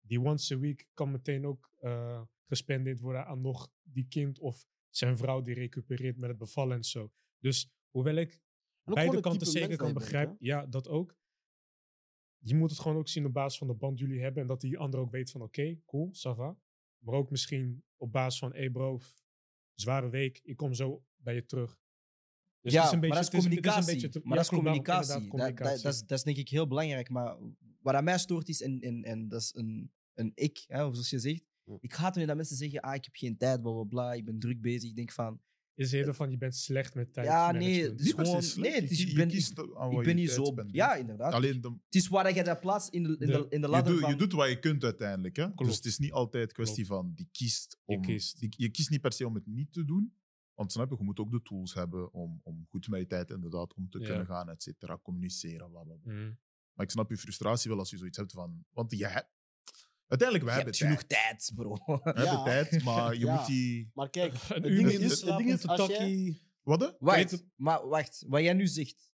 die 0.00 0.20
once 0.20 0.54
a 0.54 0.58
week 0.58 0.88
kan 0.94 1.10
meteen 1.10 1.46
ook 1.46 1.70
eh, 1.78 2.22
gespendeerd 2.46 3.00
worden 3.00 3.26
aan 3.26 3.40
nog 3.40 3.70
die 3.82 4.06
kind 4.08 4.38
of 4.38 4.66
zijn 4.90 5.16
vrouw 5.16 5.42
die 5.42 5.54
recupereert 5.54 6.16
met 6.16 6.28
het 6.28 6.38
bevallen 6.38 6.76
en 6.76 6.84
zo. 6.84 7.12
Dus 7.38 7.70
hoewel 7.90 8.14
ik 8.14 8.40
beide 8.84 9.20
kanten 9.20 9.46
zeker 9.46 9.76
kan 9.76 9.86
bent, 9.86 9.98
begrijpen, 9.98 10.36
ja, 10.38 10.66
dat 10.66 10.88
ook. 10.88 11.18
Je 12.38 12.54
moet 12.54 12.70
het 12.70 12.78
gewoon 12.80 12.96
ook 12.96 13.08
zien 13.08 13.26
op 13.26 13.32
basis 13.32 13.58
van 13.58 13.66
de 13.66 13.74
band 13.74 13.96
die 13.98 14.06
jullie 14.06 14.22
hebben 14.22 14.42
en 14.42 14.48
dat 14.48 14.60
die 14.60 14.78
ander 14.78 15.00
ook 15.00 15.10
weet 15.10 15.30
van, 15.30 15.42
oké, 15.42 15.80
cool, 15.86 16.08
ça 16.14 16.36
va. 16.36 16.56
Maar 16.98 17.14
ook 17.14 17.30
misschien 17.30 17.84
op 17.96 18.12
basis 18.12 18.38
van, 18.38 18.52
hey 18.52 18.70
bro, 18.70 19.00
zware 19.74 20.08
week, 20.08 20.40
ik 20.42 20.56
kom 20.56 20.74
zo 20.74 21.04
bij 21.16 21.34
je 21.34 21.44
terug. 21.46 21.78
Dus 22.60 22.72
ja, 22.72 22.78
het 22.78 22.88
is 22.88 22.94
een 22.94 23.00
beetje, 23.00 23.14
maar 23.14 23.24
dat 23.24 23.34
is 23.34 23.40
communicatie. 23.40 24.08
te- 24.08 24.20
maar 24.24 24.28
ja, 24.36 24.42
dat 24.42 24.52
is 24.52 24.58
communicatie. 24.58 25.14
inderdaad, 25.22 25.56
Dat, 25.56 25.66
dat, 25.66 25.82
dat, 25.82 25.92
is, 25.94 26.00
dat 26.00 26.18
is 26.18 26.24
denk 26.24 26.36
ik 26.36 26.48
heel 26.48 26.66
belangrijk. 26.66 27.08
Maar 27.08 27.36
wat 27.80 27.94
aan 27.94 28.04
mij 28.04 28.18
stoort 28.18 28.48
is, 28.48 28.62
en, 28.62 28.80
en, 28.80 29.02
en 29.02 29.28
dat 29.28 29.40
is 29.40 29.54
een, 29.54 29.92
een 30.14 30.32
ik, 30.34 30.64
hè, 30.66 30.84
of 30.84 30.92
zoals 30.92 31.10
je 31.10 31.18
zegt. 31.18 31.48
Ik 31.80 31.92
haat 31.92 32.08
wanneer 32.08 32.26
dat 32.26 32.36
mensen 32.36 32.56
zeggen, 32.56 32.80
ah, 32.80 32.94
ik 32.94 33.04
heb 33.04 33.14
geen 33.16 33.36
tijd, 33.36 33.62
bla 33.62 33.72
bla 33.72 33.82
bla, 33.84 34.12
ik 34.12 34.24
ben 34.24 34.38
druk 34.38 34.60
bezig. 34.60 34.90
Ik 34.90 34.96
denk 34.96 35.12
van, 35.12 35.40
is 35.74 35.92
eerder 35.92 36.14
van, 36.14 36.30
je 36.30 36.36
bent 36.38 36.56
slecht 36.56 36.94
met 36.94 37.12
tijd. 37.12 37.26
Ja, 37.26 37.52
nee, 37.52 37.82
het 37.82 38.00
is 38.00 38.10
gewoon- 38.12 38.42
slecht. 38.42 38.56
nee, 38.72 38.80
het 38.80 38.90
is- 38.90 39.02
Je- 39.02 39.08
ik 39.08 39.14
ben- 39.14 39.28
kiest 39.28 39.58
aan 39.58 39.66
wat 39.74 39.92
ik 39.98 40.04
ben 40.04 40.16
niet 40.16 40.26
tijd 40.26 40.38
zo... 40.38 40.44
spendeert. 40.44 40.74
Ja, 40.76 40.94
inderdaad. 40.94 41.32
Alleen 41.32 41.60
de, 41.60 41.68
Het 41.84 41.94
is 41.94 42.08
waar 42.08 42.34
je 42.34 42.44
dat 42.44 42.60
plaatst 42.60 42.88
in 42.88 43.02
de, 43.02 43.08
in 43.08 43.18
de, 43.18 43.26
De- 43.26 43.46
in 43.48 43.60
de 43.60 43.66
je, 43.66 43.72
ladder 43.72 43.92
doet, 43.92 44.00
van... 44.00 44.10
je 44.10 44.16
doet 44.16 44.32
wat 44.32 44.48
je 44.48 44.58
kunt 44.58 44.84
uiteindelijk. 44.84 45.36
Hè? 45.36 45.42
Klopt. 45.44 45.64
Dus 45.64 45.76
het 45.76 45.84
is 45.84 45.98
niet 45.98 46.12
altijd 46.12 46.52
kwestie 46.52 46.86
van 46.86 47.12
die 47.14 47.28
kiest 47.32 47.76
Je 47.84 47.96
om. 47.96 48.02
kiest. 48.02 48.38
die- 48.40 48.54
je 48.56 48.68
kiest 48.68 48.90
niet 48.90 49.00
per 49.00 49.12
se 49.12 49.26
om 49.26 49.34
het 49.34 49.46
niet 49.46 49.72
te 49.72 49.84
doen. 49.84 50.14
Want 50.54 50.72
snap 50.72 50.90
je, 50.90 50.96
je 50.98 51.04
moet 51.04 51.18
ook 51.20 51.30
de 51.30 51.42
tools 51.42 51.74
hebben 51.74 52.12
om, 52.12 52.40
om 52.42 52.66
goed 52.68 52.88
met 52.88 53.00
je 53.00 53.06
tijd 53.06 53.30
inderdaad 53.30 53.74
om 53.74 53.88
te 53.90 53.98
Ja. 53.98 54.06
kunnen 54.06 54.26
gaan, 54.26 54.48
et 54.48 54.62
cetera. 54.62 54.98
Communiceren, 55.02 55.70
bla 55.70 55.82
bla 55.82 55.94
bla. 55.94 56.12
Mhm. 56.12 56.30
Maar 56.72 56.84
ik 56.86 56.90
snap 56.90 57.10
je 57.10 57.16
frustratie 57.16 57.70
wel 57.70 57.78
als 57.78 57.90
je 57.90 57.96
zoiets 57.96 58.16
hebt 58.18 58.32
van. 58.32 58.64
Want 58.70 58.90
je 58.98 59.06
hebt. 59.06 59.28
Uiteindelijk, 60.10 60.50
we 60.50 60.56
Je 60.58 60.64
hebben 60.64 60.64
hebt 60.64 60.78
tijd. 60.78 60.90
genoeg 60.90 61.02
tijd, 61.06 61.52
bro. 61.54 62.00
We 62.02 62.22
Ja. 62.22 62.26
hebben 62.26 62.44
tijd, 62.44 62.82
maar 62.84 63.14
je 63.14 63.18
Ja. 63.26 63.34
moet 63.36 63.46
die. 63.46 63.90
Maar 63.94 64.10
kijk, 64.10 64.32
Een 64.32 64.38
het 64.62 64.66
uur 64.66 64.76
ding 64.76 64.82
met 65.00 65.10
is, 65.10 65.20
je 65.20 65.26
het 65.26 65.36
ding 65.38 65.50
is 65.52 65.66
als 65.66 65.86
jij... 65.88 66.40
Wat? 66.62 66.96
Wacht, 66.98 67.44
maar 67.56 67.88
wacht. 67.88 68.24
Wat 68.28 68.40
jij 68.42 68.52
nu 68.52 68.66
zegt, 68.66 69.10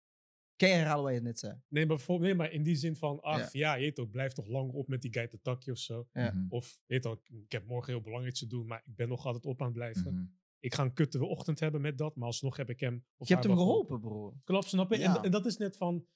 kan 0.56 0.68
je 0.68 0.74
herhalen 0.74 1.04
wat 1.04 1.14
je 1.14 1.20
net 1.20 1.38
zei? 1.38 1.52
Nee, 1.68 1.86
maar, 1.86 1.96
bijvoorbeeld- 1.96 2.28
nee, 2.28 2.38
maar 2.38 2.52
in 2.52 2.62
die 2.62 2.76
zin 2.76 2.96
van, 2.96 3.20
ach 3.20 3.52
Ja. 3.52 3.74
ja, 3.74 3.74
je 3.74 4.08
blijf 4.10 4.32
toch 4.32 4.46
lang 4.46 4.72
op 4.72 4.88
met 4.88 5.02
die 5.02 5.12
guy 5.12 5.26
te 5.28 5.40
takje 5.40 5.70
of 5.70 5.78
zo. 5.78 6.08
Ja. 6.12 6.30
Mhm, 6.34 6.46
Of, 6.48 6.78
weet 6.86 7.06
ook, 7.06 7.28
ik 7.28 7.52
heb 7.52 7.66
morgen 7.66 7.92
heel 7.92 8.02
belangrijk 8.02 8.34
te 8.34 8.46
doen, 8.46 8.66
maar 8.66 8.82
ik 8.84 8.96
ben 8.96 9.08
nog 9.08 9.26
altijd 9.26 9.44
op 9.46 9.60
aan 9.60 9.66
het 9.66 9.74
blijven. 9.76 10.14
mhm. 10.14 10.24
Ik 10.60 10.74
ga 10.74 10.82
een 10.82 10.92
kutte 10.94 11.24
ochtend 11.24 11.60
hebben 11.60 11.80
met 11.80 11.98
dat, 11.98 12.16
maar 12.16 12.26
alsnog 12.26 12.56
heb 12.56 12.70
ik 12.70 12.80
hem... 12.80 13.04
of 13.16 13.28
Je 13.28 13.34
hebt 13.34 13.46
hem 13.46 13.56
geholpen, 13.56 14.00
bro. 14.00 14.36
Klopt, 14.44 14.68
snap 14.68 14.92
je? 14.92 14.98
Ja. 14.98 15.16
En, 15.16 15.22
en 15.22 15.30
dat 15.30 15.46
is 15.46 15.56
net 15.56 15.76
van, 15.76 16.06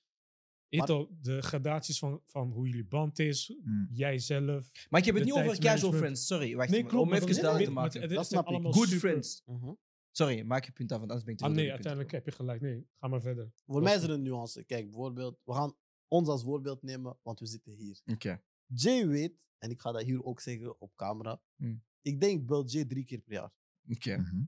al, 0.77 1.17
de 1.21 1.43
gradaties 1.43 1.99
van, 1.99 2.23
van 2.27 2.51
hoe 2.51 2.67
jullie 2.69 2.85
band 2.85 3.19
is, 3.19 3.55
Mhm. 3.63 3.85
jijzelf. 3.95 4.71
Maar 4.89 5.01
ik 5.01 5.07
heb 5.07 5.15
het 5.15 5.25
niet 5.25 5.33
over 5.33 5.59
casual 5.59 5.93
friends. 5.93 6.27
Sorry, 6.27 6.57
wacht. 6.57 6.71
Nee, 6.71 6.81
klopt. 6.85 6.95
om 6.95 7.09
even 7.13 7.21
dat 7.21 7.29
is- 7.29 7.37
duidelijk 7.37 7.65
te 7.71 7.75
maken. 7.75 8.09
Dat 8.09 8.27
snap 8.27 8.49
ik. 8.49 8.63
Good 8.63 8.75
super- 8.89 8.99
friends. 8.99 9.43
Mhm. 9.47 9.73
Sorry, 10.11 10.43
maak 10.43 10.65
je 10.65 10.73
punt 10.73 10.93
af, 10.93 10.99
want 10.99 11.11
anders 11.11 11.25
ben 11.27 11.33
ik 11.35 11.41
te 11.41 11.47
Ah 11.47 11.53
nee, 11.55 11.71
uiteindelijk 11.71 12.13
heb 12.13 12.25
je 12.25 12.33
gelijk. 12.33 12.61
Nee, 12.61 12.87
ga 12.99 13.09
maar 13.09 13.21
verder. 13.21 13.53
Voor 13.67 13.83
mij 13.83 13.95
is 13.97 14.03
er 14.03 14.11
een 14.11 14.23
nuance. 14.23 14.65
Kijk, 14.65 14.85
bijvoorbeeld, 14.85 15.41
we 15.45 15.53
gaan 15.53 15.77
ons 16.09 16.29
als 16.29 16.43
voorbeeld 16.43 16.83
nemen, 16.83 17.19
want 17.23 17.39
we 17.41 17.47
zitten 17.47 17.73
hier. 17.73 18.01
Oké. 18.07 18.43
Jay 18.67 19.07
weet, 19.07 19.35
en 19.59 19.71
ik 19.71 19.81
ga 19.81 19.93
dat 19.93 20.03
hier 20.03 20.25
ook 20.25 20.41
zeggen 20.41 20.81
op 20.81 20.93
camera, 20.97 21.43
Hmm. 21.57 21.83
ik 22.03 22.21
denk 22.21 22.47
bel 22.47 22.67
Jay 22.67 22.85
drie 22.85 23.05
keer 23.05 23.21
per 23.21 23.33
jaar. 23.33 23.53
Oké. 23.91 24.17
Mhm. 24.17 24.43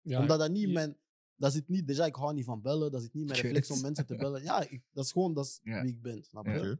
Ja, 0.00 0.20
Omdat 0.20 0.38
dat 0.38 0.50
niet 0.50 0.60
je- 0.66 0.72
mijn... 0.72 0.96
Dat 1.36 1.52
zit 1.52 1.68
niet, 1.68 1.86
déjà, 1.92 2.04
ik 2.06 2.14
hou 2.14 2.34
niet 2.34 2.44
van 2.44 2.62
bellen. 2.62 2.90
Dat 2.92 3.02
zit 3.02 3.14
niet 3.14 3.24
mijn 3.28 3.40
reflex 3.40 3.70
om 3.70 3.80
mensen 3.80 4.06
te 4.06 4.16
bellen. 4.24 4.42
Ja, 4.42 4.68
ik, 4.68 4.82
dat 4.92 5.04
is 5.04 5.12
gewoon 5.12 5.34
dat 5.34 5.44
is 5.44 5.60
wie 5.62 5.92
ik 5.92 6.02
ben, 6.02 6.24
snap 6.24 6.46
je? 6.46 6.78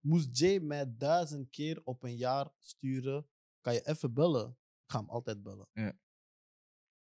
Moest 0.00 0.38
Jay 0.38 0.58
mij 0.60 0.94
duizend 0.96 1.50
keer 1.50 1.80
op 1.84 2.02
een 2.02 2.16
jaar 2.16 2.52
sturen, 2.58 3.26
kan 3.60 3.72
je 3.74 3.86
even 3.86 4.12
bellen? 4.12 4.48
Ik 4.84 4.90
ga 4.92 4.98
hem 4.98 5.08
altijd 5.08 5.42
bellen. 5.42 5.68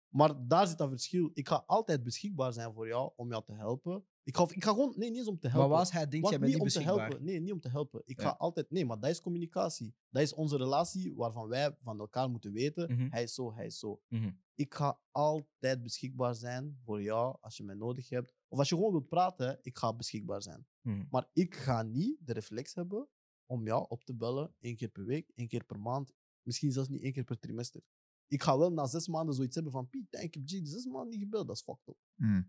Maar 0.10 0.48
daar 0.48 0.68
zit 0.68 0.78
dat 0.78 0.90
verschil. 0.90 1.30
Ik 1.34 1.48
ga 1.48 1.64
altijd 1.66 2.04
beschikbaar 2.04 2.54
zijn 2.54 2.74
voor 2.74 2.88
jou 2.88 3.12
om 3.16 3.30
jou 3.30 3.44
te 3.44 3.54
helpen. 3.54 4.06
Ik 4.24 4.36
ga, 4.36 4.48
ik 4.52 4.64
ga 4.64 4.70
gewoon, 4.72 4.94
nee, 4.98 5.10
niet 5.10 5.18
eens 5.18 5.28
om 5.28 5.40
te 5.40 5.48
helpen. 5.48 5.70
Maar 5.70 5.80
als 5.80 5.92
hij 5.92 6.08
denkt, 6.08 6.30
jij 6.30 6.40
bent 6.40 6.52
niet 6.52 6.62
niet 6.64 6.76
om 6.76 6.82
te 6.82 6.88
helpen. 6.88 7.24
Nee, 7.24 7.40
niet 7.40 7.52
om 7.52 7.60
te 7.60 7.70
helpen. 7.70 8.02
Ik 8.06 8.20
Ja. 8.22 8.24
ga 8.28 8.30
altijd. 8.38 8.72
Nee, 8.72 8.86
maar 8.86 9.00
dat 9.00 9.10
is 9.10 9.22
communicatie. 9.22 9.96
Dat 10.10 10.22
is 10.22 10.34
onze 10.34 10.58
relatie 10.58 11.16
waarvan 11.16 11.48
wij 11.48 11.74
van 11.78 12.00
elkaar 12.00 12.30
moeten 12.30 12.52
weten. 12.52 12.92
Mhm. 12.94 13.08
Hij 13.10 13.24
is 13.24 13.34
zo, 13.34 13.54
hij 13.54 13.66
is 13.66 13.80
zo. 13.80 14.02
Mhm. 14.08 14.32
Ik 14.54 14.74
ga 14.74 15.00
altijd 15.12 15.84
beschikbaar 15.84 16.36
zijn 16.36 16.80
voor 16.84 17.02
jou 17.02 17.38
als 17.42 17.58
je 17.58 17.64
mij 17.64 17.76
nodig 17.76 18.10
hebt. 18.10 18.34
Of 18.48 18.60
als 18.60 18.70
je 18.70 18.76
gewoon 18.76 18.92
wilt 18.92 19.08
praten, 19.08 19.60
ik 19.62 19.78
ga 19.78 19.94
beschikbaar 19.94 20.42
zijn. 20.42 20.68
Mhm. 20.82 21.06
Maar 21.10 21.30
ik 21.34 21.56
ga 21.56 21.84
niet 21.84 22.18
de 22.26 22.34
reflex 22.34 22.74
hebben 22.76 23.08
om 23.46 23.66
jou 23.66 23.86
op 23.90 24.04
te 24.04 24.16
bellen 24.16 24.54
één 24.60 24.76
keer 24.76 24.90
per 24.90 25.06
week, 25.06 25.32
één 25.36 25.48
keer 25.48 25.64
per 25.64 25.80
maand. 25.80 26.14
Misschien 26.42 26.72
zelfs 26.72 26.90
niet 26.90 27.02
één 27.02 27.14
keer 27.14 27.24
per 27.24 27.40
trimester. 27.40 27.82
Ik 28.30 28.44
ga 28.44 28.58
wel 28.58 28.72
na 28.72 28.86
zes 28.88 29.08
maanden 29.08 29.36
zoiets 29.36 29.56
hebben 29.56 29.74
van 29.74 29.90
Piet, 29.90 30.08
ik 30.10 30.34
heb 30.34 30.44
G 30.46 30.68
zes 30.68 30.86
maanden 30.86 31.10
niet 31.10 31.20
gebeld. 31.20 31.48
Dat 31.48 31.56
is 31.56 31.62
fucked 31.62 31.88
up. 31.88 31.98
Mhm. 32.16 32.42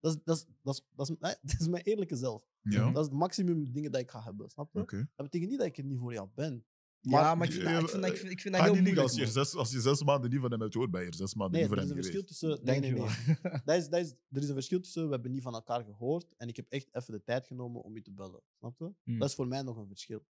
Dat 0.00 0.14
is, 0.16 0.20
dat 0.24 0.36
is, 0.36 0.46
dat 0.62 0.74
is, 0.74 0.86
dat 0.94 1.08
is, 1.10 1.16
nee, 1.18 1.34
dat 1.52 1.60
is 1.60 1.68
mijn 1.68 1.82
eerlijke 1.84 2.16
zelf. 2.16 2.48
Ja, 2.62 2.90
Dat 2.90 3.04
is 3.04 3.10
het 3.10 3.18
maximum 3.18 3.72
dingen 3.72 3.92
dat 3.92 4.00
ik 4.00 4.10
ga 4.10 4.22
hebben, 4.22 4.50
snap 4.50 4.72
je? 4.72 4.84
Dat 4.86 5.06
betekent 5.16 5.50
niet 5.50 5.58
dat 5.58 5.68
ik 5.68 5.78
er 5.78 5.84
niet 5.84 5.98
voor 5.98 6.12
jou 6.12 6.28
ben. 6.34 6.64
ja, 7.00 7.34
maar 7.34 7.46
ik 7.46 7.52
vind, 7.52 7.64
Ja, 7.64 7.72
dat, 7.80 7.82
ik 7.82 7.88
vind, 7.88 8.02
dat, 8.02 8.10
ik 8.12 8.16
vind, 8.18 8.32
ik 8.32 8.40
vind 8.40 8.54
dat 8.54 8.62
Ga 8.64 8.72
heel 8.72 8.82
moeilijk. 8.82 9.02
als 9.02 9.14
je, 9.16 9.26
zes, 9.26 9.54
als 9.54 9.70
je 9.70 9.80
zes 9.80 10.02
maanden 10.04 10.30
niet 10.30 10.40
van 10.40 10.50
hem 10.50 10.60
hebt 10.60 10.72
gehoord, 10.72 10.90
ben 10.90 11.00
je 11.00 11.06
er 11.06 11.14
zes 11.14 11.34
maanden 11.34 11.60
Nee, 11.60 11.68
niet 11.68 11.78
voor 11.78 11.78
er 11.78 11.84
is 11.84 11.88
hem 11.88 11.98
een 11.98 12.04
verschil 12.04 12.22
geweest. 12.22 12.40
tussen... 12.40 12.64
Nee, 12.64 12.80
Dank 12.80 12.94
nee, 12.94 13.34
je 13.34 13.40
nee. 13.42 13.62
Dat 13.64 13.76
is, 13.76 13.88
dat 13.88 14.00
is, 14.00 14.10
er 14.30 14.42
is 14.42 14.48
een 14.48 14.54
verschil 14.54 14.80
tussen, 14.80 15.04
we 15.04 15.10
hebben 15.10 15.30
niet 15.30 15.42
van 15.42 15.54
elkaar 15.54 15.84
gehoord 15.84 16.34
en 16.36 16.48
ik 16.48 16.56
heb 16.56 16.66
echt 16.68 16.88
even 16.94 17.12
de 17.12 17.22
tijd 17.22 17.46
genomen 17.46 17.82
om 17.82 17.94
je 17.94 18.02
te 18.02 18.12
bellen. 18.12 18.40
Snap 18.58 18.78
je? 18.78 18.92
Hmm. 19.02 19.18
Dat 19.18 19.28
is 19.28 19.34
voor 19.34 19.46
mij 19.48 19.62
nog 19.62 19.76
een 19.76 19.86
verschil. 19.88 20.24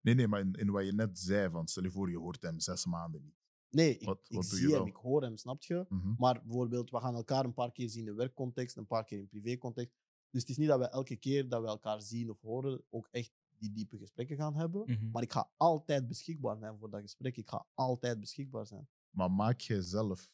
Nee, 0.00 0.14
nee, 0.14 0.28
maar 0.28 0.40
in, 0.40 0.52
in 0.52 0.70
wat 0.70 0.84
je 0.84 0.92
net 0.92 1.18
zei, 1.18 1.50
van 1.50 1.68
stel 1.68 1.82
je 1.82 1.90
voor 1.90 2.10
je 2.10 2.18
hoort 2.18 2.42
hem 2.42 2.60
zes 2.60 2.86
maanden 2.86 3.22
niet. 3.22 3.38
Nee, 3.70 3.98
ik, 3.98 4.06
Wat- 4.06 4.26
wat 4.28 4.46
zie 4.46 4.74
hem, 4.74 4.86
ik 4.86 4.96
hoor 4.96 5.22
hem, 5.22 5.36
snap 5.36 5.62
je? 5.62 5.86
Mhm. 5.88 6.14
Maar 6.18 6.42
bijvoorbeeld, 6.44 6.90
we 6.90 7.00
gaan 7.00 7.14
elkaar 7.14 7.44
een 7.44 7.54
paar 7.54 7.72
keer 7.72 7.88
zien 7.88 8.06
in 8.06 8.14
werkcontext, 8.14 8.76
een 8.76 8.86
paar 8.86 9.04
keer 9.04 9.18
in 9.18 9.28
privécontext. 9.28 9.94
Dus 10.30 10.40
het 10.40 10.50
is 10.50 10.56
niet 10.56 10.68
dat 10.68 10.78
we 10.78 10.88
elke 10.88 11.16
keer 11.16 11.48
dat 11.48 11.60
we 11.62 11.66
elkaar 11.68 12.02
zien 12.02 12.30
of 12.30 12.40
horen 12.40 12.82
ook 12.90 13.08
echt 13.10 13.32
die 13.58 13.72
diepe 13.72 13.98
gesprekken 13.98 14.36
gaan 14.36 14.56
hebben. 14.56 14.82
Mhm. 14.86 15.10
Maar 15.10 15.22
ik 15.22 15.32
ga 15.32 15.50
altijd 15.56 16.08
beschikbaar 16.08 16.56
zijn 16.58 16.78
voor 16.78 16.90
dat 16.90 17.00
gesprek. 17.00 17.36
Ik 17.36 17.48
ga 17.48 17.66
altijd 17.74 18.20
beschikbaar 18.20 18.66
zijn. 18.66 18.88
Maar 19.10 19.30
maak 19.30 19.60
jij 19.60 19.80
zelf 19.82 20.30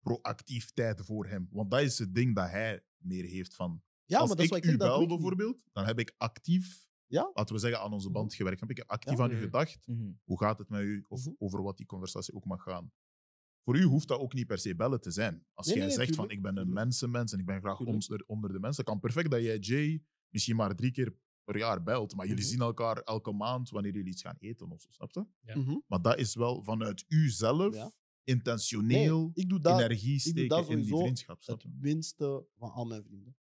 proactief 0.00 0.70
tijd 0.70 1.00
voor 1.04 1.26
hem? 1.26 1.48
Want 1.50 1.70
dat 1.70 1.80
is 1.80 1.98
het 1.98 2.14
ding 2.14 2.34
dat 2.34 2.50
hij 2.50 2.84
meer 2.96 3.24
heeft 3.24 3.54
van. 3.54 3.82
Ja, 4.04 4.18
als 4.18 4.28
maar 4.28 4.36
dat 4.36 4.44
is 4.46 4.50
ik 4.50 4.56
wat 4.56 4.64
ik 4.64 4.70
u 4.70 4.76
bel 4.76 5.06
bijvoorbeeld, 5.06 5.64
dan 5.72 5.84
heb 5.84 5.98
ik 5.98 6.14
actief, 6.16 6.86
Ja. 7.08 7.30
laten 7.34 7.54
we 7.54 7.60
zeggen, 7.60 7.80
aan 7.80 7.92
onze 7.92 8.10
band 8.10 8.26
Mhm. 8.28 8.36
gewerkt. 8.36 8.60
Heb 8.60 8.70
ik 8.70 8.80
actief 8.86 9.16
Ja. 9.18 9.22
aan 9.24 9.30
u 9.30 9.34
Mhm. 9.34 9.42
gedacht. 9.42 9.86
Mhm. 9.86 10.10
Hoe 10.24 10.38
gaat 10.38 10.58
het 10.58 10.68
met 10.68 10.82
u? 10.82 11.04
Of 11.08 11.26
over 11.38 11.62
wat 11.62 11.76
die 11.76 11.86
conversatie 11.86 12.34
ook 12.34 12.44
mag 12.44 12.62
gaan. 12.62 12.92
Voor 13.64 13.76
u 13.76 13.82
hoeft 13.82 14.08
dat 14.08 14.18
ook 14.20 14.32
niet 14.34 14.46
per 14.46 14.58
se 14.58 14.74
bellen 14.76 15.00
te 15.00 15.10
zijn. 15.10 15.46
Als 15.54 15.66
Nee, 15.66 15.76
jij 15.76 15.86
nee, 15.86 15.94
zegt 15.94 16.14
van 16.14 16.30
ik 16.30 16.42
ben 16.42 16.56
een 16.56 16.72
mensenmens 16.72 17.32
en 17.32 17.38
ik 17.38 17.46
ben 17.46 17.60
graag 17.60 17.80
onder, 17.80 18.24
onder 18.26 18.52
de 18.52 18.58
mensen, 18.60 18.84
kan 18.84 19.00
perfect 19.00 19.30
dat 19.30 19.42
jij 19.42 19.58
Jay 19.58 20.02
misschien 20.28 20.56
maar 20.56 20.74
drie 20.74 20.90
keer 20.90 21.16
per 21.44 21.58
jaar 21.58 21.82
belt. 21.82 22.14
Maar 22.14 22.26
jullie 22.26 22.44
zien 22.44 22.60
elkaar 22.60 22.96
elke 22.98 23.32
maand 23.32 23.70
wanneer 23.70 23.92
jullie 23.92 24.10
iets 24.12 24.22
gaan 24.22 24.36
eten 24.38 24.70
of 24.70 24.80
zo, 24.80 24.88
snap 24.90 25.10
je? 25.12 25.26
Ja. 25.40 25.82
Maar 25.86 26.02
dat 26.02 26.18
is 26.18 26.34
wel 26.34 26.62
vanuit 26.62 27.04
u 27.08 27.28
zelf 27.28 27.74
Ja. 27.74 27.92
intentioneel 28.24 29.20
Nee, 29.22 29.30
ik 29.44 29.48
doe 29.48 29.60
dat 29.60 29.80
energie 29.80 30.10
doe 30.10 30.18
steken 30.20 30.48
dat 30.48 30.68
in 30.68 30.80
die 30.80 30.96
vriendschap. 30.96 31.42
Snap 31.42 31.62
het 31.62 31.80
minste 31.80 32.46
van 32.56 32.70
al 32.70 32.84
mijn 32.86 33.02
vrienden. 33.04 33.36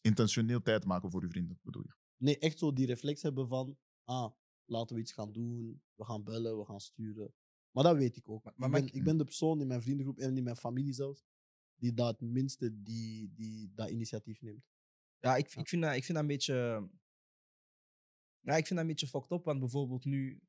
Intentioneel 0.00 0.62
tijd 0.62 0.84
maken 0.84 1.10
voor 1.10 1.22
uw 1.22 1.28
vrienden, 1.28 1.58
bedoel 1.62 1.82
je? 1.82 1.94
Nee, 2.20 2.38
echt 2.38 2.58
zo 2.58 2.72
die 2.72 2.86
reflex 2.86 3.22
hebben 3.22 3.48
van, 3.48 3.78
ah, 4.04 4.32
laten 4.64 4.96
we 4.96 5.02
iets 5.02 5.12
gaan 5.12 5.32
doen, 5.32 5.82
we 5.94 6.04
gaan 6.04 6.24
bellen, 6.24 6.58
we 6.58 6.64
gaan 6.64 6.80
sturen. 6.80 7.34
Maar 7.70 7.84
dat 7.84 7.96
weet 7.96 8.16
ik 8.16 8.28
ook. 8.28 8.44
maar 8.56 8.68
ik, 8.68 8.84
ben, 8.84 8.94
ik 8.94 9.04
ben 9.04 9.16
de 9.16 9.24
persoon 9.24 9.60
in 9.60 9.66
mijn 9.66 9.82
vriendengroep 9.82 10.18
en 10.18 10.36
in 10.36 10.42
mijn 10.44 10.56
familie 10.56 10.92
zelfs, 10.92 11.24
die 11.74 11.94
dat 11.94 12.20
het 12.20 12.30
minste 12.30 12.82
die, 12.82 13.32
die 13.34 13.72
dat 13.74 13.90
initiatief 13.90 14.40
neemt. 14.40 14.64
Ja, 15.20 15.36
ik, 15.36 15.54
ik, 15.54 15.68
vind 15.68 15.82
dat, 15.82 15.94
ik 15.94 16.04
vind 16.04 16.12
dat 16.12 16.16
een 16.16 16.26
beetje. 16.26 16.54
Ja, 18.40 18.56
ik 18.56 18.66
vind 18.66 18.68
dat 18.68 18.78
een 18.78 18.86
beetje 18.86 19.06
fucked 19.06 19.30
up, 19.30 19.44
want 19.44 19.58
bijvoorbeeld 19.58 20.04
nu. 20.04 20.42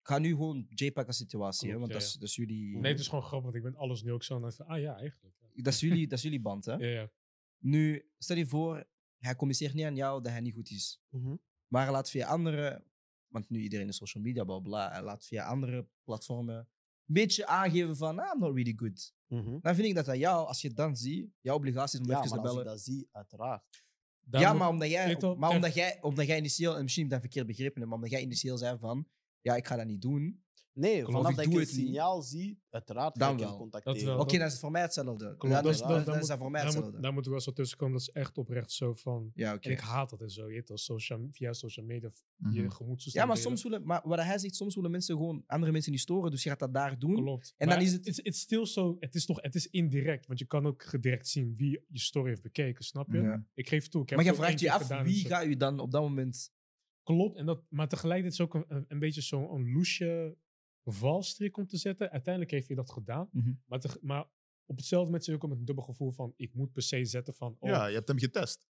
Ik 0.00 0.14
ga 0.14 0.18
nu 0.18 0.30
gewoon 0.30 0.66
JPEG 0.68 1.06
als 1.06 1.16
situatie, 1.16 1.70
hè, 1.70 1.78
want 1.78 1.92
ja, 1.92 1.98
dat, 1.98 2.06
is, 2.06 2.12
dat 2.12 2.28
is 2.28 2.36
jullie. 2.36 2.78
Nee, 2.78 2.90
het 2.90 3.00
is 3.00 3.08
gewoon 3.08 3.24
grappig, 3.24 3.52
want 3.52 3.64
ik 3.64 3.72
ben 3.72 3.80
alles 3.80 4.02
nu 4.02 4.12
ook 4.12 4.22
zo 4.22 4.34
aan 4.34 4.42
het 4.42 4.54
van, 4.54 4.66
ah 4.66 4.80
ja, 4.80 4.96
eigenlijk. 4.96 5.36
dat, 5.54 5.72
is 5.72 5.80
jullie, 5.80 6.06
dat 6.08 6.18
is 6.18 6.24
jullie 6.24 6.40
band, 6.40 6.64
hè? 6.64 6.74
Ja, 6.74 6.86
ja. 6.86 7.10
Nu, 7.58 8.10
stel 8.18 8.36
je 8.36 8.46
voor, 8.46 8.86
hij 9.18 9.36
communiceert 9.36 9.74
niet 9.74 9.84
aan 9.84 9.96
jou 9.96 10.22
dat 10.22 10.32
hij 10.32 10.40
niet 10.40 10.54
goed 10.54 10.70
is. 10.70 11.00
Mhm. 11.08 11.36
Maar 11.66 11.82
hij 11.82 11.92
laat 11.92 12.10
via 12.10 12.26
andere, 12.26 12.84
want 13.28 13.50
nu 13.50 13.60
iedereen 13.60 13.88
is 13.88 13.96
social 13.96 14.22
media, 14.22 14.44
bla 14.44 14.58
bla, 14.58 14.90
hij 14.90 15.02
laat 15.02 15.26
via 15.26 15.44
andere 15.44 15.88
platformen 16.04 16.56
een 16.56 17.14
beetje 17.14 17.46
aangeven 17.46 17.96
van, 17.96 18.18
ah, 18.18 18.30
I'm 18.34 18.40
not 18.40 18.54
really 18.54 18.72
good. 18.76 19.14
Mhm. 19.26 19.58
Dan 19.60 19.74
vind 19.74 19.86
ik 19.86 19.94
dat 19.94 20.08
aan 20.08 20.18
jou, 20.18 20.46
als 20.46 20.60
je 20.60 20.72
dan 20.72 20.96
ziet, 20.96 21.30
jouw 21.40 21.54
obligatie 21.54 22.00
is 22.00 22.06
om 22.06 22.10
Ja, 22.12 22.18
even 22.22 22.30
maar 22.30 22.38
te 22.38 22.42
als 22.48 22.56
ik 22.58 22.62
bellen. 22.64 22.76
dat 22.76 22.84
zie, 22.84 23.08
uiteraard. 23.12 23.82
Daar 24.20 24.40
ja, 24.40 24.52
maar 24.52 24.68
omdat 24.68 24.90
jij, 24.90 25.08
je 25.08 25.34
maar 25.38 25.50
omdat 25.50 25.74
jij, 25.74 25.98
omdat 26.02 26.26
jij 26.26 26.38
initieel, 26.38 26.76
en 26.76 26.82
misschien 26.82 27.02
heb 27.02 27.12
ik 27.12 27.20
dat 27.20 27.30
verkeerd 27.30 27.46
begrepen, 27.46 27.74
hebt, 27.74 27.86
maar 27.86 27.94
omdat 27.96 28.10
jij 28.10 28.20
initieel 28.20 28.58
zei 28.58 28.78
van, 28.78 29.08
ja, 29.40 29.56
ik 29.56 29.66
ga 29.66 29.76
dat 29.76 29.86
niet 29.86 30.02
doen. 30.02 30.42
Nee, 30.78 31.04
vanaf 31.04 31.30
Ik 31.30 31.36
dat 31.36 31.44
ik 31.44 31.50
doe 31.50 31.60
het 31.60 31.72
niet. 31.72 31.86
signaal 31.86 32.22
zie, 32.22 32.58
uiteraard 32.70 33.18
ga 33.18 33.24
Dan 33.24 33.32
ik 33.34 33.40
hem 33.40 33.48
wel. 33.48 33.58
contacteren. 33.58 34.04
Dat. 34.04 34.20
Oké, 34.20 34.30
dat- 34.30 34.38
dan 34.38 34.46
is 34.46 34.52
het 34.52 34.60
voor 34.60 34.70
mij 34.70 34.82
hetzelfde. 34.82 35.24
Klopt, 35.24 35.42
Ja, 35.42 35.48
dat 35.48 35.62
dan, 35.62 35.72
is- 35.72 35.78
dan, 35.78 35.90
is 35.90 35.96
moet- 35.96 36.26
dat 36.28 36.38
voor 36.38 36.50
mij 36.50 36.60
daar 36.62 36.64
moet- 36.64 36.74
hetzelfde. 36.74 37.00
Daar 37.00 37.12
moeten 37.12 37.30
we 37.30 37.36
wel 37.36 37.46
zo 37.46 37.52
tussen 37.52 37.78
komen. 37.78 37.92
Dat 37.98 38.02
is 38.08 38.14
echt 38.14 38.38
oprecht 38.38 38.72
zo 38.72 38.94
van. 38.94 39.30
Ja, 39.34 39.54
oké. 39.54 39.66
En 39.68 39.72
ik 39.72 39.80
haat 39.80 40.10
dat 40.10 40.20
en 40.20 40.30
zo. 40.30 40.50
Je 40.50 40.62
weet 40.66 40.78
social, 40.80 41.28
via 41.30 41.52
social 41.52 41.86
media, 41.86 42.10
Mhm. 42.36 42.52
je 42.52 42.70
gemoedstoestand. 42.70 43.14
Ja, 43.14 43.24
maar 43.24 43.36
delen. 43.36 43.48
soms 43.50 43.62
willen, 43.62 43.86
maar 43.86 44.00
wat 44.04 44.18
hij 44.22 44.38
zegt, 44.38 44.54
soms 44.54 44.74
willen 44.74 44.90
mensen 44.90 45.16
gewoon 45.16 45.42
andere 45.46 45.72
mensen 45.72 45.92
niet 45.92 46.00
storen, 46.00 46.30
dus 46.30 46.42
je 46.42 46.48
gaat 46.48 46.58
dat 46.58 46.74
daar 46.74 46.98
doen. 46.98 47.14
Klopt. 47.14 47.54
En 47.56 47.66
Maar 47.68 47.76
dan 47.76 47.86
is 47.86 47.92
het- 47.92 48.06
Het 48.06 48.26
is 48.26 48.38
still 48.40 48.66
zo. 48.66 48.96
Het 49.00 49.14
is 49.14 49.24
toch. 49.26 49.42
Het 49.42 49.54
is 49.54 49.66
indirect. 49.66 50.26
Want 50.26 50.38
je 50.38 50.46
kan 50.46 50.66
ook 50.66 51.02
direct 51.02 51.28
zien 51.28 51.54
wie 51.56 51.70
je 51.88 51.98
story 51.98 52.28
heeft 52.28 52.42
bekeken. 52.42 52.84
Snap 52.84 53.12
je? 53.12 53.18
Ja. 53.20 53.44
Ik 53.54 53.68
geef 53.68 53.88
toe. 53.88 54.02
Ik 54.02 54.08
heb 54.08 54.18
Maar 54.18 54.26
je 54.26 54.32
het 54.32 54.40
ook 54.40 54.46
vraagt 54.46 54.60
één 54.62 54.70
je 54.70 54.74
keer 54.76 54.82
af, 54.82 54.82
gedaan 54.82 54.98
en 55.06 55.12
wie 55.12 55.20
zo. 55.22 55.28
ga 55.28 55.40
je 55.40 55.56
dan 55.56 55.78
op 55.80 55.90
dat 55.90 56.02
moment... 56.02 56.56
Klopt. 57.02 57.36
En 57.36 57.46
dat, 57.46 57.62
maar 57.68 57.88
tegelijkertijd 57.88 58.32
is 58.32 58.38
het 58.38 58.48
ook 58.48 58.54
een, 58.70 58.76
een, 58.76 58.84
een 58.88 58.98
beetje 58.98 59.20
zo'n 59.20 59.72
loesje 59.72 60.36
valstrik 60.92 61.56
om 61.56 61.66
te 61.66 61.76
zetten. 61.76 62.10
Uiteindelijk 62.10 62.52
heeft 62.52 62.66
hij 62.66 62.76
dat 62.76 62.90
gedaan. 62.90 63.28
Mhm. 63.32 63.52
Maar, 63.66 63.80
teg- 63.80 64.00
maar 64.00 64.26
op 64.66 64.76
hetzelfde 64.76 65.04
moment 65.06 65.24
zit 65.24 65.34
je 65.34 65.40
ook 65.42 65.48
met 65.48 65.58
een 65.58 65.64
dubbel 65.64 65.84
gevoel 65.84 66.10
van. 66.10 66.34
Ik 66.36 66.54
moet 66.54 66.72
per 66.72 66.82
se 66.82 67.04
zetten 67.04 67.34
van. 67.34 67.56
Oh, 67.58 67.68
Ja, 67.68 67.76
ja, 67.76 67.86
je 67.86 67.94
hebt 67.94 68.08
hem 68.08 68.18
getest. 68.18 68.66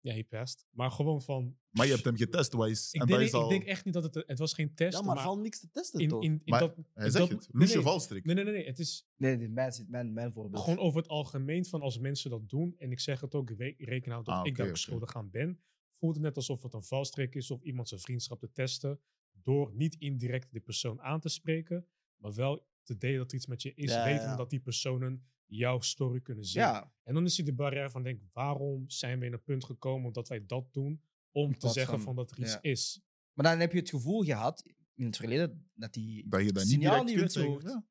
hij 0.00 0.24
pest. 0.24 0.66
Maar 0.70 0.90
gewoon 0.90 1.22
van. 1.22 1.56
Maar 1.70 1.86
je 1.86 1.92
hebt 1.92 2.04
hem 2.04 2.16
getest, 2.16 2.54
is, 2.54 2.92
Ik 2.92 3.00
en 3.00 3.06
denk, 3.06 3.20
is 3.20 3.28
ik 3.28 3.34
al... 3.34 3.48
denk 3.48 3.64
echt 3.64 3.84
niet 3.84 3.94
dat 3.94 4.02
het. 4.14 4.14
Het 4.26 4.38
was 4.38 4.52
geen 4.52 4.74
test. 4.74 4.98
Ja, 4.98 5.04
maar 5.04 5.22
valt 5.22 5.40
niks 5.40 5.60
te 5.60 5.70
testen, 5.70 6.00
in, 6.00 6.08
toch? 6.08 6.22
in, 6.22 6.30
in 6.32 6.40
Maar 6.44 6.60
dat, 6.60 6.76
Hij 6.94 7.10
zegt 7.10 7.18
dat- 7.18 7.28
het. 7.28 7.52
nee, 7.52 7.60
Loesje 7.62 7.74
nee. 7.74 7.84
valstrik. 7.84 8.24
Nee, 8.24 8.34
nee, 8.34 8.44
nee, 8.44 8.52
nee. 8.52 8.64
Het 8.66 8.78
is 8.78 9.06
Nee, 9.16 9.36
nee, 9.36 9.48
mijn, 9.48 9.72
mijn, 9.88 10.12
mijn 10.12 10.32
voorbeeld. 10.32 10.62
Gewoon 10.62 10.78
over 10.78 10.98
het 11.00 11.08
algemeen 11.08 11.64
van 11.64 11.80
als 11.80 11.98
mensen 11.98 12.30
dat 12.30 12.48
doen, 12.48 12.74
en 12.78 12.90
ik 12.90 13.00
zeg 13.00 13.20
het 13.20 13.34
ook, 13.34 13.50
reken 13.78 14.10
nou 14.10 14.24
dat 14.24 14.34
Ah, 14.34 14.46
ik 14.46 14.52
daar 14.56 14.62
oké. 14.64 14.74
beschuldigd 14.74 15.14
aan 15.14 15.30
ben, 15.30 15.60
voelt 15.98 16.14
het 16.14 16.24
net 16.24 16.36
alsof 16.36 16.62
het 16.62 16.74
een 16.74 16.82
valstrik 16.84 17.34
is 17.34 17.50
of 17.50 17.62
iemand 17.62 17.88
zijn 17.88 18.00
vriendschap 18.00 18.38
te 18.40 18.52
testen, 18.52 19.00
door 19.42 19.72
niet 19.74 19.94
indirect 19.98 20.52
de 20.52 20.60
persoon 20.60 21.00
aan 21.02 21.20
te 21.20 21.28
spreken, 21.28 21.86
maar 22.16 22.32
wel 22.34 22.66
te 22.82 22.96
delen 22.96 23.18
dat 23.18 23.30
er 23.30 23.36
iets 23.36 23.46
met 23.46 23.62
je 23.62 23.74
is, 23.74 23.90
Ja, 23.90 24.04
weten 24.04 24.28
ja. 24.28 24.36
dat 24.36 24.50
die 24.50 24.60
personen 24.60 25.24
jouw 25.46 25.80
story 25.80 26.20
kunnen 26.20 26.44
zien. 26.44 26.62
Ja, 26.62 26.92
En 27.02 27.14
dan 27.14 27.24
is 27.24 27.34
die 27.34 27.44
de 27.44 27.52
barrière 27.54 27.90
van, 27.90 28.02
denk, 28.02 28.20
waarom 28.32 28.84
zijn 28.90 29.18
we 29.18 29.26
in 29.26 29.32
een 29.32 29.42
punt 29.42 29.64
gekomen 29.64 30.12
dat 30.12 30.28
wij 30.28 30.46
dat 30.46 30.72
doen, 30.72 31.02
om 31.30 31.58
te 31.58 31.68
zeggen 31.68 31.94
van- 31.94 32.02
van, 32.02 32.16
dat 32.16 32.30
er 32.30 32.38
iets 32.38 32.52
ja. 32.52 32.62
is. 32.62 33.00
maar 33.32 33.46
dan 33.50 33.60
heb 33.60 33.72
je 33.72 33.78
het 33.78 33.90
gevoel 33.90 34.22
gehad 34.22 34.62
in 34.94 35.06
het 35.06 35.16
verleden 35.16 35.70
dat 35.74 35.92
die 35.92 36.28
Dat 36.28 36.40
je 36.44 36.52
dat 36.52 36.62
niet 36.62 36.72
signaal 36.72 36.90
direct 36.90 37.06
niet 37.06 37.16
kunt 37.18 37.32
werd 37.32 37.46
zeggen. 37.46 37.60
gehoord. 37.70 37.86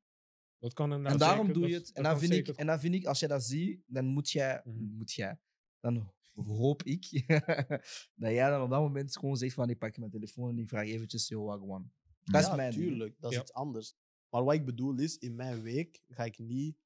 Dat 0.58 0.72
kan 0.72 0.92
En 1.06 1.18
daarom 1.18 1.46
zeker, 1.46 1.60
doe 1.60 1.68
je 1.70 1.74
het. 1.74 1.86
dat 1.86 1.96
En 1.96 2.02
dan, 2.02 2.18
vind 2.18 2.32
ik, 2.32 2.48
en 2.48 2.66
dan 2.66 2.80
vind 2.80 2.94
ik, 2.94 3.04
als 3.04 3.20
je 3.20 3.28
dat 3.28 3.44
ziet, 3.44 3.80
dan 3.86 4.04
moet 4.04 4.30
jij, 4.30 4.60
Mhm. 4.64 4.84
moet 4.84 5.12
jij, 5.12 5.38
dan 5.80 6.12
hoop 6.34 6.82
ik 6.82 7.10
dat 8.22 8.30
jij 8.32 8.50
dan 8.50 8.62
op 8.62 8.70
dat 8.70 8.80
moment 8.80 9.16
gewoon 9.16 9.36
zegt 9.36 9.54
van 9.54 9.70
ik 9.70 9.78
pak 9.78 9.96
mijn 9.96 10.10
telefoon 10.10 10.50
en 10.50 10.58
ik 10.58 10.68
vraag 10.68 10.86
eventjes, 10.86 11.28
yo, 11.28 11.44
wagwan. 11.44 11.92
Dat 12.24 12.40
is 12.40 12.46
ja, 12.46 12.54
mijn 12.54 12.70
ding. 12.72 12.82
tuurlijk. 12.84 13.16
Dat 13.20 13.30
is 13.30 13.36
Ja. 13.36 13.42
iets 13.42 13.52
anders. 13.52 13.94
Maar 14.28 14.44
wat 14.44 14.54
ik 14.54 14.64
bedoel 14.64 14.98
is, 14.98 15.18
in 15.18 15.34
mijn 15.34 15.62
week 15.62 16.02
ga 16.08 16.24
ik 16.24 16.38
niet 16.38 16.76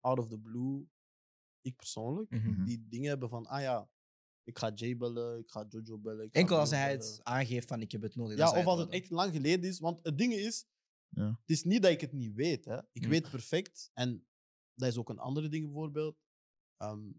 out 0.00 0.18
of 0.18 0.28
the 0.28 0.38
blue, 0.38 0.86
ik 1.60 1.76
persoonlijk, 1.76 2.30
Mhm. 2.30 2.50
Mhm. 2.50 2.64
die 2.64 2.86
dingen 2.88 3.08
hebben 3.08 3.28
van, 3.28 3.46
ah 3.46 3.60
ja, 3.60 3.90
ik 4.42 4.58
ga 4.58 4.70
Jay 4.74 4.96
bellen, 4.96 5.38
ik 5.38 5.48
ga 5.50 5.66
Jojo 5.68 5.98
bellen. 5.98 6.24
ik 6.24 6.34
Enkel 6.34 6.58
als 6.58 6.70
hij 6.70 6.90
het 6.90 7.20
aangeeft 7.22 7.68
van 7.68 7.80
ik 7.80 7.92
heb 7.92 8.02
het 8.02 8.16
nodig. 8.16 8.38
Ja, 8.38 8.58
of 8.58 8.64
als 8.66 8.80
het 8.80 8.90
echt 8.90 9.10
lang 9.10 9.32
geleden 9.34 9.68
is. 9.68 9.78
Want 9.78 10.00
het 10.02 10.18
ding 10.18 10.32
is, 10.32 10.66
Ja. 11.08 11.26
het 11.40 11.50
is 11.50 11.62
niet 11.64 11.82
dat 11.82 11.90
ik 11.90 12.00
het 12.00 12.12
niet 12.12 12.34
weet. 12.34 12.64
Hè. 12.64 12.78
Ik 12.92 13.02
Mm. 13.02 13.08
weet 13.08 13.30
perfect. 13.30 13.90
En 13.94 14.26
dat 14.74 14.88
is 14.88 14.96
ook 14.96 15.08
een 15.08 15.18
andere 15.18 15.48
ding 15.48 15.64
bijvoorbeeld. 15.64 16.16
Ehm, 16.76 17.10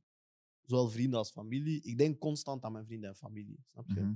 Zowel 0.68 0.90
vrienden 0.90 1.20
als 1.20 1.32
familie. 1.32 1.82
Ik 1.82 1.98
denk 1.98 2.20
constant 2.20 2.64
aan 2.64 2.72
mijn 2.72 2.86
vrienden 2.86 3.10
en 3.10 3.16
familie. 3.16 3.64
Snap 3.72 3.88
je? 3.90 4.00
Mhm. 4.02 4.14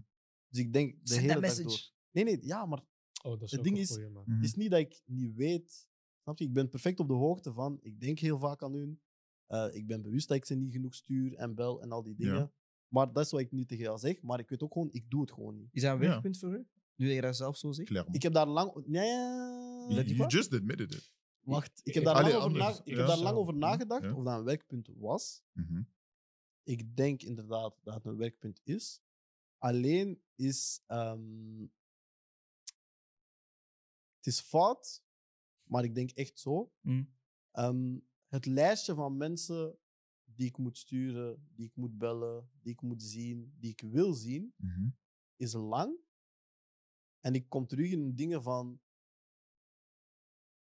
Dus 0.49 0.59
ik 0.59 0.73
denk 0.73 0.93
de 0.93 0.99
Send 1.09 1.21
hele 1.21 1.33
dag 1.33 1.41
message. 1.41 1.67
door. 1.67 1.91
Nee, 2.11 2.23
nee, 2.23 2.39
ja, 2.41 2.65
maar 2.65 2.83
Oh, 3.23 3.31
dat 3.31 3.41
is 3.41 3.51
Het 3.51 3.59
ook 3.59 3.65
ding 3.65 3.75
een 3.77 3.81
is- 3.81 3.91
goeie, 3.91 4.09
man. 4.09 4.23
Mhm. 4.25 4.35
het 4.35 4.45
is 4.45 4.53
niet 4.55 4.71
dat 4.71 4.79
ik 4.79 5.01
niet 5.05 5.35
weet. 5.35 5.87
Snap 6.23 6.37
je? 6.39 6.45
Ik 6.45 6.53
ben 6.53 6.69
perfect 6.69 6.99
op 6.99 7.07
de 7.07 7.13
hoogte 7.13 7.53
van. 7.53 7.79
Ik 7.81 7.99
denk 7.99 8.19
heel 8.19 8.39
vaak 8.39 8.63
aan 8.63 8.73
hun. 8.73 9.01
Eh, 9.47 9.67
ik 9.71 9.87
ben 9.87 10.01
bewust 10.01 10.27
dat 10.27 10.37
ik 10.37 10.45
ze 10.45 10.55
niet 10.55 10.71
genoeg 10.71 10.95
stuur 10.95 11.33
en 11.35 11.55
bel 11.55 11.81
en 11.81 11.91
al 11.91 12.03
die 12.03 12.15
dingen. 12.15 12.35
Ja. 12.35 12.51
Maar 12.87 13.13
dat 13.13 13.25
is 13.25 13.31
wat 13.31 13.39
ik 13.41 13.51
nu 13.51 13.65
tegen 13.65 13.83
jou 13.83 13.97
zeg. 13.97 14.21
Maar 14.21 14.39
ik 14.39 14.49
weet 14.49 14.63
ook 14.63 14.73
gewoon, 14.73 14.89
ik 14.91 15.09
doe 15.09 15.21
het 15.21 15.31
gewoon 15.31 15.55
niet. 15.55 15.69
Is 15.71 15.81
dat 15.81 15.95
een 15.95 16.01
Ja. 16.01 16.07
werkpunt 16.09 16.37
voor 16.37 16.53
u? 16.53 16.67
Nu 16.95 17.05
dat 17.05 17.15
je 17.15 17.21
dat 17.21 17.35
zelf 17.35 17.57
zo 17.57 17.71
zegt? 17.71 17.87
Clairement. 17.87 18.15
Ik 18.15 18.23
heb 18.23 18.33
daar 18.33 18.47
lang. 18.47 18.85
Nee, 18.85 19.07
you 20.05 20.15
waar? 20.17 20.29
just 20.29 20.53
admitted 20.53 20.93
it. 20.93 21.11
wacht. 21.41 21.81
Ik 21.83 21.93
heb 21.93 22.03
daar 22.03 22.15
Allee, 22.15 22.31
lang 22.33 22.43
over, 22.43 22.57
na- 22.57 22.69
ik 22.69 22.81
Ja. 22.83 22.97
heb 22.97 23.07
daar 23.07 23.17
lang 23.19 23.35
over 23.37 23.53
nagedacht 23.55 24.03
Ja. 24.03 24.13
of 24.13 24.23
dat 24.23 24.37
een 24.39 24.45
werkpunt 24.45 24.89
was. 24.97 25.43
Mhm. 25.51 25.81
Ik 26.64 26.95
denk 26.95 27.22
inderdaad 27.22 27.76
dat 27.84 27.93
het 27.93 28.05
een 28.05 28.18
werkpunt 28.18 28.62
is. 28.64 29.01
Alleen 29.57 30.22
is. 30.36 30.82
ehm, 30.88 31.62
het 34.16 34.28
is 34.34 34.39
fout, 34.41 35.03
maar 35.64 35.84
ik 35.84 35.95
denk 35.95 36.12
echt 36.12 36.39
zo. 36.39 36.74
Mm. 36.82 37.14
Ehm, 37.51 37.99
het 38.28 38.45
lijstje 38.45 38.93
van 38.93 39.18
mensen 39.18 39.78
die 40.24 40.47
ik 40.47 40.57
moet 40.57 40.78
sturen, 40.78 41.47
die 41.55 41.66
ik 41.66 41.76
moet 41.76 41.97
bellen, 41.97 42.49
die 42.62 42.72
ik 42.72 42.82
moet 42.82 43.03
zien, 43.03 43.53
die 43.59 43.72
ik 43.72 43.82
wil 43.82 44.14
zien, 44.14 44.53
Mhm. 44.57 44.89
is 45.36 45.53
lang. 45.53 45.97
En 47.20 47.34
ik 47.36 47.49
kom 47.49 47.68
terug 47.68 47.91
in 47.91 48.16
dingen 48.16 48.43
van. 48.43 48.82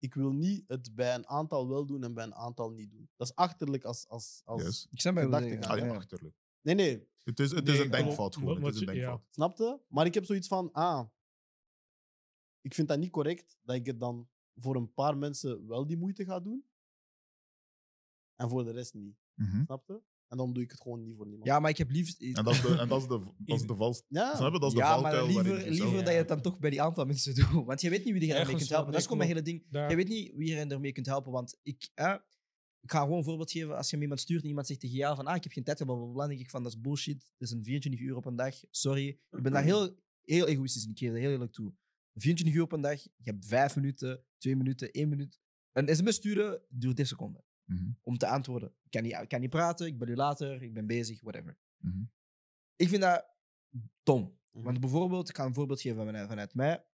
Ik 0.04 0.14
wil 0.14 0.32
niet 0.32 0.64
het 0.66 0.94
bij 0.94 1.14
een 1.14 1.26
aantal 1.26 1.68
wel 1.68 1.86
doen 1.86 2.04
en 2.04 2.14
bij 2.14 2.24
een 2.24 2.34
aantal 2.34 2.70
niet 2.70 2.90
doen. 2.90 3.08
Dat 3.16 3.26
is 3.28 3.34
achterlijk 3.34 3.84
als. 3.84 4.08
als, 4.08 4.42
als 4.44 4.62
Yes. 4.62 4.86
Ik 4.90 5.00
snap 5.00 5.16
Gedachte 5.16 5.68
Ah, 5.68 5.78
ja, 5.78 5.84
Ja. 5.84 5.94
achterlijk. 5.94 6.36
Nee, 6.60 6.74
nee, 6.74 7.08
Het 7.22 7.40
is, 7.40 7.50
het 7.50 7.64
Nee, 7.64 7.74
is 7.74 7.80
een 7.80 7.90
denkfout 7.90 8.34
gewoon. 8.34 8.62
Het 8.62 8.74
is 8.74 8.80
een 8.80 8.86
ja. 8.86 8.92
denkfout. 8.92 9.22
snapte? 9.30 9.80
Maar 9.88 10.06
ik 10.06 10.14
heb 10.14 10.24
zoiets 10.24 10.48
van. 10.48 10.72
Ah, 10.72 11.06
ik 12.60 12.74
vind 12.74 12.88
dat 12.88 12.98
niet 12.98 13.10
correct 13.10 13.58
dat 13.62 13.76
ik 13.76 13.86
het 13.86 14.00
dan 14.00 14.28
voor 14.54 14.76
een 14.76 14.92
paar 14.92 15.16
mensen 15.16 15.66
wel 15.66 15.86
die 15.86 15.96
moeite 15.96 16.24
ga 16.24 16.40
doen. 16.40 16.64
En 18.36 18.48
voor 18.48 18.64
de 18.64 18.70
rest 18.70 18.94
niet. 18.94 19.16
Mhm. 19.34 19.64
Snapte? 19.64 20.02
En 20.34 20.40
dan 20.40 20.52
doe 20.52 20.62
ik 20.62 20.70
het 20.70 20.80
gewoon 20.80 21.02
niet 21.04 21.16
voor 21.16 21.26
niemand. 21.26 21.46
Ja, 21.46 21.58
maar 21.60 21.70
ik 21.70 21.78
heb 21.78 21.90
liefst... 21.90 22.20
En 22.22 22.44
dat 22.44 22.54
is 22.54 22.60
de, 22.60 22.76
en 22.78 22.88
dat 22.88 23.00
is 23.02 23.08
de, 23.08 23.20
dat 23.38 23.60
is 23.60 23.66
de 23.72 23.74
vals. 23.76 24.02
Ja. 24.08 24.36
Snap 24.36 24.52
je? 24.52 24.58
Dat 24.58 24.68
is 24.68 24.74
de 24.74 24.80
ja, 24.84 24.88
maar 25.00 25.00
valkuil 25.00 25.32
waarin 25.32 25.52
liever, 25.52 25.74
zelf- 25.74 25.78
liever 25.88 26.04
dat 26.04 26.12
je 26.12 26.18
het 26.18 26.28
dan 26.28 26.40
toch 26.40 26.58
bij 26.58 26.70
die 26.70 26.82
aantal 26.82 27.04
mensen 27.04 27.34
doet. 27.52 27.64
Want 27.64 27.80
je 27.80 27.90
weet 27.90 28.04
niet 28.04 28.12
wie 28.12 28.22
je 28.22 28.28
ermee 28.28 28.40
Ergens 28.40 28.58
kunt 28.58 28.70
helpen. 28.70 28.90
Dat 28.92 29.00
is 29.00 29.06
gewoon 29.06 29.18
mijn 29.18 29.30
hele 29.30 29.42
ding. 29.42 29.64
Daar- 29.70 29.90
Je 29.90 29.96
weet 29.96 30.08
niet 30.08 30.32
wie 30.34 30.48
je 30.48 30.56
ermee 30.56 30.92
kunt 30.92 31.06
helpen. 31.06 31.32
Want 31.32 31.58
ik, 31.62 31.90
eh, 31.94 32.14
ik 32.80 32.90
ga 32.90 33.00
gewoon 33.00 33.18
een 33.18 33.24
voorbeeld 33.24 33.50
geven. 33.50 33.76
Als 33.76 33.90
je 33.90 33.98
iemand 34.00 34.20
stuurt 34.20 34.42
en 34.42 34.48
iemand 34.48 34.66
zegt 34.66 34.80
tegen 34.80 34.96
jou 34.96 35.16
van 35.16 35.26
ah, 35.26 35.36
ik 35.36 35.42
heb 35.42 35.52
geen 35.52 35.64
tijd, 35.64 35.76
bla, 35.84 35.94
bla, 35.94 36.04
bla, 36.04 36.18
dan 36.20 36.28
denk 36.28 36.40
ik 36.40 36.50
van 36.50 36.62
dat 36.62 36.72
is 36.72 36.80
bullshit. 36.80 37.18
Dat 37.38 37.48
is 37.48 37.50
een 37.50 37.64
24 37.64 38.00
uur 38.00 38.16
op 38.16 38.24
een 38.24 38.36
dag. 38.36 38.54
Sorry. 38.70 39.08
Ik 39.08 39.42
ben 39.42 39.52
daar 39.52 39.64
heel, 39.64 39.96
heel 40.24 40.46
egoïstisch 40.46 40.84
in. 40.84 40.90
Ik 40.90 40.98
geef 40.98 41.10
dat 41.10 41.18
heel 41.18 41.30
eerlijk 41.30 41.52
toe. 41.52 41.72
24 42.14 42.56
uur 42.56 42.62
op 42.62 42.72
een 42.72 42.80
dag. 42.80 43.02
Je 43.02 43.10
hebt 43.30 43.46
5 43.46 43.76
minuten, 43.76 44.24
2 44.38 44.56
minuten, 44.56 44.90
1 44.90 45.08
minuut. 45.08 45.38
Een 45.72 45.96
sms 45.96 46.14
sturen 46.14 46.60
duurt 46.68 46.96
10 46.96 47.06
seconden 47.06 47.43
Mhm. 47.64 47.90
om 48.02 48.18
te 48.18 48.26
antwoorden. 48.26 48.74
Ik 48.82 48.90
kan 48.90 49.02
niet, 49.02 49.12
ik 49.12 49.28
kan 49.28 49.40
niet 49.40 49.50
praten, 49.50 49.86
ik 49.86 49.98
ben 49.98 50.08
u 50.08 50.16
later, 50.16 50.62
ik 50.62 50.74
ben 50.74 50.86
bezig, 50.86 51.20
whatever. 51.20 51.58
Mhm. 51.76 52.04
Ik 52.76 52.88
vind 52.88 53.02
dat 53.02 53.26
dom. 54.02 54.38
Mhm. 54.50 54.64
Want 54.64 54.80
bijvoorbeeld, 54.80 55.28
ik 55.28 55.36
ga 55.36 55.44
een 55.44 55.54
voorbeeld 55.54 55.80
geven 55.80 56.04
vanuit, 56.04 56.28
vanuit 56.28 56.54
mij. 56.54 56.84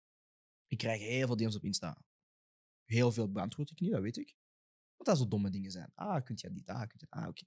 Ik 0.66 0.78
krijg 0.78 1.00
heel 1.00 1.26
veel 1.26 1.36
DM's 1.36 1.56
op 1.56 1.64
Insta. 1.64 2.04
Heel 2.84 3.12
veel 3.12 3.32
beantwoord 3.32 3.70
ik 3.70 3.80
niet, 3.80 3.90
dat 3.90 4.02
weet 4.02 4.16
ik. 4.16 4.36
Want 4.96 5.08
dat 5.08 5.18
zo 5.18 5.28
domme 5.28 5.50
dingen 5.50 5.70
zijn. 5.70 5.92
Ah, 5.94 6.24
kunt 6.24 6.40
je 6.40 6.52
dit? 6.52 6.68
Ah, 6.68 6.88
kunt 6.88 7.00
je 7.00 7.06
Ah, 7.10 7.28
oké. 7.28 7.44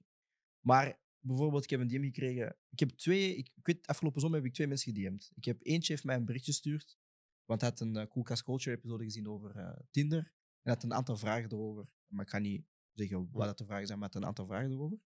Maar 0.60 1.00
bijvoorbeeld, 1.18 1.64
ik 1.64 1.70
heb 1.70 1.80
een 1.80 1.88
DM 1.88 2.02
gekregen. 2.02 2.56
Ik 2.70 2.78
heb 2.78 2.90
twee, 2.90 3.36
ik, 3.36 3.50
ik 3.54 3.66
weet, 3.66 3.86
afgelopen 3.86 4.20
zomer 4.20 4.36
heb 4.36 4.46
ik 4.46 4.52
twee 4.54 4.66
mensen 4.66 4.92
gedM'd. 4.92 5.30
Ik 5.34 5.44
heb 5.44 5.58
eentje 5.62 5.92
heeft 5.92 6.04
mij 6.04 6.16
een 6.16 6.24
berichtje 6.24 6.52
gestuurd. 6.52 6.98
Want 7.44 7.60
hij 7.60 7.70
had 7.70 7.80
een 7.80 7.96
uh, 7.96 8.06
Coolcast 8.06 8.42
Culture 8.42 8.76
episode 8.76 9.04
gezien 9.04 9.28
over 9.28 9.56
eh, 9.56 9.80
Tinder. 9.90 10.32
En 10.62 10.72
had 10.72 10.82
een 10.82 10.94
aantal 10.94 11.16
vragen 11.16 11.52
erover. 11.52 11.86
Maar 12.06 12.24
ik 12.24 12.30
ga 12.30 12.38
niet 12.38 12.66
zeggen 12.94 13.28
wat 13.32 13.46
dat 13.46 13.58
de 13.58 13.64
vragen 13.64 13.86
zijn, 13.86 13.98
maar 13.98 14.08
hij 14.08 14.20
had 14.20 14.22
een 14.22 14.28
aantal 14.28 14.46
vragen 14.46 14.70
erover. 14.70 14.98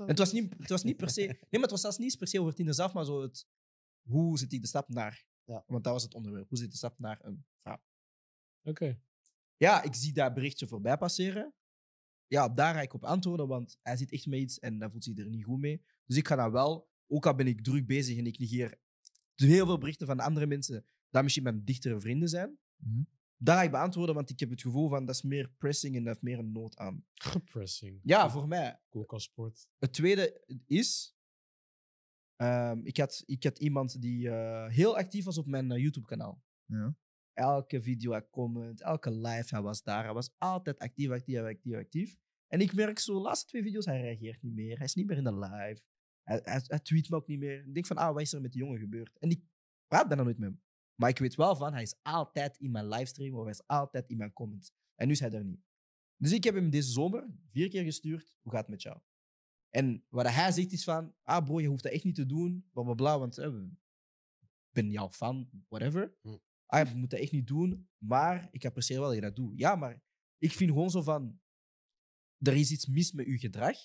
En 0.00 0.06
het 0.06 0.18
was 0.18 0.32
niet, 0.32 0.54
het 0.58 0.68
was 0.68 0.82
niet 0.82 0.96
per 0.96 1.10
se. 1.10 1.20
Nee, 1.26 1.46
maar 1.50 1.60
het 1.60 1.70
was 1.70 1.80
zelfs 1.80 1.98
niet 1.98 2.18
per 2.18 2.28
se 2.28 2.40
over 2.40 2.54
Tinder 2.54 2.74
zelf, 2.74 2.92
maar 2.92 3.04
zo 3.04 3.22
het. 3.22 3.46
Hoe 4.02 4.38
zit 4.38 4.50
die 4.50 4.60
de 4.60 4.66
stap 4.66 4.88
naar? 4.88 5.24
Ja. 5.44 5.64
Want 5.66 5.84
dat 5.84 5.92
was 5.92 6.02
het 6.02 6.14
onderwerp. 6.14 6.48
Hoe 6.48 6.58
zit 6.58 6.70
de 6.70 6.76
stap 6.76 6.98
naar 6.98 7.24
een 7.24 7.44
vrouw? 7.62 7.82
Oké. 8.62 9.00
Ja, 9.56 9.82
ik 9.82 9.94
zie 9.94 10.12
dat 10.12 10.34
berichtje 10.34 10.66
voorbij 10.66 10.96
passeren. 10.96 11.54
Ja, 12.26 12.48
daar 12.48 12.74
ga 12.74 12.80
ik 12.80 12.94
op 12.94 13.04
antwoorden, 13.04 13.48
want 13.48 13.78
hij 13.82 13.96
zit 13.96 14.12
echt 14.12 14.26
met 14.26 14.38
iets 14.38 14.58
en 14.58 14.78
daar 14.78 14.90
voelt 14.90 15.04
zich 15.04 15.18
er 15.18 15.28
niet 15.28 15.44
goed 15.44 15.60
mee. 15.60 15.84
Dus 16.04 16.16
ik 16.16 16.28
ga 16.28 16.36
dan 16.36 16.52
wel, 16.52 16.90
ook 17.06 17.26
al 17.26 17.34
ben 17.34 17.46
ik 17.46 17.64
druk 17.64 17.86
bezig 17.86 18.18
en 18.18 18.26
ik 18.26 18.38
negeer 18.38 18.78
heel 19.34 19.66
veel 19.66 19.78
berichten 19.78 20.06
van 20.06 20.20
andere 20.20 20.46
mensen, 20.46 20.86
dat 21.10 21.22
misschien 21.22 21.44
mijn 21.44 21.64
dichtere 21.64 22.00
vrienden 22.00 22.28
zijn. 22.28 22.58
Mhm. 22.76 23.02
Daar 23.42 23.56
ga 23.56 23.62
ik 23.62 23.70
beantwoorden, 23.70 24.14
want 24.14 24.30
ik 24.30 24.40
heb 24.40 24.50
het 24.50 24.62
gevoel 24.62 24.88
van 24.88 25.06
dat 25.06 25.14
is 25.14 25.22
meer 25.22 25.50
pressing 25.58 25.96
en 25.96 26.04
dat 26.04 26.12
heeft 26.12 26.22
meer 26.24 26.38
een 26.38 26.52
nood 26.52 26.76
aan. 26.76 27.04
Pressing. 27.52 28.00
Ja, 28.02 28.30
voor 28.30 28.48
mij. 28.48 28.80
Koelkast 28.88 29.24
sport. 29.30 29.68
Het 29.78 29.92
tweede 29.92 30.44
is. 30.66 31.16
ehm, 32.36 32.80
ik, 32.82 32.96
had, 32.96 33.22
ik 33.26 33.44
had 33.44 33.58
iemand 33.58 34.00
die 34.00 34.30
eh, 34.30 34.68
heel 34.68 34.96
actief 34.96 35.24
was 35.24 35.38
op 35.38 35.46
mijn 35.46 35.70
eh, 35.70 35.78
YouTube-kanaal. 35.78 36.42
Ja. 36.64 36.96
Elke 37.32 37.82
video, 37.82 38.10
hij 38.10 38.28
comment, 38.30 38.80
elke 38.82 39.10
live, 39.10 39.54
hij 39.54 39.62
was 39.62 39.82
daar. 39.82 40.04
Hij 40.04 40.12
was 40.12 40.30
altijd 40.38 40.78
actief, 40.78 41.10
actief, 41.10 41.38
actief, 41.38 41.74
actief. 41.74 42.16
En 42.46 42.60
ik 42.60 42.74
merk 42.74 42.98
zo, 42.98 43.14
de 43.14 43.20
laatste 43.20 43.46
twee 43.46 43.62
video's, 43.62 43.84
hij 43.84 44.00
reageert 44.00 44.42
niet 44.42 44.54
meer. 44.54 44.76
Hij 44.76 44.86
is 44.86 44.94
niet 44.94 45.06
meer 45.06 45.16
in 45.16 45.24
de 45.24 45.34
live. 45.38 45.82
Hij, 46.22 46.40
hij, 46.42 46.60
hij 46.64 46.78
tweet 46.80 47.10
me 47.10 47.16
ook 47.16 47.26
niet 47.26 47.38
meer. 47.38 47.66
Ik 47.66 47.74
denk 47.74 47.86
van, 47.86 47.96
ah, 47.96 48.12
wat 48.12 48.20
is 48.20 48.32
er 48.32 48.40
met 48.40 48.52
die 48.52 48.60
jongen 48.62 48.78
gebeurd? 48.78 49.18
En 49.18 49.30
ik 49.30 49.42
praat 49.86 50.08
bijna 50.08 50.22
nooit 50.22 50.38
met 50.38 50.48
hem. 50.48 50.60
Maar 51.00 51.08
ik 51.08 51.18
weet 51.18 51.34
wel 51.34 51.56
van, 51.56 51.72
hij 51.72 51.82
is 51.82 51.94
altijd 52.02 52.56
in 52.58 52.70
mijn 52.70 52.88
livestream 52.88 53.34
of 53.34 53.42
hij 53.42 53.50
is 53.50 53.66
altijd 53.66 54.10
in 54.10 54.16
mijn 54.16 54.32
comments. 54.32 54.72
En 54.94 55.06
nu 55.06 55.12
is 55.12 55.20
hij 55.20 55.30
er 55.30 55.44
niet. 55.44 55.64
Dus 56.16 56.32
ik 56.32 56.44
heb 56.44 56.54
hem 56.54 56.70
deze 56.70 56.90
zomer 56.90 57.26
vier 57.50 57.68
keer 57.68 57.84
gestuurd. 57.84 58.36
Hoe 58.42 58.52
gaat 58.52 58.60
het 58.60 58.70
met 58.70 58.82
jou? 58.82 58.98
En 59.68 60.04
wat 60.08 60.28
hij 60.28 60.52
zegt 60.52 60.72
is 60.72 60.84
van, 60.84 61.14
ah 61.22 61.44
bro, 61.44 61.60
je 61.60 61.68
hoeft 61.68 61.82
dat 61.82 61.92
echt 61.92 62.04
niet 62.04 62.14
te 62.14 62.26
doen, 62.26 62.68
bla 62.72 62.82
bla 62.82 62.94
bla, 62.94 63.18
want 63.18 63.38
eh, 63.38 63.46
ik 64.40 64.72
ben 64.72 64.90
jouw 64.90 65.10
fan, 65.10 65.50
whatever. 65.68 66.16
Hm. 66.22 66.36
Ah, 66.66 66.88
je 66.88 66.94
moet 66.94 67.10
dat 67.10 67.20
echt 67.20 67.32
niet 67.32 67.46
doen, 67.46 67.88
maar 67.98 68.48
ik 68.50 68.64
apprecieer 68.64 68.98
wel 68.98 69.08
dat 69.08 69.16
je 69.16 69.22
dat 69.22 69.36
doet. 69.36 69.58
Ja, 69.58 69.76
maar 69.76 70.02
ik 70.38 70.52
vind 70.52 70.70
gewoon 70.70 70.90
zo 70.90 71.02
van, 71.02 71.40
er 72.38 72.56
is 72.56 72.70
iets 72.70 72.86
mis 72.86 73.12
met 73.12 73.26
uw 73.26 73.38
gedrag. 73.38 73.76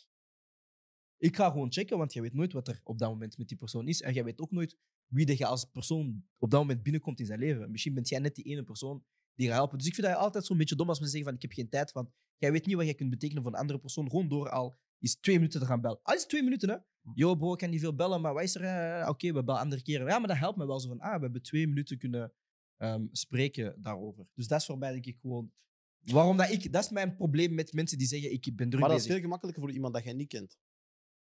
Ik 1.17 1.35
ga 1.35 1.49
gewoon 1.49 1.71
checken, 1.71 1.97
want 1.97 2.13
je 2.13 2.21
weet 2.21 2.33
nooit 2.33 2.53
wat 2.53 2.67
er 2.67 2.81
op 2.83 2.99
dat 2.99 3.09
moment 3.09 3.37
met 3.37 3.47
die 3.47 3.57
persoon 3.57 3.87
is. 3.87 4.01
En 4.01 4.13
jij 4.13 4.23
weet 4.23 4.39
ook 4.39 4.51
nooit 4.51 4.77
wie 5.07 5.25
dat 5.25 5.37
je 5.37 5.45
als 5.45 5.65
persoon 5.65 6.25
op 6.37 6.51
dat 6.51 6.59
moment 6.59 6.83
binnenkomt 6.83 7.19
in 7.19 7.25
zijn 7.25 7.39
leven. 7.39 7.71
Misschien 7.71 7.93
bent 7.93 8.09
jij 8.09 8.19
net 8.19 8.35
die 8.35 8.43
ene 8.45 8.63
persoon 8.63 9.03
die 9.35 9.47
gaat 9.47 9.55
helpen. 9.55 9.77
Dus 9.77 9.87
ik 9.87 9.93
vind 9.93 10.07
dat 10.07 10.15
altijd 10.15 10.45
zo'n 10.45 10.57
beetje 10.57 10.75
dom 10.75 10.89
als 10.89 10.99
mensen 10.99 11.17
zeggen 11.17 11.35
van, 11.37 11.43
ik 11.43 11.49
heb 11.49 11.59
geen 11.59 11.69
tijd, 11.69 11.91
want 11.91 12.09
jij 12.37 12.51
weet 12.51 12.65
niet 12.65 12.75
wat 12.75 12.85
jij 12.85 12.93
kunt 12.95 13.09
betekenen 13.09 13.43
voor 13.43 13.51
een 13.53 13.59
andere 13.59 13.79
persoon, 13.79 14.09
gewoon 14.09 14.27
door 14.27 14.49
al 14.49 14.75
is 14.99 15.15
twee 15.15 15.35
minuten 15.35 15.59
te 15.59 15.65
gaan 15.65 15.81
bellen. 15.81 15.99
Al 16.03 16.15
is 16.15 16.25
twee 16.25 16.43
minuten, 16.43 16.69
hè. 16.69 16.75
Yo, 17.13 17.35
bro, 17.35 17.51
ik 17.53 17.57
kan 17.59 17.69
niet 17.69 17.79
veel 17.79 17.95
bellen, 17.95 18.21
maar 18.21 18.33
wat 18.33 18.43
is 18.43 18.55
er? 18.55 18.63
eh, 18.63 19.09
Oké, 19.09 19.33
we 19.33 19.43
bellen 19.43 19.61
andere 19.61 19.81
keren. 19.81 20.07
Ja, 20.07 20.19
maar 20.19 20.27
dat 20.27 20.37
helpt 20.37 20.57
me 20.57 20.65
wel 20.65 20.79
zo 20.79 20.87
van, 20.87 20.99
ah, 20.99 21.15
we 21.15 21.21
hebben 21.21 21.41
twee 21.41 21.67
minuten 21.67 21.97
kunnen 21.97 22.33
ehm, 22.77 23.05
spreken 23.11 23.81
daarover. 23.81 24.27
Dus 24.33 24.47
dat 24.47 24.59
is 24.59 24.65
voor 24.65 24.77
mij, 24.77 24.91
denk 24.91 25.05
ik, 25.05 25.17
gewoon... 25.21 25.51
Waarom 25.99 26.37
dat 26.37 26.49
ik... 26.51 26.71
Dat 26.71 26.83
is 26.83 26.89
mijn 26.89 27.15
probleem 27.15 27.53
met 27.53 27.73
mensen 27.73 27.97
die 27.97 28.07
zeggen, 28.07 28.31
ik 28.31 28.55
ben 28.55 28.69
druk 28.69 28.81
Maar 28.81 28.89
dat 28.89 28.99
is 28.99 29.05
veel 29.05 29.19
gemakkelijker 29.19 29.63
voor 29.63 29.71
iemand 29.71 29.93
dat 29.93 30.03
jij 30.03 30.13
niet 30.13 30.27
kent. 30.27 30.57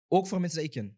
Ook 0.07 0.28
voor 0.28 0.39
mensen 0.39 0.59
die 0.59 0.68
ik 0.68 0.74
ken. 0.74 0.97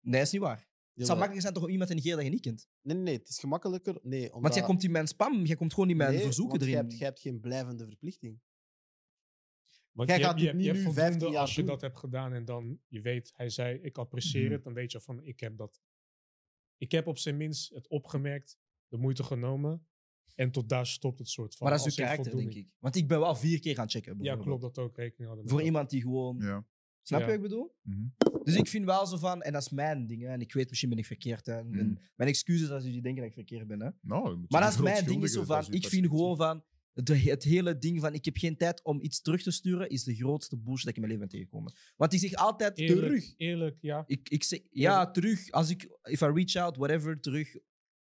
Nee, 0.00 0.12
dat 0.12 0.22
is 0.26 0.30
niet 0.32 0.40
waar. 0.40 0.68
Het 0.96 1.06
zou 1.06 1.18
makkelijker 1.18 1.40
zijn 1.40 1.54
toch 1.54 1.62
om 1.62 1.70
iemand 1.70 1.88
te 1.88 1.94
negeren 1.94 2.16
dat 2.16 2.26
je 2.26 2.32
niet 2.32 2.42
kent. 2.42 2.68
Nee, 2.82 2.94
nee, 2.96 3.04
nee, 3.04 3.14
het 3.16 3.28
is 3.28 3.38
gemakkelijker. 3.38 3.98
Nee, 4.02 4.22
omdat... 4.26 4.40
Want 4.42 4.54
jij 4.54 4.62
komt 4.64 4.84
in 4.84 4.90
mijn 4.90 5.06
spam, 5.06 5.44
jij 5.44 5.56
komt 5.56 5.74
gewoon 5.74 5.90
in 5.90 5.96
mijn 5.96 6.12
Nee, 6.14 6.22
verzoeken 6.22 6.58
want 6.58 6.62
erin. 6.62 6.74
Jij 6.74 6.82
hebt, 6.84 6.98
jij 6.98 7.06
hebt 7.08 7.20
geen 7.20 7.40
blijvende 7.40 7.86
verplichting. 7.86 8.40
Want 9.92 10.08
Jij 10.08 10.18
je, 10.18 10.24
gaat 10.24 10.40
hebt- 10.40 10.62
je, 10.62 10.72
nu 10.72 10.82
15 10.82 10.92
voldoende 10.92 11.28
jaar 11.30 11.40
als 11.40 11.54
je 11.54 11.60
doen. 11.60 11.70
dat 11.70 11.80
hebt 11.80 11.96
gedaan 11.98 12.32
en 12.32 12.44
dan 12.44 12.80
je 12.88 13.00
weet, 13.00 13.32
hij 13.34 13.48
zei, 13.48 13.78
ik 13.78 13.98
apprecieer 13.98 14.44
Mhm. 14.44 14.52
het, 14.52 14.62
dan 14.64 14.74
weet 14.74 14.92
je 14.92 15.00
van, 15.00 15.22
ik 15.24 15.40
heb 15.40 15.56
dat. 15.56 15.80
Ik 16.76 16.92
heb 16.92 17.06
op 17.06 17.18
zijn 17.18 17.36
minst 17.36 17.74
het 17.74 17.88
opgemerkt, 17.88 18.58
de 18.88 18.96
moeite 18.96 19.22
genomen 19.22 19.86
en 20.34 20.50
tot 20.50 20.68
daar 20.68 20.86
stopt 20.86 21.18
het 21.18 21.28
soort 21.28 21.56
van. 21.56 21.68
maar 21.68 21.76
dat 21.76 21.86
is 21.86 21.96
uw 21.98 22.04
karakter, 22.04 22.36
denk 22.36 22.54
ik. 22.54 22.68
Want 22.78 22.96
ik 22.96 23.08
ben 23.08 23.20
wel 23.20 23.34
vier 23.36 23.60
keer 23.60 23.74
gaan 23.74 23.88
checken. 23.90 24.18
Ja, 24.18 24.36
klopt 24.36 24.62
dat 24.62 24.78
ook 24.78 24.96
rekening 24.96 25.26
hadden. 25.26 25.44
met 25.44 25.50
Voor 25.54 25.62
iemand 25.62 25.90
die 25.90 26.00
gewoon... 26.02 26.36
Ja. 26.40 26.66
Snap 27.02 27.20
Ja. 27.20 27.26
je 27.26 27.32
wat 27.32 27.42
ik 27.44 27.50
bedoel? 27.50 27.74
Mhm. 27.82 28.06
Dus 28.46 28.56
ik 28.56 28.68
vind 28.68 28.84
wel 28.84 29.06
zo 29.06 29.16
van, 29.16 29.42
en 29.42 29.52
dat 29.52 29.62
is 29.62 29.68
mijn 29.70 30.06
ding, 30.06 30.22
hè, 30.22 30.28
en 30.28 30.40
ik 30.40 30.52
weet 30.52 30.68
misschien 30.68 30.88
ben 30.90 30.98
ik 30.98 31.06
verkeerd. 31.06 31.46
Hè, 31.46 31.52
en 31.58 31.66
Mm. 31.66 31.98
mijn 32.16 32.28
excuses 32.30 32.70
als 32.70 32.84
jullie 32.84 33.02
denken 33.02 33.20
dat 33.20 33.28
ik 33.30 33.36
verkeerd 33.36 33.66
ben. 33.66 33.80
Hè. 33.80 33.90
Nou, 34.00 34.30
je 34.30 34.36
moet 34.36 34.50
Maar 34.50 34.60
dat 34.60 34.72
is 34.72 34.80
mijn 34.80 35.04
ding, 35.04 35.22
is 35.22 35.32
zo 35.32 35.44
van, 35.44 35.66
ik 35.72 35.86
vind 35.86 36.06
gewoon 36.06 36.36
van, 36.36 36.64
de, 36.92 37.18
het 37.18 37.42
hele 37.42 37.78
ding 37.78 38.00
van 38.00 38.14
ik 38.14 38.24
heb 38.24 38.36
geen 38.36 38.56
tijd 38.56 38.84
om 38.84 39.00
iets 39.02 39.20
terug 39.20 39.42
te 39.42 39.50
sturen, 39.50 39.88
is 39.88 40.04
de 40.04 40.14
grootste 40.14 40.56
bullshit 40.56 40.84
dat 40.84 40.96
ik 40.96 41.02
in 41.02 41.08
mijn 41.08 41.12
leven 41.12 41.28
ben 41.28 41.38
tegengekomen. 41.38 41.72
Want 41.96 42.12
ik 42.12 42.18
zeg 42.20 42.32
altijd 42.34 42.78
Eerlijk, 42.78 43.00
terug. 43.06 43.34
Eerlijk, 43.36 43.78
ja. 43.80 44.04
Ik, 44.06 44.28
ik 44.28 44.42
zeg, 44.42 44.60
ja, 44.70 45.10
terug. 45.10 45.50
Als 45.50 45.70
ik, 45.70 45.82
if 46.02 46.20
I 46.20 46.24
reach 46.26 46.54
out, 46.56 46.76
whatever, 46.76 47.20
terug. 47.20 47.56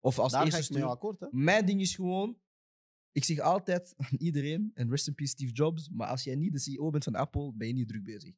Of 0.00 0.18
als 0.18 0.32
Daar 0.32 0.40
ga 0.40 0.46
eerste 0.46 0.62
stuur. 0.62 0.84
akkoord, 0.84 1.20
hè. 1.20 1.26
Mijn 1.30 1.66
ding 1.66 1.80
is 1.80 1.94
gewoon, 1.94 2.38
ik 3.12 3.24
zeg 3.24 3.38
altijd 3.38 3.94
aan 3.96 4.16
iedereen, 4.18 4.70
en 4.74 4.90
rest 4.90 5.06
in 5.08 5.14
peace 5.14 5.30
Steve 5.30 5.52
Jobs, 5.52 5.88
maar 5.88 6.08
als 6.08 6.24
jij 6.24 6.34
niet 6.34 6.52
de 6.52 6.58
CEO 6.58 6.90
bent 6.90 7.04
van 7.04 7.14
Apple, 7.14 7.52
ben 7.54 7.66
je 7.66 7.72
niet 7.74 7.88
druk 7.88 8.04
bezig. 8.04 8.34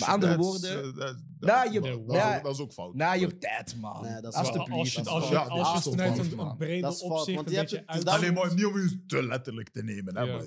Met 0.00 0.08
andere 0.08 0.36
woorden, 0.36 0.94
dat- 0.94 1.16
na 1.38 1.62
je- 1.62 1.80
dat- 1.80 2.06
na- 2.06 2.40
dat 2.40 2.52
is 2.54 2.60
ook 2.60 2.72
fout. 2.72 2.94
na 2.94 3.12
je 3.12 3.38
tijd, 3.38 3.76
man. 3.76 4.02
Nee, 4.02 4.20
dat 4.20 4.32
is 4.32 4.38
Alsjeblieft, 4.38 5.06
als 5.08 5.28
je, 5.28 5.38
als 5.38 5.68
als 5.68 5.82
vanuit 5.82 6.14
fout, 6.14 6.32
een, 6.32 6.38
een 6.38 6.56
brede 6.56 6.86
opzicht 6.86 7.36
want 7.36 7.50
je 7.50 7.56
hebt 7.56 7.70
het- 7.70 7.82
het. 7.86 8.06
Alleen 8.08 8.34
maar 8.34 8.54
niet 8.54 8.64
om 8.66 8.78
je 8.78 9.04
te 9.06 9.22
letterlijk 9.26 9.68
te 9.68 9.82
nemen. 9.82 10.16
Hè, 10.16 10.22
Ja. 10.22 10.40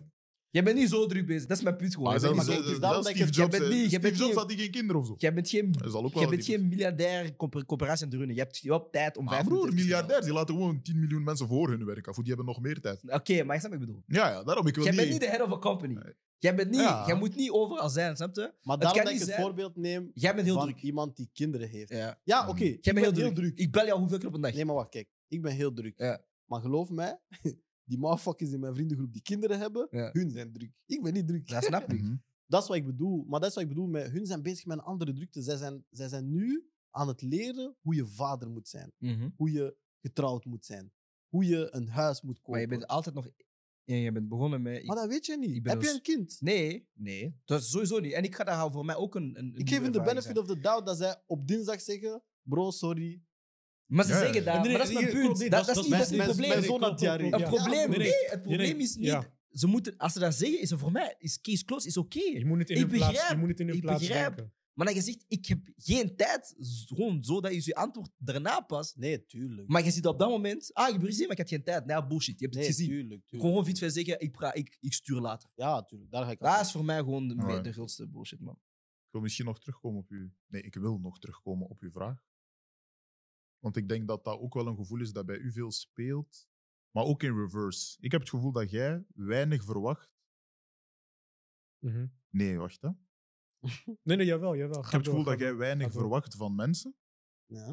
Jij 0.55 0.63
bent 0.63 0.77
niet 0.77 0.89
zo 0.89 1.05
druk 1.05 1.25
bezig. 1.25 1.47
Dat 1.47 1.57
is 1.57 1.63
mijn 1.63 1.75
punt 1.75 1.93
gewoon. 1.93 2.11
Jij 2.11 2.19
bent 2.21 2.47
niet- 2.47 2.57
het 2.57 2.65
is 2.65 2.79
daarom 2.79 3.03
zelfs 3.03 3.07
dat 3.07 3.07
ik 3.07 3.15
Steve 3.15 3.25
het- 3.25 3.35
Jobs, 3.35 3.51
jij 3.57 3.59
bent 3.59 3.71
niet- 3.81 3.91
bent 3.91 4.03
Steve 4.03 4.15
Jobs 4.17 4.27
niet- 4.29 4.35
had 4.39 4.49
hij 4.51 4.59
geen 4.59 4.71
kinderen 4.71 5.01
of 5.01 5.07
zo. 5.07 5.15
Jij 5.17 5.33
bent 5.33 5.49
geen, 5.49 5.75
ook 5.93 6.13
wel 6.13 6.21
jij 6.21 6.27
bent 6.29 6.45
geen 6.45 6.67
miljardair 6.67 7.35
coöperatie 7.35 8.03
aan 8.05 8.09
het 8.09 8.17
runnen. 8.17 8.35
Je 8.35 8.41
hebt, 8.41 8.57
je 8.57 8.71
hebt 8.71 8.91
tijd 8.91 9.17
om 9.17 9.23
Maar 9.25 9.33
vijf 9.33 9.45
broer, 9.45 9.57
minuten 9.59 9.77
te 9.77 9.83
miljardairs, 9.85 10.25
die 10.25 10.33
laten 10.33 10.55
gewoon 10.55 10.81
10 10.81 10.99
miljoen 10.99 11.23
mensen 11.23 11.47
voor 11.47 11.69
hun 11.69 11.85
werken. 11.85 12.11
Of 12.11 12.17
die 12.17 12.27
hebben 12.27 12.45
nog 12.45 12.61
meer 12.61 12.81
tijd. 12.81 12.99
Oké, 13.07 13.43
maar 13.43 13.55
je 13.55 13.61
snapt 13.61 13.63
wat 13.63 13.73
ik 13.73 13.79
bedoel. 13.79 14.03
Ja, 14.07 14.29
ja, 14.29 14.43
daarom. 14.43 14.67
Ik 14.67 14.75
wil 14.75 14.83
Jij 14.83 14.91
niet... 14.93 15.01
bent 15.01 15.11
niet 15.11 15.21
de 15.21 15.27
head 15.37 15.41
of 15.41 15.51
a 15.51 15.59
company. 15.59 15.97
Jij, 16.37 16.55
bent 16.55 16.69
niet, 16.71 16.79
Ja. 16.79 17.03
jij 17.07 17.15
moet 17.15 17.35
niet 17.35 17.51
overal 17.51 17.89
zijn, 17.89 18.15
snap 18.15 18.35
je? 18.35 18.51
Maar 18.63 18.77
daarom 18.77 18.97
kan 18.97 19.05
dat 19.05 19.13
ik 19.13 19.19
niet 19.19 19.19
het 19.19 19.29
zijn- 19.29 19.41
voorbeeld 19.41 19.75
neem 19.75 20.11
Jij 20.13 20.33
bent 20.35 20.45
heel 20.45 20.55
van 20.55 20.65
druk. 20.67 20.81
iemand 20.81 21.15
die 21.15 21.29
kinderen 21.33 21.69
heeft. 21.69 21.89
Ja, 21.89 22.19
Ja. 22.23 22.47
oké. 22.47 22.63
Ik 22.63 22.85
Jij 22.85 22.93
bent 22.93 23.05
ben 23.15 23.23
heel 23.23 23.33
druk. 23.33 23.57
Ik 23.59 23.71
bel 23.71 23.85
jou 23.85 23.99
hoeveel 23.99 24.17
keer 24.17 24.27
op 24.27 24.33
een 24.33 24.41
dag? 24.41 24.53
Nee, 24.53 24.65
maar 24.65 24.75
wacht, 24.75 24.89
kijk. 24.89 25.07
Ik 25.27 25.41
ben 25.41 25.51
heel 25.51 25.73
druk. 25.73 25.93
Ja. 25.97 26.21
Maar 26.45 26.61
geloof 26.61 26.89
mij, 26.89 27.19
die 27.85 27.97
motherfuckers 27.97 28.51
in 28.51 28.59
mijn 28.59 28.73
vriendengroep 28.73 29.13
die 29.13 29.21
kinderen 29.21 29.59
hebben, 29.59 29.87
Ja. 29.91 30.09
hun 30.13 30.29
zijn 30.31 30.51
druk. 30.53 30.71
Ik 30.85 31.01
ben 31.01 31.13
niet 31.13 31.27
druk. 31.27 31.47
Dat 31.47 31.63
snap 31.63 31.93
ik. 31.93 32.01
Mhm. 32.03 32.15
Dat 32.47 32.61
is 32.61 32.67
wat 32.67 32.77
ik 32.77 32.85
bedoel. 32.85 33.23
Maar 33.23 33.39
dat 33.39 33.49
is 33.49 33.55
wat 33.55 33.63
ik 33.63 33.69
bedoel 33.69 33.87
met 33.87 34.11
hun 34.11 34.25
zijn 34.25 34.41
bezig 34.41 34.65
met 34.65 34.77
een 34.77 34.83
andere 34.83 35.13
drukte. 35.13 35.41
Zij 35.41 35.57
zijn, 35.57 35.85
zij 35.89 36.07
zijn 36.07 36.31
nu 36.31 36.69
aan 36.89 37.07
het 37.07 37.21
leren 37.21 37.75
hoe 37.81 37.95
je 37.95 38.05
vader 38.05 38.49
moet 38.49 38.67
zijn. 38.67 38.91
Mhm. 38.97 39.29
Hoe 39.35 39.51
je 39.51 39.77
getrouwd 40.01 40.45
moet 40.45 40.65
zijn. 40.65 40.91
Hoe 41.27 41.45
je 41.45 41.67
een 41.75 41.87
huis 41.89 42.21
moet 42.21 42.35
kopen. 42.37 42.51
Maar 42.51 42.61
je 42.61 42.67
bent 42.67 42.87
altijd 42.87 43.15
nog... 43.15 43.27
Ja, 43.83 43.95
je 43.95 44.11
bent 44.11 44.27
begonnen 44.27 44.61
met... 44.61 44.77
ik- 44.77 44.85
Maar 44.85 44.95
dat 44.95 45.07
weet 45.07 45.25
je 45.25 45.37
niet. 45.37 45.55
ik 45.55 45.63
ben 45.63 45.73
Heb 45.73 45.81
je 45.81 45.89
een 45.93 46.01
kind? 46.01 46.37
Nee, 46.41 46.87
nee. 46.93 47.35
Dat 47.45 47.61
is 47.61 47.69
sowieso 47.69 47.99
niet. 47.99 48.13
En 48.13 48.23
ik 48.23 48.35
ga 48.35 48.43
daar 48.43 48.71
voor 48.71 48.85
mij 48.85 48.95
ook 48.95 49.15
een... 49.15 49.23
een, 49.23 49.35
een 49.37 49.55
Ik 49.55 49.69
geef 49.69 49.79
nieuwe 49.79 49.91
de 49.91 49.99
ervaring 49.99 50.23
benefit 50.25 50.37
of 50.37 50.47
the 50.47 50.59
doubt 50.59 50.85
dat 50.85 50.97
zij 50.97 51.21
op 51.25 51.47
dinsdag 51.47 51.81
zeggen: 51.81 52.23
Bro, 52.41 52.71
sorry. 52.71 53.23
Maar 53.85 54.05
ze 54.05 54.11
Ja, 54.11 54.19
zeggen 54.19 54.45
dat, 54.45 54.61
Nee, 54.63 54.71
maar 54.71 54.77
dat 54.81 54.89
is 54.89 54.95
punt. 54.95 55.09
klopt, 55.09 55.39
Dat, 55.39 55.49
dat 55.51 55.65
dat 55.65 55.69
is 55.69 55.75
is- 55.75 55.81
niet 55.81 55.89
mijn- 55.89 56.01
niet 56.11 56.19
het 56.19 56.27
probleem. 56.27 56.49
mijn 56.49 56.63
zoon. 56.63 56.83
Het 56.83 56.99
Ja. 56.99 57.15
probleem, 57.49 57.89
Nee, 57.89 57.97
nee, 57.97 57.97
nee. 57.97 58.29
het 58.29 58.41
probleem 58.41 58.75
nee, 58.77 58.83
is 58.85 58.95
niet... 58.95 59.05
ja. 59.05 59.33
Ze 59.51 59.67
moeten, 59.67 59.97
als 59.97 60.13
ze 60.13 60.19
dat 60.19 60.35
zeggen, 60.35 60.61
is 60.61 60.69
het 60.69 60.79
voor 60.79 60.91
mij, 60.91 61.15
is 61.17 61.41
case 61.41 61.63
closed, 61.65 61.87
is 61.89 61.97
oké. 61.97 62.19
Je 62.19 62.45
moet 62.45 62.59
het 62.59 62.69
in 62.69 62.75
Ik 62.75 62.81
hun 62.81 62.89
plaats, 62.91 63.05
je 63.11 63.11
begrijp, 63.17 63.39
moet 63.39 63.49
het 63.49 63.59
in 63.59 63.67
hun 63.67 63.75
ik 63.75 63.81
plaats 63.81 63.99
begrijp. 64.07 64.35
denken. 64.35 64.53
Maar 64.73 64.85
dat 64.85 64.95
je 64.95 65.01
zegt, 65.01 65.25
ik 65.27 65.45
heb 65.45 65.59
geen 65.75 66.15
tijd, 66.15 66.55
z- 66.57 66.85
gewoon 66.85 67.23
zo 67.23 67.41
dat 67.41 67.51
je 67.53 67.61
je 67.65 67.75
antwoord 67.75 68.09
daarna 68.17 68.59
past. 68.59 68.95
Nee, 68.97 69.25
tuurlijk. 69.25 69.67
Maar 69.67 69.83
je 69.83 69.91
ziet 69.91 70.05
op 70.07 70.19
dat 70.19 70.29
moment, 70.29 70.73
ah, 70.73 70.87
ik 70.87 70.93
heb 70.93 71.03
gezien, 71.03 71.21
maar 71.27 71.31
ik 71.31 71.37
had 71.37 71.49
geen 71.49 71.63
tijd. 71.63 71.85
Nee, 71.85 72.05
bullshit, 72.07 72.39
je 72.39 72.45
hebt 72.45 72.57
nee, 72.57 72.65
het 72.67 72.75
gezien. 72.75 72.89
tuurlijk. 72.89 73.25
tuurlijk. 73.27 73.49
Gewoon 73.51 73.67
iets 73.69 73.79
van 73.79 73.89
zeggen, 73.91 74.19
ik, 74.19 74.31
pra- 74.31 74.53
ik, 74.53 74.77
ik 74.79 74.93
stuur 74.93 75.19
later. 75.19 75.49
Ja, 75.55 75.83
tuurlijk. 75.83 76.11
Daar 76.11 76.23
ga 76.25 76.31
ik 76.31 76.39
Dat 76.39 76.47
aan. 76.49 76.61
is 76.61 76.71
voor 76.71 76.85
mij 76.85 76.97
gewoon 76.97 77.27
de, 77.63 77.71
grootste 77.73 78.07
bullshit, 78.07 78.39
man. 78.39 78.53
Ik 79.05 79.11
wil 79.11 79.21
misschien 79.21 79.45
nog 79.45 79.59
terugkomen 79.59 79.99
op 79.99 80.09
uw... 80.09 80.29
Nee, 80.47 80.61
ik 80.61 80.75
wil 80.75 80.97
nog 80.99 81.19
terugkomen 81.19 81.67
op 81.67 81.81
uw 81.81 81.91
vraag. 81.91 82.23
Want 83.59 83.75
ik 83.77 83.87
denk 83.89 84.07
dat 84.07 84.23
dat 84.23 84.39
ook 84.39 84.53
wel 84.53 84.67
een 84.67 84.75
gevoel 84.75 84.99
is 85.01 85.11
dat 85.11 85.25
bij 85.25 85.37
u 85.37 85.51
veel 85.51 85.71
speelt. 85.71 86.47
Maar 86.91 87.03
ook 87.03 87.23
in 87.23 87.35
reverse. 87.35 87.97
Ik 87.99 88.11
heb 88.11 88.21
het 88.21 88.29
gevoel 88.29 88.51
dat 88.51 88.69
jij 88.71 89.05
weinig 89.13 89.63
verwacht. 89.63 90.13
Mhm. 91.79 92.07
Nee, 92.29 92.57
wacht 92.57 92.81
hè. 92.81 92.89
Nee, 94.03 94.17
nee, 94.17 94.25
jawel, 94.25 94.55
jawel. 94.55 94.79
Ik 94.83 94.89
heb 94.91 94.99
het 94.99 95.09
gevoel 95.09 95.23
dat 95.23 95.39
jij 95.39 95.55
weinig 95.55 95.91
verwacht 95.91 96.35
van 96.35 96.55
mensen. 96.55 96.95
Ja. 97.45 97.67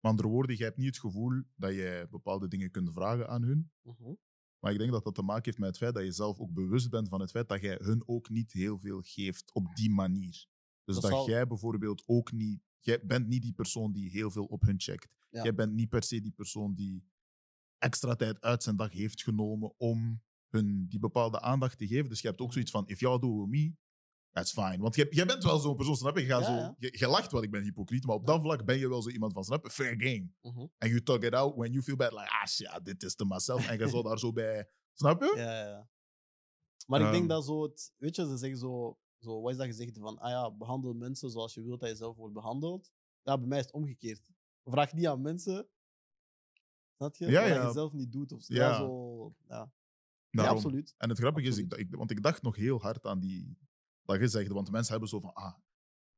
Met 0.00 0.10
andere 0.12 0.28
woorden, 0.28 0.56
jij 0.56 0.66
hebt 0.66 0.78
niet 0.78 0.86
het 0.86 0.98
gevoel 0.98 1.42
dat 1.54 1.74
jij 1.74 2.08
bepaalde 2.08 2.48
dingen 2.48 2.70
kunt 2.70 2.92
vragen 2.92 3.28
aan 3.28 3.42
hun. 3.42 3.72
Mhm. 3.82 4.14
Maar 4.58 4.72
ik 4.72 4.78
denk 4.78 4.90
dat 4.92 5.04
dat 5.04 5.14
te 5.14 5.22
maken 5.22 5.44
heeft 5.44 5.58
met 5.58 5.68
het 5.68 5.78
feit 5.78 5.94
dat 5.94 6.04
je 6.04 6.12
zelf 6.12 6.38
ook 6.38 6.52
bewust 6.52 6.90
bent 6.90 7.08
van 7.08 7.20
het 7.20 7.30
feit 7.30 7.48
dat 7.48 7.60
jij 7.60 7.78
hun 7.82 8.02
ook 8.08 8.28
niet 8.28 8.52
heel 8.52 8.78
veel 8.78 9.00
geeft 9.02 9.52
op 9.52 9.74
die 9.74 9.90
manier. 9.90 10.46
Dus 10.84 10.94
Dat 10.94 11.02
dat, 11.02 11.10
zal- 11.12 11.28
jij 11.28 11.46
bijvoorbeeld 11.46 12.02
ook 12.06 12.32
niet... 12.32 12.60
Jij 12.80 13.00
bent 13.06 13.26
niet 13.26 13.42
die 13.42 13.52
persoon 13.52 13.92
die 13.92 14.10
heel 14.10 14.30
veel 14.30 14.44
op 14.44 14.62
hun 14.62 14.80
checkt. 14.80 15.16
Ja. 15.30 15.42
Jij 15.42 15.54
bent 15.54 15.72
niet 15.72 15.88
per 15.88 16.02
se 16.02 16.20
die 16.20 16.32
persoon 16.32 16.74
die 16.74 17.04
extra 17.78 18.14
tijd 18.14 18.40
uit 18.40 18.62
zijn 18.62 18.76
dag 18.76 18.92
heeft 18.92 19.22
genomen 19.22 19.74
om 19.78 20.22
hun 20.48 20.86
die 20.88 20.98
bepaalde 20.98 21.40
aandacht 21.40 21.78
te 21.78 21.86
geven. 21.86 22.08
Dus 22.08 22.20
je 22.20 22.28
hebt 22.28 22.40
ook 22.40 22.52
zoiets 22.52 22.70
van, 22.70 22.88
if 22.88 23.00
y'all 23.00 23.18
do 23.18 23.38
with 23.38 23.48
me, 23.48 23.74
that's 24.30 24.52
fine. 24.52 24.78
Want 24.78 24.94
jij, 24.94 25.06
jij 25.10 25.26
bent 25.26 25.44
wel 25.44 25.58
zo'n 25.58 25.76
persoon, 25.76 25.96
snap 25.96 26.16
je? 26.16 26.22
Je, 26.22 26.28
gaat 26.28 26.46
Ja, 26.46 26.64
zo. 26.66 26.74
Je, 26.78 26.94
je 26.98 27.06
lacht 27.06 27.32
wel, 27.32 27.42
ik 27.42 27.50
ben 27.50 27.62
hypocriet, 27.62 28.04
maar 28.06 28.16
op 28.16 28.26
dat 28.26 28.40
vlak 28.40 28.64
ben 28.64 28.78
je 28.78 28.88
wel 28.88 29.02
zo 29.02 29.08
iemand 29.08 29.32
van, 29.32 29.44
snap 29.44 29.64
je? 29.64 29.70
Fair 29.70 29.94
game. 30.00 30.30
Mhm. 30.42 30.58
And 30.58 30.90
you 30.90 31.02
talk 31.02 31.22
it 31.22 31.34
out 31.34 31.54
when 31.56 31.70
you 31.72 31.82
feel 31.82 31.96
bad, 31.96 32.12
like, 32.12 32.30
ah 32.30 32.46
shit, 32.46 32.80
dit 32.84 33.02
is 33.02 33.14
to 33.14 33.24
myself. 33.24 33.68
En 33.68 33.78
je 33.78 33.88
zo 33.88 34.02
daar 34.08 34.18
zo 34.18 34.32
bij, 34.32 34.68
snap 34.92 35.22
je? 35.22 35.32
Ja, 35.36 35.58
ja, 35.58 35.66
ja. 35.68 35.88
Maar 36.86 37.00
ik 37.00 37.06
denk 37.10 37.18
Ehm. 37.22 37.28
dat 37.28 37.44
zo 37.44 37.62
het... 37.62 37.92
Weet 37.96 38.16
je, 38.16 38.26
ze 38.26 38.36
zeggen 38.36 38.58
zo... 38.58 38.98
zo 39.18 39.40
wat 39.40 39.50
is 39.50 39.56
dat 39.56 39.66
gezegd 39.66 39.98
van... 39.98 40.18
Ah 40.18 40.30
ja, 40.30 40.50
behandel 40.50 40.94
mensen 40.94 41.30
zoals 41.30 41.54
je 41.54 41.62
wilt 41.62 41.80
dat 41.80 41.88
je 41.88 41.96
zelf 41.96 42.16
wordt 42.16 42.34
behandeld. 42.34 42.90
Ja, 43.22 43.38
bij 43.38 43.46
mij 43.48 43.58
is 43.58 43.64
het 43.64 43.74
omgekeerd. 43.74 44.22
Vraag 44.64 44.92
niet 44.92 45.06
aan 45.06 45.20
mensen... 45.20 45.68
Snap 46.96 47.16
je? 47.16 47.26
Ja, 47.26 47.40
Wat 47.40 47.48
ja. 47.48 47.66
je 47.66 47.72
zelf 47.72 47.92
niet 47.92 48.12
doet. 48.12 48.32
Of 48.32 48.42
zo. 48.42 48.54
Ja. 48.54 48.68
Ja, 48.68 48.76
zo... 48.76 49.34
Ja, 49.48 49.56
ja 49.56 49.72
Daarom. 50.30 50.56
absoluut. 50.56 50.94
En 50.96 51.08
het 51.08 51.18
grappige 51.18 51.46
is, 51.48 51.58
ik, 51.58 51.74
ik- 51.74 51.94
want 51.94 52.10
ik 52.10 52.22
dacht 52.22 52.42
nog 52.42 52.56
heel 52.56 52.80
hard 52.80 53.04
aan 53.06 53.20
die, 53.20 53.58
dat 54.02 54.16
gezegde, 54.16 54.54
want 54.54 54.70
mensen 54.70 54.90
hebben 54.90 55.08
zo 55.08 55.20
van, 55.20 55.32
ah, 55.32 55.54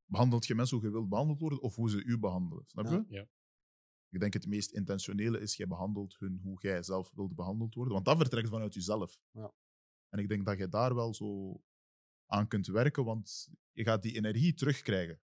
behandelt 0.05 0.47
je 0.47 0.55
mensen 0.55 0.77
hoe 0.77 0.87
je 0.87 0.93
wilt 0.93 1.09
behandeld 1.09 1.41
worden 1.41 1.61
of 1.63 1.75
hoe 1.75 1.91
ze 1.91 2.05
u 2.05 2.19
behandelen, 2.19 2.65
snap 2.67 2.87
je? 2.87 3.05
Ja. 3.09 3.19
Ja. 3.19 3.29
Ik 4.11 4.21
denk 4.21 4.33
het 4.33 4.47
meest 4.47 4.73
intentionele 4.73 5.41
is, 5.41 5.57
jij 5.57 5.67
behandelt 5.67 6.19
hun 6.19 6.41
hoe 6.43 6.61
jij 6.61 6.83
zelf 6.83 7.11
wilt 7.15 7.35
behandeld 7.35 7.75
worden, 7.75 7.93
want 7.95 8.05
dat 8.05 8.17
vertrekt 8.17 8.49
vanuit 8.49 8.75
jezelf. 8.75 9.19
Ja. 9.31 9.53
En 10.09 10.19
ik 10.19 10.29
denk 10.29 10.45
dat 10.47 10.59
je 10.59 10.69
daar 10.69 10.95
wel 10.95 11.15
zo 11.15 11.61
aan 12.31 12.49
kunt 12.49 12.67
werken, 12.67 13.05
want 13.05 13.49
je 13.73 13.85
gaat 13.85 14.03
die 14.03 14.17
energie 14.17 14.55
terugkrijgen. 14.55 15.21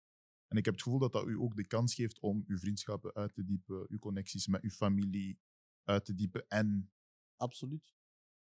En 0.48 0.58
ik 0.58 0.66
heb 0.66 0.74
het 0.74 0.84
gevoel 0.84 1.00
dat 1.00 1.12
dat 1.14 1.28
u 1.28 1.38
ook 1.40 1.56
de 1.56 1.68
kans 1.68 1.94
geeft 1.96 2.20
om 2.20 2.44
uw 2.48 2.58
vriendschappen 2.58 3.14
uit 3.14 3.34
te 3.34 3.44
diepen, 3.44 3.86
uw 3.90 3.98
connecties 4.00 4.48
met 4.48 4.62
uw 4.62 4.70
familie 4.70 5.40
uit 5.84 6.06
te 6.06 6.14
diepen 6.14 6.46
en 6.48 6.92
Absoluut. 7.38 7.94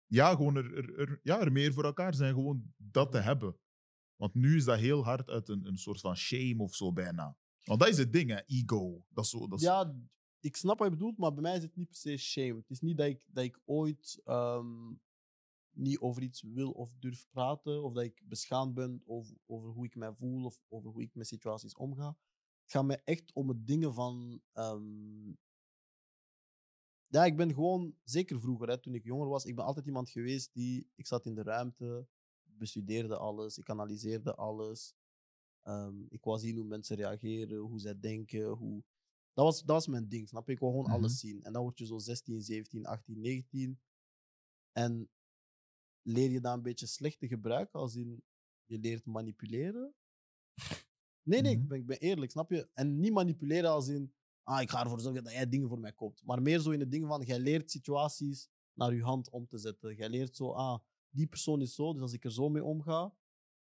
ja, 0.06 0.32
gewoon 0.36 0.56
er, 0.56 0.78
er, 0.78 1.00
er- 1.00 1.20
ja, 1.24 1.40
er 1.42 1.52
meer 1.52 1.74
voor 1.74 1.84
elkaar 1.84 2.14
zijn, 2.16 2.34
gewoon 2.34 2.74
dat 2.78 3.12
te 3.12 3.18
hebben. 3.20 3.58
Want 4.16 4.34
nu 4.34 4.56
is 4.56 4.64
dat 4.64 4.80
heel 4.80 5.04
hard 5.04 5.30
uit 5.30 5.50
een, 5.50 5.66
een 5.66 5.78
soort 5.78 6.00
van 6.00 6.16
shame 6.18 6.64
of 6.64 6.76
zo 6.76 6.94
bijna. 6.94 7.38
Want 7.64 7.80
dat 7.80 7.90
is 7.90 7.98
het 7.98 8.12
ding, 8.14 8.30
hè, 8.30 8.40
ego. 8.46 9.06
Dat 9.10 9.24
is 9.24 9.30
zo, 9.30 9.48
dat 9.48 9.60
is, 9.60 9.66
Ja, 9.66 9.96
ik 10.40 10.56
snap 10.56 10.78
wat 10.80 10.88
je 10.88 10.94
bedoelt, 10.94 11.18
maar 11.18 11.34
bij 11.34 11.42
mij 11.42 11.56
is 11.56 11.62
het 11.64 11.76
niet 11.76 11.88
per 11.88 11.96
se 11.98 12.18
shame. 12.18 12.56
Het 12.56 12.70
is 12.70 12.80
niet 12.80 12.98
dat 12.98 13.08
ik, 13.08 13.26
dat 13.28 13.44
ik 13.44 13.60
ooit 13.66 14.22
ehm, 14.26 14.94
niet 15.74 16.00
over 16.00 16.22
iets 16.22 16.42
wil 16.42 16.72
of 16.72 16.94
durf 17.00 17.28
praten, 17.30 17.84
of 17.84 17.94
dat 17.94 18.04
ik 18.04 18.22
beschaamd 18.26 18.74
ben 18.74 19.02
over, 19.06 19.38
over 19.46 19.70
hoe 19.70 19.86
ik 19.86 19.96
mij 19.96 20.14
voel 20.14 20.46
of 20.46 20.62
over 20.68 20.90
hoe 20.92 21.02
ik 21.02 21.16
met 21.16 21.28
situaties 21.28 21.76
omga. 21.76 22.08
Het 22.64 22.72
gaat 22.72 22.86
mij 22.86 23.02
echt 23.04 23.34
om 23.34 23.48
het 23.50 23.68
dingen 23.68 23.94
van. 23.94 24.42
ehm, 24.54 25.34
ja, 27.08 27.26
ik 27.26 27.38
ben 27.38 27.54
gewoon, 27.54 27.96
zeker 28.04 28.40
vroeger, 28.40 28.68
hè, 28.70 28.78
toen 28.82 28.94
ik 28.96 29.04
jonger 29.04 29.28
was, 29.28 29.46
ik 29.46 29.56
ben 29.56 29.66
altijd 29.66 29.86
iemand 29.86 30.10
geweest 30.10 30.54
die. 30.54 30.90
Ik 30.96 31.08
zat 31.08 31.26
in 31.26 31.36
de 31.36 31.44
ruimte, 31.44 32.08
bestudeerde 32.44 33.18
alles, 33.18 33.58
ik 33.58 33.70
analyseerde 33.70 34.36
alles. 34.36 34.96
Ehm, 35.62 35.96
ik 36.10 36.24
wou 36.24 36.40
zien 36.40 36.56
hoe 36.56 36.66
mensen 36.66 36.96
reageren, 36.96 37.58
hoe 37.58 37.80
zij 37.80 38.00
denken, 38.00 38.48
hoe, 38.50 38.84
dat 39.34 39.46
was, 39.46 39.58
dat 39.60 39.68
was 39.76 39.88
mijn 39.88 40.10
ding, 40.10 40.28
snap 40.30 40.48
je? 40.48 40.54
Ik 40.54 40.60
wou 40.60 40.72
gewoon 40.72 40.88
Mhm. 40.88 40.96
alles 40.96 41.20
zien. 41.20 41.44
En 41.44 41.54
dan 41.54 41.62
word 41.62 41.78
je 41.78 41.86
zo 41.86 41.98
16, 41.98 42.42
17, 42.42 42.86
18, 42.86 43.20
19. 43.20 43.80
En 44.72 45.10
leer 46.04 46.32
je 46.32 46.40
dat 46.42 46.54
een 46.54 46.62
beetje 46.62 46.86
slecht 46.88 47.20
te 47.20 47.28
gebruiken, 47.28 47.80
als 47.80 47.96
in 47.96 48.24
je 48.66 48.80
leert 48.80 49.06
manipuleren. 49.06 49.94
Nee, 51.24 51.42
nee, 51.42 51.54
Mhm. 51.56 51.62
ik, 51.64 51.68
ben, 51.68 51.78
ik 51.80 51.86
ben 51.86 52.00
eerlijk, 52.00 52.32
snap 52.32 52.50
je? 52.52 52.70
En 52.74 53.00
niet 53.00 53.14
manipuleren 53.14 53.70
als 53.70 53.88
in, 53.88 54.14
ah, 54.44 54.62
ik 54.62 54.70
ga 54.70 54.84
ervoor 54.84 55.00
zorgen 55.02 55.24
dat 55.24 55.34
jij 55.34 55.50
dingen 55.50 55.68
voor 55.70 55.80
mij 55.80 55.94
koopt. 55.94 56.24
Maar 56.24 56.42
meer 56.42 56.60
zo 56.60 56.72
in 56.72 56.80
het 56.80 56.92
ding 56.92 57.08
van, 57.08 57.22
jij 57.22 57.40
leert 57.40 57.72
situaties 57.72 58.50
naar 58.74 58.94
je 58.94 59.04
hand 59.04 59.30
om 59.30 59.48
te 59.48 59.58
zetten. 59.58 59.96
Jij 59.96 60.10
leert 60.10 60.36
zo, 60.36 60.52
ah, 60.52 60.80
die 61.10 61.28
persoon 61.28 61.62
is 61.62 61.76
zo, 61.76 61.94
dus 61.94 62.02
als 62.02 62.14
ik 62.14 62.24
er 62.24 62.32
zo 62.32 62.50
mee 62.50 62.64
omga, 62.64 63.14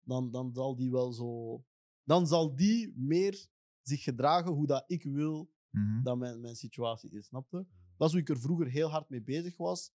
dan, 0.00 0.30
dan 0.30 0.52
zal 0.54 0.76
die 0.76 0.90
wel 0.90 1.12
zo... 1.12 1.64
Dan 2.04 2.26
zal 2.26 2.54
die 2.56 2.92
meer 2.96 3.46
zich 3.82 4.02
gedragen 4.02 4.52
hoe 4.52 4.66
dat 4.66 4.84
ik 4.86 5.02
wil 5.02 5.50
Mhm. 5.70 6.02
dat 6.02 6.18
mijn, 6.18 6.40
mijn 6.40 6.56
situatie 6.56 7.10
is, 7.10 7.26
snap 7.26 7.50
je? 7.50 7.66
Dat 7.96 8.06
is 8.08 8.12
hoe 8.12 8.22
ik 8.22 8.28
er 8.28 8.40
vroeger 8.40 8.66
heel 8.66 8.90
hard 8.90 9.08
mee 9.08 9.22
bezig 9.22 9.56
was. 9.56 9.92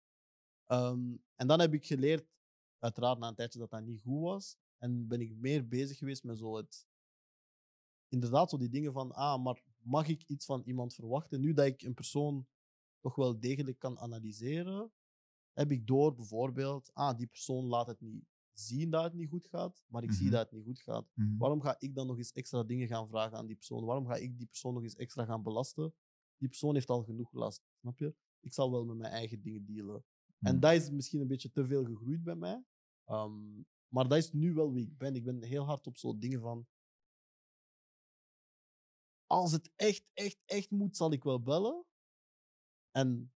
Ehm, 0.66 1.16
en 1.36 1.46
dan 1.46 1.60
heb 1.60 1.74
ik 1.74 1.86
geleerd, 1.86 2.26
uiteraard 2.78 3.18
na 3.18 3.28
een 3.28 3.34
tijdje, 3.34 3.58
dat 3.58 3.70
dat 3.70 3.82
niet 3.84 4.02
goed 4.02 4.20
was. 4.20 4.56
En 4.78 5.06
ben 5.08 5.20
ik 5.20 5.34
meer 5.36 5.68
bezig 5.68 5.98
geweest 5.98 6.24
met 6.24 6.38
zo 6.38 6.56
het... 6.56 6.86
Inderdaad, 8.08 8.50
zo 8.50 8.56
die 8.56 8.68
dingen 8.68 8.92
van, 8.92 9.12
ah, 9.12 9.42
maar 9.42 9.62
mag 9.82 10.08
ik 10.08 10.22
iets 10.22 10.44
van 10.44 10.62
iemand 10.62 10.94
verwachten? 10.94 11.40
Nu 11.40 11.52
dat 11.52 11.66
ik 11.66 11.82
een 11.82 11.94
persoon 11.94 12.46
toch 13.00 13.14
wel 13.14 13.38
degelijk 13.40 13.78
kan 13.78 13.98
analyseren, 13.98 14.92
heb 15.52 15.70
ik 15.70 15.86
door 15.86 16.14
bijvoorbeeld, 16.14 16.90
ah, 16.94 17.16
die 17.16 17.26
persoon 17.26 17.64
laat 17.64 17.86
het 17.86 18.00
niet 18.00 18.24
zien 18.52 18.90
dat 18.90 19.04
het 19.04 19.12
niet 19.14 19.28
goed 19.28 19.46
gaat, 19.46 19.84
maar 19.86 20.02
ik 20.02 20.12
zie 20.12 20.22
Mhm. 20.26 20.32
dat 20.32 20.40
het 20.40 20.52
niet 20.52 20.64
goed 20.64 20.80
gaat. 20.80 21.06
Mhm. 21.14 21.36
Waarom 21.38 21.60
ga 21.60 21.76
ik 21.78 21.94
dan 21.94 22.06
nog 22.06 22.16
eens 22.16 22.32
extra 22.32 22.62
dingen 22.62 22.86
gaan 22.88 23.08
vragen 23.08 23.36
aan 23.38 23.46
die 23.46 23.56
persoon? 23.56 23.84
Waarom 23.84 24.06
ga 24.06 24.14
ik 24.14 24.36
die 24.38 24.46
persoon 24.46 24.74
nog 24.74 24.82
eens 24.82 24.96
extra 24.96 25.24
gaan 25.24 25.42
belasten? 25.42 25.94
Die 26.36 26.48
persoon 26.48 26.74
heeft 26.74 26.90
al 26.90 27.02
genoeg 27.02 27.32
last, 27.32 27.62
snap 27.80 27.98
je? 27.98 28.14
Ik 28.40 28.52
zal 28.52 28.70
wel 28.70 28.84
met 28.84 28.96
mijn 28.96 29.12
eigen 29.12 29.42
dingen 29.42 29.64
dealen. 29.64 30.04
En 30.42 30.52
Mhm. 30.52 30.60
dat 30.60 30.72
is 30.72 30.90
misschien 30.90 31.20
een 31.20 31.26
beetje 31.26 31.50
te 31.50 31.66
veel 31.66 31.84
gegroeid 31.84 32.22
bij 32.22 32.34
mij. 32.36 32.64
Ehm, 33.04 33.60
maar 33.88 34.08
dat 34.08 34.18
is 34.18 34.32
nu 34.32 34.54
wel 34.54 34.72
wie 34.72 34.86
ik 34.86 34.98
ben. 34.98 35.14
Ik 35.14 35.24
ben 35.24 35.42
heel 35.42 35.64
hard 35.64 35.86
op 35.86 35.96
zo 35.96 36.18
dingen 36.18 36.40
van... 36.40 36.66
als 39.26 39.52
het 39.52 39.70
echt, 39.76 40.04
echt, 40.14 40.38
echt 40.44 40.70
moet, 40.70 40.96
zal 40.96 41.12
ik 41.12 41.24
wel 41.24 41.42
bellen. 41.42 41.84
En 42.90 43.32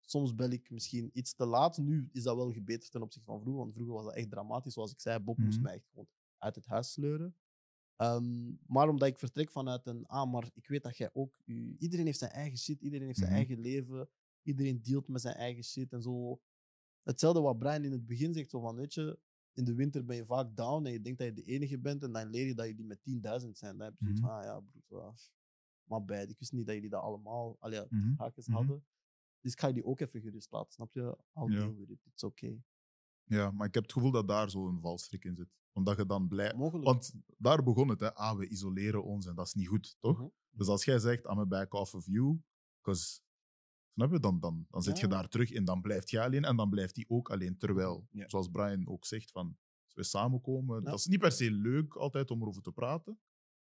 soms 0.00 0.34
bel 0.34 0.50
ik 0.50 0.70
misschien 0.70 1.10
iets 1.12 1.34
te 1.34 1.46
laat. 1.46 1.78
Nu 1.78 2.08
is 2.12 2.22
dat 2.22 2.36
wel 2.36 2.52
gebeterd 2.52 2.90
ten 2.90 3.02
opzichte 3.02 3.26
van 3.30 3.40
vroeger, 3.40 3.60
want 3.62 3.74
vroeger 3.74 3.94
was 3.94 4.04
dat 4.04 4.14
echt 4.14 4.30
dramatisch. 4.30 4.72
Zoals 4.72 4.92
ik 4.92 5.00
zei, 5.00 5.18
Bob 5.18 5.38
moest 5.38 5.54
Mhm. 5.56 5.62
mij 5.62 5.74
echt 5.74 5.88
gewoon 5.88 6.08
uit 6.38 6.54
het 6.54 6.66
huis 6.66 6.92
sleuren. 6.92 7.36
Ehm, 7.96 8.52
maar 8.66 8.88
omdat 8.88 9.08
ik 9.08 9.18
vertrek 9.18 9.50
vanuit 9.50 9.86
een, 9.86 10.06
ah, 10.06 10.32
maar 10.32 10.50
ik 10.54 10.68
weet 10.68 10.82
dat 10.82 10.96
jij 10.96 11.10
ook, 11.12 11.40
u, 11.44 11.76
iedereen 11.78 12.06
heeft 12.06 12.18
zijn 12.18 12.30
eigen 12.30 12.58
shit, 12.58 12.80
iedereen 12.80 13.06
heeft 13.06 13.18
zijn 13.18 13.30
Mhm. 13.30 13.38
eigen 13.38 13.58
leven, 13.60 14.08
iedereen 14.42 14.82
dealt 14.82 15.08
met 15.08 15.20
zijn 15.20 15.34
eigen 15.34 15.64
shit 15.64 15.92
en 15.92 16.02
zo. 16.02 16.40
Hetzelfde 17.02 17.40
wat 17.40 17.58
Brian 17.58 17.84
in 17.84 17.92
het 17.92 18.06
begin 18.06 18.34
zegt, 18.34 18.50
zo 18.50 18.60
van, 18.60 18.76
weet 18.76 18.94
je, 18.94 19.18
in 19.52 19.64
de 19.64 19.74
winter 19.74 20.04
ben 20.04 20.16
je 20.16 20.24
vaak 20.24 20.56
down 20.56 20.86
en 20.86 20.92
je 20.92 21.00
denkt 21.00 21.18
dat 21.18 21.28
je 21.28 21.34
de 21.34 21.42
enige 21.42 21.78
bent 21.78 22.02
en 22.02 22.12
dan 22.12 22.28
leer 22.30 22.46
je 22.46 22.54
dat 22.54 22.66
je 22.66 22.74
die 22.74 22.84
met 22.84 23.00
10.000 23.42 23.48
zijn. 23.58 23.76
Dan 23.78 23.86
heb 23.86 23.94
je 23.98 24.04
zoiets 24.04 24.20
Mhm. 24.20 24.30
van, 24.30 24.38
ah 24.38 24.44
ja, 24.44 24.60
broer, 24.86 25.14
maar 25.84 26.04
bij, 26.04 26.26
ik 26.26 26.38
wist 26.38 26.52
niet 26.52 26.66
dat 26.66 26.74
jullie 26.74 26.90
dat 26.90 27.02
allemaal, 27.02 27.56
allee, 27.58 27.78
ja, 27.80 27.86
Mhm. 27.90 28.14
haakjes 28.16 28.46
Mhm. 28.46 28.56
hadden. 28.56 28.84
Dus 29.40 29.52
ik 29.52 29.60
ga 29.60 29.66
jullie 29.66 29.84
ook 29.84 30.00
even 30.00 30.20
gerust 30.20 30.50
laten, 30.52 30.72
snap 30.72 30.94
je? 30.94 31.00
I'll 31.34 31.50
Ja. 31.52 31.58
deal 31.58 31.76
with 31.76 31.88
it, 31.90 32.06
it's 32.06 32.22
okay. 32.22 32.62
Ja, 33.24 33.50
maar 33.50 33.66
ik 33.66 33.74
heb 33.74 33.82
het 33.82 33.92
gevoel 33.92 34.10
dat 34.10 34.28
daar 34.28 34.50
zo 34.50 34.68
een 34.68 34.80
valstrik 34.80 35.24
in 35.24 35.36
zit. 35.36 35.48
Omdat 35.72 35.96
je 35.96 36.06
dan 36.06 36.28
blij... 36.28 36.54
Mogelijk. 36.54 36.84
Want 36.86 37.14
daar 37.38 37.62
begon 37.62 37.88
het, 37.88 38.00
hè. 38.00 38.14
Ah, 38.14 38.36
we 38.38 38.48
isoleren 38.48 39.04
ons 39.04 39.26
en 39.26 39.34
dat 39.34 39.46
is 39.46 39.54
niet 39.54 39.66
goed, 39.68 39.96
toch? 40.00 40.30
Dus 40.50 40.66
als 40.68 40.84
jij 40.84 40.98
zegt, 40.98 41.24
I'm 41.24 41.48
back 41.48 41.74
off 41.74 41.94
of 41.94 42.06
you, 42.06 42.40
because, 42.76 43.20
snap 43.94 44.12
je, 44.12 44.20
dan, 44.20 44.40
dan, 44.40 44.66
dan 44.70 44.82
zit 44.82 44.98
je 44.98 45.06
daar 45.06 45.28
terug 45.28 45.50
in, 45.50 45.64
dan 45.64 45.80
blijft 45.80 46.10
jij 46.10 46.24
alleen 46.24 46.44
en 46.44 46.56
dan 46.56 46.70
blijft 46.70 46.96
hij 46.96 47.04
ook 47.08 47.30
alleen. 47.30 47.56
Terwijl, 47.58 48.06
Ja. 48.10 48.28
zoals 48.28 48.48
Brian 48.48 48.88
ook 48.88 49.04
zegt, 49.04 49.30
van, 49.30 49.56
als 49.84 49.94
we 49.94 50.02
samenkomen, 50.02 50.78
Ja. 50.82 50.90
dat 50.90 50.98
is 50.98 51.06
niet 51.06 51.18
per 51.20 51.32
se 51.32 51.50
leuk 51.50 51.94
altijd 51.96 52.30
om 52.30 52.42
erover 52.42 52.62
te 52.62 52.72
praten, 52.72 53.18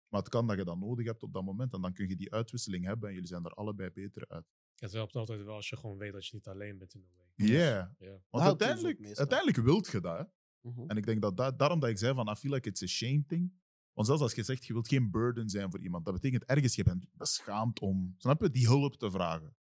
maar 0.07 0.20
het 0.22 0.30
kan 0.30 0.47
dat 0.47 0.57
je 0.57 0.64
dat 0.64 0.78
nodig 0.80 1.05
hebt 1.05 1.24
op 1.24 1.34
dat 1.34 1.43
moment 1.43 1.74
en 1.74 1.82
dan 1.82 1.93
kun 1.93 2.07
je 2.07 2.16
die 2.16 2.32
uitwisseling 2.34 2.86
hebben 2.86 3.07
en 3.07 3.14
jullie 3.14 3.30
zijn 3.30 3.45
er 3.45 3.51
allebei 3.53 3.89
beter 3.89 4.28
uit. 4.28 4.45
Het 4.76 4.91
helpt 4.91 5.16
altijd 5.16 5.43
wel 5.43 5.55
als 5.55 5.70
je 5.70 5.78
gewoon 5.78 5.97
weet 5.97 6.14
dat 6.14 6.26
je 6.26 6.36
niet 6.36 6.47
alleen 6.47 6.78
bent 6.78 6.93
in 6.93 7.05
way. 7.16 7.47
Ja, 7.47 7.95
Ja. 7.99 8.18
want 8.30 8.43
uiteindelijk, 8.43 9.18
uiteindelijk 9.18 9.57
wilt 9.57 9.88
je 9.88 9.99
dat. 10.01 10.18
Hè? 10.18 10.24
Mhm. 10.70 10.89
En 10.89 10.97
ik 10.97 11.05
denk 11.05 11.22
dat, 11.22 11.38
dat 11.38 11.59
daarom 11.59 11.80
dat 11.80 11.89
ik 11.89 11.97
zei 11.97 12.14
van, 12.14 12.30
I 12.30 12.36
feel 12.36 12.51
like 12.51 12.70
it's 12.70 12.82
a 12.84 12.86
shame 12.88 13.24
thing. 13.28 13.53
Want 13.93 14.07
zelfs 14.07 14.22
als 14.24 14.34
je 14.34 14.43
zegt, 14.43 14.66
je 14.66 14.74
wilt 14.74 14.88
geen 14.88 15.11
burden 15.11 15.49
zijn 15.49 15.72
voor 15.72 15.80
iemand, 15.80 16.05
dat 16.05 16.14
betekent 16.14 16.43
ergens, 16.43 16.76
je 16.76 16.84
bent 16.84 17.05
beschaamd 17.11 17.80
om, 17.80 18.16
snap 18.18 18.41
je, 18.41 18.49
die 18.51 18.68
hulp 18.68 18.95
te 18.95 19.11
vragen. 19.11 19.55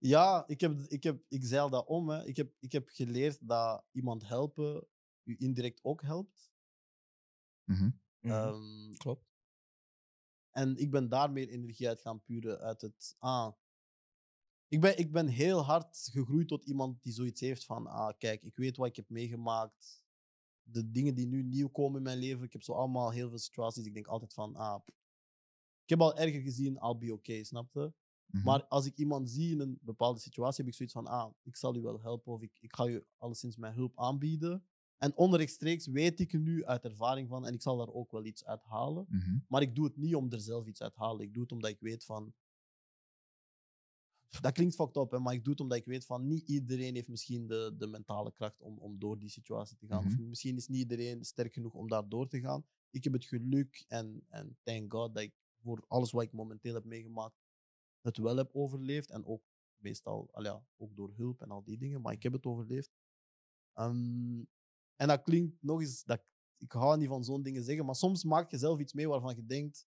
Ja, 0.00 0.44
ik, 0.46 0.60
heb, 0.60 0.78
ik, 0.78 1.02
heb, 1.02 1.24
ik 1.28 1.44
zeil 1.44 1.70
dat 1.70 1.86
om. 1.86 2.08
Hè. 2.08 2.24
Ik, 2.24 2.36
heb, 2.36 2.54
ik 2.58 2.72
heb 2.72 2.88
geleerd 2.88 3.48
dat 3.48 3.84
iemand 3.92 4.28
helpen 4.28 4.86
u 5.24 5.36
indirect 5.38 5.84
ook 5.84 6.02
helpt. 6.02 6.52
Mhm. 7.64 7.90
Mhm. 8.20 8.32
Ehm, 8.32 8.94
Klopt. 8.94 9.24
en 10.50 10.76
ik 10.76 10.90
ben 10.90 11.08
daar 11.08 11.32
meer 11.32 11.48
energie 11.48 11.88
uit 11.88 12.00
gaan 12.00 12.22
puren 12.22 12.60
uit 12.60 12.80
het. 12.80 13.16
Ah, 13.18 13.52
ik, 14.68 14.80
ben, 14.80 14.98
ik 14.98 15.12
ben 15.12 15.26
heel 15.26 15.60
hard 15.64 16.08
gegroeid 16.12 16.48
tot 16.48 16.64
iemand 16.64 17.02
die 17.02 17.12
zoiets 17.12 17.40
heeft 17.40 17.64
van: 17.64 17.86
ah, 17.86 18.18
kijk, 18.18 18.42
ik 18.42 18.56
weet 18.56 18.76
wat 18.76 18.86
ik 18.86 18.96
heb 18.96 19.08
meegemaakt. 19.08 20.04
De 20.62 20.90
dingen 20.90 21.14
die 21.14 21.26
nu 21.26 21.42
nieuw 21.42 21.68
komen 21.68 21.96
in 21.96 22.02
mijn 22.02 22.18
leven. 22.18 22.44
Ik 22.44 22.52
heb 22.52 22.62
zo 22.62 22.72
allemaal 22.72 23.10
heel 23.10 23.28
veel 23.28 23.38
situaties. 23.38 23.84
Ik 23.84 23.94
denk 23.94 24.06
altijd 24.06 24.34
van: 24.34 24.56
ah, 24.56 24.82
ik 25.82 25.88
heb 25.88 26.00
al 26.00 26.16
erger 26.16 26.40
gezien, 26.40 26.76
I'll 26.76 26.98
be 26.98 27.12
okay, 27.12 27.44
snap 27.44 27.72
je? 27.72 27.92
Mhm. 28.32 28.44
Maar 28.44 28.64
als 28.64 28.86
ik 28.86 28.96
iemand 28.96 29.30
zie 29.30 29.50
in 29.50 29.60
een 29.60 29.78
bepaalde 29.82 30.20
situatie, 30.20 30.56
heb 30.64 30.66
ik 30.72 30.74
zoiets 30.74 30.94
van, 30.94 31.06
ah, 31.06 31.32
ik 31.42 31.56
zal 31.56 31.76
u 31.76 31.80
wel 31.80 32.00
helpen 32.00 32.32
of 32.32 32.42
ik, 32.42 32.58
ik 32.60 32.74
ga 32.74 32.86
u 32.86 33.04
alleszins 33.18 33.56
mijn 33.56 33.74
hulp 33.74 33.98
aanbieden. 33.98 34.64
En 34.98 35.16
onrechtstreeks 35.16 35.86
weet 35.86 36.20
ik 36.20 36.32
er 36.32 36.38
nu 36.40 36.64
uit 36.64 36.84
ervaring 36.84 37.28
van 37.28 37.46
en 37.46 37.54
ik 37.54 37.62
zal 37.62 37.76
daar 37.76 37.92
ook 37.92 38.10
wel 38.10 38.24
iets 38.24 38.44
uit 38.44 38.62
halen. 38.64 39.06
Mhm. 39.08 39.38
Maar 39.48 39.62
ik 39.62 39.74
doe 39.74 39.84
het 39.84 39.96
niet 39.96 40.14
om 40.14 40.32
er 40.32 40.40
zelf 40.40 40.66
iets 40.66 40.82
uit 40.82 40.92
te 40.94 41.00
halen. 41.00 41.26
Ik 41.26 41.32
doe 41.32 41.42
het 41.42 41.52
omdat 41.52 41.70
ik 41.70 41.80
weet 41.80 42.04
van... 42.04 42.34
Dat 44.40 44.52
klinkt 44.52 44.74
fucked 44.74 44.96
up, 44.96 45.10
hè, 45.10 45.18
maar 45.18 45.34
ik 45.34 45.42
doe 45.44 45.52
het 45.52 45.62
omdat 45.62 45.78
ik 45.78 45.84
weet 45.84 46.06
van 46.06 46.26
niet 46.26 46.48
iedereen 46.48 46.94
heeft 46.94 47.08
misschien 47.08 47.46
de, 47.46 47.74
de 47.78 47.86
mentale 47.86 48.32
kracht 48.32 48.60
om, 48.62 48.78
om 48.78 48.98
door 48.98 49.18
die 49.18 49.28
situatie 49.28 49.76
te 49.76 49.86
gaan. 49.86 50.04
Of 50.06 50.16
Mhm. 50.16 50.28
misschien 50.28 50.56
is 50.56 50.68
niet 50.68 50.78
iedereen 50.80 51.24
sterk 51.24 51.52
genoeg 51.52 51.74
om 51.74 51.88
daar 51.88 52.08
door 52.08 52.28
te 52.28 52.40
gaan. 52.40 52.64
Ik 52.90 53.04
heb 53.04 53.12
het 53.12 53.24
geluk 53.24 53.84
en, 53.88 54.24
en 54.28 54.56
thank 54.62 54.92
God 54.92 55.14
dat 55.14 55.22
ik 55.22 55.34
voor 55.62 55.84
alles 55.88 56.10
wat 56.10 56.22
ik 56.22 56.32
momenteel 56.32 56.74
heb 56.74 56.84
meegemaakt 56.84 57.39
het 58.00 58.16
wel 58.16 58.36
heb 58.36 58.50
overleefd. 58.52 59.10
En 59.10 59.26
ook 59.26 59.42
meestal, 59.76 60.28
al 60.32 60.42
ja, 60.42 60.64
ook 60.76 60.96
door 60.96 61.12
hulp 61.16 61.42
en 61.42 61.50
al 61.50 61.64
die 61.64 61.78
dingen. 61.78 62.00
Maar 62.00 62.12
ik 62.12 62.22
heb 62.22 62.32
het 62.32 62.46
overleefd. 62.46 62.90
Ehm, 63.72 64.38
en 64.96 65.08
dat 65.08 65.22
klinkt 65.22 65.62
nog 65.62 65.80
eens, 65.80 66.04
dat, 66.04 66.22
ik 66.58 66.72
hou 66.72 66.98
niet 66.98 67.08
van 67.08 67.24
zo'n 67.24 67.42
dingen 67.42 67.64
zeggen, 67.64 67.84
maar 67.84 67.94
soms 67.94 68.24
maak 68.24 68.50
je 68.50 68.58
zelf 68.58 68.78
iets 68.78 68.92
mee 68.92 69.08
waarvan 69.08 69.36
je 69.36 69.46
denkt, 69.46 69.86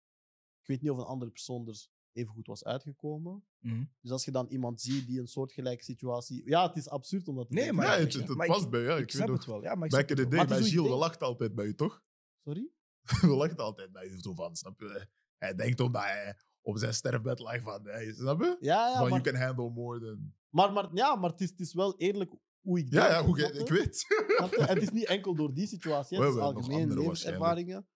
ik 0.61 0.67
weet 0.67 0.81
niet 0.81 0.91
of 0.91 0.97
een 0.97 1.03
andere 1.03 1.31
persoon 1.31 1.67
er 1.67 1.87
even 2.11 2.33
goed 2.33 2.47
was 2.47 2.63
uitgekomen. 2.63 3.43
Mhm. 3.59 3.83
Dus 4.01 4.11
als 4.11 4.25
je 4.25 4.31
dan 4.31 4.47
iemand 4.47 4.81
ziet 4.81 5.07
die 5.07 5.19
een 5.19 5.27
soortgelijke 5.27 5.83
situatie... 5.83 6.45
Ja, 6.45 6.67
het 6.67 6.75
is 6.77 6.89
absurd 6.89 7.27
omdat... 7.27 7.49
Nee, 7.49 7.73
maar- 7.73 7.85
ja, 7.85 7.91
het, 7.91 8.13
het, 8.13 8.27
het 8.27 8.37
maar 8.37 8.47
past 8.47 8.63
ik- 8.63 8.69
bij 8.69 8.81
jou. 8.83 9.01
ik 9.01 9.11
weet 9.11 9.27
het 9.27 9.45
wel. 9.45 9.63
Ja, 9.63 9.75
maar 9.75 9.85
ik 9.85 9.91
back 9.91 10.09
in 10.09 10.15
the 10.15 10.27
day, 10.27 10.45
bij 10.47 10.61
Gilles, 10.63 10.89
we 10.89 10.95
lachten 10.95 11.27
altijd 11.27 11.55
bij 11.55 11.65
je, 11.65 11.75
toch? 11.75 12.03
Sorry? 12.43 12.71
we 13.21 13.27
lachten 13.35 13.63
altijd 13.63 13.91
bij 13.91 14.09
je, 14.09 14.21
zo 14.21 14.33
van, 14.33 14.55
snap 14.55 14.79
je? 14.79 15.07
Hij 15.37 15.55
denkt 15.55 15.79
omdat 15.79 16.01
hij 16.01 16.37
op 16.68 16.78
zijn 16.78 16.93
sterfbed 16.93 17.39
lag 17.39 17.61
van, 17.61 17.86
hey, 17.86 18.13
snap 18.13 18.41
je? 18.41 18.57
Ja, 18.59 18.88
ja, 18.88 18.93
van, 18.99 19.09
maar, 19.09 19.22
you 19.22 19.22
can 19.22 19.41
handle 19.41 19.70
more 19.70 19.99
than... 19.99 20.34
maar, 20.49 20.74
maar, 20.74 20.89
ja, 20.93 21.15
maar 21.15 21.30
het 21.30 21.41
is, 21.41 21.49
het 21.49 21.59
is 21.59 21.74
wel 21.74 21.97
eerlijk 21.97 22.32
hoe 22.61 22.80
ik 22.80 22.91
Ja, 22.93 23.01
denk, 23.01 23.11
ja, 23.11 23.26
hoe, 23.26 23.38
snap 23.39 23.51
je- 23.51 23.57
je? 23.57 23.63
ik 23.63 23.70
weet. 23.70 23.99
Je? 23.99 24.55
En 24.68 24.68
het 24.74 24.82
is 24.82 24.89
niet 24.91 25.05
enkel 25.05 25.36
door 25.36 25.53
die 25.53 25.68
situatie, 25.68 26.18
het 26.22 26.34
is 26.34 26.39
algemeen 26.39 26.93
levenservaringen. 26.93 27.88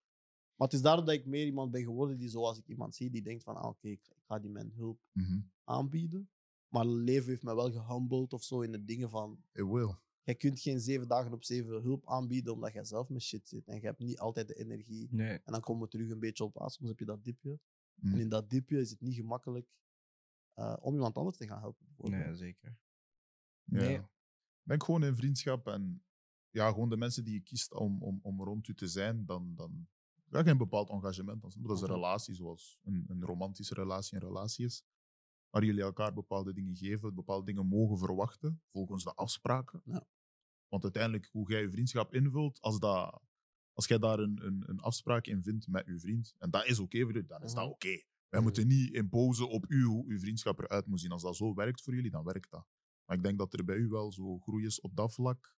Maar 0.56 0.68
het 0.68 0.72
is 0.76 0.82
daarom 0.82 1.04
dat 1.04 1.14
ik 1.14 1.26
meer 1.26 1.44
iemand 1.46 1.70
ben 1.70 1.82
geworden 1.82 2.18
die, 2.18 2.28
zoals 2.28 2.58
ik 2.58 2.66
iemand 2.66 2.94
zie, 2.94 3.10
die 3.10 3.22
denkt 3.22 3.42
van, 3.42 3.56
ah, 3.56 3.68
oké, 3.68 3.88
ik 3.88 4.00
ik 4.16 4.22
ga 4.26 4.38
die 4.38 4.50
mijn 4.50 4.72
hulp 4.76 5.00
Mhm. 5.12 5.40
aanbieden. 5.64 6.30
Maar 6.68 6.84
het 6.84 6.92
leven 6.94 7.28
heeft 7.28 7.42
me 7.42 7.54
wel 7.54 7.70
gehumbled 7.72 8.32
of 8.32 8.42
zo 8.44 8.60
in 8.60 8.72
de 8.72 8.84
dingen 8.84 9.10
van, 9.10 9.44
It 9.52 9.66
will. 9.66 9.94
jij 10.22 10.34
kunt 10.34 10.60
geen 10.60 10.80
zeven 10.80 11.08
dagen 11.08 11.32
op 11.32 11.44
zeven 11.44 11.82
hulp 11.82 12.08
aanbieden 12.08 12.52
omdat 12.52 12.72
jij 12.72 12.84
zelf 12.84 13.08
met 13.08 13.22
shit 13.22 13.48
zit. 13.48 13.68
En 13.68 13.74
je 13.80 13.86
hebt 13.86 13.98
niet 13.98 14.18
altijd 14.18 14.48
de 14.48 14.54
energie. 14.54 15.08
Nee. 15.10 15.28
En 15.44 15.52
dan 15.52 15.60
komen 15.60 15.82
we 15.82 15.88
terug 15.88 16.10
een 16.10 16.18
beetje 16.18 16.44
op, 16.44 16.56
ah, 16.56 16.68
soms 16.68 16.88
heb 16.88 16.98
je 16.98 17.04
dat 17.04 17.24
dipje. 17.24 17.58
En 18.02 18.18
in 18.18 18.28
dat 18.28 18.50
dipje 18.50 18.80
is 18.80 18.90
het 18.90 19.00
niet 19.00 19.14
gemakkelijk 19.14 19.68
eh, 20.54 20.76
om 20.80 20.94
iemand 20.94 21.16
anders 21.16 21.36
te 21.36 21.46
gaan 21.46 21.60
helpen. 21.60 21.86
bijvoorbeeld. 21.86 22.24
nee, 22.24 22.34
zeker. 22.34 22.78
Ja. 23.64 23.78
Nee. 23.80 23.96
Ik 23.96 24.68
denk 24.68 24.84
gewoon 24.84 25.04
in 25.04 25.16
vriendschap 25.16 25.66
en 25.66 26.04
ja, 26.50 26.68
gewoon 26.68 26.88
de 26.88 26.96
mensen 26.96 27.24
die 27.24 27.32
je 27.34 27.40
kiest 27.40 27.72
om, 27.74 28.02
om, 28.02 28.18
om 28.22 28.42
rond 28.42 28.68
u 28.68 28.74
te 28.74 28.88
zijn, 28.88 29.26
dan, 29.26 29.54
dan 29.54 29.88
ja, 30.24 30.42
geen 30.42 30.56
bepaald 30.58 30.90
engagement. 30.90 31.40
Dan, 31.40 31.50
dat 31.62 31.76
is 31.76 31.82
een 31.82 31.86
Mhm. 31.88 31.94
relatie, 31.96 32.34
zoals 32.34 32.78
een, 32.82 33.04
een 33.08 33.24
romantische 33.24 33.74
relatie 33.74 34.14
een 34.16 34.26
relatie 34.26 34.64
is. 34.64 34.84
Waar 35.50 35.64
jullie 35.64 35.82
elkaar 35.82 36.12
bepaalde 36.12 36.52
dingen 36.52 36.76
geven, 36.76 37.14
bepaalde 37.14 37.44
dingen 37.44 37.66
mogen 37.66 37.98
verwachten, 37.98 38.62
volgens 38.70 39.04
de 39.04 39.14
afspraken. 39.14 39.82
Ja. 39.84 40.06
Want 40.68 40.82
uiteindelijk, 40.82 41.28
hoe 41.32 41.50
jij 41.50 41.60
je 41.60 41.70
vriendschap 41.70 42.14
invult, 42.14 42.60
als, 42.60 42.78
dat, 42.78 43.22
als 43.72 43.86
jij 43.86 43.98
daar 43.98 44.18
een, 44.18 44.46
een, 44.46 44.62
een 44.66 44.80
afspraak 44.80 45.26
in 45.26 45.42
vindt 45.42 45.68
met 45.68 45.86
je 45.86 45.98
vriend, 46.00 46.34
en 46.38 46.50
dat 46.50 46.66
is 46.66 46.78
oké 46.78 46.98
voor 47.00 47.12
jullie, 47.12 47.28
dan 47.28 47.42
is 47.42 47.52
dat 47.52 47.62
Mhm. 47.64 47.72
oké. 47.72 47.88
Wij 48.28 48.40
Mhm. 48.40 48.42
moeten 48.42 48.66
niet 48.66 48.92
imposen 48.94 49.48
op 49.48 49.64
u 49.70 49.82
hoe 49.84 50.06
uw 50.08 50.18
vriendschap 50.18 50.58
eruit 50.58 50.86
moet 50.86 51.00
zien. 51.00 51.10
Als 51.10 51.22
dat 51.22 51.36
zo 51.36 51.54
werkt 51.54 51.82
voor 51.82 51.94
jullie, 51.94 52.10
dan 52.10 52.24
werkt 52.24 52.50
dat. 52.50 52.66
Maar 53.04 53.16
ik 53.16 53.22
denk 53.22 53.38
dat 53.38 53.52
er 53.52 53.64
bij 53.64 53.76
u 53.76 53.88
wel 53.88 54.12
zo 54.12 54.38
groei 54.38 54.64
is 54.66 54.80
op 54.80 54.96
dat 54.96 55.14
vlak. 55.14 55.54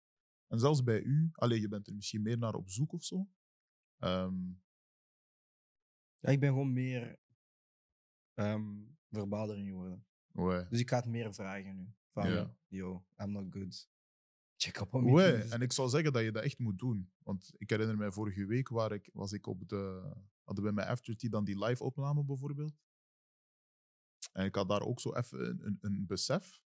En 0.47 0.59
zelfs 0.59 0.83
bij 0.83 1.01
u, 1.01 1.29
alleen 1.31 1.61
je 1.61 1.67
bent 1.67 1.87
er 1.87 1.93
misschien 1.93 2.21
meer 2.21 2.37
naar 2.37 2.53
op 2.55 2.69
zoek 2.69 2.93
of 2.93 3.03
zo. 3.03 3.27
Ehm, 3.97 4.51
Ja, 6.15 6.29
ik 6.29 6.39
ben 6.39 6.49
gewoon 6.49 6.73
meer 6.73 7.19
ehm 8.33 8.81
verbaal 9.09 9.51
erin 9.51 9.67
geworden. 9.67 10.05
ouais. 10.31 10.67
Dus 10.69 10.79
ik 10.79 10.89
ga 10.89 10.95
het 10.95 11.05
meer 11.05 11.33
vragen 11.33 11.75
nu. 11.75 11.93
Van, 12.11 12.29
Ja. 12.29 12.55
yo, 12.67 13.05
I'm 13.17 13.31
not 13.31 13.45
good. 13.53 13.89
Check 14.63 14.79
up 14.79 14.93
on 14.93 15.03
me. 15.03 15.47
En 15.49 15.61
ik 15.61 15.71
zou 15.71 15.89
zeggen 15.89 16.13
dat 16.13 16.23
je 16.23 16.31
dat 16.31 16.43
echt 16.43 16.59
moet 16.59 16.77
doen. 16.77 17.11
Want 17.17 17.51
ik 17.57 17.69
herinner 17.69 17.97
mij 17.97 18.11
vorige 18.11 18.45
week 18.45 18.69
waar 18.69 18.91
ik, 18.91 19.09
was 19.13 19.31
ik 19.31 19.47
op 19.47 19.67
de. 19.69 20.11
Hadden 20.43 20.63
we 20.65 20.73
bij 20.73 20.87
After 20.87 21.15
Tea 21.15 21.29
dan 21.29 21.43
die 21.43 21.65
live-opname 21.65 22.23
bijvoorbeeld. 22.23 22.73
En 24.31 24.45
ik 24.45 24.55
had 24.55 24.69
daar 24.69 24.81
ook 24.81 24.99
zo 24.99 25.13
even 25.13 25.49
een, 25.49 25.61
een, 25.63 25.77
een 25.81 26.05
besef. 26.05 26.61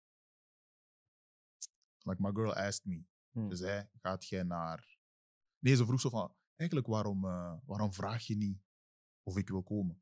Like 2.02 2.22
my 2.22 2.32
girl 2.34 2.54
asked 2.54 2.86
me. 2.86 3.04
Hmm. 3.32 3.50
Ze 3.50 3.56
zei, 3.56 3.90
gaat 4.02 4.26
jij 4.26 4.44
naar... 4.44 4.98
Nee, 5.60 5.76
ze 5.76 5.86
vroeg 5.86 6.00
zo 6.00 6.10
van, 6.10 6.36
eigenlijk 6.56 6.90
waarom, 6.90 7.26
eh, 7.26 7.58
waarom 7.66 7.94
vraag 7.94 8.24
je 8.24 8.36
niet 8.36 8.62
of 9.24 9.38
ik 9.38 9.50
wil 9.50 9.64
komen? 9.64 10.02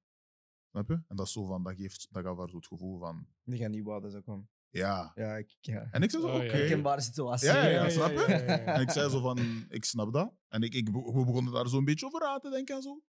Snap 0.69 0.87
je? 0.87 1.03
En 1.07 1.15
dat 1.15 1.25
is 1.25 1.31
zo 1.31 1.45
van, 1.45 1.63
dat 1.63 1.75
geeft, 1.75 2.07
dat 2.11 2.23
gaf 2.23 2.37
haar 2.37 2.49
zo 2.49 2.55
het 2.55 2.67
gevoel 2.67 2.99
van, 2.99 3.27
Die 3.43 3.59
gaan 3.59 3.71
niet 3.71 3.83
waar, 3.83 4.01
dat 4.01 4.15
ook 4.15 4.27
om. 4.27 4.49
Ja. 4.73 5.11
Ja, 5.15 5.35
ik, 5.37 5.57
ja. 5.61 5.87
En 5.91 6.01
ik 6.01 6.09
zei 6.09 6.21
zo, 6.23 6.27
Oh, 6.29 6.35
oké. 6.35 6.43
ja. 6.43 6.51
Herkenbare 6.51 7.01
situatie. 7.01 7.47
Ja, 7.47 7.63
ja, 7.67 7.69
ja, 7.83 7.89
snap 7.89 8.11
je? 8.11 8.25
ja, 8.27 8.37
ja. 8.37 8.57
En 8.65 8.81
ik 8.81 8.89
zei 8.91 9.09
zo 9.09 9.21
van, 9.21 9.65
ik 9.69 9.85
snap 9.85 10.13
dat. 10.13 10.33
En 10.47 10.61
ik, 10.61 10.73
ik, 10.73 10.85
we 10.89 11.23
begonnen 11.25 11.53
daar 11.53 11.67
zo 11.69 11.77
een 11.77 11.85
beetje 11.85 12.05
over 12.05 12.21
aan 12.21 12.39
te 12.39 12.49
denken 12.49 12.75
en 12.75 12.81
zo. 12.81 13.01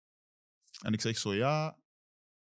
En 0.83 0.93
ik 0.93 1.01
zeg 1.01 1.19
zo, 1.19 1.35
ja... 1.35 1.77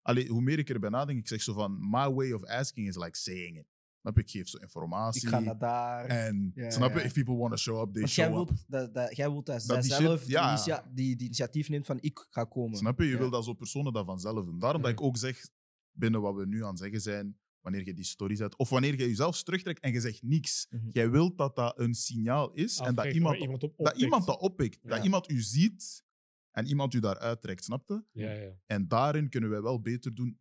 Allee, 0.01 0.27
hoe 0.27 0.41
meer 0.41 0.59
ik 0.59 0.69
erbij 0.69 0.89
nadenk, 0.89 1.19
ik 1.19 1.27
zeg 1.27 1.41
zo 1.41 1.53
van, 1.53 1.77
my 1.89 2.09
way 2.13 2.31
of 2.31 2.43
asking 2.43 2.87
is 2.87 2.95
like 2.95 3.17
saying 3.17 3.57
it. 3.57 3.65
Snap 4.01 4.15
je? 4.15 4.21
Ik 4.21 4.29
geef 4.29 4.47
ze 4.47 4.59
informatie. 4.61 5.21
Ik 5.21 5.27
ga 5.27 5.39
naar 5.39 5.57
daar. 5.57 6.05
En 6.05 6.51
Ja, 6.55 6.69
snap 6.71 6.93
je? 6.93 6.99
ja. 6.99 7.03
If 7.05 7.13
people 7.13 7.35
want 7.35 7.51
to 7.51 7.57
show 7.57 7.81
up, 7.87 7.93
they 7.93 8.01
Want 8.01 8.13
jij 8.13 8.25
show 8.27 8.39
up. 8.41 8.47
wilt 8.47 8.63
dat, 8.67 8.93
dat, 8.93 9.15
jij 9.15 9.31
wilt 9.31 9.45
dat, 9.45 9.55
Dat 9.55 9.65
zij 9.65 9.97
die 9.97 10.07
zelf 10.07 10.19
shit- 10.19 10.27
die, 10.27 10.37
ja. 10.73 10.85
die, 10.93 11.15
die 11.15 11.25
initiatief 11.25 11.69
neemt 11.69 11.85
van 11.85 11.97
ik 12.01 12.27
ga 12.29 12.43
komen. 12.43 12.77
Snap 12.77 12.99
je? 12.99 13.05
Je 13.05 13.11
Ja. 13.11 13.17
wil 13.17 13.29
dat 13.29 13.43
zo 13.45 13.53
personen 13.53 13.93
dat 13.93 14.05
vanzelf 14.05 14.45
doen. 14.45 14.59
Daarom 14.59 14.81
dat 14.81 14.91
ik 14.91 15.01
ook 15.01 15.17
zeg, 15.17 15.47
binnen 15.91 16.21
wat 16.21 16.35
we 16.35 16.45
nu 16.45 16.63
aan 16.63 16.69
het 16.69 16.79
zeggen 16.79 17.01
zijn, 17.01 17.37
wanneer 17.65 17.85
je 17.85 17.93
die 17.93 18.05
story 18.05 18.35
zet, 18.35 18.55
of 18.55 18.69
wanneer 18.69 18.91
je 18.99 19.07
jezelf 19.07 19.43
terugtrekt 19.43 19.79
en 19.79 19.91
je 19.91 19.99
zegt 19.99 20.21
niks. 20.23 20.67
Mhm. 20.69 20.89
Jij 20.91 21.09
wilt 21.09 21.37
dat 21.37 21.55
dat 21.55 21.79
een 21.79 21.93
signaal 21.93 22.51
is 22.51 22.77
en 22.77 22.95
dat 22.95 23.13
iemand, 23.13 23.37
iemand 23.37 23.63
op 23.63 23.77
dat 23.77 23.79
oppikt. 23.79 24.01
iemand 24.01 24.25
dat 24.25 24.39
oppikt. 24.39 24.79
Ja. 24.81 24.89
Dat 24.89 25.03
iemand 25.03 25.29
u 25.29 25.41
ziet 25.41 26.03
en 26.51 26.65
iemand 26.65 26.93
u 26.93 26.99
daar 26.99 27.19
uittrekt, 27.19 27.63
snap 27.63 27.87
je? 27.87 28.03
Ja, 28.11 28.31
ja. 28.31 28.59
En 28.65 28.87
daarin 28.87 29.29
kunnen 29.29 29.49
wij 29.49 29.61
wel 29.61 29.81
beter 29.81 30.13
doen 30.13 30.39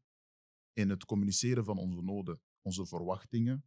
in 0.72 0.90
het 0.90 1.04
communiceren 1.04 1.64
van 1.64 1.78
onze 1.78 2.02
noden, 2.02 2.40
onze 2.62 2.86
verwachtingen 2.86 3.64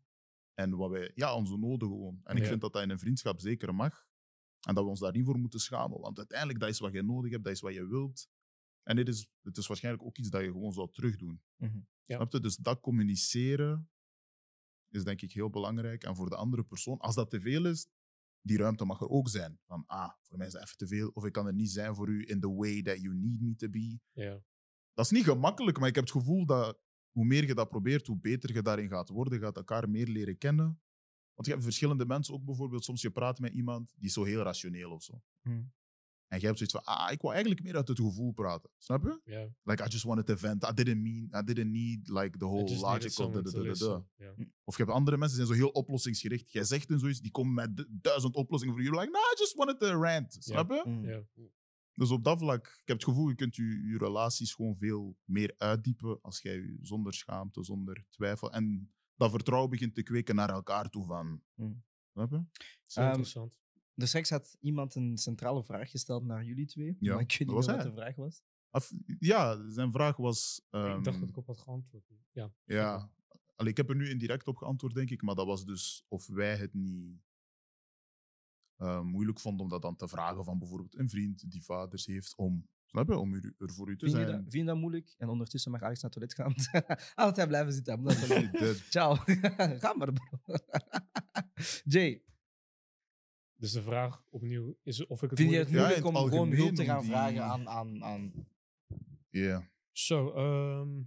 en 0.53 0.75
wat 0.75 0.89
wij, 0.89 1.11
ja, 1.15 1.35
onze 1.35 1.57
noden 1.57 1.88
gewoon. 1.88 2.19
En 2.23 2.38
ik 2.38 2.45
vind 2.45 2.61
dat 2.61 2.73
dat 2.73 2.81
in 2.84 2.89
een 2.89 2.99
vriendschap 2.99 3.39
zeker 3.39 3.75
mag. 3.75 4.07
En 4.67 4.73
dat 4.75 4.84
we 4.84 4.89
ons 4.89 4.99
daar 4.99 5.11
niet 5.11 5.25
voor 5.25 5.38
moeten 5.38 5.59
schamen. 5.59 5.99
Want 5.99 6.17
uiteindelijk, 6.17 6.59
dat 6.59 6.69
is 6.69 6.79
wat 6.79 6.93
je 6.93 7.03
nodig 7.03 7.31
hebt, 7.31 7.43
dat 7.43 7.53
is 7.53 7.61
wat 7.61 7.73
je 7.73 7.88
wilt. 7.88 8.29
En 8.88 8.95
dit 8.95 9.07
is, 9.07 9.30
het 9.41 9.57
is 9.57 9.68
waarschijnlijk 9.68 10.05
ook 10.05 10.18
iets 10.18 10.30
dat 10.30 10.41
je 10.41 10.51
gewoon 10.51 10.72
zou 10.72 10.91
terugdoen. 10.91 11.41
Mhm. 11.55 11.77
Ja. 12.03 12.15
Snap 12.15 12.31
je? 12.31 12.39
Dus 12.39 12.55
dat 12.55 12.80
communiceren 12.80 13.89
is 14.89 15.03
denk 15.03 15.22
ik 15.22 15.31
heel 15.31 15.49
belangrijk. 15.49 16.03
En 16.03 16.15
voor 16.15 16.30
de 16.30 16.35
andere 16.35 16.64
persoon, 16.64 16.97
als 16.97 17.15
dat 17.15 17.30
te 17.30 17.41
veel 17.41 17.65
is, 17.65 17.88
die 18.41 18.57
ruimte 18.57 18.85
mag 18.85 19.01
er 19.01 19.09
ook 19.09 19.30
zijn. 19.30 19.59
Van, 19.65 19.84
ah, 19.85 20.11
voor 20.22 20.38
mij 20.38 20.47
is 20.47 20.53
dat 20.53 20.61
even 20.64 20.77
te 20.77 20.88
veel. 20.88 21.09
Of 21.14 21.26
ik 21.26 21.31
kan 21.31 21.47
er 21.47 21.53
niet 21.53 21.72
zijn 21.72 21.95
voor 21.95 22.09
u 22.09 22.23
in 22.27 22.39
the 22.39 22.53
way 22.53 22.81
that 22.81 23.01
you 23.01 23.15
need 23.15 23.41
me 23.41 23.55
to 23.55 23.69
be. 23.69 23.99
ja. 24.11 24.43
Dat 24.93 25.05
is 25.05 25.11
niet 25.11 25.23
gemakkelijk, 25.23 25.80
maar 25.80 25.88
ik 25.88 25.95
heb 25.95 26.03
het 26.03 26.14
gevoel 26.14 26.45
dat 26.45 26.80
hoe 27.11 27.26
meer 27.26 27.47
je 27.47 27.53
dat 27.53 27.69
probeert, 27.69 28.07
hoe 28.07 28.19
beter 28.19 28.53
je 28.53 28.61
daarin 28.61 28.89
gaat 28.89 29.09
worden. 29.09 29.39
Je 29.39 29.45
gaat 29.45 29.57
elkaar 29.57 29.89
meer 29.89 30.07
leren 30.07 30.38
kennen. 30.38 30.81
Want 31.34 31.47
je 31.47 31.51
hebt 31.51 31.64
verschillende 31.64 32.05
mensen 32.05 32.34
ook 32.34 32.45
bijvoorbeeld. 32.45 32.84
Soms 32.84 33.01
je 33.01 33.11
praat 33.11 33.39
met 33.39 33.53
iemand 33.53 33.93
die 33.95 34.07
is 34.07 34.14
zo 34.14 34.23
heel 34.23 34.41
rationeel 34.41 34.91
of 34.91 35.03
zo. 35.03 35.22
Hmm. 35.41 35.73
En 36.27 36.39
je 36.39 36.45
hebt 36.45 36.57
zoiets 36.57 36.75
van, 36.75 36.83
ah, 36.95 37.11
ik 37.11 37.21
wou 37.21 37.33
eigenlijk 37.33 37.63
meer 37.63 37.75
uit 37.75 37.87
het 37.87 37.99
gevoel 37.99 38.31
praten. 38.31 38.69
Snap 38.77 39.03
je? 39.03 39.19
Like, 39.63 39.83
I 39.83 39.87
just 39.87 40.03
wanted 40.03 40.25
to 40.25 40.35
vent. 40.35 40.63
I 40.63 40.73
didn't 40.73 41.01
mean, 41.01 41.23
I 41.41 41.43
didn't 41.43 41.71
need 41.71 42.07
like 42.09 42.37
the 42.37 42.45
whole 42.45 42.63
logical. 42.81 43.31
da, 43.43 43.51
da, 43.51 43.63
da. 43.79 44.05
Of 44.63 44.77
je 44.77 44.83
hebt 44.83 44.95
andere 44.95 45.17
mensen 45.17 45.37
die 45.37 45.45
zijn 45.47 45.57
zo 45.59 45.63
heel 45.65 45.73
oplossingsgericht. 45.81 46.51
Jij 46.51 46.63
zegt 46.63 46.89
hun 46.89 46.99
zoiets, 46.99 47.19
die 47.19 47.31
komen 47.31 47.53
met 47.53 47.77
du- 47.77 47.87
duizend 47.89 48.35
oplossingen 48.35 48.75
voor 48.75 48.83
je. 48.83 48.89
Like, 48.89 49.11
nah, 49.11 49.21
I 49.21 49.35
just 49.39 49.53
wanted 49.55 49.79
to 49.79 50.01
rant. 50.01 50.37
Snap 50.39 50.69
je? 50.71 50.83
Mm. 50.85 51.05
Ja. 51.05 51.23
Dus 51.93 52.11
op 52.11 52.23
dat 52.23 52.37
vlak, 52.37 52.65
ik 52.65 52.87
heb 52.87 52.97
het 52.97 53.05
gevoel, 53.05 53.27
je 53.29 53.35
kunt 53.35 53.55
je, 53.55 53.63
je 53.63 53.97
relaties 53.97 54.53
gewoon 54.53 54.77
veel 54.77 55.17
meer 55.23 55.53
uitdiepen 55.57 56.21
als 56.21 56.41
jij 56.41 56.55
je 56.55 56.77
zonder 56.81 57.13
schaamte, 57.13 57.63
zonder 57.63 58.05
twijfel. 58.09 58.51
En 58.51 58.91
dat 59.15 59.29
vertrouwen 59.31 59.69
begint 59.69 59.95
te 59.95 60.03
kweken 60.03 60.35
naar 60.35 60.49
elkaar 60.49 60.89
toe 60.89 61.05
van. 61.05 61.41
Mm. 61.55 61.83
Snap 62.11 62.29
je? 62.31 62.35
Ehm, 62.35 63.07
interessant. 63.07 63.53
Dus 63.98 64.10
straks 64.10 64.30
had 64.30 64.57
iemand 64.60 64.95
een 64.95 65.18
centrale 65.18 65.64
vraag 65.64 65.90
gesteld 65.90 66.24
naar 66.24 66.44
jullie 66.44 66.65
twee. 66.65 66.98
Ja, 66.99 67.14
maar 67.14 67.22
ik 67.22 67.30
weet 67.30 67.48
niet 67.48 67.57
meer 67.57 67.76
wat 67.76 67.84
de 67.84 67.91
vraag 67.91 68.15
was. 68.15 68.44
Of, 68.72 68.94
ja, 69.19 69.69
zijn 69.72 69.91
vraag 69.91 70.18
was. 70.18 70.61
ik 70.65 70.72
dacht 70.72 70.94
ehm, 70.94 71.03
dat 71.03 71.30
ik 71.30 71.38
op 71.38 71.48
had 71.48 71.57
geantwoord. 71.57 72.03
Ja. 72.32 72.52
Ja, 72.65 73.11
Allee, 73.57 73.72
ik 73.72 73.78
heb 73.78 73.90
er 73.90 73.95
nu 73.95 74.10
indirect 74.10 74.48
op 74.48 74.57
geantwoord, 74.57 74.94
denk 74.94 75.10
ik. 75.10 75.22
Maar 75.22 75.36
dat 75.36 75.45
was 75.45 75.65
dus 75.65 76.06
of 76.07 76.28
wij 76.28 76.56
het 76.56 76.74
niet 76.74 77.22
eh, 78.76 79.02
moeilijk 79.02 79.40
vonden 79.40 79.64
om 79.64 79.69
dat 79.69 79.82
dan 79.82 79.95
te 79.95 80.07
vragen 80.07 80.44
van 80.44 80.60
bijvoorbeeld 80.60 80.98
een 80.98 81.10
vriend 81.10 81.52
die 81.52 81.64
vaders 81.64 82.06
heeft 82.06 82.36
om, 82.36 82.68
snap 82.86 83.07
je, 83.07 83.18
om 83.18 83.34
er, 83.34 83.53
er 83.57 83.74
voor 83.74 83.90
u 83.90 83.98
te 83.98 84.06
Vind 84.06 84.18
je, 84.18 84.26
zijn. 84.26 84.44
dat, 84.44 84.52
vind 84.52 84.64
je 84.64 84.64
dat 84.64 84.78
moeilijk? 84.78 85.15
En 85.18 85.30
ondertussen 85.30 85.72
mag 85.72 85.82
Alex 85.82 86.02
naar 86.02 86.11
het 86.11 86.34
toilet 86.36 86.65
gaan. 86.76 86.95
Altijd 87.26 87.48
blijven 87.48 87.74
zitten. 87.74 88.06
Ciao. 88.90 89.15
Ga 89.82 89.94
maar, 89.94 90.14
bro. 90.14 90.56
Jay, 91.84 92.24
Dus 93.57 93.71
de 93.71 93.81
vraag 93.81 94.23
opnieuw 94.29 94.77
is 94.84 95.05
of 95.05 95.23
ik 95.23 95.29
het 95.29 95.39
vind 95.39 95.51
je 95.51 95.57
het 95.57 95.69
moeilijk 95.69 95.97
Ja, 95.97 96.03
om 96.03 96.15
het 96.15 96.23
gewoon 96.27 96.51
hulp 96.51 96.75
te 96.75 96.84
gaan 96.85 97.01
die- 97.01 97.09
vragen 97.09 97.43
aan... 97.43 97.67
aan, 97.69 98.03
aan... 98.03 98.47
Ja. 99.29 99.69
Zo, 99.91 100.31
ehm, 100.34 100.99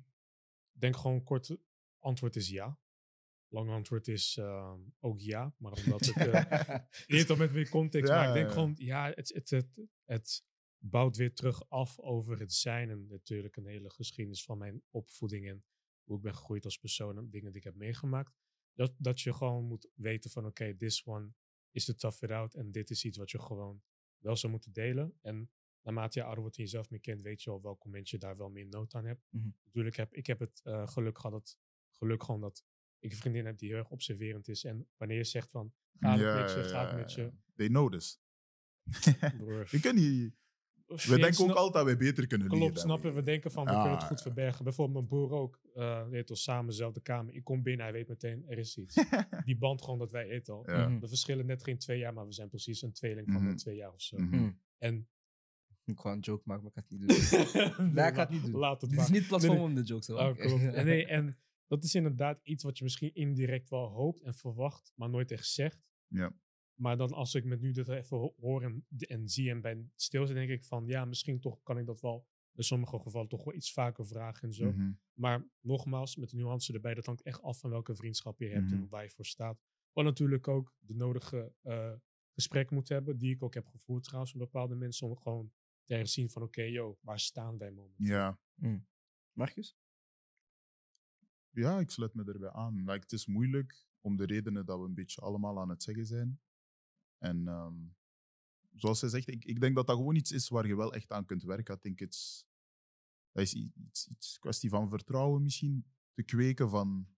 ik 0.72 0.81
denk 0.81 0.97
gewoon 0.97 1.22
kort 1.22 1.56
antwoord 1.98 2.36
is 2.36 2.48
ja. 2.48 2.78
Lang 3.48 3.70
antwoord 3.70 4.09
is 4.09 4.36
ehm, 4.36 4.81
ook 4.98 5.20
ja, 5.20 5.55
maar 5.59 5.72
omdat 5.72 6.06
ik 6.06 6.16
uh, 6.16 6.78
eerder 7.06 7.36
met 7.36 7.52
weer 7.52 7.68
context, 7.68 8.09
Ja, 8.09 8.16
maar 8.16 8.28
ik 8.28 8.35
denk 8.35 8.51
gewoon 8.51 8.74
ja, 8.78 9.12
het, 9.14 9.28
het, 9.35 9.51
het, 9.51 9.81
het 10.05 10.44
bouwt 10.78 11.16
weer 11.16 11.35
terug 11.35 11.68
af 11.68 11.98
over 11.98 12.39
het 12.39 12.52
zijn 12.52 12.90
en 12.90 13.06
natuurlijk 13.06 13.56
een 13.56 13.66
hele 13.66 13.90
geschiedenis 13.90 14.44
van 14.44 14.59
mijn 14.59 14.82
opvoeding 14.90 15.48
en 15.48 15.64
hoe 16.05 16.16
ik 16.16 16.22
ben 16.22 16.35
gegroeid 16.35 16.64
als 16.64 16.78
persoon 16.78 17.18
en 17.18 17.31
dingen 17.31 17.52
die 17.52 17.60
ik 17.60 17.66
heb 17.66 17.74
meegemaakt. 17.74 18.32
Dat, 18.74 18.94
dat 18.98 19.20
je 19.20 19.32
gewoon 19.32 19.64
moet 19.64 19.89
weten 19.94 20.31
van 20.31 20.47
oké, 20.47 20.77
this 20.77 21.06
one 21.06 21.32
is 21.70 21.84
to 21.84 21.94
tough 21.94 22.22
it 22.22 22.30
out 22.30 22.55
en 22.55 22.70
dit 22.70 22.90
is 22.90 23.05
iets 23.05 23.18
wat 23.18 23.30
je 23.30 23.38
gewoon 23.38 23.82
wel 24.18 24.36
zou 24.36 24.52
moeten 24.52 24.72
delen. 24.72 25.18
En 25.20 25.51
naarmate 25.82 26.18
je 26.18 26.24
ouder 26.24 26.40
wordt 26.42 26.56
en 26.56 26.62
jezelf 26.62 26.90
meer 26.90 27.01
kent, 27.01 27.22
weet 27.22 27.42
je 27.42 27.51
al 27.51 27.62
welk 27.62 27.84
moment 27.84 28.09
je 28.09 28.18
daar 28.18 28.36
wel 28.36 28.51
meer 28.51 28.66
nood 28.66 28.94
aan 28.94 29.05
hebt. 29.05 29.26
Mhm. 29.30 29.48
Natuurlijk 29.64 29.97
heb 29.97 30.14
ik 30.14 30.26
heb 30.26 30.38
het 30.38 30.60
eh, 30.62 30.88
geluk 30.88 31.18
gehad 31.18 31.32
dat 31.32 31.59
geluk 31.90 32.22
gewoon 32.22 32.40
dat 32.40 32.64
ik 32.98 33.10
een 33.10 33.18
vriendin 33.18 33.47
heb 33.47 33.59
die 33.59 33.68
heel 33.68 33.78
erg 33.78 33.90
observerend 33.90 34.48
is. 34.48 34.64
En 34.64 34.88
wanneer 34.97 35.16
je 35.16 35.24
zegt 35.24 35.51
van 35.51 35.72
gaat 35.98 36.12
het 36.12 36.20
Ja, 36.20 36.40
met 36.40 36.51
je, 36.51 36.64
gaat 36.64 36.90
het 36.90 37.01
met 37.01 37.12
je. 37.12 37.32
They 37.55 37.68
notice. 37.68 38.16
broer, 39.38 39.68
Je 39.70 39.80
kan 39.80 39.94
niet... 39.94 40.34
We 40.97 41.19
denken 41.19 41.45
ook 41.45 41.51
altijd 41.57 41.73
dat 41.73 41.85
wij 41.85 41.97
beter 41.97 42.27
kunnen 42.27 42.47
leren. 42.49 42.65
Klopt, 42.67 42.81
snap 42.81 43.03
je? 43.03 43.12
We 43.12 43.23
denken 43.23 43.51
van, 43.51 43.65
we 43.65 43.71
Ah, 43.71 43.81
kunnen 43.81 43.99
het 43.99 44.07
goed 44.09 44.23
verbergen. 44.23 44.65
Bijvoorbeeld 44.65 44.97
mijn 44.97 45.07
broer 45.07 45.39
ook. 45.39 45.61
eh 45.75 46.09
we 46.09 46.17
eten 46.17 46.37
samen 46.37 46.67
dezelfde 46.67 47.01
kamer. 47.01 47.35
Ik 47.35 47.45
kom 47.45 47.62
binnen, 47.62 47.85
hij 47.85 47.95
weet 47.95 48.09
meteen, 48.09 48.45
er 48.49 48.59
is 48.59 48.77
iets. 48.79 48.95
Die 49.45 49.59
band 49.59 49.83
gewoon 49.83 49.99
dat 49.99 50.11
wij 50.11 50.29
eten 50.29 50.55
al. 50.55 50.71
Ja. 50.71 50.89
Mhm. 50.89 51.01
We 51.01 51.09
verschillen 51.09 51.47
net 51.47 51.62
geen 51.65 51.79
twee 51.79 51.99
jaar, 51.99 52.12
maar 52.15 52.27
we 52.27 52.33
zijn 52.33 52.49
precies 52.49 52.83
een 52.83 52.93
tweeling 52.93 53.33
van 53.33 53.43
Mhm. 53.43 53.51
de 53.51 53.57
twee 53.57 53.77
jaar 53.77 53.93
of 53.93 54.03
zo. 54.03 54.19
Mhm. 54.19 54.51
En 54.79 55.09
Ik 55.85 55.99
ga 56.01 56.12
een 56.12 56.21
joke 56.21 56.43
maken, 56.45 56.62
maar 56.65 56.73
ik 56.77 56.79
ga 56.79 56.97
het 56.97 57.01
niet 57.01 57.09
doen. 57.79 57.93
Nee, 57.95 58.07
ik 58.09 58.15
ga 58.15 58.21
het 58.21 58.31
niet 58.31 58.43
doen. 58.45 58.53
Laat 58.61 58.81
het 58.81 58.91
Dit 58.91 59.01
is 59.01 59.09
niet 59.09 59.19
het 59.19 59.29
platform 59.29 59.55
Nee, 59.55 59.62
om 59.62 59.75
de 59.75 59.83
jokes 59.83 60.07
te 60.07 60.12
Oh, 60.15 60.19
maken. 60.21 60.47
klopt. 60.47 60.62
En, 60.75 60.85
nee, 60.93 61.07
en 61.07 61.39
dat 61.67 61.85
is 61.85 61.95
inderdaad 61.95 62.41
iets 62.43 62.62
wat 62.65 62.79
je 62.79 62.85
misschien 62.85 63.15
indirect 63.15 63.71
wel 63.71 63.87
hoopt 63.89 64.21
en 64.23 64.35
verwacht, 64.35 64.93
maar 64.97 65.11
nooit 65.11 65.31
echt 65.31 65.47
zegt. 65.47 65.79
Ja. 66.07 66.33
Maar 66.81 66.97
dan 66.97 67.12
als 67.12 67.35
ik 67.35 67.44
met 67.44 67.61
nu 67.61 67.73
dit 67.73 67.89
even 67.89 68.16
ho- 68.16 68.35
hoor 68.40 68.62
en, 68.62 68.86
en 68.98 69.28
zie 69.28 69.51
en 69.51 69.61
ben 69.61 69.93
stil, 69.94 70.24
dan 70.27 70.35
denk 70.35 70.51
ik 70.51 70.65
van 70.65 70.86
ja, 70.86 71.05
misschien 71.05 71.40
toch 71.40 71.62
kan 71.62 71.78
ik 71.78 71.86
dat 71.86 72.01
wel 72.01 72.27
in 72.52 72.62
sommige 72.65 72.98
gevallen 73.01 73.28
toch 73.28 73.44
wel 73.44 73.55
iets 73.55 73.73
vaker 73.73 74.07
vragen 74.07 74.48
en 74.48 74.55
zo. 74.55 74.73
Mhm. 74.73 74.93
Maar 75.12 75.48
nogmaals, 75.61 76.16
met 76.16 76.31
de 76.31 76.36
nuance 76.36 76.73
erbij, 76.73 76.94
dat 76.94 77.07
hangt 77.07 77.23
echt 77.23 77.43
af 77.43 77.59
van 77.59 77.70
welke 77.70 77.94
vriendschap 77.94 78.39
je 78.39 78.48
hebt 78.48 78.65
Mhm. 78.70 78.74
en 78.74 78.89
waar 78.89 79.02
je 79.02 79.11
voor 79.11 79.27
staat. 79.27 79.61
Maar 79.93 80.05
natuurlijk 80.05 80.48
ook 80.48 80.74
de 80.78 80.94
nodige 80.94 81.52
eh, 81.62 81.93
gesprekken 82.32 82.77
moet 82.77 82.89
hebben, 82.89 83.19
die 83.19 83.35
ik 83.35 83.43
ook 83.43 83.55
heb 83.55 83.66
gevoerd 83.66 84.05
trouwens 84.05 84.35
met 84.35 84.43
bepaalde 84.43 84.74
mensen, 84.74 85.07
om 85.07 85.16
gewoon 85.16 85.52
te 85.85 85.94
herzien 85.94 86.31
van 86.31 86.43
oké, 86.43 86.62
yo, 86.62 86.98
waar 87.01 87.20
staan 87.20 87.59
wij 87.59 87.70
momenteel? 87.70 88.07
Ja. 88.07 88.39
Marcus? 89.32 89.77
ja, 91.51 91.78
ik 91.81 91.90
sluit 91.90 92.15
me 92.15 92.24
erbij 92.24 92.51
aan. 92.51 92.77
Like, 92.78 92.93
het 92.93 93.12
is 93.12 93.27
moeilijk 93.27 93.86
om 94.01 94.16
de 94.16 94.24
redenen 94.27 94.66
dat 94.66 94.78
we 94.78 94.85
een 94.85 94.94
beetje 94.94 95.20
allemaal 95.20 95.61
aan 95.61 95.69
het 95.69 95.82
zeggen 95.82 96.07
zijn. 96.07 96.40
En 97.20 97.48
ehm, 97.48 97.74
zoals 98.74 98.98
zij 98.98 99.09
zegt, 99.09 99.28
ik, 99.28 99.44
ik 99.44 99.60
denk 99.60 99.74
dat 99.74 99.86
dat 99.86 99.97
gewoon 99.97 100.14
iets 100.14 100.32
is 100.32 100.48
waar 100.48 100.66
je 100.66 100.76
wel 100.76 100.94
echt 100.94 101.12
aan 101.12 101.24
kunt 101.24 101.42
werken. 101.42 101.74
Ik 101.74 101.82
denk 101.82 102.01
it's, 102.01 102.47
dat 103.32 103.42
is 103.42 103.55
iets, 103.55 104.06
iets 104.06 104.38
kwestie 104.38 104.70
van 104.70 104.88
vertrouwen 104.88 105.42
misschien 105.42 105.86
te 106.12 106.22
kweken. 106.22 106.70
Van, 106.70 107.09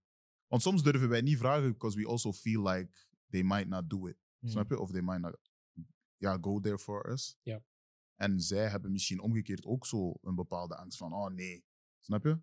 want 0.47 0.63
soms 0.63 0.83
durven 0.83 1.09
wij 1.09 1.21
niet 1.21 1.39
vragen, 1.39 1.73
because 1.73 1.99
we 1.99 2.07
also 2.07 2.33
feel 2.33 2.63
like 2.63 2.93
they 3.31 3.43
might 3.43 3.69
not 3.69 3.91
do 3.91 4.07
it. 4.07 4.17
Mm. 4.39 4.49
Snap 4.49 4.71
je? 4.71 4.79
Of 4.79 4.91
they 4.91 5.03
might 5.03 5.21
not 5.21 5.39
ja, 6.17 6.39
go 6.41 6.61
there 6.61 6.79
for 6.79 7.11
us. 7.11 7.39
Ja. 7.43 7.65
En 8.15 8.41
zij 8.41 8.69
hebben 8.69 8.93
misschien 8.93 9.21
omgekeerd 9.21 9.65
ook 9.65 9.87
zo 9.87 10.15
een 10.23 10.35
bepaalde 10.35 10.77
angst 10.77 10.99
van, 10.99 11.13
oh 11.13 11.31
nee, 11.31 11.65
snap 12.01 12.25
je? 12.25 12.41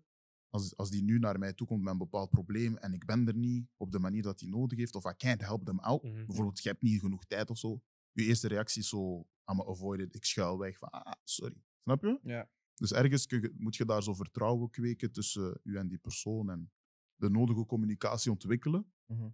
Als, 0.50 0.76
als 0.76 0.90
die 0.90 1.02
nu 1.02 1.18
naar 1.18 1.38
mij 1.38 1.52
toe 1.52 1.66
komt 1.66 1.82
met 1.82 1.92
een 1.92 1.98
bepaald 1.98 2.30
probleem 2.30 2.76
en 2.76 2.92
ik 2.92 3.04
ben 3.04 3.26
er 3.28 3.36
niet 3.36 3.66
op 3.76 3.92
de 3.92 3.98
manier 3.98 4.22
dat 4.22 4.40
hij 4.40 4.48
nodig 4.48 4.78
heeft, 4.78 4.94
of 4.94 5.04
I 5.04 5.14
can't 5.16 5.40
help 5.40 5.64
them 5.64 5.78
out, 5.78 6.02
Mhm. 6.02 6.26
bijvoorbeeld 6.26 6.62
je 6.62 6.68
hebt 6.68 6.82
niet 6.82 7.00
genoeg 7.00 7.24
tijd 7.24 7.50
of 7.50 7.58
zo, 7.58 7.82
je 8.12 8.24
eerste 8.24 8.48
reactie 8.48 8.82
is 8.82 8.88
zo, 8.88 9.18
I'm 9.52 9.60
avoid 9.60 10.00
it, 10.00 10.14
ik 10.14 10.24
schuil 10.24 10.58
weg, 10.58 10.78
van 10.78 10.90
ah, 10.90 11.12
sorry. 11.24 11.54
Snap 11.82 12.02
je? 12.02 12.18
Ja. 12.22 12.50
Dus 12.74 12.92
ergens 12.92 13.24
je- 13.28 13.54
moet 13.56 13.76
je 13.76 13.84
daar 13.84 14.02
zo 14.02 14.14
vertrouwen 14.14 14.70
kweken 14.70 15.12
tussen 15.12 15.60
u 15.62 15.76
en 15.76 15.88
die 15.88 15.98
persoon 15.98 16.50
en 16.50 16.70
de 17.16 17.30
nodige 17.30 17.66
communicatie 17.66 18.30
ontwikkelen 18.30 18.92
Mhm. 19.06 19.28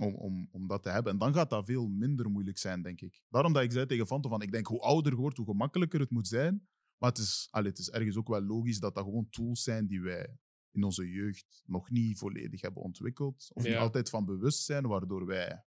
om, 0.00 0.14
om, 0.14 0.48
om 0.50 0.66
dat 0.66 0.82
te 0.82 0.88
hebben. 0.88 1.12
En 1.12 1.18
dan 1.18 1.34
gaat 1.34 1.50
dat 1.50 1.64
veel 1.64 1.88
minder 1.88 2.30
moeilijk 2.30 2.58
zijn, 2.58 2.82
denk 2.82 3.00
ik. 3.00 3.22
Daarom 3.28 3.52
dat 3.52 3.62
ik 3.62 3.72
zei 3.72 3.86
tegen 3.86 4.06
Fante 4.06 4.28
van, 4.28 4.42
ik 4.42 4.52
denk 4.52 4.66
hoe 4.66 4.80
ouder 4.80 5.12
je 5.12 5.18
wordt, 5.18 5.36
hoe 5.36 5.46
gemakkelijker 5.46 6.00
het 6.00 6.10
moet 6.10 6.28
zijn. 6.28 6.68
Maar 6.98 7.08
het 7.10 7.18
is, 7.18 7.48
allee, 7.50 7.70
het 7.70 7.78
is 7.78 7.90
ergens 7.90 8.16
ook 8.16 8.28
wel 8.28 8.40
logisch 8.42 8.78
dat 8.78 8.94
dat 8.94 9.04
gewoon 9.04 9.28
tools 9.30 9.62
zijn 9.62 9.86
die 9.86 10.00
wij 10.00 10.36
in 10.70 10.84
onze 10.84 11.10
jeugd 11.10 11.62
nog 11.66 11.90
niet 11.90 12.18
volledig 12.18 12.60
hebben 12.60 12.82
ontwikkeld. 12.82 13.50
Of 13.52 13.62
niet 13.62 13.72
Ja. 13.72 13.78
altijd 13.78 14.10
van 14.10 14.24
bewust 14.24 14.64
zijn, 14.64 14.86
waardoor 14.86 15.26
wij, 15.26 15.64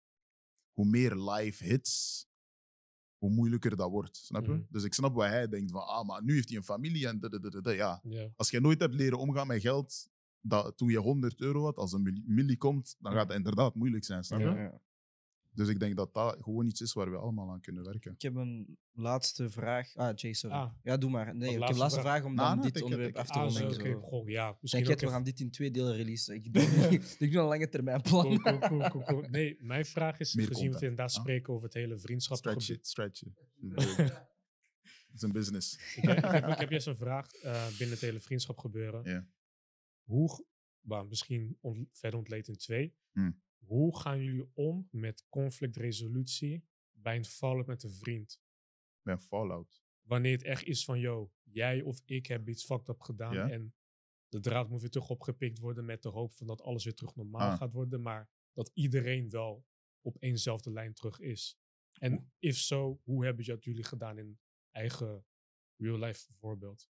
hoe 0.73 0.87
meer 0.87 1.17
live 1.17 1.65
hits, 1.65 2.27
hoe 3.19 3.31
moeilijker 3.31 3.77
dat 3.77 3.91
wordt. 3.91 4.17
Snap 4.17 4.45
je? 4.45 4.53
Mhm. 4.53 4.63
Dus 4.69 4.85
ik 4.85 4.95
snap 4.95 5.15
wat 5.15 5.27
hij 5.29 5.49
denkt 5.49 5.71
van, 5.71 5.87
ah, 5.87 6.07
maar 6.07 6.25
nu 6.25 6.35
heeft 6.35 6.49
hij 6.49 6.57
een 6.57 6.65
familie 6.65 7.07
en. 7.09 7.19
Ja, 7.63 8.01
Ja. 8.03 8.29
als 8.37 8.51
je 8.51 8.61
nooit 8.61 8.81
hebt 8.81 8.95
leren 8.95 9.19
omgaan 9.19 9.47
met 9.47 9.61
geld, 9.61 10.09
dat 10.41 10.77
toen 10.77 10.89
je 10.89 10.99
100 10.99 11.41
euro 11.41 11.65
had, 11.65 11.77
als 11.77 11.93
een 11.93 12.03
milli, 12.03 12.23
milli 12.27 12.57
komt, 12.57 12.97
dan 12.99 13.13
gaat 13.13 13.29
het 13.29 13.37
inderdaad 13.37 13.75
moeilijk 13.75 14.05
zijn. 14.05 14.25
Snap 14.25 14.41
je? 14.41 14.45
Ja, 14.47 14.61
ja. 14.63 14.81
Dus 15.55 15.69
ik 15.69 15.81
denk 15.81 15.97
dat 15.97 16.15
dat 16.15 16.37
gewoon 16.41 16.67
iets 16.67 16.81
is 16.81 16.93
waar 16.93 17.11
we 17.11 17.17
allemaal 17.17 17.51
aan 17.51 17.61
kunnen 17.61 17.85
werken. 17.85 18.13
Ik 18.13 18.23
heb 18.23 18.35
een 18.35 18.79
laatste 18.93 19.51
vraag. 19.51 19.97
Ah, 19.97 20.17
Jay, 20.17 20.33
sorry. 20.33 20.57
Ah. 20.57 20.71
Ja, 20.83 20.97
doe 20.97 21.11
maar. 21.11 21.37
Nee, 21.37 21.49
ik 21.49 21.51
heb 21.51 21.61
laatste 21.61 21.75
een 21.75 21.81
laatste 21.81 22.01
vraag. 22.01 22.13
vraag 22.13 22.31
om 22.31 22.37
dan 22.37 22.61
dit 22.61 22.83
onderwerp 22.83 23.17
af 23.17 23.27
te 23.27 23.33
Ah, 23.33 23.45
ronden. 23.45 23.65
oké. 23.65 23.91
zo. 23.91 24.01
Goh, 24.01 24.29
ja, 24.29 24.57
misschien 24.61 24.85
Denk 24.85 25.01
je, 25.01 25.07
we 25.07 25.13
gaan 25.13 25.25
dit 25.25 25.41
in 25.41 25.51
twee 25.51 25.71
delen 25.71 25.97
releasen. 25.97 26.35
Ik 26.35 26.53
doe, 26.53 26.63
ik 27.19 27.33
doe 27.33 27.43
een 27.43 27.49
lange 27.49 27.69
termijn 27.69 28.03
plan. 28.03 28.23
Cool, 28.23 28.39
cool, 28.39 28.59
cool, 28.59 28.89
cool, 28.91 29.05
cool. 29.05 29.23
Nee, 29.31 29.57
mijn 29.61 29.85
vraag 29.85 30.19
is, 30.19 30.35
Meer 30.35 30.47
gezien 30.47 30.73
we 30.73 30.81
inderdaad 30.81 31.15
ah. 31.15 31.21
spreken 31.21 31.53
over 31.53 31.65
het 31.65 31.75
hele 31.75 31.99
vriendschap. 31.99 32.37
Stretch 32.37 32.69
it, 32.69 32.87
stretch 32.87 33.23
it. 33.23 33.33
Het 35.15 35.23
is 35.23 35.29
een 35.29 35.33
business. 35.33 35.97
Ik 35.97 36.03
heb, 36.03 36.47
ik 36.47 36.59
heb, 36.59 36.71
juist 36.71 36.87
een 36.87 36.97
vraag 36.97 37.33
eh, 37.33 37.67
binnen 37.67 37.91
het 37.91 38.01
hele 38.01 38.21
vriendschap 38.21 38.59
gebeuren. 38.59 39.05
Ja. 39.05 39.27
Hoe, 40.03 40.45
misschien 41.09 41.59
verder 41.93 42.19
ontleed 42.19 42.49
in 42.49 42.57
twee. 42.57 42.95
Hmm. 43.13 43.43
Hoe 43.67 43.99
gaan 44.01 44.23
jullie 44.23 44.51
om 44.55 44.89
met 44.91 45.25
conflictresolutie 45.29 46.65
bij 46.93 47.17
een 47.17 47.25
fallout 47.25 47.67
met 47.67 47.83
een 47.83 47.91
vriend? 47.93 48.41
Bij 49.03 49.15
een 49.15 49.21
fallout. 49.21 49.83
Wanneer 50.03 50.33
het 50.33 50.43
echt 50.43 50.65
is 50.65 50.85
van, 50.85 50.99
yo, 50.99 51.33
jij 51.43 51.83
of 51.83 52.01
ik 52.05 52.27
hebben 52.27 52.53
iets 52.53 52.65
fucked 52.65 52.89
up 52.89 53.01
gedaan 53.01 53.35
Ja. 53.35 53.49
en 53.51 53.75
de 54.29 54.41
draad 54.41 54.69
moet 54.69 54.81
weer 54.81 54.91
terug 54.91 55.09
opgepikt 55.11 55.59
worden 55.59 55.85
met 55.85 56.03
de 56.03 56.09
hoop 56.09 56.33
van 56.33 56.47
dat 56.47 56.63
alles 56.63 56.85
weer 56.85 56.95
terug 56.95 57.15
normaal 57.15 57.51
Ah. 57.51 57.57
gaat 57.59 57.73
worden, 57.73 58.03
maar 58.03 58.31
dat 58.53 58.71
iedereen 58.75 59.31
wel 59.31 59.67
op 60.01 60.17
éénzelfde 60.19 60.71
lijn 60.73 60.95
terug 60.95 61.19
is. 61.21 61.59
En 61.99 62.33
if 62.39 62.57
so, 62.57 63.01
hoe 63.05 63.25
hebben 63.25 63.45
dat 63.45 63.65
jullie 63.65 63.85
gedaan 63.85 64.19
in 64.19 64.39
eigen 64.71 65.25
real 65.77 65.99
life 65.99 66.33
voorbeeld? 66.33 66.89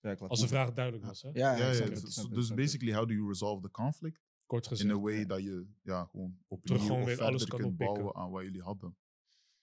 Ja, 0.00 0.14
Als 0.14 0.40
de 0.40 0.48
vraag 0.48 0.72
duidelijk 0.72 1.04
was, 1.04 1.22
hè? 1.22 1.28
Ja, 1.28 1.56
Ja, 1.56 1.72
ja, 1.72 1.84
dus 1.88 2.14
dus 2.14 2.54
basically, 2.54 2.94
how 2.94 3.08
do 3.08 3.14
you 3.14 3.26
resolve 3.28 3.62
the 3.62 3.70
conflict? 3.70 4.29
Kort 4.50 4.66
gezegd. 4.66 4.88
In 4.90 4.96
a 4.96 5.00
way 5.00 5.18
ja. 5.18 5.24
dat 5.24 5.42
je 5.42 5.66
ja, 5.82 6.04
gewoon 6.04 6.38
opnieuw 6.46 6.76
Terug 6.76 6.82
gewoon 6.82 7.00
of 7.00 7.06
weer 7.06 7.22
alles 7.22 7.44
kan 7.44 7.58
kunt 7.58 7.72
oppikken. 7.72 7.94
bouwen 7.94 8.14
aan 8.16 8.30
wat 8.30 8.42
jullie 8.42 8.62
hadden. 8.62 8.96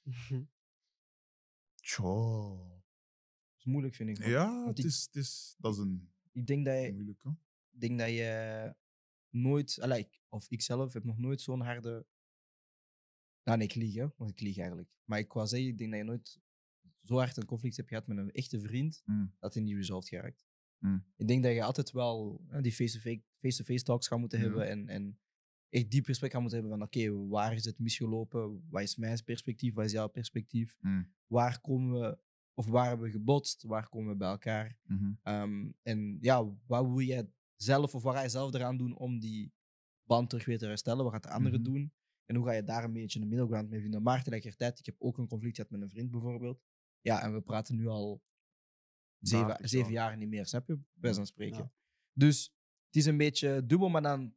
Tjo. 1.75 2.57
Dat 3.47 3.57
is 3.57 3.65
moeilijk, 3.65 3.95
vind 3.95 4.09
ik. 4.09 4.19
man. 4.19 4.29
Ja, 4.29 4.53
Want 4.55 4.67
het 4.67 4.79
ik- 4.79 4.85
is, 4.85 5.03
het 5.05 5.15
is, 5.15 5.55
dat 5.57 5.73
is 5.73 5.79
een 5.79 6.11
Ik 6.31 6.47
denk 6.47 6.65
dat 6.65 6.81
je, 6.83 6.93
moeilijke. 6.93 7.29
ik 7.71 7.79
denk 7.79 7.99
dat 7.99 8.09
je 8.09 8.75
nooit, 9.29 9.79
allee, 9.81 9.99
ik- 9.99 10.21
of 10.29 10.49
ik 10.49 10.61
zelf 10.61 10.93
heb 10.93 11.03
nog 11.03 11.17
nooit 11.17 11.41
zo'n 11.41 11.61
harde. 11.61 12.05
Nou, 13.43 13.57
nee, 13.57 13.67
ik 13.67 13.75
lieg, 13.75 13.95
hè, 13.95 14.07
want 14.17 14.29
ik 14.31 14.39
lieg 14.39 14.57
eigenlijk. 14.57 14.89
Maar 15.03 15.19
ik 15.19 15.33
wou 15.33 15.47
zeggen, 15.47 15.69
ik 15.69 15.77
denk 15.77 15.89
dat 15.91 15.99
je 15.99 16.05
nooit 16.05 16.39
zo 17.03 17.15
hard 17.17 17.37
een 17.37 17.45
conflict 17.45 17.75
hebt 17.77 17.89
gehad 17.89 18.07
met 18.07 18.17
een 18.17 18.31
echte 18.31 18.59
vriend, 18.61 19.01
Mm. 19.05 19.35
dat 19.39 19.53
hij 19.53 19.63
niet 19.63 19.75
resolved 19.75 20.09
geraakt. 20.09 20.45
Mm. 20.77 21.05
Ik 21.15 21.27
denk 21.27 21.43
dat 21.43 21.53
je 21.53 21.63
altijd 21.63 21.91
wel 21.91 22.43
hè, 22.47 22.61
die 22.61 22.73
face-to-face 22.73 23.21
face-to-face 23.39 23.83
talks 23.83 24.07
gaat 24.07 24.19
moeten 24.19 24.39
hebben 24.39 24.67
en, 24.67 24.87
en 24.89 25.19
echt 25.69 25.91
diep 25.91 26.05
gesprek 26.05 26.31
gaan 26.31 26.41
moeten 26.41 26.59
hebben 26.59 26.77
van 26.77 26.87
oké, 26.87 27.27
waar 27.27 27.53
is 27.53 27.65
het 27.65 27.79
misgelopen? 27.79 28.67
Wat 28.69 28.81
is 28.81 28.95
mijn 28.95 29.23
perspectief? 29.23 29.73
Wat 29.73 29.85
is 29.85 29.91
jouw 29.91 30.07
perspectief? 30.07 30.75
Mm. 30.79 31.13
Waar 31.27 31.61
komen 31.61 31.99
we, 31.99 32.17
of 32.53 32.67
waar 32.67 32.87
hebben 32.87 33.05
we 33.05 33.11
gebotst? 33.11 33.63
Waar 33.63 33.89
komen 33.89 34.11
we 34.11 34.17
bij 34.17 34.29
elkaar? 34.29 34.77
Mhm. 34.83 35.11
Ehm, 35.23 35.71
en 35.81 36.17
ja, 36.21 36.43
wat 36.65 36.85
wil 36.85 36.99
jij 37.01 37.31
zelf 37.55 37.95
of 37.95 38.03
wat 38.03 38.15
ga 38.15 38.21
je 38.21 38.29
zelf 38.29 38.53
eraan 38.53 38.77
doen 38.77 38.95
om 38.97 39.19
die 39.19 39.53
band 40.03 40.29
terug 40.29 40.45
weer 40.45 40.57
te 40.57 40.65
herstellen? 40.65 41.03
Wat 41.03 41.13
gaat 41.13 41.23
de 41.23 41.29
andere 41.29 41.55
Mhm. 41.59 41.63
doen? 41.65 41.91
En 42.25 42.35
hoe 42.35 42.45
ga 42.45 42.51
je 42.51 42.63
daar 42.63 42.83
een 42.83 42.93
beetje 42.93 43.19
een 43.21 43.27
middelground 43.27 43.69
mee 43.69 43.81
vinden? 43.81 44.03
Maar 44.03 44.17
tegelijkertijd, 44.17 44.79
ik 44.79 44.85
heb 44.85 44.95
ook 44.97 45.17
een 45.17 45.27
conflict 45.27 45.55
gehad 45.55 45.71
met 45.71 45.81
een 45.81 45.89
vriend 45.89 46.11
bijvoorbeeld. 46.11 46.61
Ja, 47.01 47.21
en 47.23 47.33
we 47.33 47.41
praten 47.41 47.75
nu 47.75 47.87
al 47.87 48.23
zeven, 49.19 49.47
30 49.47 49.69
zeven 49.69 49.91
jaar. 49.91 50.17
niet 50.17 50.29
meer, 50.29 50.45
snap 50.45 50.67
je? 50.67 50.79
Bij 50.93 51.11
zo'n 51.13 51.21
Ja. 51.23 51.27
spreken. 51.29 51.71
Dus 52.13 52.55
is 52.97 53.05
een 53.05 53.17
beetje 53.17 53.65
dubbel, 53.65 53.89
maar 53.89 54.01
dan 54.01 54.33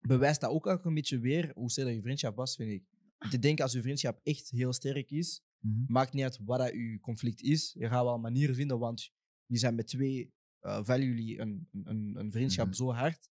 bewijst 0.00 0.40
dat 0.40 0.50
ook 0.50 0.66
eigenlijk 0.66 0.84
een 0.84 0.94
beetje 1.02 1.18
weer 1.18 1.50
hoe 1.54 1.70
sterk 1.70 1.94
je 1.94 2.02
vriendschap 2.02 2.36
was, 2.36 2.56
vind 2.56 2.70
ik. 2.70 2.84
Want 3.18 3.32
ik 3.32 3.42
denk 3.42 3.60
als 3.60 3.72
je 3.72 3.82
vriendschap 3.82 4.20
echt 4.22 4.50
heel 4.50 4.72
sterk 4.72 5.10
is, 5.10 5.42
Mhm. 5.58 5.84
maakt 5.86 6.12
niet 6.12 6.22
uit 6.22 6.38
wat 6.44 6.58
dat 6.58 6.70
je 6.72 6.98
conflict 7.00 7.40
is. 7.42 7.72
Je 7.78 7.88
gaat 7.88 8.04
wel 8.04 8.18
manieren 8.18 8.54
vinden, 8.54 8.78
want 8.78 9.12
jullie 9.46 9.60
zijn 9.62 9.74
met 9.74 9.86
twee, 9.86 10.32
uh, 10.62 10.80
jullie 10.86 11.38
een, 11.40 11.68
een, 11.84 12.14
een 12.18 12.32
vriendschap 12.32 12.66
Mhm. 12.66 12.74
zo 12.74 12.92
hard, 12.92 13.28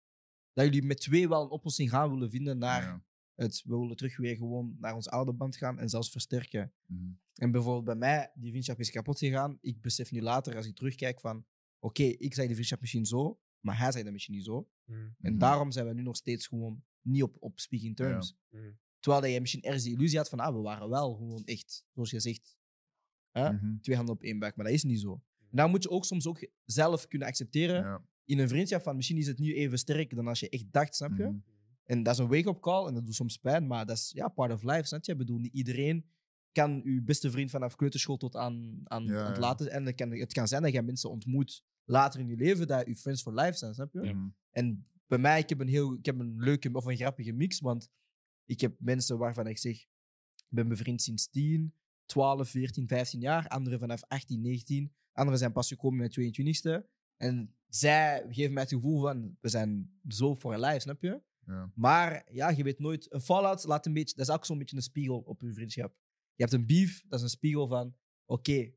dat 0.54 0.66
jullie 0.66 0.84
met 0.84 1.00
twee 1.00 1.28
wel 1.30 1.44
een 1.44 1.50
oplossing 1.50 1.90
gaan 1.90 2.10
willen 2.10 2.30
vinden 2.30 2.58
naar 2.58 2.82
Ja. 2.82 3.04
het, 3.36 3.64
we 3.66 3.78
willen 3.78 3.96
terug 3.96 4.18
weer 4.18 4.36
gewoon 4.36 4.76
naar 4.80 4.96
ons 4.96 5.10
oude 5.10 5.34
band 5.34 5.56
gaan 5.56 5.80
en 5.80 5.90
zelfs 5.90 6.12
versterken. 6.12 6.74
Mhm. 6.86 7.12
En 7.34 7.52
bijvoorbeeld 7.52 7.86
bij 7.86 7.96
mij, 7.96 8.32
die 8.36 8.50
vriendschap 8.50 8.80
is 8.80 8.92
kapot 8.92 9.18
gegaan. 9.20 9.58
Ik 9.62 9.82
besef 9.82 10.12
nu 10.12 10.22
later, 10.22 10.56
als 10.56 10.66
ik 10.68 10.76
terugkijk, 10.76 11.20
van 11.20 11.46
oké, 11.80 12.04
ik 12.04 12.34
zei 12.34 12.48
de 12.48 12.54
vriendschap 12.54 12.80
misschien 12.82 13.06
zo, 13.06 13.40
maar 13.68 13.80
hij 13.80 13.92
zei 13.92 14.04
dat 14.04 14.14
misschien 14.14 14.34
niet 14.36 14.46
zo. 14.46 14.68
Mm, 14.86 15.16
En 15.22 15.32
Mhm. 15.32 15.38
daarom 15.40 15.72
zijn 15.72 15.88
we 15.88 15.94
nu 15.94 16.02
nog 16.02 16.16
steeds 16.16 16.48
gewoon 16.48 16.84
niet 17.02 17.24
op, 17.24 17.36
op 17.40 17.60
speaking 17.60 17.96
terms. 17.96 18.36
mm. 18.50 18.78
Terwijl 19.00 19.24
dat 19.24 19.32
je 19.34 19.40
misschien 19.42 19.62
ergens 19.62 19.84
die 19.84 19.94
illusie 19.94 20.18
had 20.18 20.30
van, 20.30 20.40
ah, 20.40 20.56
we 20.56 20.62
waren 20.62 20.90
wel 20.90 21.14
gewoon 21.16 21.44
echt, 21.46 21.86
zoals 21.94 22.10
je 22.12 22.20
zegt, 22.20 22.58
hè, 23.32 23.52
Mhm. 23.54 23.78
twee 23.82 23.96
handen 23.96 24.16
op 24.16 24.22
één 24.24 24.40
buik. 24.40 24.56
Maar 24.56 24.66
dat 24.66 24.74
is 24.74 24.84
niet 24.84 25.00
zo. 25.00 25.12
En 25.40 25.58
daar 25.58 25.70
moet 25.70 25.84
je 25.84 25.90
ook 25.90 26.06
soms 26.06 26.28
ook 26.28 26.48
zelf 26.66 27.08
kunnen 27.08 27.28
accepteren 27.28 27.76
Ja. 27.84 28.02
in 28.26 28.40
een 28.40 28.48
vriendschap 28.50 28.82
van, 28.82 28.96
misschien 28.96 29.18
is 29.18 29.28
het 29.28 29.40
nu 29.40 29.54
even 29.56 29.78
sterk 29.78 30.16
dan 30.16 30.28
als 30.28 30.40
je 30.40 30.50
echt 30.50 30.72
dacht, 30.72 30.96
snap 30.96 31.18
je? 31.18 31.24
Mhm. 31.24 31.38
En 31.84 32.04
dat 32.04 32.14
is 32.14 32.20
een 32.20 32.28
wake-up 32.28 32.60
call 32.60 32.88
en 32.88 32.94
dat 32.94 33.06
doet 33.06 33.16
soms 33.16 33.38
pijn, 33.38 33.68
maar 33.68 33.86
dat 33.86 33.98
is 33.98 34.12
ja, 34.14 34.28
part 34.28 34.52
of 34.52 34.64
life, 34.64 34.84
snap 34.84 35.04
je? 35.06 35.12
Ik 35.12 35.18
bedoel, 35.18 35.38
niet 35.38 35.54
iedereen 35.54 36.06
kan 36.52 36.82
uw 36.84 37.04
beste 37.04 37.32
vriend 37.32 37.50
vanaf 37.50 37.76
kleuterschool 37.76 38.18
tot 38.18 38.36
aan, 38.36 38.82
aan, 38.84 39.04
Ja, 39.06 39.24
aan 39.24 39.32
het 39.32 39.38
laten. 39.38 39.72
En 39.72 39.86
het 39.86 39.96
kan, 39.96 40.12
het 40.12 40.34
kan 40.34 40.48
zijn 40.48 40.62
dat 40.62 40.72
je 40.74 40.82
mensen 40.82 41.10
ontmoet 41.10 41.64
later 41.88 42.20
in 42.20 42.28
je 42.28 42.36
leven, 42.36 42.68
dat 42.68 42.88
je 42.88 42.96
friends 42.96 43.22
for 43.22 43.34
life 43.34 43.58
zijn, 43.58 43.74
snap 43.74 43.94
je? 43.94 44.02
Ja. 44.02 44.32
En 44.52 44.88
bij 45.08 45.18
mij, 45.18 45.40
ik 45.40 45.50
heb 45.50 45.60
een 45.60 45.68
heel, 45.68 45.94
ik 45.94 46.06
heb 46.06 46.20
een 46.20 46.40
leuke 46.40 46.70
of 46.72 46.86
een 46.86 46.98
grappige 46.98 47.32
mix, 47.32 47.60
want 47.60 47.90
ik 48.46 48.62
heb 48.62 48.76
mensen 48.80 49.18
waarvan 49.18 49.48
ik 49.48 49.58
zeg, 49.58 49.76
ik 50.36 50.48
ben 50.50 50.68
bevriend 50.68 51.02
sinds 51.02 51.30
10, 51.30 51.74
12, 52.06 52.50
14, 52.50 52.88
15 52.88 53.20
jaar. 53.20 53.48
Anderen 53.48 53.80
vanaf 53.80 54.04
18, 54.04 54.42
19. 54.42 54.94
Anderen 55.12 55.40
zijn 55.40 55.52
pas 55.52 55.68
gekomen 55.68 56.00
met 56.00 56.20
22e. 56.20 56.90
En 57.18 57.56
zij 57.68 58.26
geven 58.30 58.54
mij 58.54 58.64
het 58.64 58.72
gevoel 58.72 59.02
van, 59.02 59.38
we 59.42 59.50
zijn 59.50 60.00
zo 60.08 60.36
for 60.36 60.60
life, 60.60 60.80
snap 60.80 61.02
je? 61.02 61.22
Ja. 61.46 61.72
Maar 61.76 62.28
ja, 62.32 62.50
je 62.50 62.64
weet 62.64 62.80
nooit. 62.80 63.14
Een 63.14 63.22
fallout 63.22 63.64
laat 63.64 63.86
een 63.86 63.94
beetje, 63.94 64.16
dat 64.16 64.28
is 64.28 64.34
ook 64.34 64.46
zo'n 64.46 64.58
beetje 64.58 64.76
een 64.76 64.82
spiegel 64.82 65.20
op 65.20 65.42
je 65.42 65.54
vriendschap. 65.54 65.96
Je 66.36 66.44
hebt 66.44 66.54
een 66.54 66.66
beef, 66.66 67.04
dat 67.08 67.20
is 67.20 67.24
een 67.24 67.30
spiegel 67.30 67.68
van, 67.68 67.96
oké, 68.26 68.72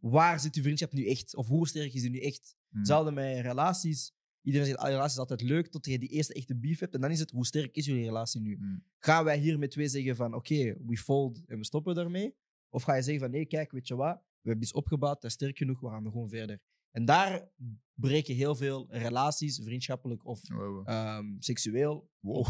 waar 0.00 0.40
zit 0.40 0.54
je 0.54 0.62
vriendschap 0.62 0.92
nu 0.92 1.06
echt? 1.06 1.36
Of 1.36 1.46
hoe 1.46 1.68
sterk 1.68 1.94
is 1.94 2.00
die 2.00 2.10
nu 2.10 2.18
echt? 2.20 2.56
Hetzelfde 2.68 3.12
met 3.12 3.40
relaties. 3.40 4.12
Iedereen 4.42 4.66
zegt, 4.66 4.78
ah, 4.78 4.88
relatie 4.88 5.12
is 5.12 5.18
altijd 5.18 5.42
leuk 5.42 5.66
tot 5.68 5.86
je 5.86 5.98
die 5.98 6.08
eerste 6.08 6.34
echte 6.34 6.56
beef 6.56 6.78
hebt. 6.78 6.94
En 6.94 7.00
dan 7.00 7.10
is 7.10 7.20
het, 7.20 7.30
hoe 7.30 7.46
sterk 7.46 7.74
is 7.76 7.86
jullie 7.86 8.04
relatie 8.04 8.40
nu? 8.40 8.56
Mhm. 8.56 8.78
Gaan 8.98 9.24
wij 9.24 9.38
hier 9.38 9.58
met 9.58 9.70
twee 9.70 9.88
zeggen 9.88 10.16
van, 10.16 10.34
oké, 10.34 10.76
we 10.86 10.96
fold 10.96 11.44
en 11.46 11.58
we 11.58 11.64
stoppen 11.64 11.94
daarmee? 11.94 12.34
Of 12.68 12.82
ga 12.82 12.94
je 12.94 13.02
zeggen 13.02 13.22
van, 13.22 13.30
nee, 13.30 13.46
kijk, 13.46 13.70
weet 13.70 13.88
je 13.88 13.94
wat? 13.96 14.16
We 14.40 14.48
hebben 14.48 14.62
iets 14.64 14.72
opgebouwd, 14.72 15.14
dat 15.14 15.24
is 15.24 15.32
sterk 15.32 15.58
genoeg, 15.58 15.80
we 15.80 15.88
gaan 15.88 16.04
er 16.04 16.10
gewoon 16.10 16.28
verder. 16.28 16.60
En 16.90 17.04
daar 17.04 17.48
breken 17.94 18.34
heel 18.34 18.54
veel 18.54 18.86
relaties, 18.90 19.60
vriendschappelijk 19.62 20.26
of 20.26 20.48
Wow. 20.48 20.88
ehm, 20.88 21.26
seksueel. 21.38 22.10
Wow. 22.20 22.46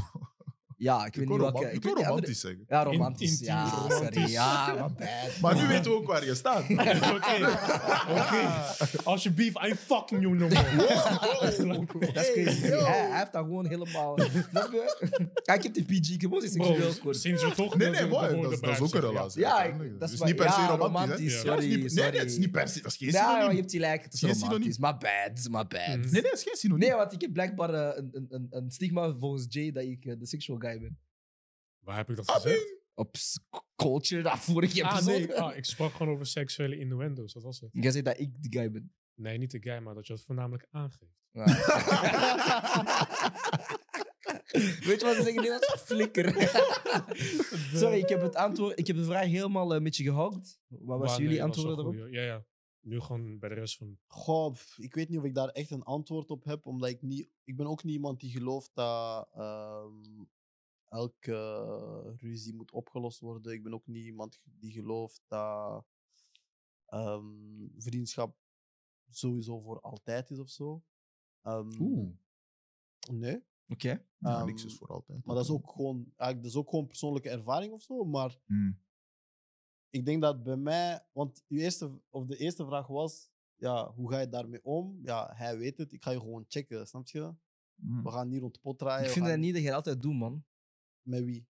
Ja, 0.79 1.07
ik 1.07 1.15
weet 1.15 1.29
niet 1.29 1.39
wil 1.39 1.53
weet 1.73 1.73
niet, 1.97 2.07
romantisch 2.07 2.41
zeggen. 2.41 2.65
Ja, 2.69 2.83
romantisch. 2.83 3.31
Intiem, 3.31 3.47
ja, 3.47 3.69
sorry. 3.69 3.93
romantisch. 3.95 4.31
Ja, 4.33 4.75
maar 4.75 4.93
bad. 4.93 5.41
Maar 5.41 5.55
nu 5.55 5.67
weten 5.67 5.91
we 5.91 5.97
ook 5.97 6.07
waar 6.07 6.25
je 6.25 6.35
staat. 6.35 6.63
Oké, 6.71 7.47
oké. 8.11 8.65
Als 9.05 9.23
je 9.23 9.31
beef, 9.31 9.53
I 9.55 9.57
ain't 9.59 9.79
fucking 9.79 10.21
you 10.23 10.35
no 10.35 10.49
more. 10.49 12.13
Dat 12.13 12.25
is 12.25 12.33
crazy. 12.33 12.61
Hij, 12.61 12.79
hij 13.09 13.19
heeft 13.19 13.33
dat 13.33 13.43
gewoon 13.45 13.67
helemaal... 13.67 14.19
Je? 14.23 15.31
Kijk, 15.45 15.65
ik 15.65 15.75
heb 15.77 15.87
die 15.89 16.01
PG, 16.01 16.15
gewoon 16.21 16.43
is 16.43 16.53
seksueel 16.53 16.91
akkoord. 16.91 17.17
sinds 17.17 17.45
we 17.45 17.51
toch 17.55 17.77
Nee, 17.77 17.87
de- 17.91 17.93
nee, 17.93 18.03
de 18.03 18.09
mooi. 18.09 18.59
Dat, 18.61 18.71
is- 18.71 18.81
ook 18.81 18.95
een 18.95 19.01
relatie. 19.01 19.41
Ja, 19.41 19.71
dat 19.99 20.11
is 20.11 20.19
waar- 20.19 20.29
niet 20.29 20.37
per 20.37 20.51
se 20.53 20.61
ja, 20.61 20.77
romantisch. 20.77 21.41
sorry, 21.41 21.49
Ja, 21.49 21.55
dat 21.55 21.63
is 21.63 21.77
niet- 21.77 21.95
Nee, 21.95 22.11
nee, 22.11 22.21
het 22.21 22.31
is 22.31 22.39
niet 22.39 22.51
per 22.53 22.69
se. 22.69 22.81
Dat 22.83 22.91
is 22.91 22.97
geen 22.97 23.13
synoniem. 23.13 23.51
je 23.51 23.57
hebt 23.57 23.71
gelijk. 23.71 24.03
Het 24.03 24.13
is 24.15 24.23
romantisch. 24.23 24.79
Maar 24.79 24.99
bad, 24.99 25.11
het 25.25 25.49
maar 25.49 25.67
bad. 25.67 25.87
Mhm. 25.87 26.01
Nee, 26.01 26.11
nee, 26.11 26.23
dat 26.23 26.33
is 26.33 26.43
geen 26.43 26.57
synoniem. 26.57 26.89
Nee, 26.89 26.97
want 26.97 27.13
ik 27.13 27.21
heb 27.21 27.33
blijkbaar 27.33 27.75
eh, 27.75 27.97
een, 27.97 28.09
een, 28.13 28.27
een, 28.31 28.47
een 28.51 28.71
stigma 28.71 29.15
volgens 29.19 29.47
Jay 29.49 29.73
dat 29.73 29.83
ik 29.83 30.05
eh, 30.05 30.15
de 30.19 30.27
sexual 30.27 30.59
guy 30.59 30.68
ben. 30.77 31.01
Waar 31.79 31.97
heb 31.97 32.11
ik 32.11 32.17
dat 32.17 32.27
Ah, 32.27 32.35
gezegd? 32.35 32.77
Op 32.95 33.17
s- 33.17 33.41
culture, 33.77 34.23
dat 34.23 34.39
vorige 34.39 34.85
Ah, 34.85 34.93
episode. 34.93 35.19
nee. 35.27 35.35
Ah, 35.41 35.57
ik 35.57 35.65
sprak 35.65 35.93
gewoon 35.93 36.13
over 36.13 36.27
seksuele 36.27 36.79
innuendo's. 36.79 37.33
Dat 37.33 37.43
was 37.43 37.61
het. 37.61 37.71
Jij 37.73 37.91
zei 37.91 38.03
dat 38.03 38.19
ik 38.19 38.43
de 38.43 38.59
guy 38.59 38.71
ben. 38.71 38.93
Nee, 39.15 39.39
niet 39.39 39.51
de 39.51 39.61
guy, 39.63 39.79
maar 39.79 39.95
dat 39.95 40.07
je 40.07 40.13
het 40.13 40.23
voornamelijk 40.23 40.67
aangeeft. 40.71 41.17
Ja. 41.31 41.45
Weet 44.87 45.01
je 45.01 45.07
wat 45.07 45.15
ze 45.17 45.23
zeggen? 45.23 45.43
Nee, 45.43 45.51
dat 45.51 45.73
is 45.75 45.81
flikker. 45.81 46.33
Sorry, 47.81 47.99
ik 47.99 48.09
heb 48.09 48.21
het 48.21 48.35
antwoord. 48.35 48.79
Ik 48.79 48.87
heb 48.87 48.97
de 48.97 49.05
vraag 49.05 49.27
helemaal 49.27 49.75
een 49.75 49.83
beetje 49.83 50.05
gehoopt. 50.05 50.61
Wat 50.69 50.99
was 50.99 51.09
Maar 51.11 51.21
jullie 51.21 51.39
nee, 51.39 51.47
dat 51.47 51.57
was 51.57 51.57
antwoorden 51.57 51.85
wel 51.85 51.95
erop? 51.95 52.07
goed, 52.07 52.15
Ja, 52.15 52.23
ja. 52.23 52.45
Nu 52.81 53.01
gewoon 53.01 53.39
bij 53.39 53.49
de 53.49 53.55
rest 53.55 53.77
van... 53.77 53.99
Goh, 54.07 54.53
pff, 54.53 54.79
ik 54.79 54.95
weet 54.95 55.09
niet 55.09 55.19
of 55.19 55.25
ik 55.25 55.35
daar 55.35 55.49
echt 55.49 55.71
een 55.71 55.83
antwoord 55.83 56.31
op 56.31 56.45
heb, 56.45 56.67
omdat 56.67 56.89
ik 56.91 57.03
niet... 57.03 57.29
Ik 57.45 57.57
ben 57.57 57.67
ook 57.67 57.85
niet 57.85 57.95
iemand 57.95 58.21
die 58.21 58.31
gelooft 58.31 58.71
dat 58.75 59.29
ehm, 59.35 60.25
elke 60.99 62.17
ruzie 62.17 62.55
moet 62.55 62.73
opgelost 62.73 63.21
worden. 63.21 63.53
Ik 63.53 63.63
ben 63.63 63.75
ook 63.75 63.87
niet 63.87 64.05
iemand 64.05 64.41
die 64.45 64.73
gelooft 64.73 65.23
dat 65.29 65.87
ehm, 66.87 67.67
vriendschap 67.77 68.37
sowieso 69.11 69.61
voor 69.61 69.81
altijd 69.81 70.31
is 70.31 70.39
of 70.39 70.49
zo. 70.51 70.83
Ehm, 71.43 71.81
Oeh. 71.81 72.11
Nee. 73.11 73.43
Oké. 73.69 74.05
Ja, 74.19 74.45
niks 74.45 74.61
Ehm, 74.63 74.71
is 74.71 74.77
voor 74.79 74.89
altijd. 74.89 75.25
Maar 75.25 75.35
dat 75.35 75.45
is 75.45 75.51
ook 75.51 75.71
gewoon, 75.71 75.97
eigenlijk, 76.17 76.43
dat 76.43 76.51
is 76.51 76.57
ook 76.57 76.71
gewoon 76.71 76.87
persoonlijke 76.87 77.29
ervaring 77.31 77.73
of 77.73 77.83
zo. 77.83 78.05
Maar 78.05 78.39
Hmm. 78.47 78.81
ik 79.91 80.05
denk 80.05 80.23
dat 80.23 80.43
bij 80.43 80.57
mij, 80.57 81.07
want 81.13 81.45
uw 81.49 81.59
eerste, 81.59 82.01
of 82.11 82.27
de 82.27 82.37
eerste 82.37 82.67
vraag 82.67 82.87
was, 82.87 83.31
ja, 83.57 83.93
hoe 83.93 84.11
ga 84.11 84.19
je 84.21 84.29
daarmee 84.29 84.65
om? 84.65 84.99
Ja, 85.03 85.33
hij 85.35 85.59
weet 85.59 85.77
het, 85.79 85.93
ik 85.93 86.03
ga 86.03 86.11
je 86.11 86.21
gewoon 86.21 86.45
checken, 86.49 86.87
snap 86.87 87.07
je? 87.09 87.35
Hmm. 87.75 88.03
We 88.03 88.11
gaan 88.11 88.29
niet 88.29 88.41
rond 88.41 88.55
de 88.55 88.61
pot 88.61 88.79
draaien. 88.79 89.07
Ik 89.07 89.13
vind 89.13 89.27
dat 89.27 89.39
niet 89.39 89.53
dat 89.53 89.63
je 89.63 89.69
dat 89.69 89.77
altijd 89.77 90.03
doet, 90.03 90.15
man. 90.15 90.45
Met 91.09 91.25
wie? 91.25 91.47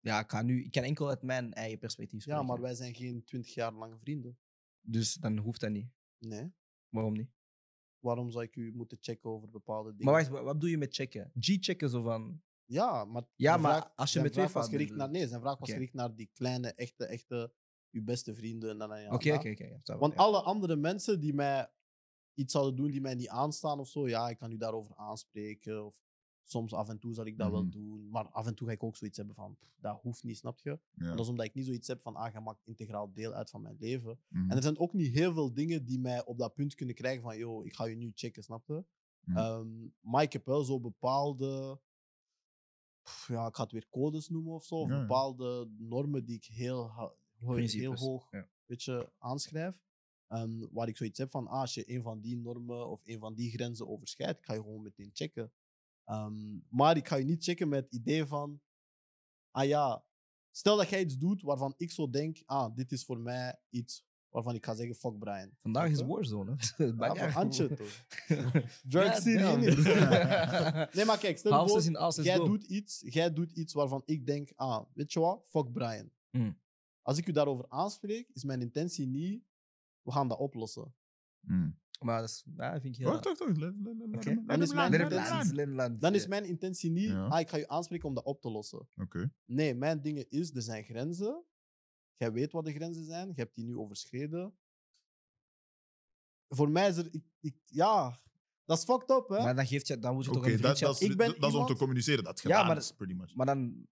Ja, 0.00 0.20
ik, 0.20 0.30
ga 0.30 0.42
nu, 0.42 0.64
ik 0.64 0.70
kan 0.70 0.82
enkel 0.82 1.08
uit 1.08 1.22
mijn 1.22 1.52
eigen 1.52 1.78
perspectief 1.78 2.24
Ja, 2.24 2.30
spreken. 2.32 2.46
maar 2.46 2.60
wij 2.60 2.74
zijn 2.74 2.94
geen 2.94 3.24
twintig 3.24 3.54
jaar 3.54 3.72
lange 3.72 3.98
vrienden. 3.98 4.38
Dus 4.80 5.14
dan 5.14 5.36
hoeft 5.38 5.60
dat 5.60 5.70
niet. 5.70 5.88
Nee. 6.18 6.52
Waarom 6.88 7.12
niet? 7.12 7.30
Waarom 7.98 8.30
zou 8.30 8.44
ik 8.44 8.56
u 8.56 8.72
moeten 8.74 8.98
checken 9.00 9.30
over 9.30 9.50
bepaalde 9.50 9.90
dingen? 9.90 10.04
Maar 10.04 10.14
wacht, 10.14 10.28
wat, 10.28 10.42
wat 10.42 10.60
doe 10.60 10.70
je 10.70 10.78
met 10.78 10.94
checken? 10.94 11.30
G-checken 11.40 11.90
zo 11.90 12.02
van... 12.02 12.42
Ja, 12.64 13.04
maar, 13.04 13.22
Ja, 13.34 13.56
maar 13.56 13.78
vraag- 13.80 13.92
als 13.96 14.12
je 14.12 14.20
met 14.20 14.32
twee 14.32 14.48
was 14.48 14.68
gericht 14.68 14.94
naar. 14.94 15.10
Nee, 15.10 15.28
zijn 15.28 15.40
vraag 15.40 15.58
was 15.58 15.70
gericht 15.70 15.92
naar 15.94 16.14
die 16.14 16.30
kleine, 16.32 16.74
echte, 16.74 17.06
echte, 17.06 17.52
uw 17.90 18.04
beste 18.04 18.34
vrienden. 18.34 18.70
En 18.70 18.78
dan, 18.78 19.00
ja, 19.00 19.12
Oké, 19.14 19.32
oké, 19.34 19.50
oké. 19.50 19.80
Want 19.98 20.12
ja. 20.12 20.18
alle 20.18 20.42
andere 20.42 20.76
mensen 20.76 21.20
die 21.20 21.34
mij 21.34 21.70
iets 22.34 22.52
zouden 22.52 22.76
doen 22.76 22.90
die 22.90 23.00
mij 23.00 23.14
niet 23.14 23.28
aanstaan 23.28 23.78
of 23.80 23.88
zo, 23.88 24.08
ja, 24.08 24.28
ik 24.28 24.38
kan 24.38 24.52
u 24.52 24.56
daarover 24.56 24.96
aanspreken. 24.96 25.84
Of 25.84 26.02
soms 26.44 26.72
af 26.72 26.88
en 26.88 26.98
toe 26.98 27.14
zal 27.14 27.26
ik 27.26 27.38
dat 27.38 27.50
wel 27.50 27.62
Mhm. 27.62 27.70
doen. 27.70 28.08
Maar 28.10 28.28
af 28.28 28.46
en 28.46 28.54
toe 28.54 28.66
ga 28.66 28.72
ik 28.72 28.82
ook 28.82 28.96
zoiets 28.96 29.16
hebben 29.16 29.34
van, 29.34 29.56
pff, 29.58 29.76
dat 29.80 30.00
hoeft 30.02 30.24
niet, 30.24 30.36
snap 30.36 30.60
je? 30.60 30.78
Ja. 30.94 31.10
Dat 31.10 31.20
is 31.20 31.28
omdat 31.28 31.46
ik 31.46 31.54
niet 31.54 31.64
zoiets 31.66 31.88
heb 31.88 32.00
van, 32.00 32.16
ah, 32.16 32.32
je 32.32 32.40
maakt 32.40 32.60
integraal 32.64 33.12
deel 33.12 33.32
uit 33.32 33.50
van 33.50 33.62
mijn 33.62 33.76
leven. 33.78 34.18
Mhm. 34.28 34.50
En 34.50 34.56
er 34.56 34.62
zijn 34.62 34.78
ook 34.78 34.92
niet 34.92 35.12
heel 35.14 35.32
veel 35.32 35.52
dingen 35.54 35.84
die 35.84 35.98
mij 36.00 36.24
op 36.24 36.38
dat 36.38 36.54
punt 36.54 36.74
kunnen 36.74 36.94
krijgen 36.94 37.22
van, 37.22 37.36
yo, 37.36 37.62
ik 37.62 37.74
ga 37.74 37.84
je 37.84 37.96
nu 37.96 38.10
checken, 38.14 38.42
snap 38.42 38.66
je? 38.66 38.84
Mhm. 39.24 39.36
Ehm, 39.36 39.68
maar 40.00 40.22
ik 40.22 40.32
heb 40.32 40.44
wel 40.46 40.64
zo 40.64 40.80
bepaalde, 40.80 41.80
pff, 43.02 43.28
ja, 43.28 43.46
ik 43.46 43.56
ga 43.56 43.62
het 43.62 43.72
weer 43.72 43.88
codes 43.90 44.28
noemen 44.28 44.52
of 44.52 44.64
zo, 44.64 44.74
of 44.74 44.88
Ja, 44.88 44.94
ja. 44.94 45.00
bepaalde 45.00 45.70
normen 45.78 46.24
die 46.24 46.36
ik 46.36 46.44
heel, 46.44 46.90
heel 47.78 47.90
hoog 48.00 48.30
weet 48.66 48.82
je, 48.82 49.10
aanschrijf. 49.18 49.82
Ehm, 50.28 50.66
waar 50.70 50.88
ik 50.88 50.96
zoiets 50.96 51.18
heb 51.18 51.30
van, 51.30 51.46
ah, 51.46 51.60
als 51.60 51.74
je 51.74 51.90
een 51.94 52.02
van 52.02 52.20
die 52.20 52.36
normen 52.36 52.88
of 52.88 53.02
een 53.06 53.18
van 53.18 53.34
die 53.34 53.50
grenzen 53.50 53.88
overschrijdt, 53.88 54.38
ik 54.38 54.44
ga 54.44 54.52
je 54.54 54.60
gewoon 54.60 54.82
meteen 54.82 55.10
checken. 55.12 55.52
Ehm, 56.04 56.58
maar 56.68 56.96
ik 56.96 57.08
ga 57.08 57.16
je 57.16 57.24
niet 57.24 57.44
checken 57.44 57.68
met 57.68 57.84
het 57.84 57.94
idee 57.94 58.26
van, 58.26 58.60
ah 59.50 59.66
ja, 59.66 60.04
stel 60.50 60.76
dat 60.76 60.88
jij 60.88 61.00
iets 61.00 61.18
doet 61.18 61.42
waarvan 61.42 61.74
ik 61.76 61.90
zo 61.90 62.10
denk, 62.10 62.42
ah, 62.44 62.74
dit 62.74 62.92
is 62.92 63.04
voor 63.04 63.18
mij 63.18 63.60
iets 63.70 64.04
waarvan 64.28 64.54
ik 64.54 64.64
ga 64.64 64.74
zeggen, 64.74 64.94
fuck 64.94 65.18
Brian. 65.18 65.50
Vandaag 65.58 65.90
is? 65.90 66.00
Warzone, 66.00 66.56
hè. 66.76 66.86
Ja, 67.14 67.32
Antje 67.32 67.74
toch? 67.74 68.06
Drug 68.88 69.14
City, 69.14 69.28
nee, 70.96 71.04
maar 71.04 71.18
kijk, 71.18 71.38
stel 71.38 71.68
voor, 71.68 72.22
jij 72.22 72.36
doet, 72.36 72.64
iets, 72.64 73.02
jij 73.06 73.32
doet 73.32 73.52
iets 73.52 73.72
waarvan 73.72 74.02
ik 74.04 74.26
denk, 74.26 74.52
ah, 74.56 74.84
weet 74.94 75.12
je 75.12 75.20
wat, 75.20 75.42
fuck 75.48 75.72
Brian. 75.72 76.10
Mm. 76.30 76.58
Als 77.02 77.18
ik 77.18 77.26
u 77.28 77.32
daarover 77.32 77.64
aanspreek, 77.68 78.30
is 78.32 78.44
mijn 78.44 78.60
intentie 78.60 79.06
niet, 79.06 79.44
we 80.02 80.12
gaan 80.12 80.28
dat 80.28 80.38
oplossen. 80.38 80.94
Hmm. 81.40 81.78
Maar 82.04 82.20
dat 82.20 82.28
is, 82.30 82.44
ja, 82.56 82.70
vind 82.80 82.84
ik 82.94 82.96
heel... 83.00 83.10
Wacht, 83.10 83.24
wacht, 83.24 83.38
wacht. 83.38 83.56
Let- 83.56 83.74
let- 83.82 83.96
let- 83.98 84.06
Oké. 84.06 84.16
let 84.16 84.24
hem- 84.24 84.46
Dan 84.46 84.62
is 84.62 84.72
mijn 84.74 84.92
intentie- 84.92 85.18
let 85.18 85.26
hem 85.28 85.38
lang. 85.38 85.52
Nederlands. 85.56 86.00
Dan 86.00 86.14
is 86.14 86.26
mijn 86.26 86.44
intentie 86.44 86.90
niet, 86.90 87.08
Ja. 87.08 87.26
ah, 87.26 87.40
ik 87.40 87.48
ga 87.48 87.56
je 87.56 87.68
aanspreken 87.68 88.08
om 88.08 88.14
dat 88.14 88.24
op 88.24 88.40
te 88.40 88.50
lossen. 88.50 88.88
Oké. 88.96 89.32
Nee, 89.44 89.74
mijn 89.74 90.00
dingen 90.02 90.30
is, 90.30 90.54
er 90.54 90.62
zijn 90.62 90.84
grenzen. 90.84 91.44
Jij 92.16 92.32
weet 92.32 92.52
wat 92.52 92.64
de 92.64 92.72
grenzen 92.72 93.04
zijn, 93.04 93.28
je 93.28 93.34
hebt 93.34 93.54
die 93.54 93.64
nu 93.64 93.76
overschreden. 93.76 94.54
Voor 96.48 96.70
mij 96.70 96.88
is 96.88 96.96
er, 96.96 97.08
ik, 97.10 97.24
ik, 97.40 97.56
ja, 97.64 98.20
dat 98.64 98.78
is 98.78 98.84
fucked 98.84 99.10
up, 99.10 99.28
hè? 99.28 99.42
Maar 99.42 99.54
dan, 99.56 99.66
geeft 99.66 99.86
je, 99.86 99.98
dan 99.98 100.14
moet 100.14 100.24
je 100.24 100.30
Oké, 100.30 100.38
toch 100.38 100.46
een 100.46 100.52
dat, 100.52 100.60
vriendschap... 100.60 100.88
dat, 100.92 101.00
is, 101.02 101.08
Ik 101.08 101.16
ben 101.16 101.26
dat 101.26 101.36
is 101.36 101.42
om 101.44 101.50
te 101.50 101.56
iemand- 101.58 101.78
communiceren. 101.78 102.24
Dat 102.24 102.32
het 102.38 102.42
Ja, 102.42 102.50
gedaan 102.50 102.66
maar- 102.66 102.76
is, 102.76 102.92
pretty 102.92 103.14
much. 103.14 103.34
Maar 103.34 103.46
dan... 103.46 103.86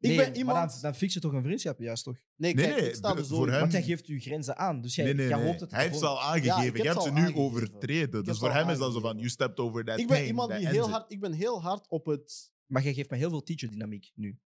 Ik 0.00 0.08
Nee, 0.08 0.16
ben 0.16 0.26
Maar 0.28 0.36
iemand- 0.36 0.72
dan, 0.72 0.80
dan 0.80 0.94
fix 0.94 1.14
je 1.14 1.20
toch 1.20 1.32
een 1.32 1.42
vriendschap, 1.42 1.78
juist 1.78 2.04
toch? 2.04 2.14
nee, 2.36 2.54
Nee, 2.54 2.64
kijk, 2.64 2.76
nee, 2.80 2.88
ik 2.88 2.94
sta 2.94 3.16
er 3.16 3.24
zo 3.24 3.34
voor 3.36 3.46
in. 3.46 3.50
hem- 3.52 3.60
Want 3.60 3.72
jij 3.72 3.82
geeft 3.82 4.06
je 4.06 4.18
grenzen 4.20 4.56
aan. 4.56 4.80
Dus 4.80 4.94
jij, 4.94 5.04
nee, 5.04 5.14
nee, 5.14 5.28
jij 5.28 5.36
nee. 5.38 5.46
hoopt 5.46 5.60
het 5.60 5.70
Hij 5.70 5.82
heeft 5.82 5.98
ze 5.98 6.06
al 6.06 6.20
aangegeven. 6.22 6.62
heb 6.62 6.76
je 6.76 6.82
hebt 6.82 6.94
ze 6.94 7.00
ze 7.02 7.08
al 7.08 7.14
nu 7.14 7.20
aangegeven. 7.20 7.42
overtreden. 7.44 8.24
Dus 8.24 8.38
voor 8.38 8.48
al 8.48 8.54
hem 8.54 8.68
is 8.68 8.78
dat 8.78 8.92
zo 8.92 9.00
van, 9.00 9.10
aangegeven. 9.10 9.18
you 9.18 9.28
stepped 9.30 9.58
over 9.58 9.84
that 9.84 9.98
Ik 9.98 10.06
ben 10.08 10.26
iemand 10.26 10.48
that 10.50 10.58
die 10.58 10.66
ends 10.68 10.78
heel 10.78 10.88
it. 10.88 10.92
hard, 10.94 11.12
ik 11.12 11.20
ben 11.20 11.32
heel 11.32 11.62
hard 11.62 11.88
op 11.88 12.06
het, 12.06 12.52
Maar 12.66 12.82
jij 12.82 12.94
geeft 12.94 13.10
me 13.10 13.16
heel 13.16 13.28
veel 13.30 13.42
teacher-dynamiek 13.42 14.10
nu. 14.14 14.40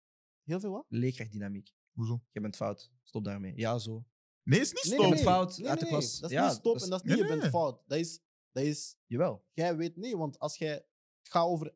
heel 0.44 0.60
veel 0.60 0.72
wat? 0.72 0.86
Leerkrachtdynamiek. 0.90 1.74
Hoezo? 1.92 2.22
Je 2.32 2.42
bent 2.42 2.56
fout. 2.56 2.92
Stop 3.04 3.24
daarmee. 3.24 3.54
Ja, 3.56 3.78
zo. 3.78 4.06
Nee, 4.44 4.60
is 4.60 4.72
niet 4.72 4.84
Nee, 4.84 4.94
stop. 4.94 5.00
nee, 5.06 5.14
nee. 5.14 5.24
fout 5.24 5.58
nee, 5.58 5.70
uit 5.70 5.80
de 5.80 5.86
nee, 5.86 5.94
klas. 5.94 6.20
Dat 6.20 6.30
is 6.30 6.36
Ja, 6.36 6.44
niet 6.48 6.52
stop 6.52 6.64
dat 6.64 6.76
is- 6.76 6.84
en 6.84 6.90
dat 6.90 7.00
is 7.00 7.06
Nee, 7.06 7.16
niet, 7.16 7.26
je 7.26 7.32
nee. 7.32 7.40
bent 7.40 7.52
fout. 7.54 7.82
Dat 7.88 7.98
is, 7.98 8.20
dat 8.52 8.64
is 8.64 8.96
Jawel. 9.06 9.46
jij 9.54 9.76
weet 9.76 9.98
nee, 9.98 10.18
want 10.18 10.40
als 10.40 10.58
jij 10.58 10.70
het 10.72 10.86
gaat 11.22 11.46
over 11.46 11.74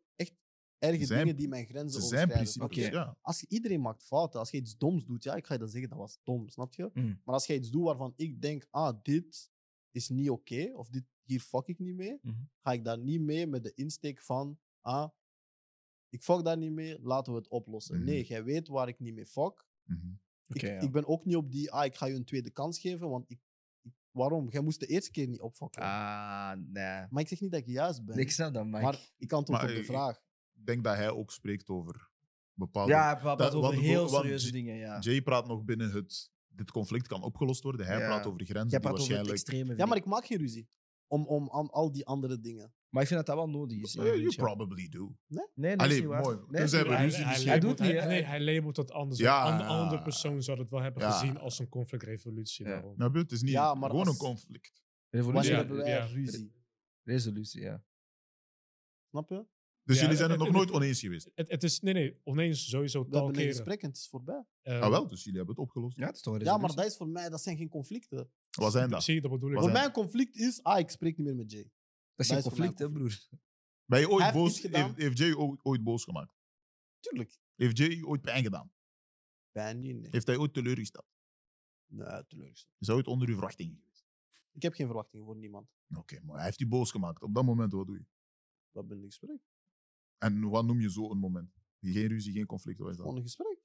erge 0.80 1.06
Zijn- 1.06 1.19
dingen 1.19 1.35
die 1.35 1.47
mijn 1.47 1.65
grenzen 1.65 2.02
Ze 2.02 2.07
zijn 2.07 2.27
principes, 2.27 2.88
ja. 2.88 3.18
Als 3.22 3.39
je, 3.39 3.45
iedereen 3.49 3.81
maakt 3.81 4.03
fouten. 4.03 4.39
Als 4.39 4.52
je 4.52 4.57
iets 4.57 4.77
doms 4.77 5.06
doet, 5.06 5.23
ja, 5.23 5.35
ik 5.35 5.45
ga 5.45 5.53
je 5.53 5.60
dan 5.60 5.69
zeggen 5.69 5.89
dat 5.89 5.97
was 5.97 6.19
dom, 6.23 6.49
snap 6.49 6.73
je? 6.73 6.89
Mm. 6.93 7.22
Maar 7.23 7.34
als 7.34 7.45
je 7.45 7.53
iets 7.56 7.69
doet 7.69 7.84
waarvan 7.84 8.14
ik 8.15 8.41
denk, 8.41 8.68
ah, 8.69 8.97
dit 9.03 9.52
is 9.91 10.10
niet 10.10 10.30
oké, 10.30 10.72
of 10.73 10.89
dit, 10.89 11.03
hier 11.23 11.39
fuck 11.39 11.68
ik 11.68 11.80
niet 11.80 11.95
mee, 11.95 12.19
Mhm. 12.22 12.35
ga 12.60 12.72
ik 12.73 12.84
daar 12.84 12.99
niet 12.99 13.22
mee 13.22 13.47
met 13.47 13.64
de 13.64 13.72
insteek 13.73 14.22
van, 14.23 14.60
ah, 14.81 15.10
ik 16.10 16.22
fuck 16.23 16.43
daar 16.43 16.57
niet 16.57 16.72
mee, 16.72 16.99
laten 17.02 17.34
we 17.34 17.39
het 17.39 17.47
oplossen. 17.47 18.03
Nee, 18.03 18.23
jij 18.26 18.43
weet 18.43 18.68
waar 18.68 18.88
ik 18.88 18.99
niet 18.99 19.14
mee 19.14 19.26
fuck. 19.26 19.65
Mhm. 19.84 20.07
Ik, 20.47 20.61
ja. 20.61 20.80
ik 20.80 20.91
ben 20.91 21.07
ook 21.07 21.26
niet 21.26 21.35
op 21.35 21.52
die, 21.52 21.72
ah, 21.72 21.85
ik 21.85 21.95
ga 21.95 22.06
je 22.06 22.14
een 22.15 22.26
tweede 22.26 22.49
kans 22.52 22.80
geven, 22.80 23.10
want 23.10 23.26
ik, 23.30 23.39
waarom? 24.11 24.49
Jij 24.49 24.61
moest 24.61 24.80
de 24.80 24.85
eerste 24.85 25.11
keer 25.11 25.27
niet 25.27 25.41
opfokken. 25.41 25.81
Ah, 25.81 26.52
nee. 26.52 27.06
Maar 27.10 27.22
ik 27.22 27.27
zeg 27.27 27.41
niet 27.41 27.52
dat 27.52 27.60
ik 27.60 27.68
juist 27.68 28.06
ben. 28.06 28.18
Ik 28.18 28.31
snap 28.31 28.53
dat, 28.53 28.65
maar... 28.65 28.81
maar 28.81 29.14
ik 29.18 29.31
antwoord 29.31 29.61
Maar 29.61 29.69
op 29.69 29.76
de 29.76 29.84
vraag. 29.84 30.23
Ik 30.66 30.72
denk 30.72 30.84
dat 30.84 30.96
hij 30.96 31.10
ook 31.10 31.32
spreekt 31.32 31.70
over 31.70 32.10
bepaalde... 32.54 32.92
ja, 32.92 33.06
hij 33.12 33.18
praat 33.22 33.38
Dat- 33.38 33.54
over 33.54 33.70
want- 33.72 33.82
heel 33.86 34.08
serieuze 34.10 34.52
dingen, 34.52 34.76
ja. 34.76 35.00
Jay 35.00 35.22
praat 35.22 35.48
nog 35.48 35.64
binnen 35.64 35.92
het... 35.92 36.32
Dit 36.48 36.72
conflict 36.72 37.08
kan 37.08 37.24
opgelost 37.24 37.64
worden. 37.64 37.86
Hij 37.86 38.00
Ja. 38.00 38.06
praat 38.08 38.26
over 38.26 38.46
grenzen 38.46 38.70
Jij 38.70 38.80
die 38.80 38.80
praat 38.80 38.92
over 38.92 39.04
het 39.04 39.08
waarschijnlijk... 39.28 39.32
extreme. 39.40 39.78
Ja, 39.78 39.86
maar 39.86 39.98
ik 39.98 40.06
maak 40.06 40.26
geen 40.26 40.38
ruzie. 40.38 40.68
Om, 41.08 41.26
om 41.28 41.50
aan 41.52 41.70
al 41.70 41.92
die 41.92 42.06
andere 42.06 42.40
dingen. 42.40 42.74
Maar 42.90 43.02
ik 43.02 43.08
vind 43.08 43.26
dat 43.26 43.36
dat 43.36 43.46
wel 43.46 43.60
nodig 43.60 43.78
is. 43.82 43.96
Eh, 43.96 44.04
you 44.16 44.36
probably 44.36 44.88
do. 44.90 45.16
Nee, 45.28 45.48
nee, 45.54 45.78
Allee, 45.78 45.94
is 45.96 46.00
niet 46.00 46.10
waar. 46.10 46.22
mooi. 46.22 46.38
Nee, 46.48 46.62
hij, 46.68 46.80
hij, 47.10 47.10
Hij 47.44 47.60
doet 47.60 47.80
labelt- 47.80 47.80
niet, 47.80 48.00
hij- 48.00 48.08
nee, 48.08 48.24
hij 48.24 48.42
labelt 48.42 48.78
het 48.78 48.92
anders. 48.92 49.20
Ja, 49.20 49.54
Een 49.60 49.66
andere 49.66 50.02
persoon 50.02 50.44
zou 50.44 50.60
het 50.60 50.70
wel 50.70 50.82
hebben 50.82 51.02
Ja. 51.04 51.12
gezien 51.12 51.38
als 51.38 51.60
een 51.60 51.70
conflictrevolutie. 51.70 52.66
Ja. 52.68 52.84
Nou, 52.96 53.18
het 53.18 53.32
is 53.32 53.42
niet 53.42 53.52
Ja, 53.52 53.74
maar 53.74 53.90
gewoon 53.90 54.06
als- 54.08 54.20
een 54.20 54.28
conflict. 54.28 54.82
Revolutie. 55.10 55.52
Ja, 55.52 55.58
hebben 55.58 55.78
wij 55.78 55.90
ja. 55.90 56.06
ruzie? 56.06 56.54
Resolutie, 57.04 57.62
ja. 57.62 57.84
Snap 59.10 59.30
je? 59.30 59.46
Dus 59.86 59.95
Ja, 59.95 60.02
jullie 60.02 60.18
zijn 60.18 60.30
het 60.30 60.40
het- 60.40 60.49
nog 60.52 60.57
het- 60.62 60.68
nooit 60.72 60.82
oneens 60.82 60.99
geweest. 60.99 61.30
Het, 61.36 61.49
het 61.52 61.64
is, 61.64 61.80
nee, 61.80 61.94
nee, 61.94 62.20
oneens 62.24 62.70
sowieso 62.70 63.03
We 63.03 63.10
tal 63.10 63.26
hebben 63.26 63.41
een 63.41 63.48
gesprek 63.49 63.82
en 63.82 63.88
het 63.88 63.98
is 63.98 64.07
voorbij. 64.07 64.45
Eh, 64.62 64.82
Ah, 64.82 64.90
wel, 64.90 65.07
dus 65.07 65.24
jullie 65.24 65.38
hebben 65.38 65.56
het 65.56 65.64
opgelost. 65.66 65.98
Ja, 65.98 66.06
het 66.06 66.16
is 66.16 66.22
toch 66.22 66.34
een 66.34 66.40
Ja, 66.44 66.57
maar 66.57 66.76
dat 66.76 66.86
is 66.86 66.95
voor 66.98 67.07
mij, 67.07 67.30
dat 67.30 67.41
zijn 67.41 67.57
geen 67.57 67.70
conflicten. 67.70 68.32
Wat 68.52 68.72
zijn 68.72 68.90
dat? 68.90 69.03
Zie 69.03 69.16
je, 69.16 69.22
dat 69.22 69.32
bedoel 69.32 69.49
ik. 69.49 69.56
Wat 69.56 69.64
Voor 69.64 69.72
zijn- 69.74 69.84
mij 69.91 69.95
een 69.95 70.03
conflict 70.03 70.36
is, 70.36 70.64
ah, 70.64 70.80
ik 70.80 70.90
spreek 70.90 71.18
niet 71.18 71.26
meer 71.28 71.36
met 71.36 71.52
Jay. 71.52 71.64
Dat 71.64 71.72
is 72.26 72.28
dat 72.28 72.38
is 72.38 72.44
mij 72.44 72.52
conflict, 72.53 72.80
hè, 72.80 72.86
een 72.86 72.94
broer. 72.94 73.28
Ben 73.86 73.99
je 73.99 74.10
ooit 74.10 74.22
heeft 74.24 74.34
boos? 74.36 74.62
Heeft, 74.62 74.95
heeft 74.95 75.18
Jay 75.18 75.34
ooit, 75.36 75.60
ooit 75.64 75.84
boos 75.84 76.03
gemaakt? 76.03 76.34
Tuurlijk. 76.99 77.40
Heeft 77.56 77.78
Jay 77.78 78.03
ooit 78.03 78.22
pijn 78.22 78.44
gedaan? 78.44 78.72
Pijn 79.52 79.80
niet, 79.80 79.95
nee. 79.99 80.07
Heeft 80.12 80.28
hij 80.28 80.38
ooit 80.38 80.53
teleurgesteld? 80.53 81.06
Nee, 81.86 82.26
teleurgesteld. 82.28 82.76
Is 82.80 82.88
hij 82.88 82.95
ooit 82.95 83.07
onder 83.07 83.28
uw 83.28 83.34
verwachtingen 83.34 83.76
geweest? 83.76 84.06
Ik 84.52 84.62
heb 84.62 84.74
geen 84.74 84.86
verwachtingen 84.86 85.26
voor 85.26 85.36
niemand. 85.36 85.70
Oké, 85.98 86.20
maar 86.24 86.36
hij 86.36 86.45
heeft 86.45 86.60
u 86.60 86.68
boos 86.68 86.91
gemaakt. 86.91 87.22
Op 87.22 87.34
dat 87.34 87.44
moment, 87.45 87.72
wat 87.72 87.88
doe 87.88 87.95
je? 87.98 88.06
We 88.72 88.80
hebben 88.80 88.98
een 88.98 89.03
gesprek. 89.06 89.40
En 90.18 90.50
wat 90.50 90.66
noem 90.66 90.80
je 90.82 90.92
zo 90.92 91.12
een 91.12 91.18
moment? 91.20 91.50
Geen 91.82 92.08
ruzie, 92.08 92.34
geen 92.34 92.46
conflict, 92.46 92.80
wat 92.80 92.90
is 92.90 92.96
dat? 92.96 93.06
Gewoon 93.06 93.20
een 93.20 93.28
gesprek. 93.28 93.60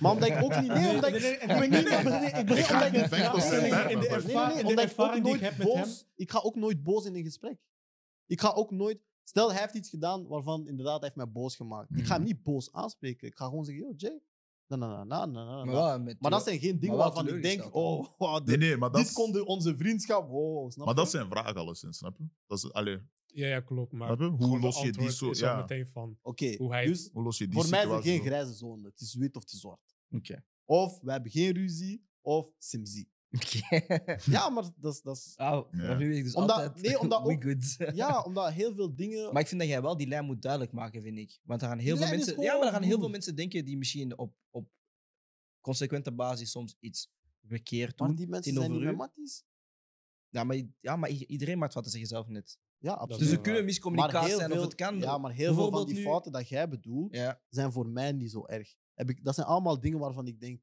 Maar 0.00 0.12
omdat 0.12 0.28
ik 0.28 0.42
ook 0.42 0.60
niet... 0.60 0.68
Nee, 0.72 0.94
omdat 0.94 1.14
ik... 1.14 1.22
ik 1.22 1.46
ben 1.46 1.70
niet... 1.70 1.78
Ik 1.78 1.84
ben, 2.04 2.38
ik 2.38 2.46
ben, 2.46 2.58
Ik 2.58 2.64
ga 2.64 2.88
niet 2.88 3.08
vechten 3.08 3.40
zijn 3.42 3.60
nee, 3.62 3.70
nee, 3.70 3.96
nee, 3.96 3.96
nee, 3.96 4.20
in 4.20 4.26
nee, 4.26 4.62
de 4.62 4.68
omdat 4.68 4.70
ik 4.70 4.70
ook 4.70 4.78
ervaring 4.78 5.24
die 5.24 5.34
ik 5.34 5.40
nooit 5.40 5.56
heb 5.56 5.74
met. 5.74 6.06
Ik 6.16 6.30
ga 6.30 6.38
ook 6.38 6.54
nooit 6.56 6.82
boos 6.82 7.04
in 7.04 7.14
een 7.14 7.22
gesprek. 7.24 7.58
Ik 8.26 8.40
ga 8.40 8.48
ook 8.50 8.70
nooit... 8.70 8.98
Stel, 9.24 9.50
hij 9.52 9.60
heeft 9.60 9.74
iets 9.74 9.88
gedaan 9.88 10.26
waarvan 10.26 10.66
inderdaad 10.68 10.94
hij 11.00 11.04
heeft 11.04 11.16
mij 11.16 11.30
boos 11.30 11.56
gemaakt. 11.56 11.96
Ik 11.96 12.04
ga 12.06 12.12
hem 12.14 12.22
Mhm. 12.22 12.30
niet 12.32 12.42
boos 12.42 12.72
aanspreken. 12.72 13.28
Ik 13.28 13.36
ga 13.36 13.44
gewoon 13.44 13.64
zeggen, 13.64 13.84
yo, 13.84 13.92
Jay. 13.96 14.20
Na, 14.66 14.76
na, 14.76 15.04
na, 15.04 15.04
na, 15.04 15.44
na, 15.44 15.64
na, 15.64 16.14
Maar, 16.18 16.30
dat 16.30 16.42
zijn 16.44 16.58
geen 16.58 16.78
dingen 16.80 16.96
waarvan 16.96 17.28
ik 17.28 17.42
denk, 17.42 17.74
oh, 17.74 18.06
wow, 18.18 18.34
Nee, 18.36 18.44
dit, 18.44 18.58
nee, 18.58 18.76
maar 18.76 18.90
dat, 18.90 18.98
dit 19.00 19.08
is- 19.08 19.12
kon 19.14 19.32
de- 19.32 19.44
onze 19.46 19.76
vriendschap... 19.76 20.28
Wow, 20.28 20.70
snap 20.70 20.86
maar 20.86 20.94
je? 20.94 21.00
dat 21.00 21.10
zijn 21.10 21.28
vragen 21.30 21.54
alleszins, 21.56 21.98
snap 21.98 22.18
je? 22.18 22.24
Dat 22.46 22.58
is, 22.58 22.72
allee, 22.72 22.98
Ja, 23.34 23.46
ja, 23.46 23.60
klopt. 23.60 23.92
Maar? 23.92 24.16
Hoe 24.18 24.36
gewoon 24.38 24.60
los 24.60 24.82
je 24.82 24.92
die 24.92 25.10
zo- 25.10 25.30
ja. 25.32 25.56
meteen 25.56 25.86
van 25.86 26.18
Oké, 26.22 26.54
hoe 26.56 26.70
hij 26.72 26.86
dus 26.86 27.10
hoe 27.12 27.22
los 27.22 27.38
je 27.38 27.44
die 27.48 27.60
voor 27.60 27.70
mij 27.70 27.78
is 27.78 27.84
er 27.84 27.90
situatie 27.90 28.12
geen 28.18 28.26
grijze 28.26 28.52
zone. 28.52 28.88
Het 28.88 29.00
is 29.00 29.14
wit 29.14 29.36
of 29.36 29.42
het 29.42 29.52
is 29.52 29.60
zwart. 29.60 29.94
Oké. 30.10 30.44
Of 30.64 31.00
we 31.00 31.10
hebben 31.12 31.30
geen 31.30 31.52
ruzie, 31.52 32.04
of 32.20 32.50
simzie. 32.58 33.10
Oké. 33.30 33.86
Ja, 34.36 34.48
maar 34.48 34.64
dat 34.76 34.94
is... 34.94 35.02
Dat 35.02 35.16
is 35.16 35.34
Oh, 35.36 35.46
Ja. 35.46 35.86
maar 35.86 35.96
nu 35.96 36.08
weet 36.08 36.16
ik 36.16 36.24
dus 36.24 36.34
Omdat- 36.34 36.56
altijd... 36.56 36.82
nee, 36.86 36.98
omdat 37.04 37.22
we 37.22 37.28
ook- 37.32 37.42
good. 37.42 37.76
ja, 37.96 38.22
omdat 38.22 38.52
heel 38.52 38.74
veel 38.74 38.94
dingen... 38.94 39.32
Maar 39.32 39.42
ik 39.42 39.48
vind 39.48 39.60
dat 39.60 39.70
jij 39.70 39.82
wel 39.82 39.96
die 39.96 40.06
lijn 40.06 40.24
moet 40.24 40.42
duidelijk 40.42 40.72
maken, 40.72 41.02
vind 41.02 41.18
ik. 41.18 41.38
Want 41.42 41.62
er 41.62 41.68
gaan 41.68 41.78
heel 41.78 41.86
Die 41.86 41.96
veel 41.96 42.06
lijn 42.06 42.20
is 42.20 42.26
mensen... 42.26 42.44
Ja, 42.44 42.56
maar 42.56 42.66
er 42.66 42.72
gaan 42.72 42.82
heel 42.82 42.90
veel 42.90 43.00
goed. 43.02 43.10
mensen 43.10 43.34
denken 43.36 43.64
die 43.64 43.76
misschien 43.76 44.18
op, 44.18 44.34
op 44.50 44.68
consequente 45.60 46.12
basis 46.12 46.50
soms 46.50 46.76
iets 46.80 47.10
verkeerd 47.46 47.98
maar 47.98 48.08
doen. 48.08 48.16
die 48.16 48.26
mensen 48.28 48.52
tegenover 48.52 48.80
zijn 48.82 48.86
niet 48.94 48.96
u. 48.96 48.98
met 49.02 49.16
matties. 49.16 49.44
Ja, 50.28 50.44
maar, 50.44 50.60
ja, 50.80 50.96
maar 50.96 51.10
i- 51.10 51.24
iedereen 51.26 51.58
maakt 51.58 51.74
wat 51.74 51.84
tegen 51.84 51.98
zichzelf 51.98 52.26
net. 52.28 52.58
Ja, 52.80 52.92
absoluut. 52.92 53.18
Dus 53.18 53.30
er 53.30 53.36
kunnen 53.40 53.54
waar. 53.60 53.64
miscommunicaties 53.64 54.34
zijn 54.36 54.50
of 54.50 54.56
veel- 54.56 54.62
het 54.64 54.74
kan. 54.74 54.98
Ja, 54.98 55.18
maar 55.18 55.32
heel 55.32 55.54
veel 55.54 55.70
van 55.70 55.86
die 55.86 55.94
nu- 55.96 56.02
fouten 56.02 56.32
dat 56.32 56.48
jij 56.48 56.68
bedoelt, 56.68 57.14
Ja. 57.16 57.40
zijn 57.48 57.72
voor 57.72 57.88
mij 57.88 58.12
niet 58.12 58.30
zo 58.30 58.46
erg. 58.46 58.74
Heb 58.94 59.10
ik, 59.10 59.24
dat 59.24 59.34
zijn 59.34 59.46
allemaal 59.46 59.80
dingen 59.80 59.98
waarvan 59.98 60.26
ik 60.26 60.40
denk, 60.40 60.60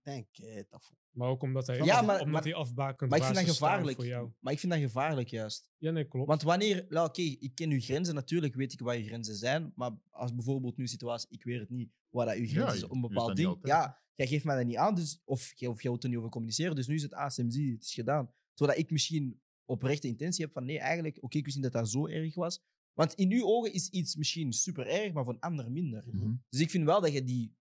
dat 0.69 0.84
vo- 0.84 0.95
Maar 1.11 1.30
ook 1.30 1.41
omdat 1.41 1.68
hij, 1.68 1.76
Ja, 1.77 2.02
maar- 2.02 2.14
omdat 2.19 2.27
maar- 2.27 2.44
hij 2.44 2.53
afbakend 2.53 3.10
Maar 3.10 3.19
ik 3.19 3.26
vind 3.26 3.38
dat 3.38 3.48
gevaarlijk. 3.49 3.95
voor 3.95 4.06
jou. 4.06 4.31
Maar 4.39 4.53
ik 4.53 4.60
vind 4.60 4.72
dat 4.72 4.81
gevaarlijk 4.81 5.27
juist. 5.30 5.69
Ja, 5.77 5.91
nee, 5.91 6.07
klopt. 6.07 6.27
Want 6.27 6.41
wanneer, 6.41 6.85
nou, 6.89 7.07
oké, 7.07 7.22
ik 7.22 7.52
ken 7.56 7.69
uw 7.72 7.80
grenzen 7.81 8.15
natuurlijk, 8.15 8.56
weet 8.56 8.73
ik 8.73 8.80
wat 8.80 8.95
uw 8.95 9.03
grenzen 9.06 9.35
zijn. 9.35 9.72
Maar 9.76 9.91
als 10.10 10.35
bijvoorbeeld 10.35 10.77
nu 10.77 10.84
een 10.84 10.89
situatie, 10.89 11.27
ik 11.31 11.44
weet 11.44 11.60
het 11.60 11.69
niet, 11.69 11.89
waar 12.10 12.26
dat 12.26 12.35
uw 12.35 12.44
Ja, 12.44 12.49
grens 12.49 12.73
is 12.73 12.80
je- 12.80 12.88
een 12.89 13.02
je 13.02 13.07
bepaald 13.07 13.35
ding. 13.35 13.57
Ja, 13.61 13.98
jij 14.15 14.27
geeft 14.27 14.44
mij 14.45 14.56
dat 14.56 14.65
niet 14.65 14.76
aan, 14.77 14.95
dus, 14.95 15.22
of, 15.26 15.53
of 15.56 15.81
jij 15.81 15.89
wilt 15.89 16.03
er 16.03 16.10
niet 16.10 16.18
over 16.18 16.30
communiceren. 16.30 16.76
Dus 16.76 16.88
nu 16.88 16.95
is 16.95 17.02
het 17.03 17.14
ASMZ, 17.14 17.56
het 17.72 17.84
is 17.84 17.94
gedaan. 17.94 18.31
Zodat 18.53 18.77
ik 18.77 18.91
misschien 18.91 19.41
oprechte 19.68 20.07
intentie 20.07 20.45
heb 20.45 20.53
van 20.53 20.65
nee, 20.65 20.80
eigenlijk, 20.80 21.18
oké, 21.23 21.38
ik 21.38 21.45
wist 21.45 21.56
niet 21.56 21.65
dat 21.65 21.73
dat 21.73 21.89
zo 21.89 22.07
erg 22.07 22.35
was. 22.35 22.60
Want 22.94 23.14
in 23.14 23.31
uw 23.31 23.45
ogen 23.45 23.73
is 23.73 23.89
iets 23.89 24.15
misschien 24.15 24.53
super 24.53 24.88
erg, 24.88 25.14
maar 25.14 25.23
voor 25.23 25.34
een 25.34 25.39
ander 25.39 25.72
minder. 25.72 26.03
Mhm. 26.11 26.34
Dus 26.49 26.60
ik 26.60 26.69
vind 26.69 26.85
wel 26.85 27.02
dat 27.02 27.14
je 27.14 27.23
die 27.23 27.56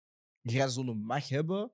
grenszone 0.43 0.95
mag 0.95 1.29
hebben 1.29 1.73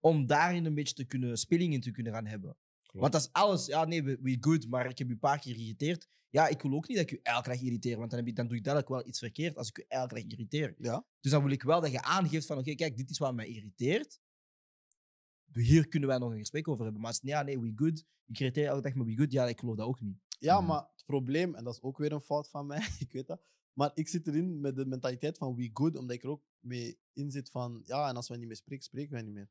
om 0.00 0.26
daarin 0.26 0.64
een 0.64 0.74
beetje 0.74 0.94
te 0.94 1.04
kunnen, 1.04 1.38
speling 1.38 1.72
in 1.72 1.80
te 1.80 1.90
kunnen 1.90 2.12
gaan 2.12 2.26
hebben. 2.26 2.56
Want 2.92 3.14
als 3.14 3.32
alles, 3.32 3.66
ja 3.66 3.84
nee, 3.84 4.02
we, 4.02 4.18
we 4.20 4.36
good, 4.40 4.68
maar 4.68 4.88
ik 4.88 4.98
heb 4.98 5.08
u 5.08 5.10
een 5.10 5.18
paar 5.18 5.38
keer 5.38 5.54
geïrriteerd. 5.54 6.08
Ja, 6.28 6.48
ik 6.48 6.62
wil 6.62 6.72
ook 6.72 6.88
niet 6.88 6.96
dat 6.96 7.10
ik 7.10 7.18
u 7.18 7.20
elke 7.22 7.48
dag 7.48 7.60
irriteer, 7.60 7.96
want 7.98 8.10
dan, 8.10 8.18
heb 8.18 8.28
ik, 8.28 8.36
dan 8.36 8.46
doe 8.46 8.56
ik 8.56 8.64
duidelijk 8.64 8.94
wel 8.94 9.06
iets 9.06 9.18
verkeerd 9.18 9.56
als 9.56 9.68
ik 9.68 9.78
u 9.78 9.84
elke 9.88 10.14
dag 10.14 10.24
irriteer. 10.24 10.74
Ja. 10.78 11.06
Dus 11.20 11.30
dan 11.30 11.42
wil 11.42 11.52
ik 11.52 11.62
wel 11.62 11.80
dat 11.80 11.90
je 11.90 12.02
aangeeft 12.02 12.46
van, 12.46 12.58
oké, 12.58 12.74
kijk, 12.74 12.96
dit 12.96 13.10
is 13.10 13.18
wat 13.18 13.34
mij 13.34 13.48
irriteert. 13.48 14.20
Hier 15.52 15.88
kunnen 15.88 16.08
wij 16.08 16.18
nog 16.18 16.30
een 16.32 16.38
gesprek 16.38 16.68
over 16.68 16.82
hebben. 16.84 17.00
Maar 17.00 17.10
als 17.10 17.20
ja, 17.22 17.42
nee, 17.42 17.60
we 17.60 17.72
good. 17.74 18.04
Ik 18.26 18.38
irriteer 18.38 18.66
elke 18.66 18.82
dag, 18.82 18.94
maar 18.94 19.06
we 19.06 19.16
good. 19.16 19.32
Ja, 19.32 19.46
ik 19.48 19.58
geloof 19.60 19.76
dat 19.76 19.86
ook 19.86 20.00
niet. 20.00 20.18
Ja, 20.38 20.58
Mhm. 20.58 20.66
maar 20.68 20.80
het 20.92 21.04
probleem, 21.06 21.54
en 21.54 21.64
dat 21.64 21.74
is 21.74 21.82
ook 21.82 21.98
weer 21.98 22.12
een 22.12 22.20
fout 22.20 22.48
van 22.50 22.66
mij, 22.66 22.78
ik 22.98 23.12
weet 23.12 23.26
dat. 23.26 23.42
Maar 23.72 23.90
ik 23.94 24.08
zit 24.08 24.26
erin 24.26 24.60
met 24.60 24.76
de 24.76 24.86
mentaliteit 24.86 25.38
van 25.38 25.54
we 25.54 25.70
good, 25.72 25.96
omdat 25.96 26.16
ik 26.16 26.22
er 26.22 26.28
ook 26.28 26.44
mee 26.58 26.98
in 27.12 27.30
zit 27.30 27.50
van, 27.50 27.82
ja, 27.84 28.08
en 28.08 28.16
als 28.16 28.28
wij 28.28 28.38
niet 28.38 28.46
meer 28.46 28.56
spreken, 28.56 28.84
spreken 28.84 29.12
wij 29.12 29.22
niet 29.22 29.34
meer. 29.34 29.50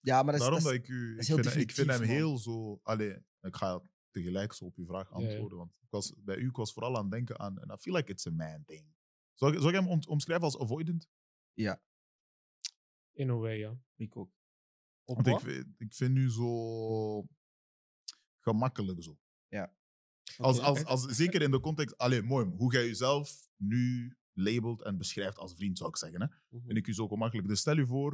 Ja, 0.00 0.22
maar 0.22 0.24
dat 0.24 0.34
is... 0.34 0.40
Daarom 0.40 0.58
dat 0.62 0.72
dat 0.72 0.72
is- 0.72 0.88
ik 0.88 0.88
u. 0.88 1.12
Ik 1.12 1.18
is 1.20 1.28
heel 1.28 1.36
vind, 1.36 1.56
ik 1.56 1.70
vind 1.72 1.88
hem 1.90 1.98
man. 2.00 2.08
heel 2.08 2.38
zo. 2.38 2.80
Allee, 2.82 3.12
ik 3.40 3.56
ga 3.56 3.82
tegelijk 4.10 4.52
zo 4.52 4.64
op 4.64 4.76
uw 4.76 4.86
vraag 4.86 5.10
Ja, 5.10 5.18
ja. 5.18 5.26
antwoorden. 5.26 5.58
Want 5.58 5.74
ik 5.82 5.90
was, 5.90 6.12
bij 6.16 6.36
u 6.36 6.48
ik 6.48 6.56
was 6.56 6.72
vooral 6.72 6.96
aan 6.96 7.02
het 7.02 7.10
denken 7.12 7.38
aan. 7.38 7.58
En 7.58 7.70
I 7.70 7.76
feel 7.76 7.94
like 7.94 8.10
it's 8.12 8.26
a 8.26 8.30
man 8.30 8.64
thing. 8.64 8.86
Zou 9.34 9.52
ik, 9.52 9.58
zou 9.58 9.72
ik 9.74 9.80
hem 9.80 9.88
om- 9.88 10.02
omschrijven 10.06 10.44
als 10.44 10.58
avoidant? 10.58 11.08
In 13.12 13.30
a 13.30 13.34
way, 13.34 13.58
ja. 13.58 13.78
ik 13.96 14.16
ook. 14.16 14.30
Op 15.04 15.22
Want 15.24 15.46
ik, 15.46 15.66
ik 15.78 15.94
vind 15.94 16.16
u 16.16 16.30
zo. 16.30 17.26
gemakkelijk 18.40 19.02
zo. 19.02 19.18
Als, 20.36 20.58
Oké. 20.58 20.66
als, 20.66 20.84
als, 20.84 21.02
zeker 21.02 21.42
in 21.42 21.50
de 21.50 21.60
context. 21.60 21.98
Allee, 21.98 22.22
mooi. 22.22 22.46
Hoe 22.46 22.72
jij 22.72 22.86
jezelf 22.86 23.48
nu 23.56 24.16
labelt 24.32 24.82
en 24.82 24.98
beschrijft 24.98 25.38
als 25.38 25.54
vriend, 25.54 25.78
zou 25.78 25.90
ik 25.90 25.96
zeggen. 25.96 26.20
Hè? 26.20 26.26
Mhm. 26.48 26.66
vind 26.66 26.78
ik 26.78 26.86
u 26.86 26.94
zo 26.94 27.08
gemakkelijk. 27.08 27.48
Dus 27.48 27.60
stel 27.60 27.76
je 27.76 27.86
voor, 27.86 28.12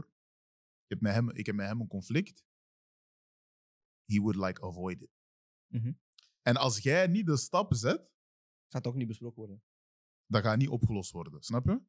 ik 0.85 0.89
heb 0.89 1.01
met 1.01 1.13
hem, 1.13 1.31
ik 1.31 1.47
heb 1.47 1.55
met 1.55 1.67
hem 1.67 1.81
een 1.81 1.87
conflict. 1.87 2.45
He 4.05 4.21
would 4.21 4.37
like 4.37 4.63
avoid 4.63 5.03
it. 5.03 5.11
Mhm. 5.67 5.93
En 6.43 6.57
als 6.57 6.79
jij 6.79 7.07
niet 7.07 7.27
de 7.27 7.37
stap 7.37 7.75
zet, 7.75 8.09
Gaat 8.69 8.87
ook 8.87 8.95
niet 8.95 9.07
besproken 9.07 9.37
worden. 9.39 9.63
dat 10.27 10.43
gaat 10.43 10.59
niet 10.59 10.69
opgelost 10.69 11.11
worden. 11.13 11.43
Snap 11.43 11.65
je? 11.65 11.81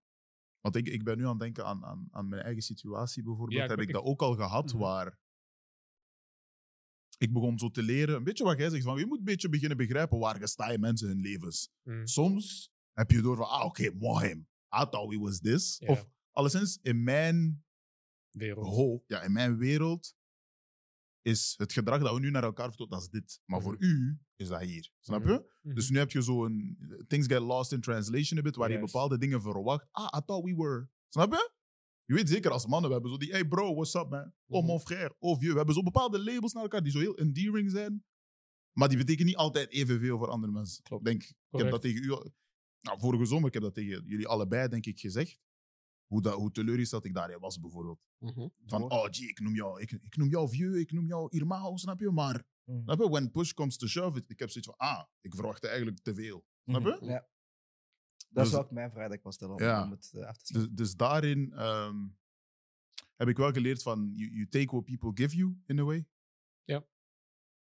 Want 0.62 0.76
ik, 0.76 0.88
ik 0.88 1.04
ben 1.04 1.18
nu 1.18 1.24
aan 1.24 1.30
het 1.30 1.40
denken 1.40 1.66
aan, 1.66 1.86
aan, 1.86 2.08
aan 2.12 2.28
mijn 2.28 2.42
eigen 2.42 2.62
situatie 2.64 3.24
bijvoorbeeld. 3.24 3.58
Ja, 3.58 3.64
ik 3.64 3.70
heb 3.70 3.80
ik 3.80 3.92
dat 3.92 4.04
ook 4.04 4.22
al 4.22 4.36
gehad, 4.36 4.74
Mhm. 4.74 4.78
waar 4.82 5.20
ik 7.18 7.34
begon 7.34 7.60
zo 7.60 7.70
te 7.70 7.84
leren. 7.84 8.16
Een 8.16 8.24
beetje 8.24 8.44
wat 8.44 8.58
jij 8.58 8.70
zegt, 8.70 8.84
van, 8.84 9.00
je 9.00 9.06
moet 9.06 9.18
een 9.18 9.24
beetje 9.24 9.50
beginnen 9.50 9.78
begrijpen 9.78 10.20
waar 10.20 10.40
in 10.74 10.80
mensen 10.80 11.08
hun 11.08 11.22
levens. 11.22 11.70
Mm. 11.84 12.08
Soms 12.08 12.72
heb 12.92 13.12
je 13.12 13.22
door 13.22 13.36
van, 13.36 13.50
ah, 13.50 13.66
oké, 13.66 13.92
mooi 13.94 14.28
hem. 14.28 14.40
I 14.76 14.86
thought 14.90 15.10
we 15.10 15.18
was 15.20 15.40
this. 15.40 15.80
Of 15.86 16.08
alleszins, 16.32 16.80
in 16.82 17.04
mijn 17.04 17.64
Wereld. 18.32 18.66
ja, 19.08 19.22
in 19.22 19.32
mijn 19.32 19.58
wereld, 19.58 20.16
is 21.22 21.54
het 21.58 21.74
gedrag 21.74 22.02
dat 22.02 22.14
we 22.14 22.20
nu 22.20 22.30
naar 22.30 22.44
elkaar 22.44 22.68
vertonen, 22.68 22.92
dat 22.94 23.02
is 23.02 23.10
dit. 23.10 23.40
Maar 23.46 23.62
voor 23.62 23.74
Mhm. 23.74 23.84
u 23.84 24.20
is 24.36 24.48
dat 24.48 24.62
hier. 24.62 24.92
Snap 25.00 25.20
Mhm. 25.24 25.32
je? 25.32 25.46
Mhm. 25.62 25.76
Dus 25.76 25.90
nu 25.90 25.98
heb 25.98 26.12
je 26.12 26.22
zo'n 26.22 26.78
things 27.08 27.28
get 27.28 27.40
lost 27.42 27.72
in 27.72 27.82
translation 27.82 28.40
a 28.40 28.42
bit, 28.42 28.56
waar 28.56 28.72
je 28.72 28.80
bepaalde 28.80 29.18
dingen 29.18 29.42
verwacht. 29.42 29.88
Ah, 29.92 30.18
I 30.18 30.22
thought 30.26 30.44
we 30.44 30.56
were. 30.56 30.88
Snap 31.10 31.32
je? 31.34 31.52
Je 32.06 32.14
weet 32.14 32.30
zeker 32.30 32.52
als 32.52 32.66
mannen, 32.66 32.88
we 32.88 32.94
hebben 32.94 33.12
zo 33.12 33.18
die, 33.18 33.32
hey 33.32 33.46
bro, 33.48 33.74
what's 33.74 33.94
up 33.94 34.10
man? 34.10 34.34
Oh 34.48 34.66
mon 34.66 34.80
frère, 34.80 35.16
oh 35.20 35.38
vieux. 35.40 35.52
We 35.52 35.58
hebben 35.58 35.76
zo 35.76 35.84
bepaalde 35.84 36.24
labels 36.24 36.54
naar 36.54 36.64
elkaar 36.64 36.84
die 36.84 36.92
zo 36.92 37.00
heel 37.00 37.18
endearing 37.18 37.72
zijn. 37.72 38.04
Maar 38.72 38.88
die 38.90 38.98
betekenen 38.98 39.28
niet 39.28 39.36
altijd 39.36 39.70
evenveel 39.72 40.18
voor 40.18 40.28
andere 40.30 40.52
mensen. 40.54 40.84
Klopt. 40.84 41.06
Denk, 41.06 41.24
ik 41.24 41.36
heb 41.60 41.70
dat 41.70 41.82
tegen 41.82 42.04
u, 42.04 42.08
nou, 42.82 43.00
vorige 43.00 43.26
zomer, 43.26 43.48
ik 43.48 43.54
heb 43.54 43.64
dat 43.64 43.74
tegen 43.74 44.04
jullie 44.06 44.28
allebei, 44.28 44.68
denk 44.68 44.86
ik, 44.86 45.00
gezegd. 45.00 45.40
Hoe, 46.12 46.22
dat, 46.22 46.34
hoe 46.34 46.52
teleurgesteld 46.52 47.06
ik 47.06 47.14
daarin 47.14 47.40
was, 47.40 47.60
bijvoorbeeld. 47.60 48.00
Mhm. 48.18 48.48
Van, 48.66 48.84
oh 48.92 49.08
gee, 49.12 49.28
ik 49.30 49.40
noem 49.40 49.56
jou, 49.56 49.82
ik, 49.82 49.92
ik 49.92 50.16
noem 50.18 50.28
jou 50.30 50.50
vieux, 50.50 50.80
ik 50.80 50.92
noem 50.92 51.06
jou 51.06 51.28
Irmao, 51.30 51.78
snap 51.78 52.00
je? 52.00 52.12
Maar, 52.12 52.44
Mhm. 52.66 52.82
snap 52.84 53.00
je, 53.00 53.10
when 53.10 53.32
push 53.32 53.52
comes 53.52 53.78
to 53.78 53.88
shove, 53.88 54.24
ik 54.28 54.40
heb 54.40 54.50
zoiets 54.50 54.70
van, 54.76 54.88
ah, 54.88 55.04
ik 55.22 55.36
verwachtte 55.36 55.68
eigenlijk 55.68 56.00
te 56.00 56.14
veel. 56.14 56.46
Snap 56.66 56.82
je? 56.84 56.98
Mhm. 57.02 57.06
Ja. 57.06 57.28
Dat 58.30 58.46
is 58.46 58.52
Dus- 58.52 58.60
ook 58.60 58.72
mijn 58.72 58.92
vraag 58.92 59.08
dat 59.08 59.18
ik 59.18 59.24
was 59.24 59.36
stellen 59.36 59.56
om, 59.56 59.62
Ja. 59.62 59.84
om 59.84 59.92
het 59.92 60.12
eh, 60.14 60.26
af 60.28 60.38
te 60.38 60.46
sluiten. 60.46 60.76
Dus, 60.76 60.86
dus 60.88 60.96
daarin 60.96 61.52
ehm, 61.54 62.08
heb 63.16 63.28
ik 63.28 63.38
wel 63.38 63.52
geleerd 63.52 63.82
van, 63.82 64.10
you, 64.14 64.32
you 64.32 64.48
take 64.48 64.66
what 64.66 64.84
people 64.84 65.12
give 65.14 65.36
you, 65.36 65.62
in 65.66 65.80
a 65.80 65.84
way. 65.84 66.06
Ja. 66.64 66.86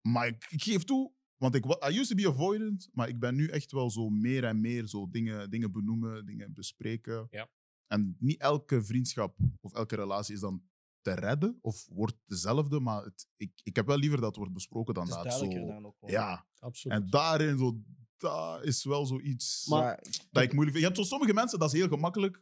Maar 0.02 0.28
ik, 0.28 0.46
ik 0.50 0.64
geef 0.64 0.84
toe, 0.84 1.14
want 1.38 1.56
ik, 1.56 1.66
I 1.66 2.00
used 2.00 2.08
to 2.08 2.16
be 2.16 2.28
avoidant, 2.30 2.90
maar 2.94 3.08
ik 3.08 3.20
ben 3.20 3.36
nu 3.36 3.48
echt 3.48 3.72
wel 3.72 3.90
zo 3.90 4.10
meer 4.10 4.44
en 4.44 4.62
meer 4.62 4.88
zo 4.88 5.10
dingen, 5.10 5.50
dingen 5.50 5.72
benoemen, 5.72 6.26
dingen 6.26 6.54
bespreken. 6.54 7.28
Ja. 7.30 7.50
En 7.92 8.16
niet 8.20 8.40
elke 8.42 8.84
vriendschap 8.84 9.38
of 9.62 9.74
elke 9.74 9.96
relatie 9.96 10.34
is 10.34 10.40
dan 10.40 10.64
te 11.02 11.12
redden 11.12 11.58
of 11.62 11.88
wordt 11.90 12.16
dezelfde, 12.26 12.80
maar 12.80 13.04
het, 13.04 13.28
ik, 13.36 13.52
ik 13.64 13.76
heb 13.76 13.86
wel 13.86 13.98
liever 13.98 14.18
dat 14.18 14.28
het 14.28 14.36
wordt 14.36 14.54
besproken 14.54 14.94
dan 14.94 15.08
Het 15.08 15.26
is 15.26 15.40
dat 15.40 15.40
zo... 15.40 15.66
dan 15.66 15.86
ook 15.86 15.96
wel. 16.00 16.10
Ja, 16.10 16.48
Absoluut. 16.60 16.98
en 16.98 17.10
daarin 17.10 17.58
zo, 17.58 17.82
dat 18.18 18.64
is 18.66 18.84
wel 18.84 19.06
zoiets 19.06 19.66
Maar- 19.68 20.04
dat 20.32 20.44
ik 20.44 20.54
moeilijk 20.54 20.78
vind. 20.78 20.78
Je 20.78 20.84
hebt 20.94 20.98
zo 20.98 21.04
sommige 21.04 21.34
mensen, 21.34 21.60
dat 21.60 21.74
is 21.74 21.80
heel 21.80 21.88
gemakkelijk. 21.88 22.42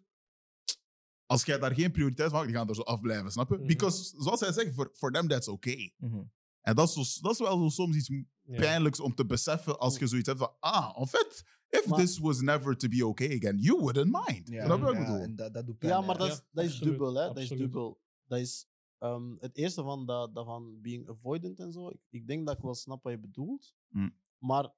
Als 1.26 1.44
jij 1.46 1.60
daar 1.60 1.74
geen 1.76 1.92
prioriteit 1.92 2.30
van 2.30 2.38
maakt, 2.38 2.50
die 2.52 2.58
gaan 2.58 2.70
er 2.70 2.76
zo 2.76 2.82
afblijven, 2.82 3.32
snap 3.32 3.50
je? 3.50 3.56
Mhm. 3.58 3.68
Because, 3.68 4.14
zoals 4.18 4.40
hij 4.40 4.52
zegt, 4.52 4.74
for, 4.74 4.90
for 4.94 5.12
them 5.12 5.28
that's 5.28 5.48
okay. 5.48 5.94
mhm. 5.98 6.22
En 6.62 6.76
dat 6.76 6.88
is, 6.88 6.94
zo, 7.14 7.22
dat 7.22 7.32
is 7.32 7.40
wel 7.40 7.58
zo 7.58 7.70
soms 7.70 7.96
iets 7.96 8.12
pijnlijks 8.44 9.00
om 9.00 9.16
te 9.16 9.26
beseffen 9.26 9.80
als 9.80 9.98
je 9.98 10.08
zoiets 10.08 10.28
hebt 10.28 10.40
van, 10.40 10.56
ah, 10.60 11.00
en 11.00 11.08
fait, 11.08 11.44
if 11.70 11.88
Maar- 11.88 12.00
this 12.00 12.18
was 12.20 12.42
never 12.42 12.78
to 12.78 12.88
be 12.88 13.06
okay 13.06 13.36
again, 13.36 13.58
you 13.58 13.80
wouldn't 13.80 14.12
mind. 14.28 14.48
Ja, 14.48 14.66
ja, 14.66 15.20
en 15.20 15.36
dat, 15.36 15.54
dat 15.54 15.66
doet 15.66 15.78
pijn. 15.78 15.92
Ja, 15.92 16.02
maar 16.02 16.18
dat 16.18 16.28
Ja, 16.28 16.34
is, 16.34 16.42
dat 16.52 16.66
is 16.66 16.80
dubbel, 16.80 17.14
hè? 17.14 17.28
Dat 17.28 17.38
is 17.38 17.50
dubbel. 17.50 18.02
Dat 18.28 18.40
is 18.40 18.68
ehm, 18.98 19.36
het 19.40 19.58
eerste 19.58 19.84
van, 19.84 20.06
dat, 20.06 20.36
dat 20.36 20.46
van 20.46 20.82
being 20.82 21.10
avoidant 21.10 21.60
en 21.60 21.72
zo. 21.72 21.90
Ik, 21.90 22.02
ik 22.10 22.28
denk 22.28 22.48
dat 22.48 22.56
ik 22.56 22.62
wel 22.64 22.76
snap 22.76 23.04
wat 23.04 23.14
je 23.14 23.20
bedoelt. 23.20 23.76
Mm. 23.88 24.16
Maar 24.38 24.74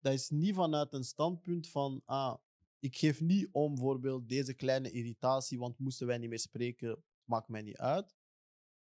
dat 0.00 0.12
is 0.12 0.30
niet 0.30 0.54
vanuit 0.54 0.92
een 0.92 1.04
standpunt 1.04 1.68
van, 1.68 2.02
ah, 2.04 2.34
ik 2.78 2.96
geef 2.96 3.20
niet 3.20 3.48
om 3.52 3.74
bijvoorbeeld 3.74 4.28
deze 4.28 4.54
kleine 4.54 4.90
irritatie, 4.90 5.58
want 5.58 5.78
moesten 5.78 6.06
wij 6.06 6.18
niet 6.18 6.28
meer 6.28 6.38
spreken, 6.38 7.02
maakt 7.24 7.48
mij 7.48 7.62
niet 7.62 7.76
uit. 7.76 8.16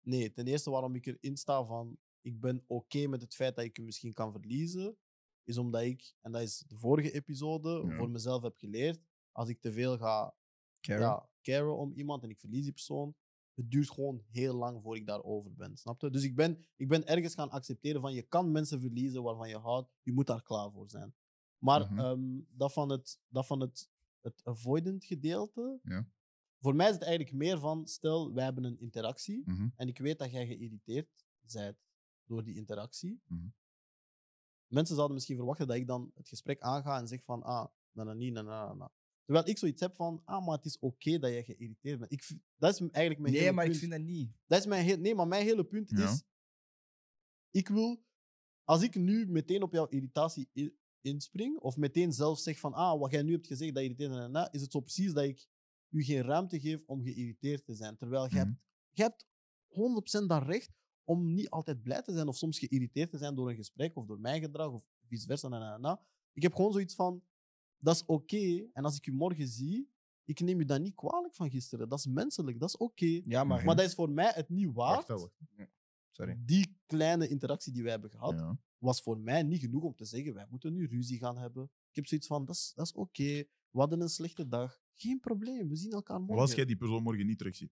Nee, 0.02 0.32
ten 0.32 0.48
eerste 0.48 0.70
waarom 0.70 0.96
ik 0.96 1.06
erin 1.06 1.38
sta 1.38 1.66
van, 1.66 1.98
ik 2.22 2.40
ben 2.40 2.64
oké 2.68 3.08
met 3.08 3.22
het 3.22 3.36
feit 3.36 3.56
dat 3.56 3.66
ik 3.66 3.78
je 3.78 3.84
misschien 3.84 4.14
kan 4.14 4.32
verliezen, 4.32 4.98
is 5.50 5.58
omdat 5.58 5.82
ik, 5.82 6.14
en 6.22 6.32
dat 6.32 6.42
is 6.42 6.64
de 6.68 6.78
vorige 6.78 7.12
episode, 7.12 7.70
Ja. 7.88 7.98
voor 7.98 8.10
mezelf 8.10 8.42
heb 8.42 8.58
geleerd, 8.58 9.00
als 9.32 9.50
ik 9.50 9.60
te 9.62 9.72
veel 9.72 9.98
ga 9.98 10.36
ja, 10.80 11.30
caren 11.42 11.78
om 11.78 11.92
iemand 11.94 12.24
en 12.24 12.30
ik 12.30 12.40
verlies 12.40 12.64
die 12.64 12.72
persoon, 12.72 13.16
het 13.54 13.72
duurt 13.72 13.90
gewoon 13.92 14.24
heel 14.30 14.56
lang 14.56 14.82
voor 14.82 14.96
ik 14.96 15.06
daarover 15.06 15.54
ben. 15.54 15.78
Snap 15.78 16.02
je? 16.02 16.10
Dus 16.10 16.24
ik 16.24 16.36
ben, 16.36 16.66
ik 16.76 16.88
ben 16.88 17.06
ergens 17.08 17.34
gaan 17.34 17.50
accepteren 17.50 18.02
van 18.02 18.14
je 18.14 18.22
kan 18.22 18.52
mensen 18.52 18.82
verliezen 18.82 19.24
waarvan 19.24 19.50
je 19.50 19.58
houdt, 19.58 19.90
je 20.02 20.12
moet 20.14 20.28
daar 20.28 20.42
klaar 20.44 20.72
voor 20.72 20.90
zijn. 20.90 21.16
Maar 21.58 21.92
Mhm. 21.92 22.00
ehm, 22.00 22.42
dat 22.50 22.74
van, 22.74 22.90
het, 22.90 23.20
dat 23.28 23.46
van 23.46 23.60
het, 23.60 23.90
het 24.22 24.42
avoidant 24.46 25.06
gedeelte, 25.06 25.80
Ja. 25.84 26.08
voor 26.60 26.76
mij 26.76 26.88
is 26.88 26.94
het 26.94 27.04
eigenlijk 27.04 27.36
meer 27.36 27.60
van, 27.60 27.88
stel, 27.88 28.34
wij 28.34 28.44
hebben 28.44 28.64
een 28.64 28.80
interactie 28.80 29.42
Mhm. 29.46 29.70
en 29.76 29.88
ik 29.88 29.98
weet 29.98 30.20
dat 30.20 30.32
jij 30.32 30.46
geïrriteerd 30.48 31.26
bent 31.54 31.78
door 32.26 32.44
die 32.44 32.56
interactie. 32.56 33.22
Mhm. 33.28 33.48
Mensen 34.70 34.96
zouden 34.96 35.16
misschien 35.16 35.36
verwachten 35.36 35.68
dat 35.68 35.76
ik 35.76 35.88
dan 35.88 36.12
het 36.16 36.28
gesprek 36.28 36.62
aanga 36.62 37.00
en 37.00 37.08
zeg 37.08 37.24
van, 37.24 37.44
ah, 37.44 37.68
na 37.92 38.04
na 38.04 38.14
na 38.14 38.42
na 38.42 38.74
na. 38.74 38.92
Terwijl 39.26 39.48
ik 39.48 39.58
zoiets 39.58 39.82
heb 39.82 39.96
van, 39.96 40.22
ah, 40.26 40.46
maar 40.46 40.56
het 40.56 40.66
is 40.66 40.80
oké 40.80 41.20
dat 41.20 41.32
jij 41.32 41.44
geïrriteerd 41.44 42.00
bent. 42.00 42.12
Ik, 42.12 42.28
dat 42.58 42.74
is 42.74 42.80
eigenlijk 42.80 43.20
mijn 43.20 43.34
Nee, 43.34 43.42
hele 43.42 43.54
maar 43.54 43.66
ik 43.66 43.76
vind 43.76 43.92
dat 43.92 44.02
niet. 44.02 44.32
Dat 44.48 44.60
is 44.60 44.66
mijn 44.66 44.84
heel, 44.86 44.98
nee, 44.98 45.16
maar 45.16 45.28
mijn 45.28 45.44
hele 45.46 45.64
punt 45.66 45.90
Ja. 45.90 46.12
is, 46.12 46.24
ik 47.52 47.68
wil, 47.68 48.04
als 48.64 48.82
ik 48.82 48.96
nu 48.96 49.28
meteen 49.28 49.64
op 49.64 49.74
jouw 49.74 49.88
irritatie 49.88 50.50
inspring, 51.02 51.58
of 51.60 51.78
meteen 51.78 52.14
zelf 52.14 52.40
zeg 52.40 52.60
van, 52.60 52.74
ah, 52.74 53.00
wat 53.00 53.12
jij 53.12 53.22
nu 53.22 53.32
hebt 53.32 53.48
gezegd, 53.48 53.74
dat 53.74 53.84
irriteert, 53.84 54.12
na, 54.12 54.28
na, 54.28 54.52
is 54.52 54.62
het 54.62 54.72
zo 54.72 54.80
precies 54.80 55.14
dat 55.14 55.24
ik 55.24 55.48
u 55.90 56.04
geen 56.04 56.22
ruimte 56.22 56.60
geef 56.60 56.84
om 56.86 57.04
geïrriteerd 57.04 57.66
te 57.66 57.76
zijn. 57.76 57.98
Terwijl 57.98 58.28
jij, 58.28 58.46
Mhm. 58.46 58.54
hebt, 58.94 59.00
hebt 59.00 59.28
100% 59.68 60.28
dat 60.30 60.44
recht 60.44 60.72
om 61.10 61.34
niet 61.34 61.50
altijd 61.50 61.82
blij 61.84 62.02
te 62.02 62.14
zijn 62.14 62.28
of 62.28 62.36
soms 62.38 62.60
geïrriteerd 62.60 63.10
te 63.12 63.18
zijn 63.18 63.36
door 63.36 63.50
een 63.50 63.56
gesprek 63.56 63.96
of 63.96 64.06
door 64.06 64.20
mijn 64.20 64.42
gedrag 64.42 64.72
of 64.72 64.88
vice 65.08 65.26
versa. 65.26 65.48
Na, 65.48 65.60
na, 65.60 65.78
na. 65.78 66.02
Ik 66.34 66.42
heb 66.42 66.54
gewoon 66.56 66.72
zoiets 66.72 66.96
van, 66.96 67.24
dat 67.78 67.96
is 67.96 68.06
oké. 68.06 68.68
En 68.74 68.84
als 68.86 68.98
ik 68.98 69.08
u 69.08 69.12
morgen 69.12 69.48
zie, 69.48 69.90
ik 70.24 70.40
neem 70.40 70.60
u 70.60 70.66
dat 70.66 70.82
niet 70.82 70.96
kwalijk 70.96 71.36
van 71.36 71.50
gisteren. 71.50 71.90
Dat 71.90 72.00
is 72.00 72.06
menselijk, 72.06 72.60
dat 72.60 72.70
is 72.70 72.78
oké. 72.78 73.22
Ja, 73.24 73.44
maar... 73.44 73.66
Maar 73.66 73.76
dat 73.76 73.86
is 73.86 73.94
voor 73.94 74.10
mij 74.10 74.32
het 74.36 74.50
niet 74.50 74.74
waard. 74.74 75.08
Wacht. 75.08 75.32
Sorry. 76.12 76.38
Die 76.46 76.78
kleine 76.86 77.28
interactie 77.28 77.74
die 77.74 77.82
wij 77.82 77.92
hebben 77.92 78.10
gehad, 78.10 78.34
Ja. 78.34 78.58
was 78.78 79.02
voor 79.02 79.20
mij 79.20 79.44
niet 79.44 79.60
genoeg 79.60 79.84
om 79.84 79.96
te 79.96 80.06
zeggen, 80.06 80.34
wij 80.34 80.46
moeten 80.50 80.74
nu 80.74 80.86
ruzie 80.86 81.18
gaan 81.18 81.38
hebben. 81.38 81.64
Ik 81.64 81.96
heb 81.96 82.06
zoiets 82.08 82.28
van, 82.28 82.46
dat 82.46 82.56
is, 82.56 82.72
dat 82.76 82.86
is 82.86 82.94
oké. 82.94 83.44
We 83.72 83.80
hadden 83.80 84.02
een 84.02 84.10
slechte 84.10 84.48
dag. 84.48 84.80
Geen 84.94 85.20
probleem, 85.20 85.70
we 85.70 85.76
zien 85.76 85.92
elkaar 85.92 86.18
morgen. 86.20 86.36
Maar 86.36 86.46
als 86.46 86.56
jij 86.56 86.66
die 86.66 86.78
persoon 86.78 87.04
morgen 87.04 87.26
niet 87.26 87.38
terugziet. 87.38 87.72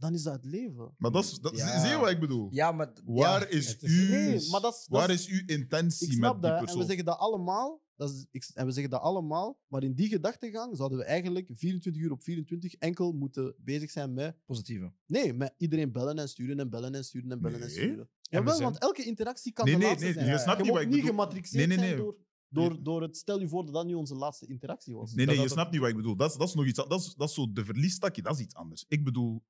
Dan 0.00 0.14
is 0.14 0.22
dat 0.22 0.32
het 0.32 0.44
leven. 0.44 0.94
Maar 0.98 1.10
dat 1.10 1.24
is, 1.24 1.38
dat, 1.38 1.56
Ja. 1.56 1.80
zie 1.80 1.90
je 1.90 1.96
wat 1.98 2.10
ik 2.10 2.20
bedoel? 2.20 2.48
Ja, 2.50 2.72
maar... 2.72 2.92
Waar 3.04 3.40
ja, 3.40 3.46
is 3.46 3.78
uw, 3.80 4.08
Nee, 4.08 4.48
maar 4.50 4.60
dat 4.60 4.74
is... 4.74 4.86
dat 4.86 5.00
waar 5.00 5.10
is- 5.10 5.26
is 5.26 5.32
uw 5.32 5.42
intentie 5.46 6.06
Ik 6.06 6.12
snap 6.12 6.32
met 6.32 6.42
die 6.42 6.50
dat, 6.50 6.58
en 6.58 6.64
persoon? 6.64 6.80
we 6.80 6.86
zeggen 6.86 7.04
dat 7.04 7.18
allemaal. 7.18 7.82
Dat 7.96 8.10
is, 8.10 8.26
ik, 8.30 8.50
en 8.54 8.66
we 8.66 8.72
zeggen 8.72 8.90
dat 8.90 9.00
allemaal, 9.00 9.58
maar 9.66 9.82
in 9.82 9.94
die 9.94 10.08
gedachtegang 10.08 10.76
zouden 10.76 10.98
we 10.98 11.04
eigenlijk 11.04 11.48
24 11.52 12.02
uur 12.02 12.10
op 12.12 12.22
24 12.22 12.74
enkel 12.74 13.12
moeten 13.12 13.54
bezig 13.58 13.90
zijn 13.90 14.12
met. 14.14 14.36
Positieve. 14.46 14.92
Nee, 15.06 15.32
met 15.34 15.54
iedereen 15.56 15.92
bellen 15.92 16.16
en 16.18 16.28
sturen 16.28 16.58
en 16.60 16.70
bellen 16.70 16.94
en 16.94 17.04
sturen 17.04 17.30
en 17.30 17.40
bellen 17.40 17.60
en 17.60 17.66
Nee. 17.66 17.70
sturen. 17.76 18.08
we 18.22 18.36
Jawel, 18.36 18.52
zijn- 18.54 18.64
want 18.64 18.78
elke 18.82 19.04
interactie 19.04 19.52
kan 19.52 19.64
Nee, 19.64 19.74
de 19.74 19.80
nee, 19.80 19.88
laatste 19.88 20.04
nee, 20.06 20.14
zijn. 20.14 20.26
je 20.26 20.32
Ja, 20.32 20.38
snapt 20.38 20.56
je 20.56 20.62
niet 20.62 20.72
moet 20.72 20.80
wat 20.82 20.88
ik 20.88 20.94
niet 20.94 21.04
bedoel. 21.04 21.16
gematrixeerd 21.18 21.68
Nee, 21.68 21.76
nee, 21.78 21.86
zijn 21.86 21.96
nee. 21.96 22.04
door, 22.04 22.16
door, 22.48 22.82
door 22.82 23.02
het. 23.02 23.16
Stel 23.16 23.40
je 23.40 23.48
voor 23.48 23.64
dat 23.64 23.74
dat 23.74 23.86
nu 23.86 23.94
onze 23.94 24.14
laatste 24.14 24.46
interactie 24.46 24.94
was. 24.94 25.08
Nee, 25.08 25.16
nee, 25.16 25.26
Dat- 25.26 25.34
je 25.34 25.40
dat- 25.42 25.50
snapt 25.52 25.70
niet 25.70 25.80
wat 25.80 25.88
ik 25.90 25.96
bedoel. 25.96 26.16
Dat 26.16 26.30
is, 26.30 26.36
dat 26.36 26.48
is 26.48 26.54
nog 26.54 26.66
iets 26.66 26.76
dat 26.88 27.00
is, 27.00 27.14
dat 27.14 27.28
is 27.28 27.34
zo 27.34 27.52
de 27.52 27.64
verliestakje, 27.64 28.22
dat 28.22 28.34
is 28.34 28.40
iets 28.40 28.54
anders. 28.54 28.84
Ik 28.88 29.04
bedoel, 29.04 29.42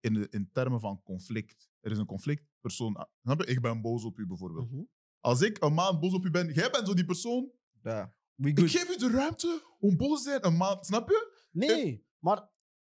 in, 0.00 0.14
de, 0.14 0.26
in 0.30 0.50
termen 0.52 0.80
van 0.80 1.02
conflict. 1.02 1.70
Er 1.80 1.90
is 1.90 1.98
een 1.98 2.06
conflict, 2.06 2.44
persoon... 2.60 3.06
Snap 3.22 3.40
je? 3.40 3.46
Ik 3.46 3.60
ben 3.60 3.80
boos 3.80 4.04
op 4.04 4.18
u 4.18 4.26
bijvoorbeeld. 4.26 4.70
Mhm. 4.70 4.82
Als 5.20 5.40
ik 5.40 5.62
een 5.62 5.74
maand 5.74 6.00
boos 6.00 6.14
op 6.14 6.24
u 6.24 6.30
ben, 6.30 6.52
jij 6.52 6.70
bent 6.70 6.86
zo 6.86 6.94
die 6.94 7.04
persoon. 7.04 7.52
Ja. 7.82 8.14
We 8.34 8.48
Ik 8.48 8.58
geef 8.58 8.94
u 8.94 8.96
de 8.96 9.10
ruimte 9.10 9.62
om 9.78 9.96
boos 9.96 10.22
te 10.22 10.28
zijn 10.28 10.46
een 10.46 10.56
maand. 10.56 10.86
Snap 10.86 11.08
je? 11.08 11.46
Nee, 11.50 12.06
maar 12.18 12.48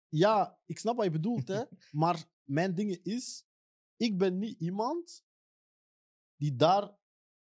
ja, 0.07 0.59
ik 0.65 0.79
snap 0.79 0.95
wat 0.95 1.05
je 1.05 1.11
bedoelt, 1.11 1.47
hè. 1.47 1.63
maar 1.91 2.25
mijn 2.43 2.75
ding 2.75 2.91
is, 2.91 3.45
ik 3.95 4.17
ben 4.17 4.37
niet 4.37 4.59
iemand 4.59 5.25
die 6.35 6.55
daar 6.55 6.95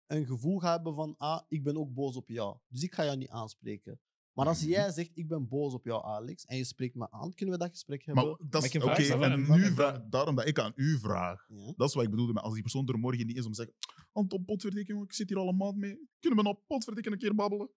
een 0.06 0.26
gevoel 0.26 0.60
gaat 0.60 0.76
hebben 0.76 0.94
van, 0.94 1.16
ah, 1.18 1.42
ik 1.48 1.64
ben 1.64 1.78
ook 1.78 1.94
boos 1.94 2.16
op 2.16 2.30
jou. 2.30 2.60
Dus 2.68 2.84
ik 2.84 2.94
ga 2.94 3.04
jou 3.04 3.18
niet 3.18 3.30
aanspreken. 3.30 4.00
Maar 4.36 4.48
als 4.48 4.62
jij 4.62 4.92
zegt, 4.92 5.12
ik 5.14 5.28
ben 5.28 5.48
boos 5.48 5.74
op 5.74 5.86
jou, 5.86 6.04
Alex, 6.06 6.46
en 6.46 6.58
je 6.58 6.64
spreekt 6.64 6.96
me 6.96 7.12
aan, 7.12 7.34
kunnen 7.34 7.56
we 7.56 7.62
dat 7.62 7.72
gesprek 7.72 8.06
hebben? 8.06 8.24
Maar 8.26 8.36
dat 8.50 8.52
Maar 8.52 9.00
is 9.00 9.12
oké. 9.12 9.26
en 9.26 9.52
nu 9.52 9.74
vraag, 9.74 10.02
daarom 10.10 10.36
dat 10.36 10.48
ik 10.48 10.60
aan 10.60 10.72
u 10.76 11.00
vraag. 11.00 11.46
Ja. 11.48 11.74
Dat 11.78 11.88
is 11.90 11.94
wat 11.96 12.04
ik 12.04 12.10
bedoelde. 12.10 12.34
met 12.34 12.44
Als 12.44 12.54
die 12.54 12.62
persoon 12.62 12.88
er 12.88 13.00
morgen 13.00 13.26
niet 13.28 13.38
is 13.38 13.46
om 13.46 13.52
te 13.52 13.58
zeggen: 13.58 13.76
Anton, 14.12 14.46
potverdikke, 14.46 14.92
jongen, 14.92 15.06
ik 15.08 15.14
zit 15.14 15.30
hier 15.30 15.38
al 15.38 15.48
een 15.48 15.58
maand 15.58 15.76
mee. 15.78 16.10
Kunnen 16.20 16.40
we 16.40 16.46
nou 16.46 16.58
potverdikke 16.68 17.12
een 17.12 17.18
keer 17.18 17.36
babbelen? 17.36 17.70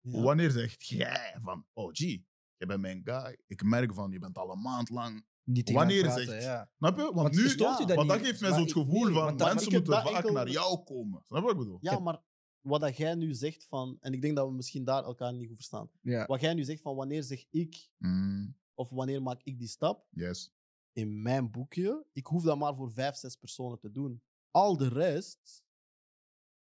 Ja. 0.00 0.20
Wanneer 0.22 0.50
zegt 0.50 0.86
jij 0.86 1.36
van: 1.42 1.66
Oh, 1.72 1.88
gee, 1.92 2.26
je 2.56 2.66
bent 2.66 2.80
mijn 2.80 3.00
guy. 3.04 3.38
Ik 3.46 3.62
merk 3.62 3.94
van, 3.94 4.10
je 4.10 4.18
bent 4.18 4.38
al 4.38 4.50
een 4.52 4.60
maand 4.60 4.90
lang. 4.90 5.26
Niet 5.42 5.66
tegen 5.66 5.80
Wanneer 5.80 6.02
praten, 6.02 6.24
zegt- 6.24 6.42
ja. 6.42 6.70
Snap 6.76 6.96
je? 6.96 7.02
Want 7.02 7.14
Want 7.14 7.34
nu. 7.34 7.40
u 7.42 7.54
dat 7.56 7.94
want 7.94 8.08
dat 8.08 8.18
geeft 8.18 8.40
mij 8.40 8.50
Maar 8.50 8.58
zo 8.58 8.64
het 8.64 8.76
ik- 8.76 8.82
gevoel 8.82 9.04
nee, 9.04 9.14
van 9.14 9.34
mensen 9.36 9.72
moeten 9.72 9.92
vaak 9.92 10.06
enkel- 10.14 10.32
naar 10.32 10.48
jou 10.50 10.84
komen. 10.84 11.22
Snap 11.24 11.38
je 11.38 11.44
wat 11.44 11.52
ik 11.52 11.58
bedoel? 11.58 11.78
Ja, 11.80 11.98
maar 11.98 12.18
wat 12.60 12.80
dat 12.80 12.96
jij 12.96 13.14
nu 13.14 13.32
zegt 13.34 13.64
van, 13.64 13.96
en 14.00 14.12
ik 14.12 14.22
denk 14.22 14.36
dat 14.36 14.48
we 14.48 14.54
misschien 14.54 14.84
daar 14.84 15.04
elkaar 15.04 15.32
niet 15.32 15.46
goed 15.46 15.56
verstaan. 15.56 15.90
Ja. 16.00 16.26
Wat 16.26 16.40
jij 16.40 16.54
nu 16.54 16.64
zegt 16.64 16.80
van, 16.80 16.96
wanneer 16.96 17.22
zeg 17.22 17.44
ik, 17.50 17.90
Mm, 17.98 18.56
of 18.74 18.90
wanneer 18.90 19.22
maak 19.22 19.40
ik 19.42 19.58
die 19.58 19.68
stap, 19.68 20.06
yes. 20.10 20.52
in 20.92 21.22
mijn 21.22 21.50
boekje, 21.50 22.06
ik 22.12 22.26
hoef 22.26 22.42
dat 22.42 22.58
maar 22.58 22.74
voor 22.74 22.92
vijf, 22.92 23.16
zes 23.16 23.36
personen 23.36 23.78
te 23.78 23.90
doen. 23.90 24.22
Al 24.50 24.76
de 24.76 24.88
rest. 24.88 25.62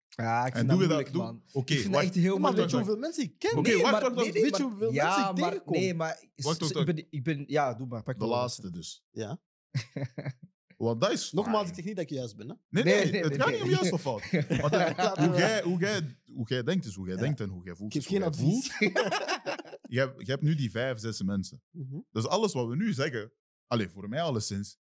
Ja, 0.10 0.46
ik 0.46 0.54
En 0.54 0.58
vind 0.60 0.70
doe 0.70 0.80
dat 0.80 0.88
je 0.88 0.94
moeilijk, 0.94 1.14
dat? 1.14 1.24
man. 1.26 1.42
Doe- 1.46 1.62
Oké, 1.62 1.74
Ik 1.74 1.80
vind 1.80 1.94
dat 1.94 2.02
wacht. 2.02 2.06
echt 2.16 2.24
heel 2.24 2.38
maar 2.38 2.52
moeilijk. 2.52 2.62
weet 2.62 2.70
je 2.72 2.78
hoeveel 2.78 2.98
mensen 2.98 3.24
ik 3.24 3.40
ken? 3.40 3.58
Oké, 3.58 3.62
Nee, 3.70 3.82
wacht, 3.82 3.92
maar- 3.92 4.02
wacht, 4.02 4.14
wacht. 4.16 4.24
nee, 4.26 4.34
nee, 4.34 4.42
Weet 4.44 4.58
je 4.58 4.64
hoeveel 4.64 4.92
ja, 4.94 5.04
mensen 5.16 5.32
ik 5.36 5.40
maar, 5.42 5.50
tegenkom? 5.50 5.74
Nee, 5.74 5.94
maar... 5.94 6.24
Wacht, 6.36 6.60
wacht, 6.60 6.76
ik, 6.76 6.86
ben, 6.86 7.08
ik 7.10 7.24
ben... 7.24 7.44
Ja, 7.48 7.74
doe 7.74 7.88
maar. 7.88 8.04
Pak 8.04 8.20
De 8.20 8.26
laatste 8.26 8.70
dus. 8.70 9.04
Ja. 9.12 9.40
Want 10.78 11.02
dat 11.02 11.12
is. 11.12 11.32
Nogmaals, 11.32 11.58
fine. 11.60 11.70
ik 11.70 11.76
zeg 11.76 11.86
niet 11.86 11.96
dat 11.96 12.04
ik 12.04 12.10
juist 12.18 12.36
ben. 12.36 12.50
Hè? 12.50 12.56
Nee, 12.70 12.84
Nee, 12.84 12.94
nee, 13.04 13.12
nee, 13.12 13.22
het 13.22 13.30
nee, 13.30 13.40
gaat 13.40 13.48
nee. 13.50 13.56
niet 13.56 13.64
om 13.64 13.70
juist 13.70 13.92
of 13.92 14.02
fout. 14.02 14.22
Hoe, 15.26 15.38
jij, 15.38 15.62
hoe, 15.64 15.80
jij, 15.80 16.18
hoe 16.34 16.48
jij 16.48 16.64
denkt 16.64 16.86
is 16.86 16.94
hoe 16.96 17.06
jij 17.08 17.16
Ja. 17.16 17.22
denkt 17.22 17.40
en 17.40 17.50
hoe 17.50 17.64
jij 17.64 17.76
voelt. 17.76 17.96
Ik 17.96 18.02
geef 18.02 18.12
is 18.12 18.18
hoe 18.18 18.32
geen 18.32 18.42
jij 18.42 18.50
advies. 18.50 18.72
voelt. 18.78 19.76
Je 19.90 20.00
hebt, 20.00 20.26
je 20.26 20.32
hebt 20.32 20.44
nu 20.44 20.56
die 20.56 20.72
vijf, 20.72 21.00
zes 21.00 21.22
mensen. 21.24 21.62
Mhm. 21.72 22.00
Dus 22.12 22.26
alles 22.28 22.54
wat 22.54 22.68
we 22.68 22.76
nu 22.76 22.94
zeggen, 22.94 23.32
alleen 23.68 23.90
voor 23.90 24.10
mij 24.10 24.22
alleszins, 24.22 24.78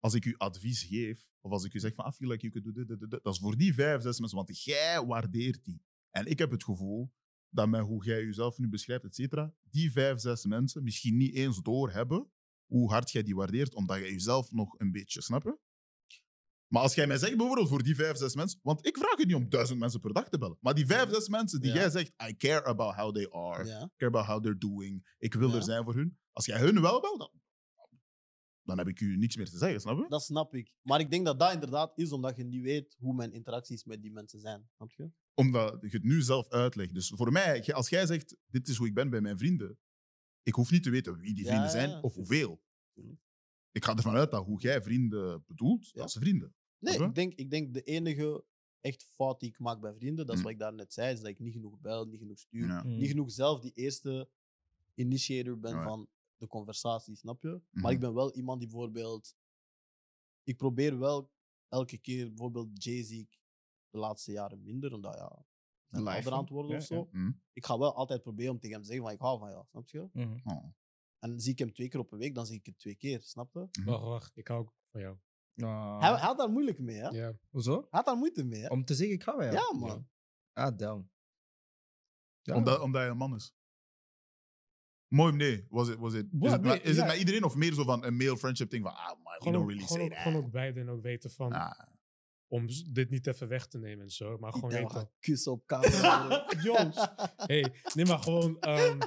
als 0.00 0.14
ik 0.14 0.24
u 0.24 0.34
advies 0.36 0.82
geef, 0.82 1.28
of 1.40 1.50
als 1.52 1.64
ik 1.64 1.74
u 1.74 1.78
zeg 1.78 1.94
van, 1.94 2.06
I 2.08 2.10
feel 2.12 2.28
like 2.28 2.48
you 2.48 2.52
could 2.52 2.64
do 2.76 2.80
dit, 2.80 2.88
dit, 2.88 3.00
dit, 3.00 3.10
dit, 3.10 3.20
dat 3.24 3.32
is 3.34 3.40
voor 3.40 3.56
die 3.56 3.74
vijf, 3.74 4.02
zes 4.02 4.18
mensen, 4.18 4.36
want 4.38 4.62
jij 4.62 5.04
waardeert 5.06 5.64
die. 5.64 5.82
En 6.10 6.26
ik 6.26 6.38
heb 6.38 6.50
het 6.50 6.64
gevoel 6.64 7.12
dat 7.48 7.68
met 7.68 7.80
hoe 7.80 8.04
jij 8.04 8.24
jezelf 8.24 8.58
nu 8.58 8.68
beschrijft, 8.68 9.04
et 9.04 9.14
cetera, 9.14 9.54
die 9.70 9.92
vijf, 9.92 10.20
zes 10.20 10.44
mensen 10.44 10.82
misschien 10.82 11.16
niet 11.16 11.34
eens 11.34 11.62
doorhebben 11.62 12.30
hoe 12.66 12.90
hard 12.90 13.10
jij 13.10 13.22
die 13.22 13.34
waardeert, 13.34 13.74
omdat 13.74 13.98
jij 13.98 14.10
jezelf 14.10 14.50
nog 14.50 14.78
een 14.80 14.92
beetje, 14.92 15.22
snap 15.22 15.42
je? 15.42 15.58
Maar 16.66 16.82
als 16.82 16.94
jij 16.94 17.06
mij 17.06 17.18
zegt 17.18 17.36
bijvoorbeeld 17.36 17.68
voor 17.68 17.82
die 17.82 17.94
vijf, 17.94 18.16
zes 18.16 18.34
mensen, 18.34 18.60
want 18.62 18.86
ik 18.86 18.96
vraag 18.98 19.18
je 19.18 19.26
niet 19.26 19.34
om 19.34 19.48
duizend 19.48 19.78
mensen 19.78 20.00
per 20.00 20.12
dag 20.12 20.28
te 20.28 20.38
bellen, 20.38 20.58
maar 20.60 20.74
die 20.74 20.86
vijf, 20.86 21.10
zes 21.10 21.28
mensen 21.28 21.60
die 21.60 21.70
Ja. 21.70 21.76
jij 21.76 21.90
zegt, 21.90 22.12
I 22.28 22.36
care 22.36 22.64
about 22.64 22.94
how 22.94 23.14
they 23.14 23.30
are, 23.30 23.64
Ja. 23.64 23.90
care 23.96 24.10
about 24.10 24.26
how 24.26 24.42
they're 24.42 24.58
doing. 24.58 25.14
Ik 25.18 25.34
wil 25.34 25.48
Ja. 25.48 25.54
er 25.54 25.62
zijn 25.62 25.84
voor 25.84 25.94
hun. 25.94 26.18
Als 26.32 26.46
jij 26.46 26.58
hun 26.60 26.80
wel 26.80 27.00
belt, 27.00 27.18
dan, 27.18 27.30
dan 28.62 28.78
heb 28.78 28.88
ik 28.88 29.00
u 29.00 29.16
niks 29.16 29.36
meer 29.36 29.48
te 29.48 29.58
zeggen, 29.58 29.80
snap 29.80 29.98
je? 29.98 30.06
Dat 30.08 30.22
snap 30.22 30.54
ik. 30.54 30.72
Maar 30.82 31.00
ik 31.00 31.10
denk 31.10 31.26
dat 31.26 31.38
dat 31.38 31.52
inderdaad 31.52 31.98
is 31.98 32.12
omdat 32.12 32.36
je 32.36 32.44
niet 32.44 32.62
weet 32.62 32.94
hoe 32.98 33.14
mijn 33.14 33.32
interacties 33.32 33.84
met 33.84 34.02
die 34.02 34.12
mensen 34.12 34.40
zijn. 34.40 34.68
Snap 34.76 34.92
je? 34.92 35.10
Omdat 35.34 35.78
je 35.80 35.88
het 35.88 36.04
nu 36.04 36.22
zelf 36.22 36.48
uitlegt. 36.48 36.94
Dus 36.94 37.12
voor 37.16 37.32
mij, 37.32 37.74
als 37.74 37.88
jij 37.88 38.06
zegt, 38.06 38.36
dit 38.46 38.68
is 38.68 38.76
hoe 38.76 38.86
ik 38.86 38.94
ben 38.94 39.10
bij 39.10 39.20
mijn 39.20 39.38
vrienden, 39.38 39.78
ik 40.46 40.54
hoef 40.54 40.70
niet 40.70 40.82
te 40.82 40.90
weten 40.90 41.18
wie 41.18 41.34
die 41.34 41.44
vrienden 41.44 41.64
ja, 41.64 41.70
zijn 41.70 41.90
ja, 41.90 42.00
of 42.00 42.14
hoeveel. 42.14 42.62
Ik 43.72 43.84
ga 43.84 43.96
ervan 43.96 44.14
uit 44.14 44.30
dat 44.30 44.44
hoe 44.44 44.60
jij 44.60 44.82
vrienden 44.82 45.44
bedoelt, 45.46 45.86
Ja. 45.86 46.00
dat 46.00 46.10
zijn 46.10 46.24
vrienden. 46.24 46.54
Nee, 46.78 46.98
ik 46.98 47.14
denk, 47.14 47.34
ik 47.34 47.50
denk 47.50 47.74
de 47.74 47.82
enige 47.82 48.44
echt 48.80 49.04
fout 49.04 49.40
die 49.40 49.48
ik 49.48 49.58
maak 49.58 49.80
bij 49.80 49.94
vrienden, 49.94 50.26
dat 50.26 50.34
is 50.34 50.40
Mm. 50.40 50.42
wat 50.46 50.52
ik 50.52 50.58
daarnet 50.58 50.92
zei, 50.92 51.12
is 51.12 51.18
dat 51.20 51.28
ik 51.28 51.38
niet 51.38 51.52
genoeg 51.52 51.80
bel, 51.80 52.06
niet 52.06 52.18
genoeg 52.18 52.38
stuur. 52.38 52.66
Ja. 52.66 52.82
Mm. 52.82 52.96
Niet 52.96 53.08
genoeg 53.08 53.30
zelf 53.30 53.60
die 53.60 53.72
eerste 53.74 54.28
initiator 54.94 55.58
ben 55.58 55.74
Ja. 55.74 55.82
van 55.82 56.08
de 56.36 56.46
conversatie, 56.46 57.16
snap 57.16 57.42
je? 57.42 57.60
Maar 57.70 57.92
ik 57.92 58.00
ben 58.00 58.14
wel 58.14 58.32
iemand 58.34 58.60
die 58.60 58.68
bijvoorbeeld... 58.68 59.36
Ik 60.42 60.56
probeer 60.56 60.98
wel 60.98 61.30
elke 61.68 61.98
keer, 61.98 62.26
bijvoorbeeld 62.28 62.84
Jay-Z, 62.84 63.08
de 63.90 63.98
laatste 63.98 64.32
jaren 64.32 64.62
minder, 64.62 64.92
omdat 64.92 65.14
ja, 65.14 65.44
hè? 65.88 66.44
worden 66.48 66.70
Ja, 66.70 66.76
of 66.76 66.84
zo. 66.84 67.08
Hm? 67.10 67.30
Ik 67.52 67.66
ga 67.66 67.78
wel 67.78 67.94
altijd 67.94 68.22
proberen 68.22 68.52
om 68.52 68.58
tegen 68.58 68.74
hem 68.74 68.80
te 68.84 68.88
zeggen 68.88 69.04
van 69.06 69.14
ik 69.14 69.20
hou 69.20 69.38
van 69.38 69.50
jou, 69.50 69.64
snap 69.70 69.88
je? 69.88 70.08
Mhm. 70.12 70.38
Oh. 70.44 70.64
En 71.18 71.40
zie 71.40 71.52
ik 71.52 71.58
hem 71.58 71.72
twee 71.72 71.88
keer 71.88 72.00
op 72.00 72.12
een 72.12 72.18
week, 72.18 72.34
dan 72.34 72.46
zie 72.46 72.56
ik 72.56 72.66
het 72.66 72.78
twee 72.78 72.94
keer, 72.96 73.20
snap 73.20 73.52
je? 73.54 73.66
Mhm. 73.80 73.90
Wacht, 73.90 74.02
wacht. 74.04 74.36
Ik 74.36 74.48
hou 74.48 74.60
ook 74.60 74.74
van 74.90 75.00
jou. 75.00 75.16
Ah. 75.56 76.00
Hij, 76.00 76.10
hij 76.10 76.18
had 76.18 76.38
daar 76.38 76.50
moeilijk 76.50 76.78
mee, 76.78 76.96
hè? 76.96 77.08
Ja. 77.08 77.38
Hoezo? 77.50 77.74
Hij 77.74 77.86
had 77.90 78.04
daar 78.06 78.16
moeite 78.16 78.44
mee, 78.44 78.60
hè? 78.60 78.68
Om 78.68 78.84
te 78.84 78.94
zeggen, 78.94 79.14
ik 79.14 79.22
ga 79.22 79.36
wel. 79.36 79.52
Ja, 79.52 79.72
man. 79.78 80.08
Ah, 80.52 80.78
damn. 80.78 81.10
Ja. 82.42 82.54
Omdat, 82.54 82.80
omdat 82.80 83.00
hij 83.00 83.10
een 83.10 83.16
man 83.16 83.34
is. 83.34 83.54
Mooi, 85.08 85.32
nee. 85.32 85.66
Was 85.68 85.88
het, 85.88 85.98
was 85.98 86.12
het, 86.12 86.26
is 86.40 86.50
het, 86.50 86.62
nee, 86.62 86.72
met- 86.72 86.82
is 86.84 86.94
ja. 86.96 87.00
het 87.02 87.10
met 87.10 87.18
iedereen 87.18 87.44
of 87.44 87.54
meer 87.54 87.72
zo 87.72 87.84
van 87.84 88.04
een 88.04 88.16
male 88.16 88.36
friendship 88.36 88.70
ding 88.70 88.82
van, 88.84 88.94
ah, 88.94 89.06
man, 89.08 89.16
we 89.22 89.30
Gewoon, 89.38 89.52
don't 89.52 89.64
ook, 89.64 89.70
really 89.70 89.86
gewoon, 89.86 89.98
say 89.98 90.06
ook, 90.06 90.12
that. 90.12 90.22
gewoon 90.22 90.44
ook 90.44 90.50
beide 90.50 90.80
en 90.80 90.88
ook 90.88 91.02
weten 91.02 91.30
van. 91.30 91.52
Ah. 91.52 91.80
Om 92.48 92.66
dit 92.90 93.10
niet 93.10 93.26
even 93.26 93.48
weg 93.48 93.66
te 93.66 93.78
nemen 93.78 94.04
en 94.04 94.10
zo. 94.10 94.38
Maar 94.38 94.52
gewoon 94.52 94.70
Ik 94.70 94.76
weten. 94.76 94.90
ga 94.90 95.10
kussen 95.20 95.52
op 95.52 95.66
camera. 95.66 96.46
Jongens. 96.62 96.96
Hey, 97.36 97.72
nee, 97.94 98.04
maar 98.06 98.18
gewoon. 98.18 98.60
ehm, 98.60 98.98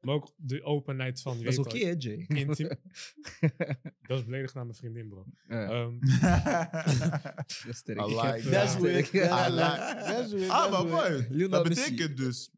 maar 0.00 0.14
ook 0.14 0.32
de 0.36 0.62
openheid 0.62 1.20
van. 1.20 1.36
Dat 1.42 1.52
is 1.52 1.58
oké, 1.58 1.78
hè, 1.78 1.94
Jay? 1.98 2.24
Intiem. 2.28 2.68
Dat 4.08 4.18
is 4.18 4.24
beledigd 4.24 4.54
naar 4.54 4.64
mijn 4.64 4.76
vriendin, 4.76 5.08
bro. 5.08 5.24
Ehm, 5.48 5.94
is 7.70 7.76
sterk. 7.76 8.00
I 8.00 8.04
like 8.04 8.40
that. 8.42 8.52
That's 8.52 8.76
weird. 8.76 9.06
I 9.12 9.18
That's 9.18 9.50
like- 9.50 10.02
That's 10.12 10.32
weird. 10.32 10.50
Ah, 10.50 10.90
maar 10.90 11.10
Lionel 11.30 11.48
dat 11.62 11.68
betekent 11.68 12.16
dus... 12.16 12.50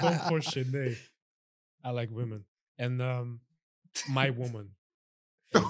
Don't 0.00 0.26
push 0.26 0.54
it, 0.56 0.70
nee. 0.70 0.90
I 1.86 1.90
like 1.92 2.12
women. 2.12 2.46
En 2.74 3.00
ehm, 3.00 3.28
my 4.12 4.34
woman. 4.34 4.74
Hey, 5.48 5.60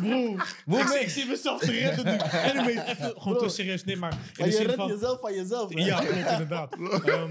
bro. 0.00 0.78
Ik, 0.78 0.86
zie- 0.86 1.00
ik 1.00 1.08
zie 1.10 1.26
mezelf 1.26 1.60
te 1.60 1.70
redden 1.72 2.04
nu. 2.04 2.18
Anyway, 2.20 2.84
even 2.86 3.20
gewoon 3.22 3.38
te 3.38 3.48
serieus. 3.48 3.84
Nee, 3.84 3.96
maar 3.96 4.12
in 4.12 4.18
Maar 4.18 4.34
de 4.36 4.44
je 4.44 4.50
zin 4.52 4.64
redt 4.66 4.76
van... 4.76 4.88
jezelf 4.88 5.20
van 5.20 5.34
jezelf. 5.34 5.74
hè? 5.74 5.84
Ja, 5.84 5.98
klopt, 6.00 6.30
inderdaad. 6.30 6.72
Ehm, 6.74 7.30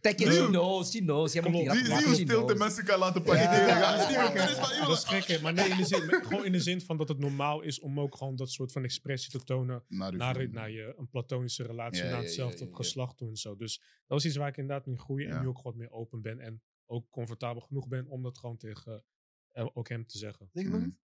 Take 0.00 0.24
it, 0.24 0.32
she 0.32 0.46
knows, 0.46 0.90
she 0.90 0.98
knows. 0.98 1.32
Jij 1.32 1.42
moet 1.42 1.52
die 1.52 1.62
Klopt. 1.64 1.76
Zie, 1.78 1.84
zie 1.86 1.94
maken, 1.94 2.06
hoe 2.08 2.16
she 2.16 2.22
stil 2.24 2.38
de 2.40 2.44
knows. 2.54 2.58
mensen 2.58 2.84
kan 2.84 2.98
laten. 2.98 3.22
Ja. 3.24 3.32
Ja. 3.32 4.34
Er 4.34 4.50
is 4.50 4.58
maar 4.60 4.72
iemand- 4.72 4.86
dat 4.88 4.96
is 4.98 5.04
gek, 5.04 5.24
hè. 5.24 5.40
Maar 5.42 5.52
nee, 5.52 5.68
in 5.68 5.76
de 5.76 5.84
zin, 5.84 6.06
maar 6.06 6.24
gewoon 6.26 6.44
in 6.44 6.52
de 6.52 6.60
zin 6.60 6.80
van 6.80 6.96
dat 6.96 7.08
het 7.08 7.18
normaal 7.18 7.60
is 7.62 7.80
om 7.80 8.00
ook 8.00 8.16
gewoon 8.16 8.36
dat 8.36 8.50
soort 8.50 8.72
van 8.72 8.84
expressie 8.84 9.30
te 9.30 9.44
tonen 9.44 9.84
Naar 9.88 10.12
uw 10.12 10.18
naar, 10.18 10.34
vrienden. 10.34 10.54
naar 10.54 10.70
je 10.70 10.94
een 10.98 11.08
platonische 11.08 11.62
relatie, 11.62 12.02
Ja, 12.02 12.08
naar 12.08 12.18
ja, 12.18 12.22
hetzelfde 12.24 12.56
ja, 12.58 12.62
ja, 12.64 12.66
op 12.70 12.76
ja. 12.76 12.82
geslacht 12.84 13.16
toe 13.16 13.28
en 13.28 13.36
zo. 13.36 13.56
Dus 13.56 13.76
dat 13.78 13.84
was 14.06 14.24
iets 14.24 14.36
waar 14.36 14.48
ik 14.48 14.56
inderdaad 14.56 14.86
in 14.86 14.98
groei 14.98 15.24
en 15.26 15.34
Ja. 15.34 15.40
nu 15.40 15.46
ook 15.48 15.62
wat 15.62 15.74
meer 15.74 15.90
open 15.90 16.22
ben 16.22 16.40
en 16.40 16.62
ook 16.86 17.10
comfortabel 17.10 17.60
genoeg 17.60 17.88
ben 17.88 18.06
om 18.08 18.22
dat 18.22 18.38
gewoon 18.38 18.56
tegen 18.56 19.04
eh, 19.52 19.66
ook 19.72 19.88
hem 19.88 20.06
te 20.06 20.18
zeggen. 20.18 20.48
Zeg 20.52 20.62
het 20.62 20.72
nog 20.72 20.80
Mhm. 20.80 20.90
eens. 20.90 21.00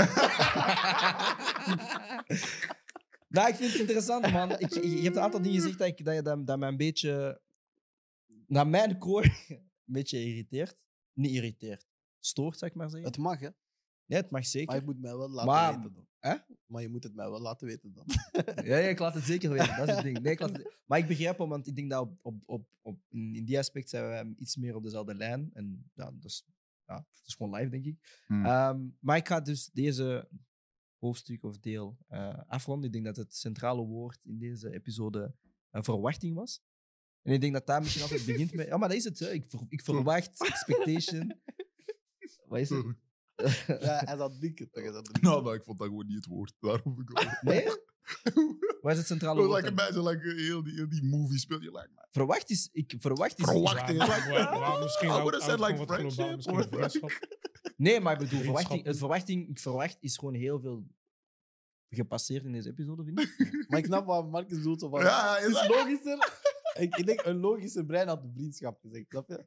Nou, 3.28 3.48
ik 3.48 3.54
vind 3.54 3.70
het 3.70 3.80
interessant, 3.80 4.30
man. 4.32 4.50
Ik, 4.58 4.72
je 4.74 5.00
hebt 5.02 5.16
een 5.16 5.22
aantal 5.22 5.42
dingen 5.42 5.60
gezegd 5.60 5.78
dat, 5.78 5.86
ik, 5.88 6.04
dat, 6.04 6.14
je- 6.14 6.22
dat, 6.22 6.46
dat 6.46 6.58
mij 6.58 6.68
een 6.68 6.76
beetje... 6.76 7.40
Naar 8.46 8.66
mijn 8.68 8.98
core 8.98 9.26
een 9.48 9.62
beetje 9.84 10.24
irriteert. 10.24 10.84
Niet 11.12 11.30
irriteert. 11.30 11.86
Stoort, 12.20 12.58
zou 12.58 12.70
ik 12.70 12.76
maar 12.76 12.90
zeggen. 12.90 13.08
Het 13.08 13.18
mag, 13.18 13.40
hè? 13.40 13.48
Nee, 14.06 14.18
het 14.20 14.30
mag 14.30 14.40
Maar 14.40 14.44
zeker. 14.44 14.74
je 14.74 14.82
moet 14.84 15.00
mij 15.00 15.16
wel 15.16 15.28
laten 15.30 15.50
Maar- 15.52 15.74
weten 15.76 15.92
dan. 15.94 16.08
Hè? 16.18 16.34
Maar 16.66 16.82
je 16.82 16.88
moet 16.88 17.02
het 17.04 17.14
mij 17.14 17.30
wel 17.30 17.40
laten 17.40 17.66
weten 17.66 17.92
dan. 17.94 18.04
Ja, 18.64 18.76
ja, 18.76 18.88
ik 18.88 18.98
laat 18.98 19.14
het 19.14 19.24
zeker 19.24 19.50
weten. 19.50 19.76
Dat 19.76 19.88
is 19.88 19.94
het 19.94 20.04
ding. 20.04 20.18
Nee, 20.20 20.32
ik 20.32 20.40
laat 20.40 20.56
het- 20.56 20.76
Maar 20.86 20.98
ik 20.98 21.06
begrijp 21.06 21.38
hem, 21.38 21.48
want 21.48 21.66
ik 21.66 21.76
denk 21.76 21.90
dat 21.90 22.00
op, 22.00 22.18
op, 22.22 22.42
op, 22.46 22.66
op, 22.82 22.98
in, 23.08 23.34
in 23.34 23.44
die 23.44 23.58
aspect 23.58 23.88
zijn 23.88 24.28
we 24.34 24.34
iets 24.40 24.56
meer 24.56 24.74
op 24.74 24.82
dezelfde 24.82 25.14
lijn. 25.14 25.50
En 25.52 25.90
ja, 25.94 26.04
dat 26.04 26.24
is, 26.24 26.44
ja, 26.90 26.96
dat 26.96 27.26
is 27.26 27.34
gewoon 27.34 27.54
live, 27.54 27.70
denk 27.70 27.84
ik. 27.84 28.22
Hmm. 28.26 28.44
Ehm, 28.44 28.88
maar 29.00 29.16
ik 29.16 29.28
ga 29.28 29.40
dus 29.40 29.70
deze 29.72 30.28
hoofdstuk 30.98 31.42
of 31.44 31.58
deel 31.58 31.98
eh, 32.08 32.38
afronden. 32.46 32.86
Ik 32.86 32.92
denk 32.92 33.04
dat 33.04 33.16
het 33.16 33.34
centrale 33.36 33.82
woord 33.86 34.18
in 34.24 34.38
deze 34.38 34.72
episode 34.72 35.34
eh, 35.70 35.82
verwachting 35.82 36.34
was. 36.34 36.62
En 37.22 37.32
ik 37.32 37.40
denk 37.40 37.52
dat 37.52 37.66
daar 37.66 37.80
misschien 37.80 38.02
altijd 38.02 38.26
begint 38.26 38.54
met... 38.54 38.66
Ja, 38.70 38.76
maar 38.76 38.88
dat 38.88 38.96
is 38.98 39.04
het. 39.04 39.18
Hè. 39.18 39.30
Ik, 39.30 39.44
ver- 39.48 39.66
ik 39.68 39.82
verwacht, 39.82 40.40
expectation. 40.46 41.40
Wat 42.46 42.58
is 42.58 42.70
het? 42.70 42.86
Ja, 43.66 44.02
hij 44.04 44.16
zat 44.16 44.38
drinken. 44.38 44.68
Nou, 45.20 45.42
maar 45.42 45.54
ik 45.54 45.62
vond 45.64 45.78
dat 45.78 45.86
gewoon 45.86 46.06
niet 46.06 46.16
het 46.16 46.26
woord. 46.26 46.54
Daarom 46.60 47.00
ik. 47.00 47.40
Nee? 47.40 47.64
Wat 48.82 48.92
is 48.92 48.98
het 48.98 49.06
centrale 49.06 49.34
Like 49.40 49.48
woord? 49.48 49.64
een 49.66 49.74
dan? 49.74 49.86
beetje 49.86 50.02
like, 50.08 50.42
heel, 50.42 50.62
die, 50.62 50.74
heel 50.74 50.88
die 50.88 51.04
movie 51.04 51.38
speel 51.38 51.60
je 51.60 51.70
like, 51.70 51.88
man. 51.94 52.04
Verwacht 52.10 52.50
is... 52.50 52.68
Ik, 52.72 52.94
verwacht 52.98 53.38
is... 53.38 53.44
Verwacht. 53.44 53.74
Waar- 53.74 53.86
Verwachting 53.86 54.02
is 54.02 54.14
like- 54.16 54.30
waar- 54.50 54.60
waar- 54.60 54.82
Misschien 54.82 55.08
I 55.08 55.12
said 55.40 55.58
houdt 55.58 55.86
like 55.86 55.86
friendship. 55.86 57.28
Nee, 57.76 58.00
maar 58.00 58.12
ik 58.12 58.18
bedoel, 58.18 58.40
verwachting, 58.40 58.84
het 58.84 58.98
verwachting, 58.98 59.48
ik 59.48 59.58
verwacht 59.58 59.96
is 60.00 60.16
gewoon 60.18 60.34
heel 60.34 60.60
veel 60.60 60.86
gepasseerd 61.88 62.44
in 62.44 62.52
deze 62.52 62.68
episode, 62.68 63.04
vind 63.04 63.20
ik. 63.20 63.36
Maar 63.68 63.78
ik 63.78 63.84
snap 63.84 64.06
wat 64.06 64.30
Marcus 64.30 64.56
bedoelt. 64.56 64.80
zo 64.80 64.88
Van, 64.88 65.00
Ja, 65.00 65.36
het 65.36 65.50
is 65.50 65.68
logischer. 65.68 66.38
Ik, 66.78 66.96
ik 66.96 67.06
denk, 67.06 67.24
een 67.24 67.36
logischer 67.40 67.84
brein 67.84 68.08
had 68.08 68.24
vriendschap 68.34 68.80
gezegd, 68.80 69.06
snap 69.08 69.28
je? 69.28 69.46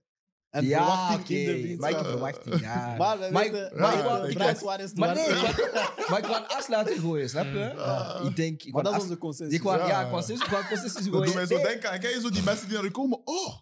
En 0.53 0.65
ja, 0.65 1.07
verwachting 1.07 1.39
in 1.47 1.61
de 1.61 1.67
oké. 1.73 1.81
Maar 1.81 1.89
ik 1.89 1.97
verwachting, 2.05 2.59
ja. 2.59 2.95
Maar 2.97 2.97
Maar 2.97 3.17
maar 3.31 3.31
maar 3.31 3.95
ik 4.29 4.37
wou- 4.37 4.59
waar 4.63 4.79
is 4.79 4.89
het 4.89 4.97
Maar 4.97 5.15
nee, 5.15 5.29
maar 6.09 6.19
ik 6.19 6.25
wou 6.25 6.35
een 6.35 6.47
afsluiter 6.47 6.99
gooien, 6.99 7.29
snap 7.29 7.45
je? 7.45 7.73
Ah. 7.73 8.25
ik 8.25 8.35
denk... 8.35 8.63
Ik 8.63 8.73
Maar 8.73 8.83
dat 8.83 8.95
is 8.95 9.01
onze 9.01 9.17
consensus. 9.17 9.55
ik 9.57 9.63
wou, 9.63 9.77
ja, 9.79 9.87
Ja. 9.87 10.01
ik 10.05 10.11
consensus, 10.11 10.45
ik 10.45 10.51
wou 10.51 10.63
consensus 10.67 10.93
Dat 10.93 11.03
gooien. 11.03 11.25
doet 11.25 11.35
mij 11.35 11.45
zo 11.45 11.57
denken 11.63 11.91
aan, 11.91 11.99
kijk 11.99 12.13
je 12.13 12.21
zo 12.21 12.29
die 12.29 12.43
mensen 12.43 12.65
die 12.67 12.75
naar 12.75 12.83
je 12.85 12.91
komen. 12.91 13.21
Oh, 13.23 13.55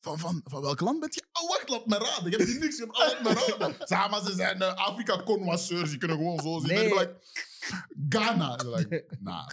van, 0.00 0.18
van, 0.18 0.40
van 0.44 0.60
welk 0.62 0.80
land 0.80 1.00
ben 1.00 1.08
je? 1.12 1.22
Oh, 1.42 1.48
wacht, 1.48 1.68
laat 1.68 1.86
me 1.86 1.98
raden. 1.98 2.30
Je 2.30 2.36
hebt 2.36 2.48
hier 2.50 2.60
niks 2.60 2.76
gedaan. 2.78 2.94
Oh, 2.96 3.08
laat 3.08 3.22
me 3.22 3.54
raden. 3.58 3.76
Zeg 3.88 4.10
maar, 4.10 4.22
ze 4.24 4.32
zijn 4.34 4.56
uh, 4.62 4.74
Afrika-connoisseurs. 4.74 5.90
Je 5.90 5.96
kunnen 5.98 6.16
gewoon 6.16 6.38
zo 6.40 6.58
zien. 6.58 6.68
Nee. 6.68 6.78
En 6.78 6.84
ik 6.84 6.94
ben 6.94 6.98
like, 6.98 7.16
Ghana. 8.08 8.56
En 8.56 8.68
like, 8.70 9.06
nah. 9.20 9.46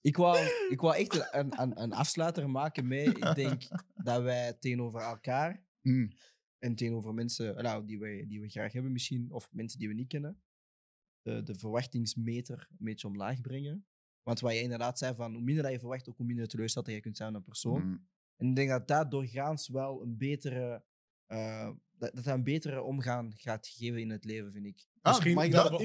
Ik 0.00 0.16
wou, 0.16 0.38
ik 0.68 0.80
wou 0.80 0.96
echt 0.96 1.26
een, 1.30 1.52
een, 1.60 1.80
een 1.82 1.92
afsluiter 1.92 2.50
maken 2.50 2.88
mee. 2.88 3.04
Ik 3.06 3.34
denk 3.34 3.62
dat 3.94 4.22
wij 4.22 4.56
tegenover 4.60 5.00
elkaar 5.00 5.62
Mm. 5.82 6.10
en 6.58 6.74
tegenover 6.74 7.14
mensen 7.14 7.62
nou, 7.62 7.86
die, 7.86 7.98
wij, 7.98 8.24
die 8.28 8.40
we 8.40 8.48
graag 8.48 8.72
hebben 8.72 8.92
misschien, 8.92 9.30
of 9.32 9.48
mensen 9.52 9.78
die 9.78 9.88
we 9.88 9.94
niet 9.94 10.08
kennen, 10.08 10.42
de, 11.22 11.42
de 11.42 11.54
verwachtingsmeter 11.54 12.66
een 12.70 12.84
beetje 12.84 13.06
omlaag 13.06 13.40
brengen. 13.40 13.86
Want 14.22 14.40
wat 14.40 14.52
je 14.52 14.60
inderdaad 14.60 14.98
zei, 14.98 15.14
van 15.14 15.32
hoe 15.34 15.42
minder 15.42 15.62
dat 15.62 15.72
je 15.72 15.78
verwacht, 15.78 16.08
ook 16.08 16.16
hoe 16.16 16.26
minder 16.26 16.48
teleurgesteld 16.48 16.86
dat 16.86 16.94
je 16.94 17.00
kunt 17.00 17.16
zijn 17.16 17.28
aan 17.28 17.34
een 17.34 17.42
persoon. 17.44 17.84
Mm. 17.86 18.08
En 18.36 18.48
ik 18.48 18.56
denk 18.56 18.68
dat 18.68 18.88
dat 18.88 19.10
doorgaans 19.10 19.68
wel 19.68 20.02
een 20.02 20.16
betere, 20.16 20.84
eh, 21.26 21.70
dat, 21.90 22.14
dat 22.14 22.24
dat 22.24 22.34
een 22.34 22.44
betere 22.44 22.82
omgaan 22.82 23.32
gaat 23.36 23.66
geven 23.66 24.00
in 24.00 24.10
het 24.10 24.24
leven, 24.24 24.52
vind 24.52 24.66
ik. 24.66 24.88
Ah, 25.00 25.12
Misschien 25.12 25.34
mag 25.34 25.44
ik 25.44 25.50
de- 25.50 25.56
dat- 25.56 25.78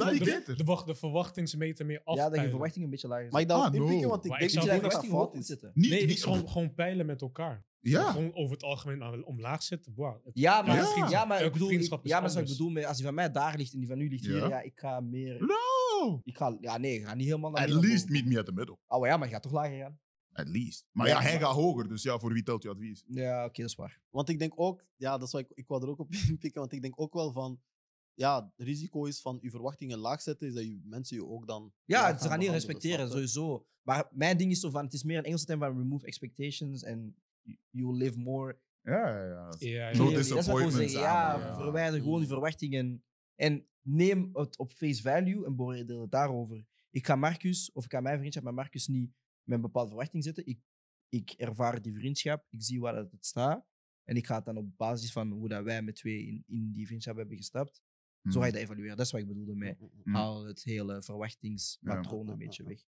de, 0.86 0.86
de, 0.86 0.96
verwachtingsmeter 0.96 1.86
meer 1.86 2.02
Ja, 2.06 2.30
dat 2.30 2.42
je 2.42 2.50
verwachting 2.50 2.84
een 2.86 2.90
beetje 2.92 3.08
lager 3.08 3.26
is. 3.26 3.32
Mag 3.32 3.42
ik 3.42 3.48
dat 3.48 3.60
Ah, 3.60 3.74
inpikken? 3.74 4.02
no. 4.02 4.10
Want 4.10 4.24
ik 4.26 4.30
Maar 4.32 4.40
denk 4.40 4.52
ik 4.52 4.82
dat 4.82 5.02
je 5.02 5.08
fout 5.08 5.36
is. 5.36 5.46
zetten? 5.46 5.72
Niet, 5.74 5.90
Nee, 5.90 6.02
niet- 6.06 6.10
ik 6.18 6.24
gewoon, 6.24 6.50
gewoon 6.50 6.74
peilen 6.74 7.06
met 7.06 7.22
elkaar. 7.22 7.66
Ja. 7.90 8.12
Gewoon 8.12 8.36
over 8.36 8.54
het 8.56 8.64
algemeen 8.64 9.04
aan- 9.04 9.26
omlaag 9.26 9.64
zetten. 9.64 9.94
Het- 9.98 10.22
Ja, 10.34 10.62
maar, 10.62 10.76
Ja. 10.76 11.10
ja. 11.10 11.26
maar 11.26 11.44
ik 11.44 11.52
bedoel, 11.52 11.72
ik, 11.72 12.00
ja, 12.04 12.20
maar 12.20 12.30
zoals 12.30 12.50
ik 12.52 12.58
bedoel, 12.58 12.70
met- 12.72 12.86
als 12.86 12.96
die 12.98 13.06
van 13.06 13.16
mij 13.16 13.32
daar 13.32 13.58
ligt 13.58 13.74
en 13.74 13.80
die 13.80 13.88
van 13.88 14.00
u 14.00 14.10
ligt 14.10 14.26
hier, 14.26 14.48
Ja. 14.48 14.62
ik 14.62 14.80
ga 14.80 15.00
meer... 15.00 15.40
No. 15.40 16.22
Ik 16.24 16.38
ga, 16.38 16.58
ja, 16.62 16.78
nee, 16.78 16.96
ik 16.96 17.06
ga 17.06 17.14
niet 17.14 17.26
helemaal 17.28 17.52
naar 17.52 17.62
At 17.64 17.70
least 17.84 18.10
meet 18.10 18.26
me 18.26 18.40
at 18.40 18.46
the 18.46 18.52
middle. 18.52 18.78
Oh 18.88 19.06
ja, 19.06 19.18
maar 19.18 19.28
je 19.28 19.34
gaat 19.34 19.44
toch 19.44 19.52
lager 19.52 19.78
gaan? 19.78 20.00
At 20.32 20.48
least. 20.48 20.86
Maar 20.92 21.08
Ja, 21.08 21.14
ja, 21.14 21.22
hij 21.22 21.40
gaat 21.40 21.54
hoger. 21.54 21.88
Dus 21.88 22.04
ja, 22.04 22.20
voor 22.20 22.34
wie 22.34 22.44
telt 22.44 22.64
je 22.64 22.70
advies? 22.70 23.04
Ja, 23.08 23.46
oké, 23.46 23.62
dat 23.62 23.70
is 23.70 23.76
waar. 23.76 24.02
Want 24.10 24.30
ik 24.30 24.40
denk 24.40 24.54
ook, 24.56 24.88
ja, 24.96 25.18
dat 25.18 25.28
is 25.28 25.32
wat 25.34 25.42
ik, 25.42 25.52
ik 25.54 25.68
wou 25.68 25.82
er 25.84 25.90
ook 25.90 26.00
op 26.00 26.12
inpikken, 26.30 26.60
want 26.60 26.72
ik 26.74 26.82
denk 26.82 27.00
ook 27.02 27.14
wel 27.14 27.32
van, 27.32 27.60
ja, 28.14 28.52
het 28.56 28.68
risico 28.68 29.06
is 29.06 29.22
van 29.22 29.38
je 29.42 29.50
verwachtingen 29.50 29.98
laag 29.98 30.22
zetten, 30.22 30.48
is 30.48 30.54
dat 30.54 30.64
je 30.64 30.80
mensen 30.84 31.16
je 31.18 31.26
ook 31.26 31.48
dan. 31.48 31.74
Ja, 31.86 32.18
ze 32.18 32.28
gaan 32.28 32.40
niet 32.40 32.50
respecteren, 32.50 33.10
sowieso. 33.10 33.66
Maar 33.82 34.08
mijn 34.12 34.38
ding 34.38 34.52
is 34.52 34.60
zo 34.60 34.70
van, 34.70 34.84
het 34.84 34.94
is 34.94 35.04
meer 35.04 35.18
een 35.18 35.24
Engelse 35.24 35.46
term 35.46 35.60
van 35.60 35.78
remove 35.78 36.06
expectations 36.06 36.84
en 36.84 37.16
you- 37.70 37.98
live 37.98 38.20
more. 38.20 38.60
Ja, 38.82 39.10
ja, 39.10 39.24
ja. 39.26 39.54
Ja, 39.58 39.90
ja. 39.90 39.98
No. 39.98 40.04
Dat 40.12 40.14
disappointments 40.16 40.92
zeggen. 40.94 41.12
Ja, 41.12 41.56
verwijder 41.56 42.00
gewoon 42.02 42.20
die 42.20 42.28
verwachtingen 42.28 43.04
en 43.36 43.68
neem 43.82 44.30
het 44.34 44.58
op 44.58 44.72
face 44.72 45.02
value 45.02 45.46
en 45.46 45.56
beoordeel 45.56 46.02
het 46.02 46.12
daarover. 46.12 46.66
Ik 46.90 47.06
ga 47.06 47.16
Marcus, 47.16 47.72
of 47.72 47.86
ik 47.86 47.92
ga 47.92 48.00
mijn 48.02 48.18
vriendschap 48.18 48.44
met 48.44 48.54
Marcus 48.54 48.88
niet 48.88 49.12
met 49.44 49.56
een 49.56 49.62
bepaalde 49.62 49.88
verwachting 49.90 50.24
zetten. 50.24 50.46
Ik, 50.46 50.60
ik 51.10 51.30
ervaar 51.30 51.82
die 51.82 51.94
vriendschap, 51.94 52.46
ik 52.50 52.64
zie 52.64 52.80
waar 52.80 52.96
het 52.96 53.10
staat. 53.20 53.66
En 54.04 54.16
ik 54.16 54.26
ga 54.26 54.36
het 54.36 54.46
dan 54.46 54.58
op 54.58 54.78
basis 54.78 55.12
van 55.12 55.32
hoe 55.32 55.48
dat 55.50 55.64
wij 55.64 55.82
met 55.82 55.96
twee 55.96 56.26
in, 56.28 56.44
in 56.48 56.72
die 56.72 56.86
vriendschap 56.88 57.16
hebben 57.18 57.38
gestapt, 57.38 57.82
zo 58.30 58.40
ga 58.40 58.46
je 58.46 58.52
dat 58.52 58.62
evalueren. 58.62 58.98
Dat 58.98 59.06
is 59.06 59.12
wat 59.12 59.22
ik 59.22 59.28
bedoelde 59.28 59.56
met 59.56 59.80
Mm, 59.80 59.86
mm, 59.86 59.92
mm. 59.96 60.02
Mm. 60.04 60.14
haal 60.16 60.46
het 60.46 60.64
hele 60.64 61.02
verwachtingspatroon 61.04 62.26
Ja. 62.26 62.32
een 62.32 62.38
beetje 62.38 62.64
weg. 62.64 62.82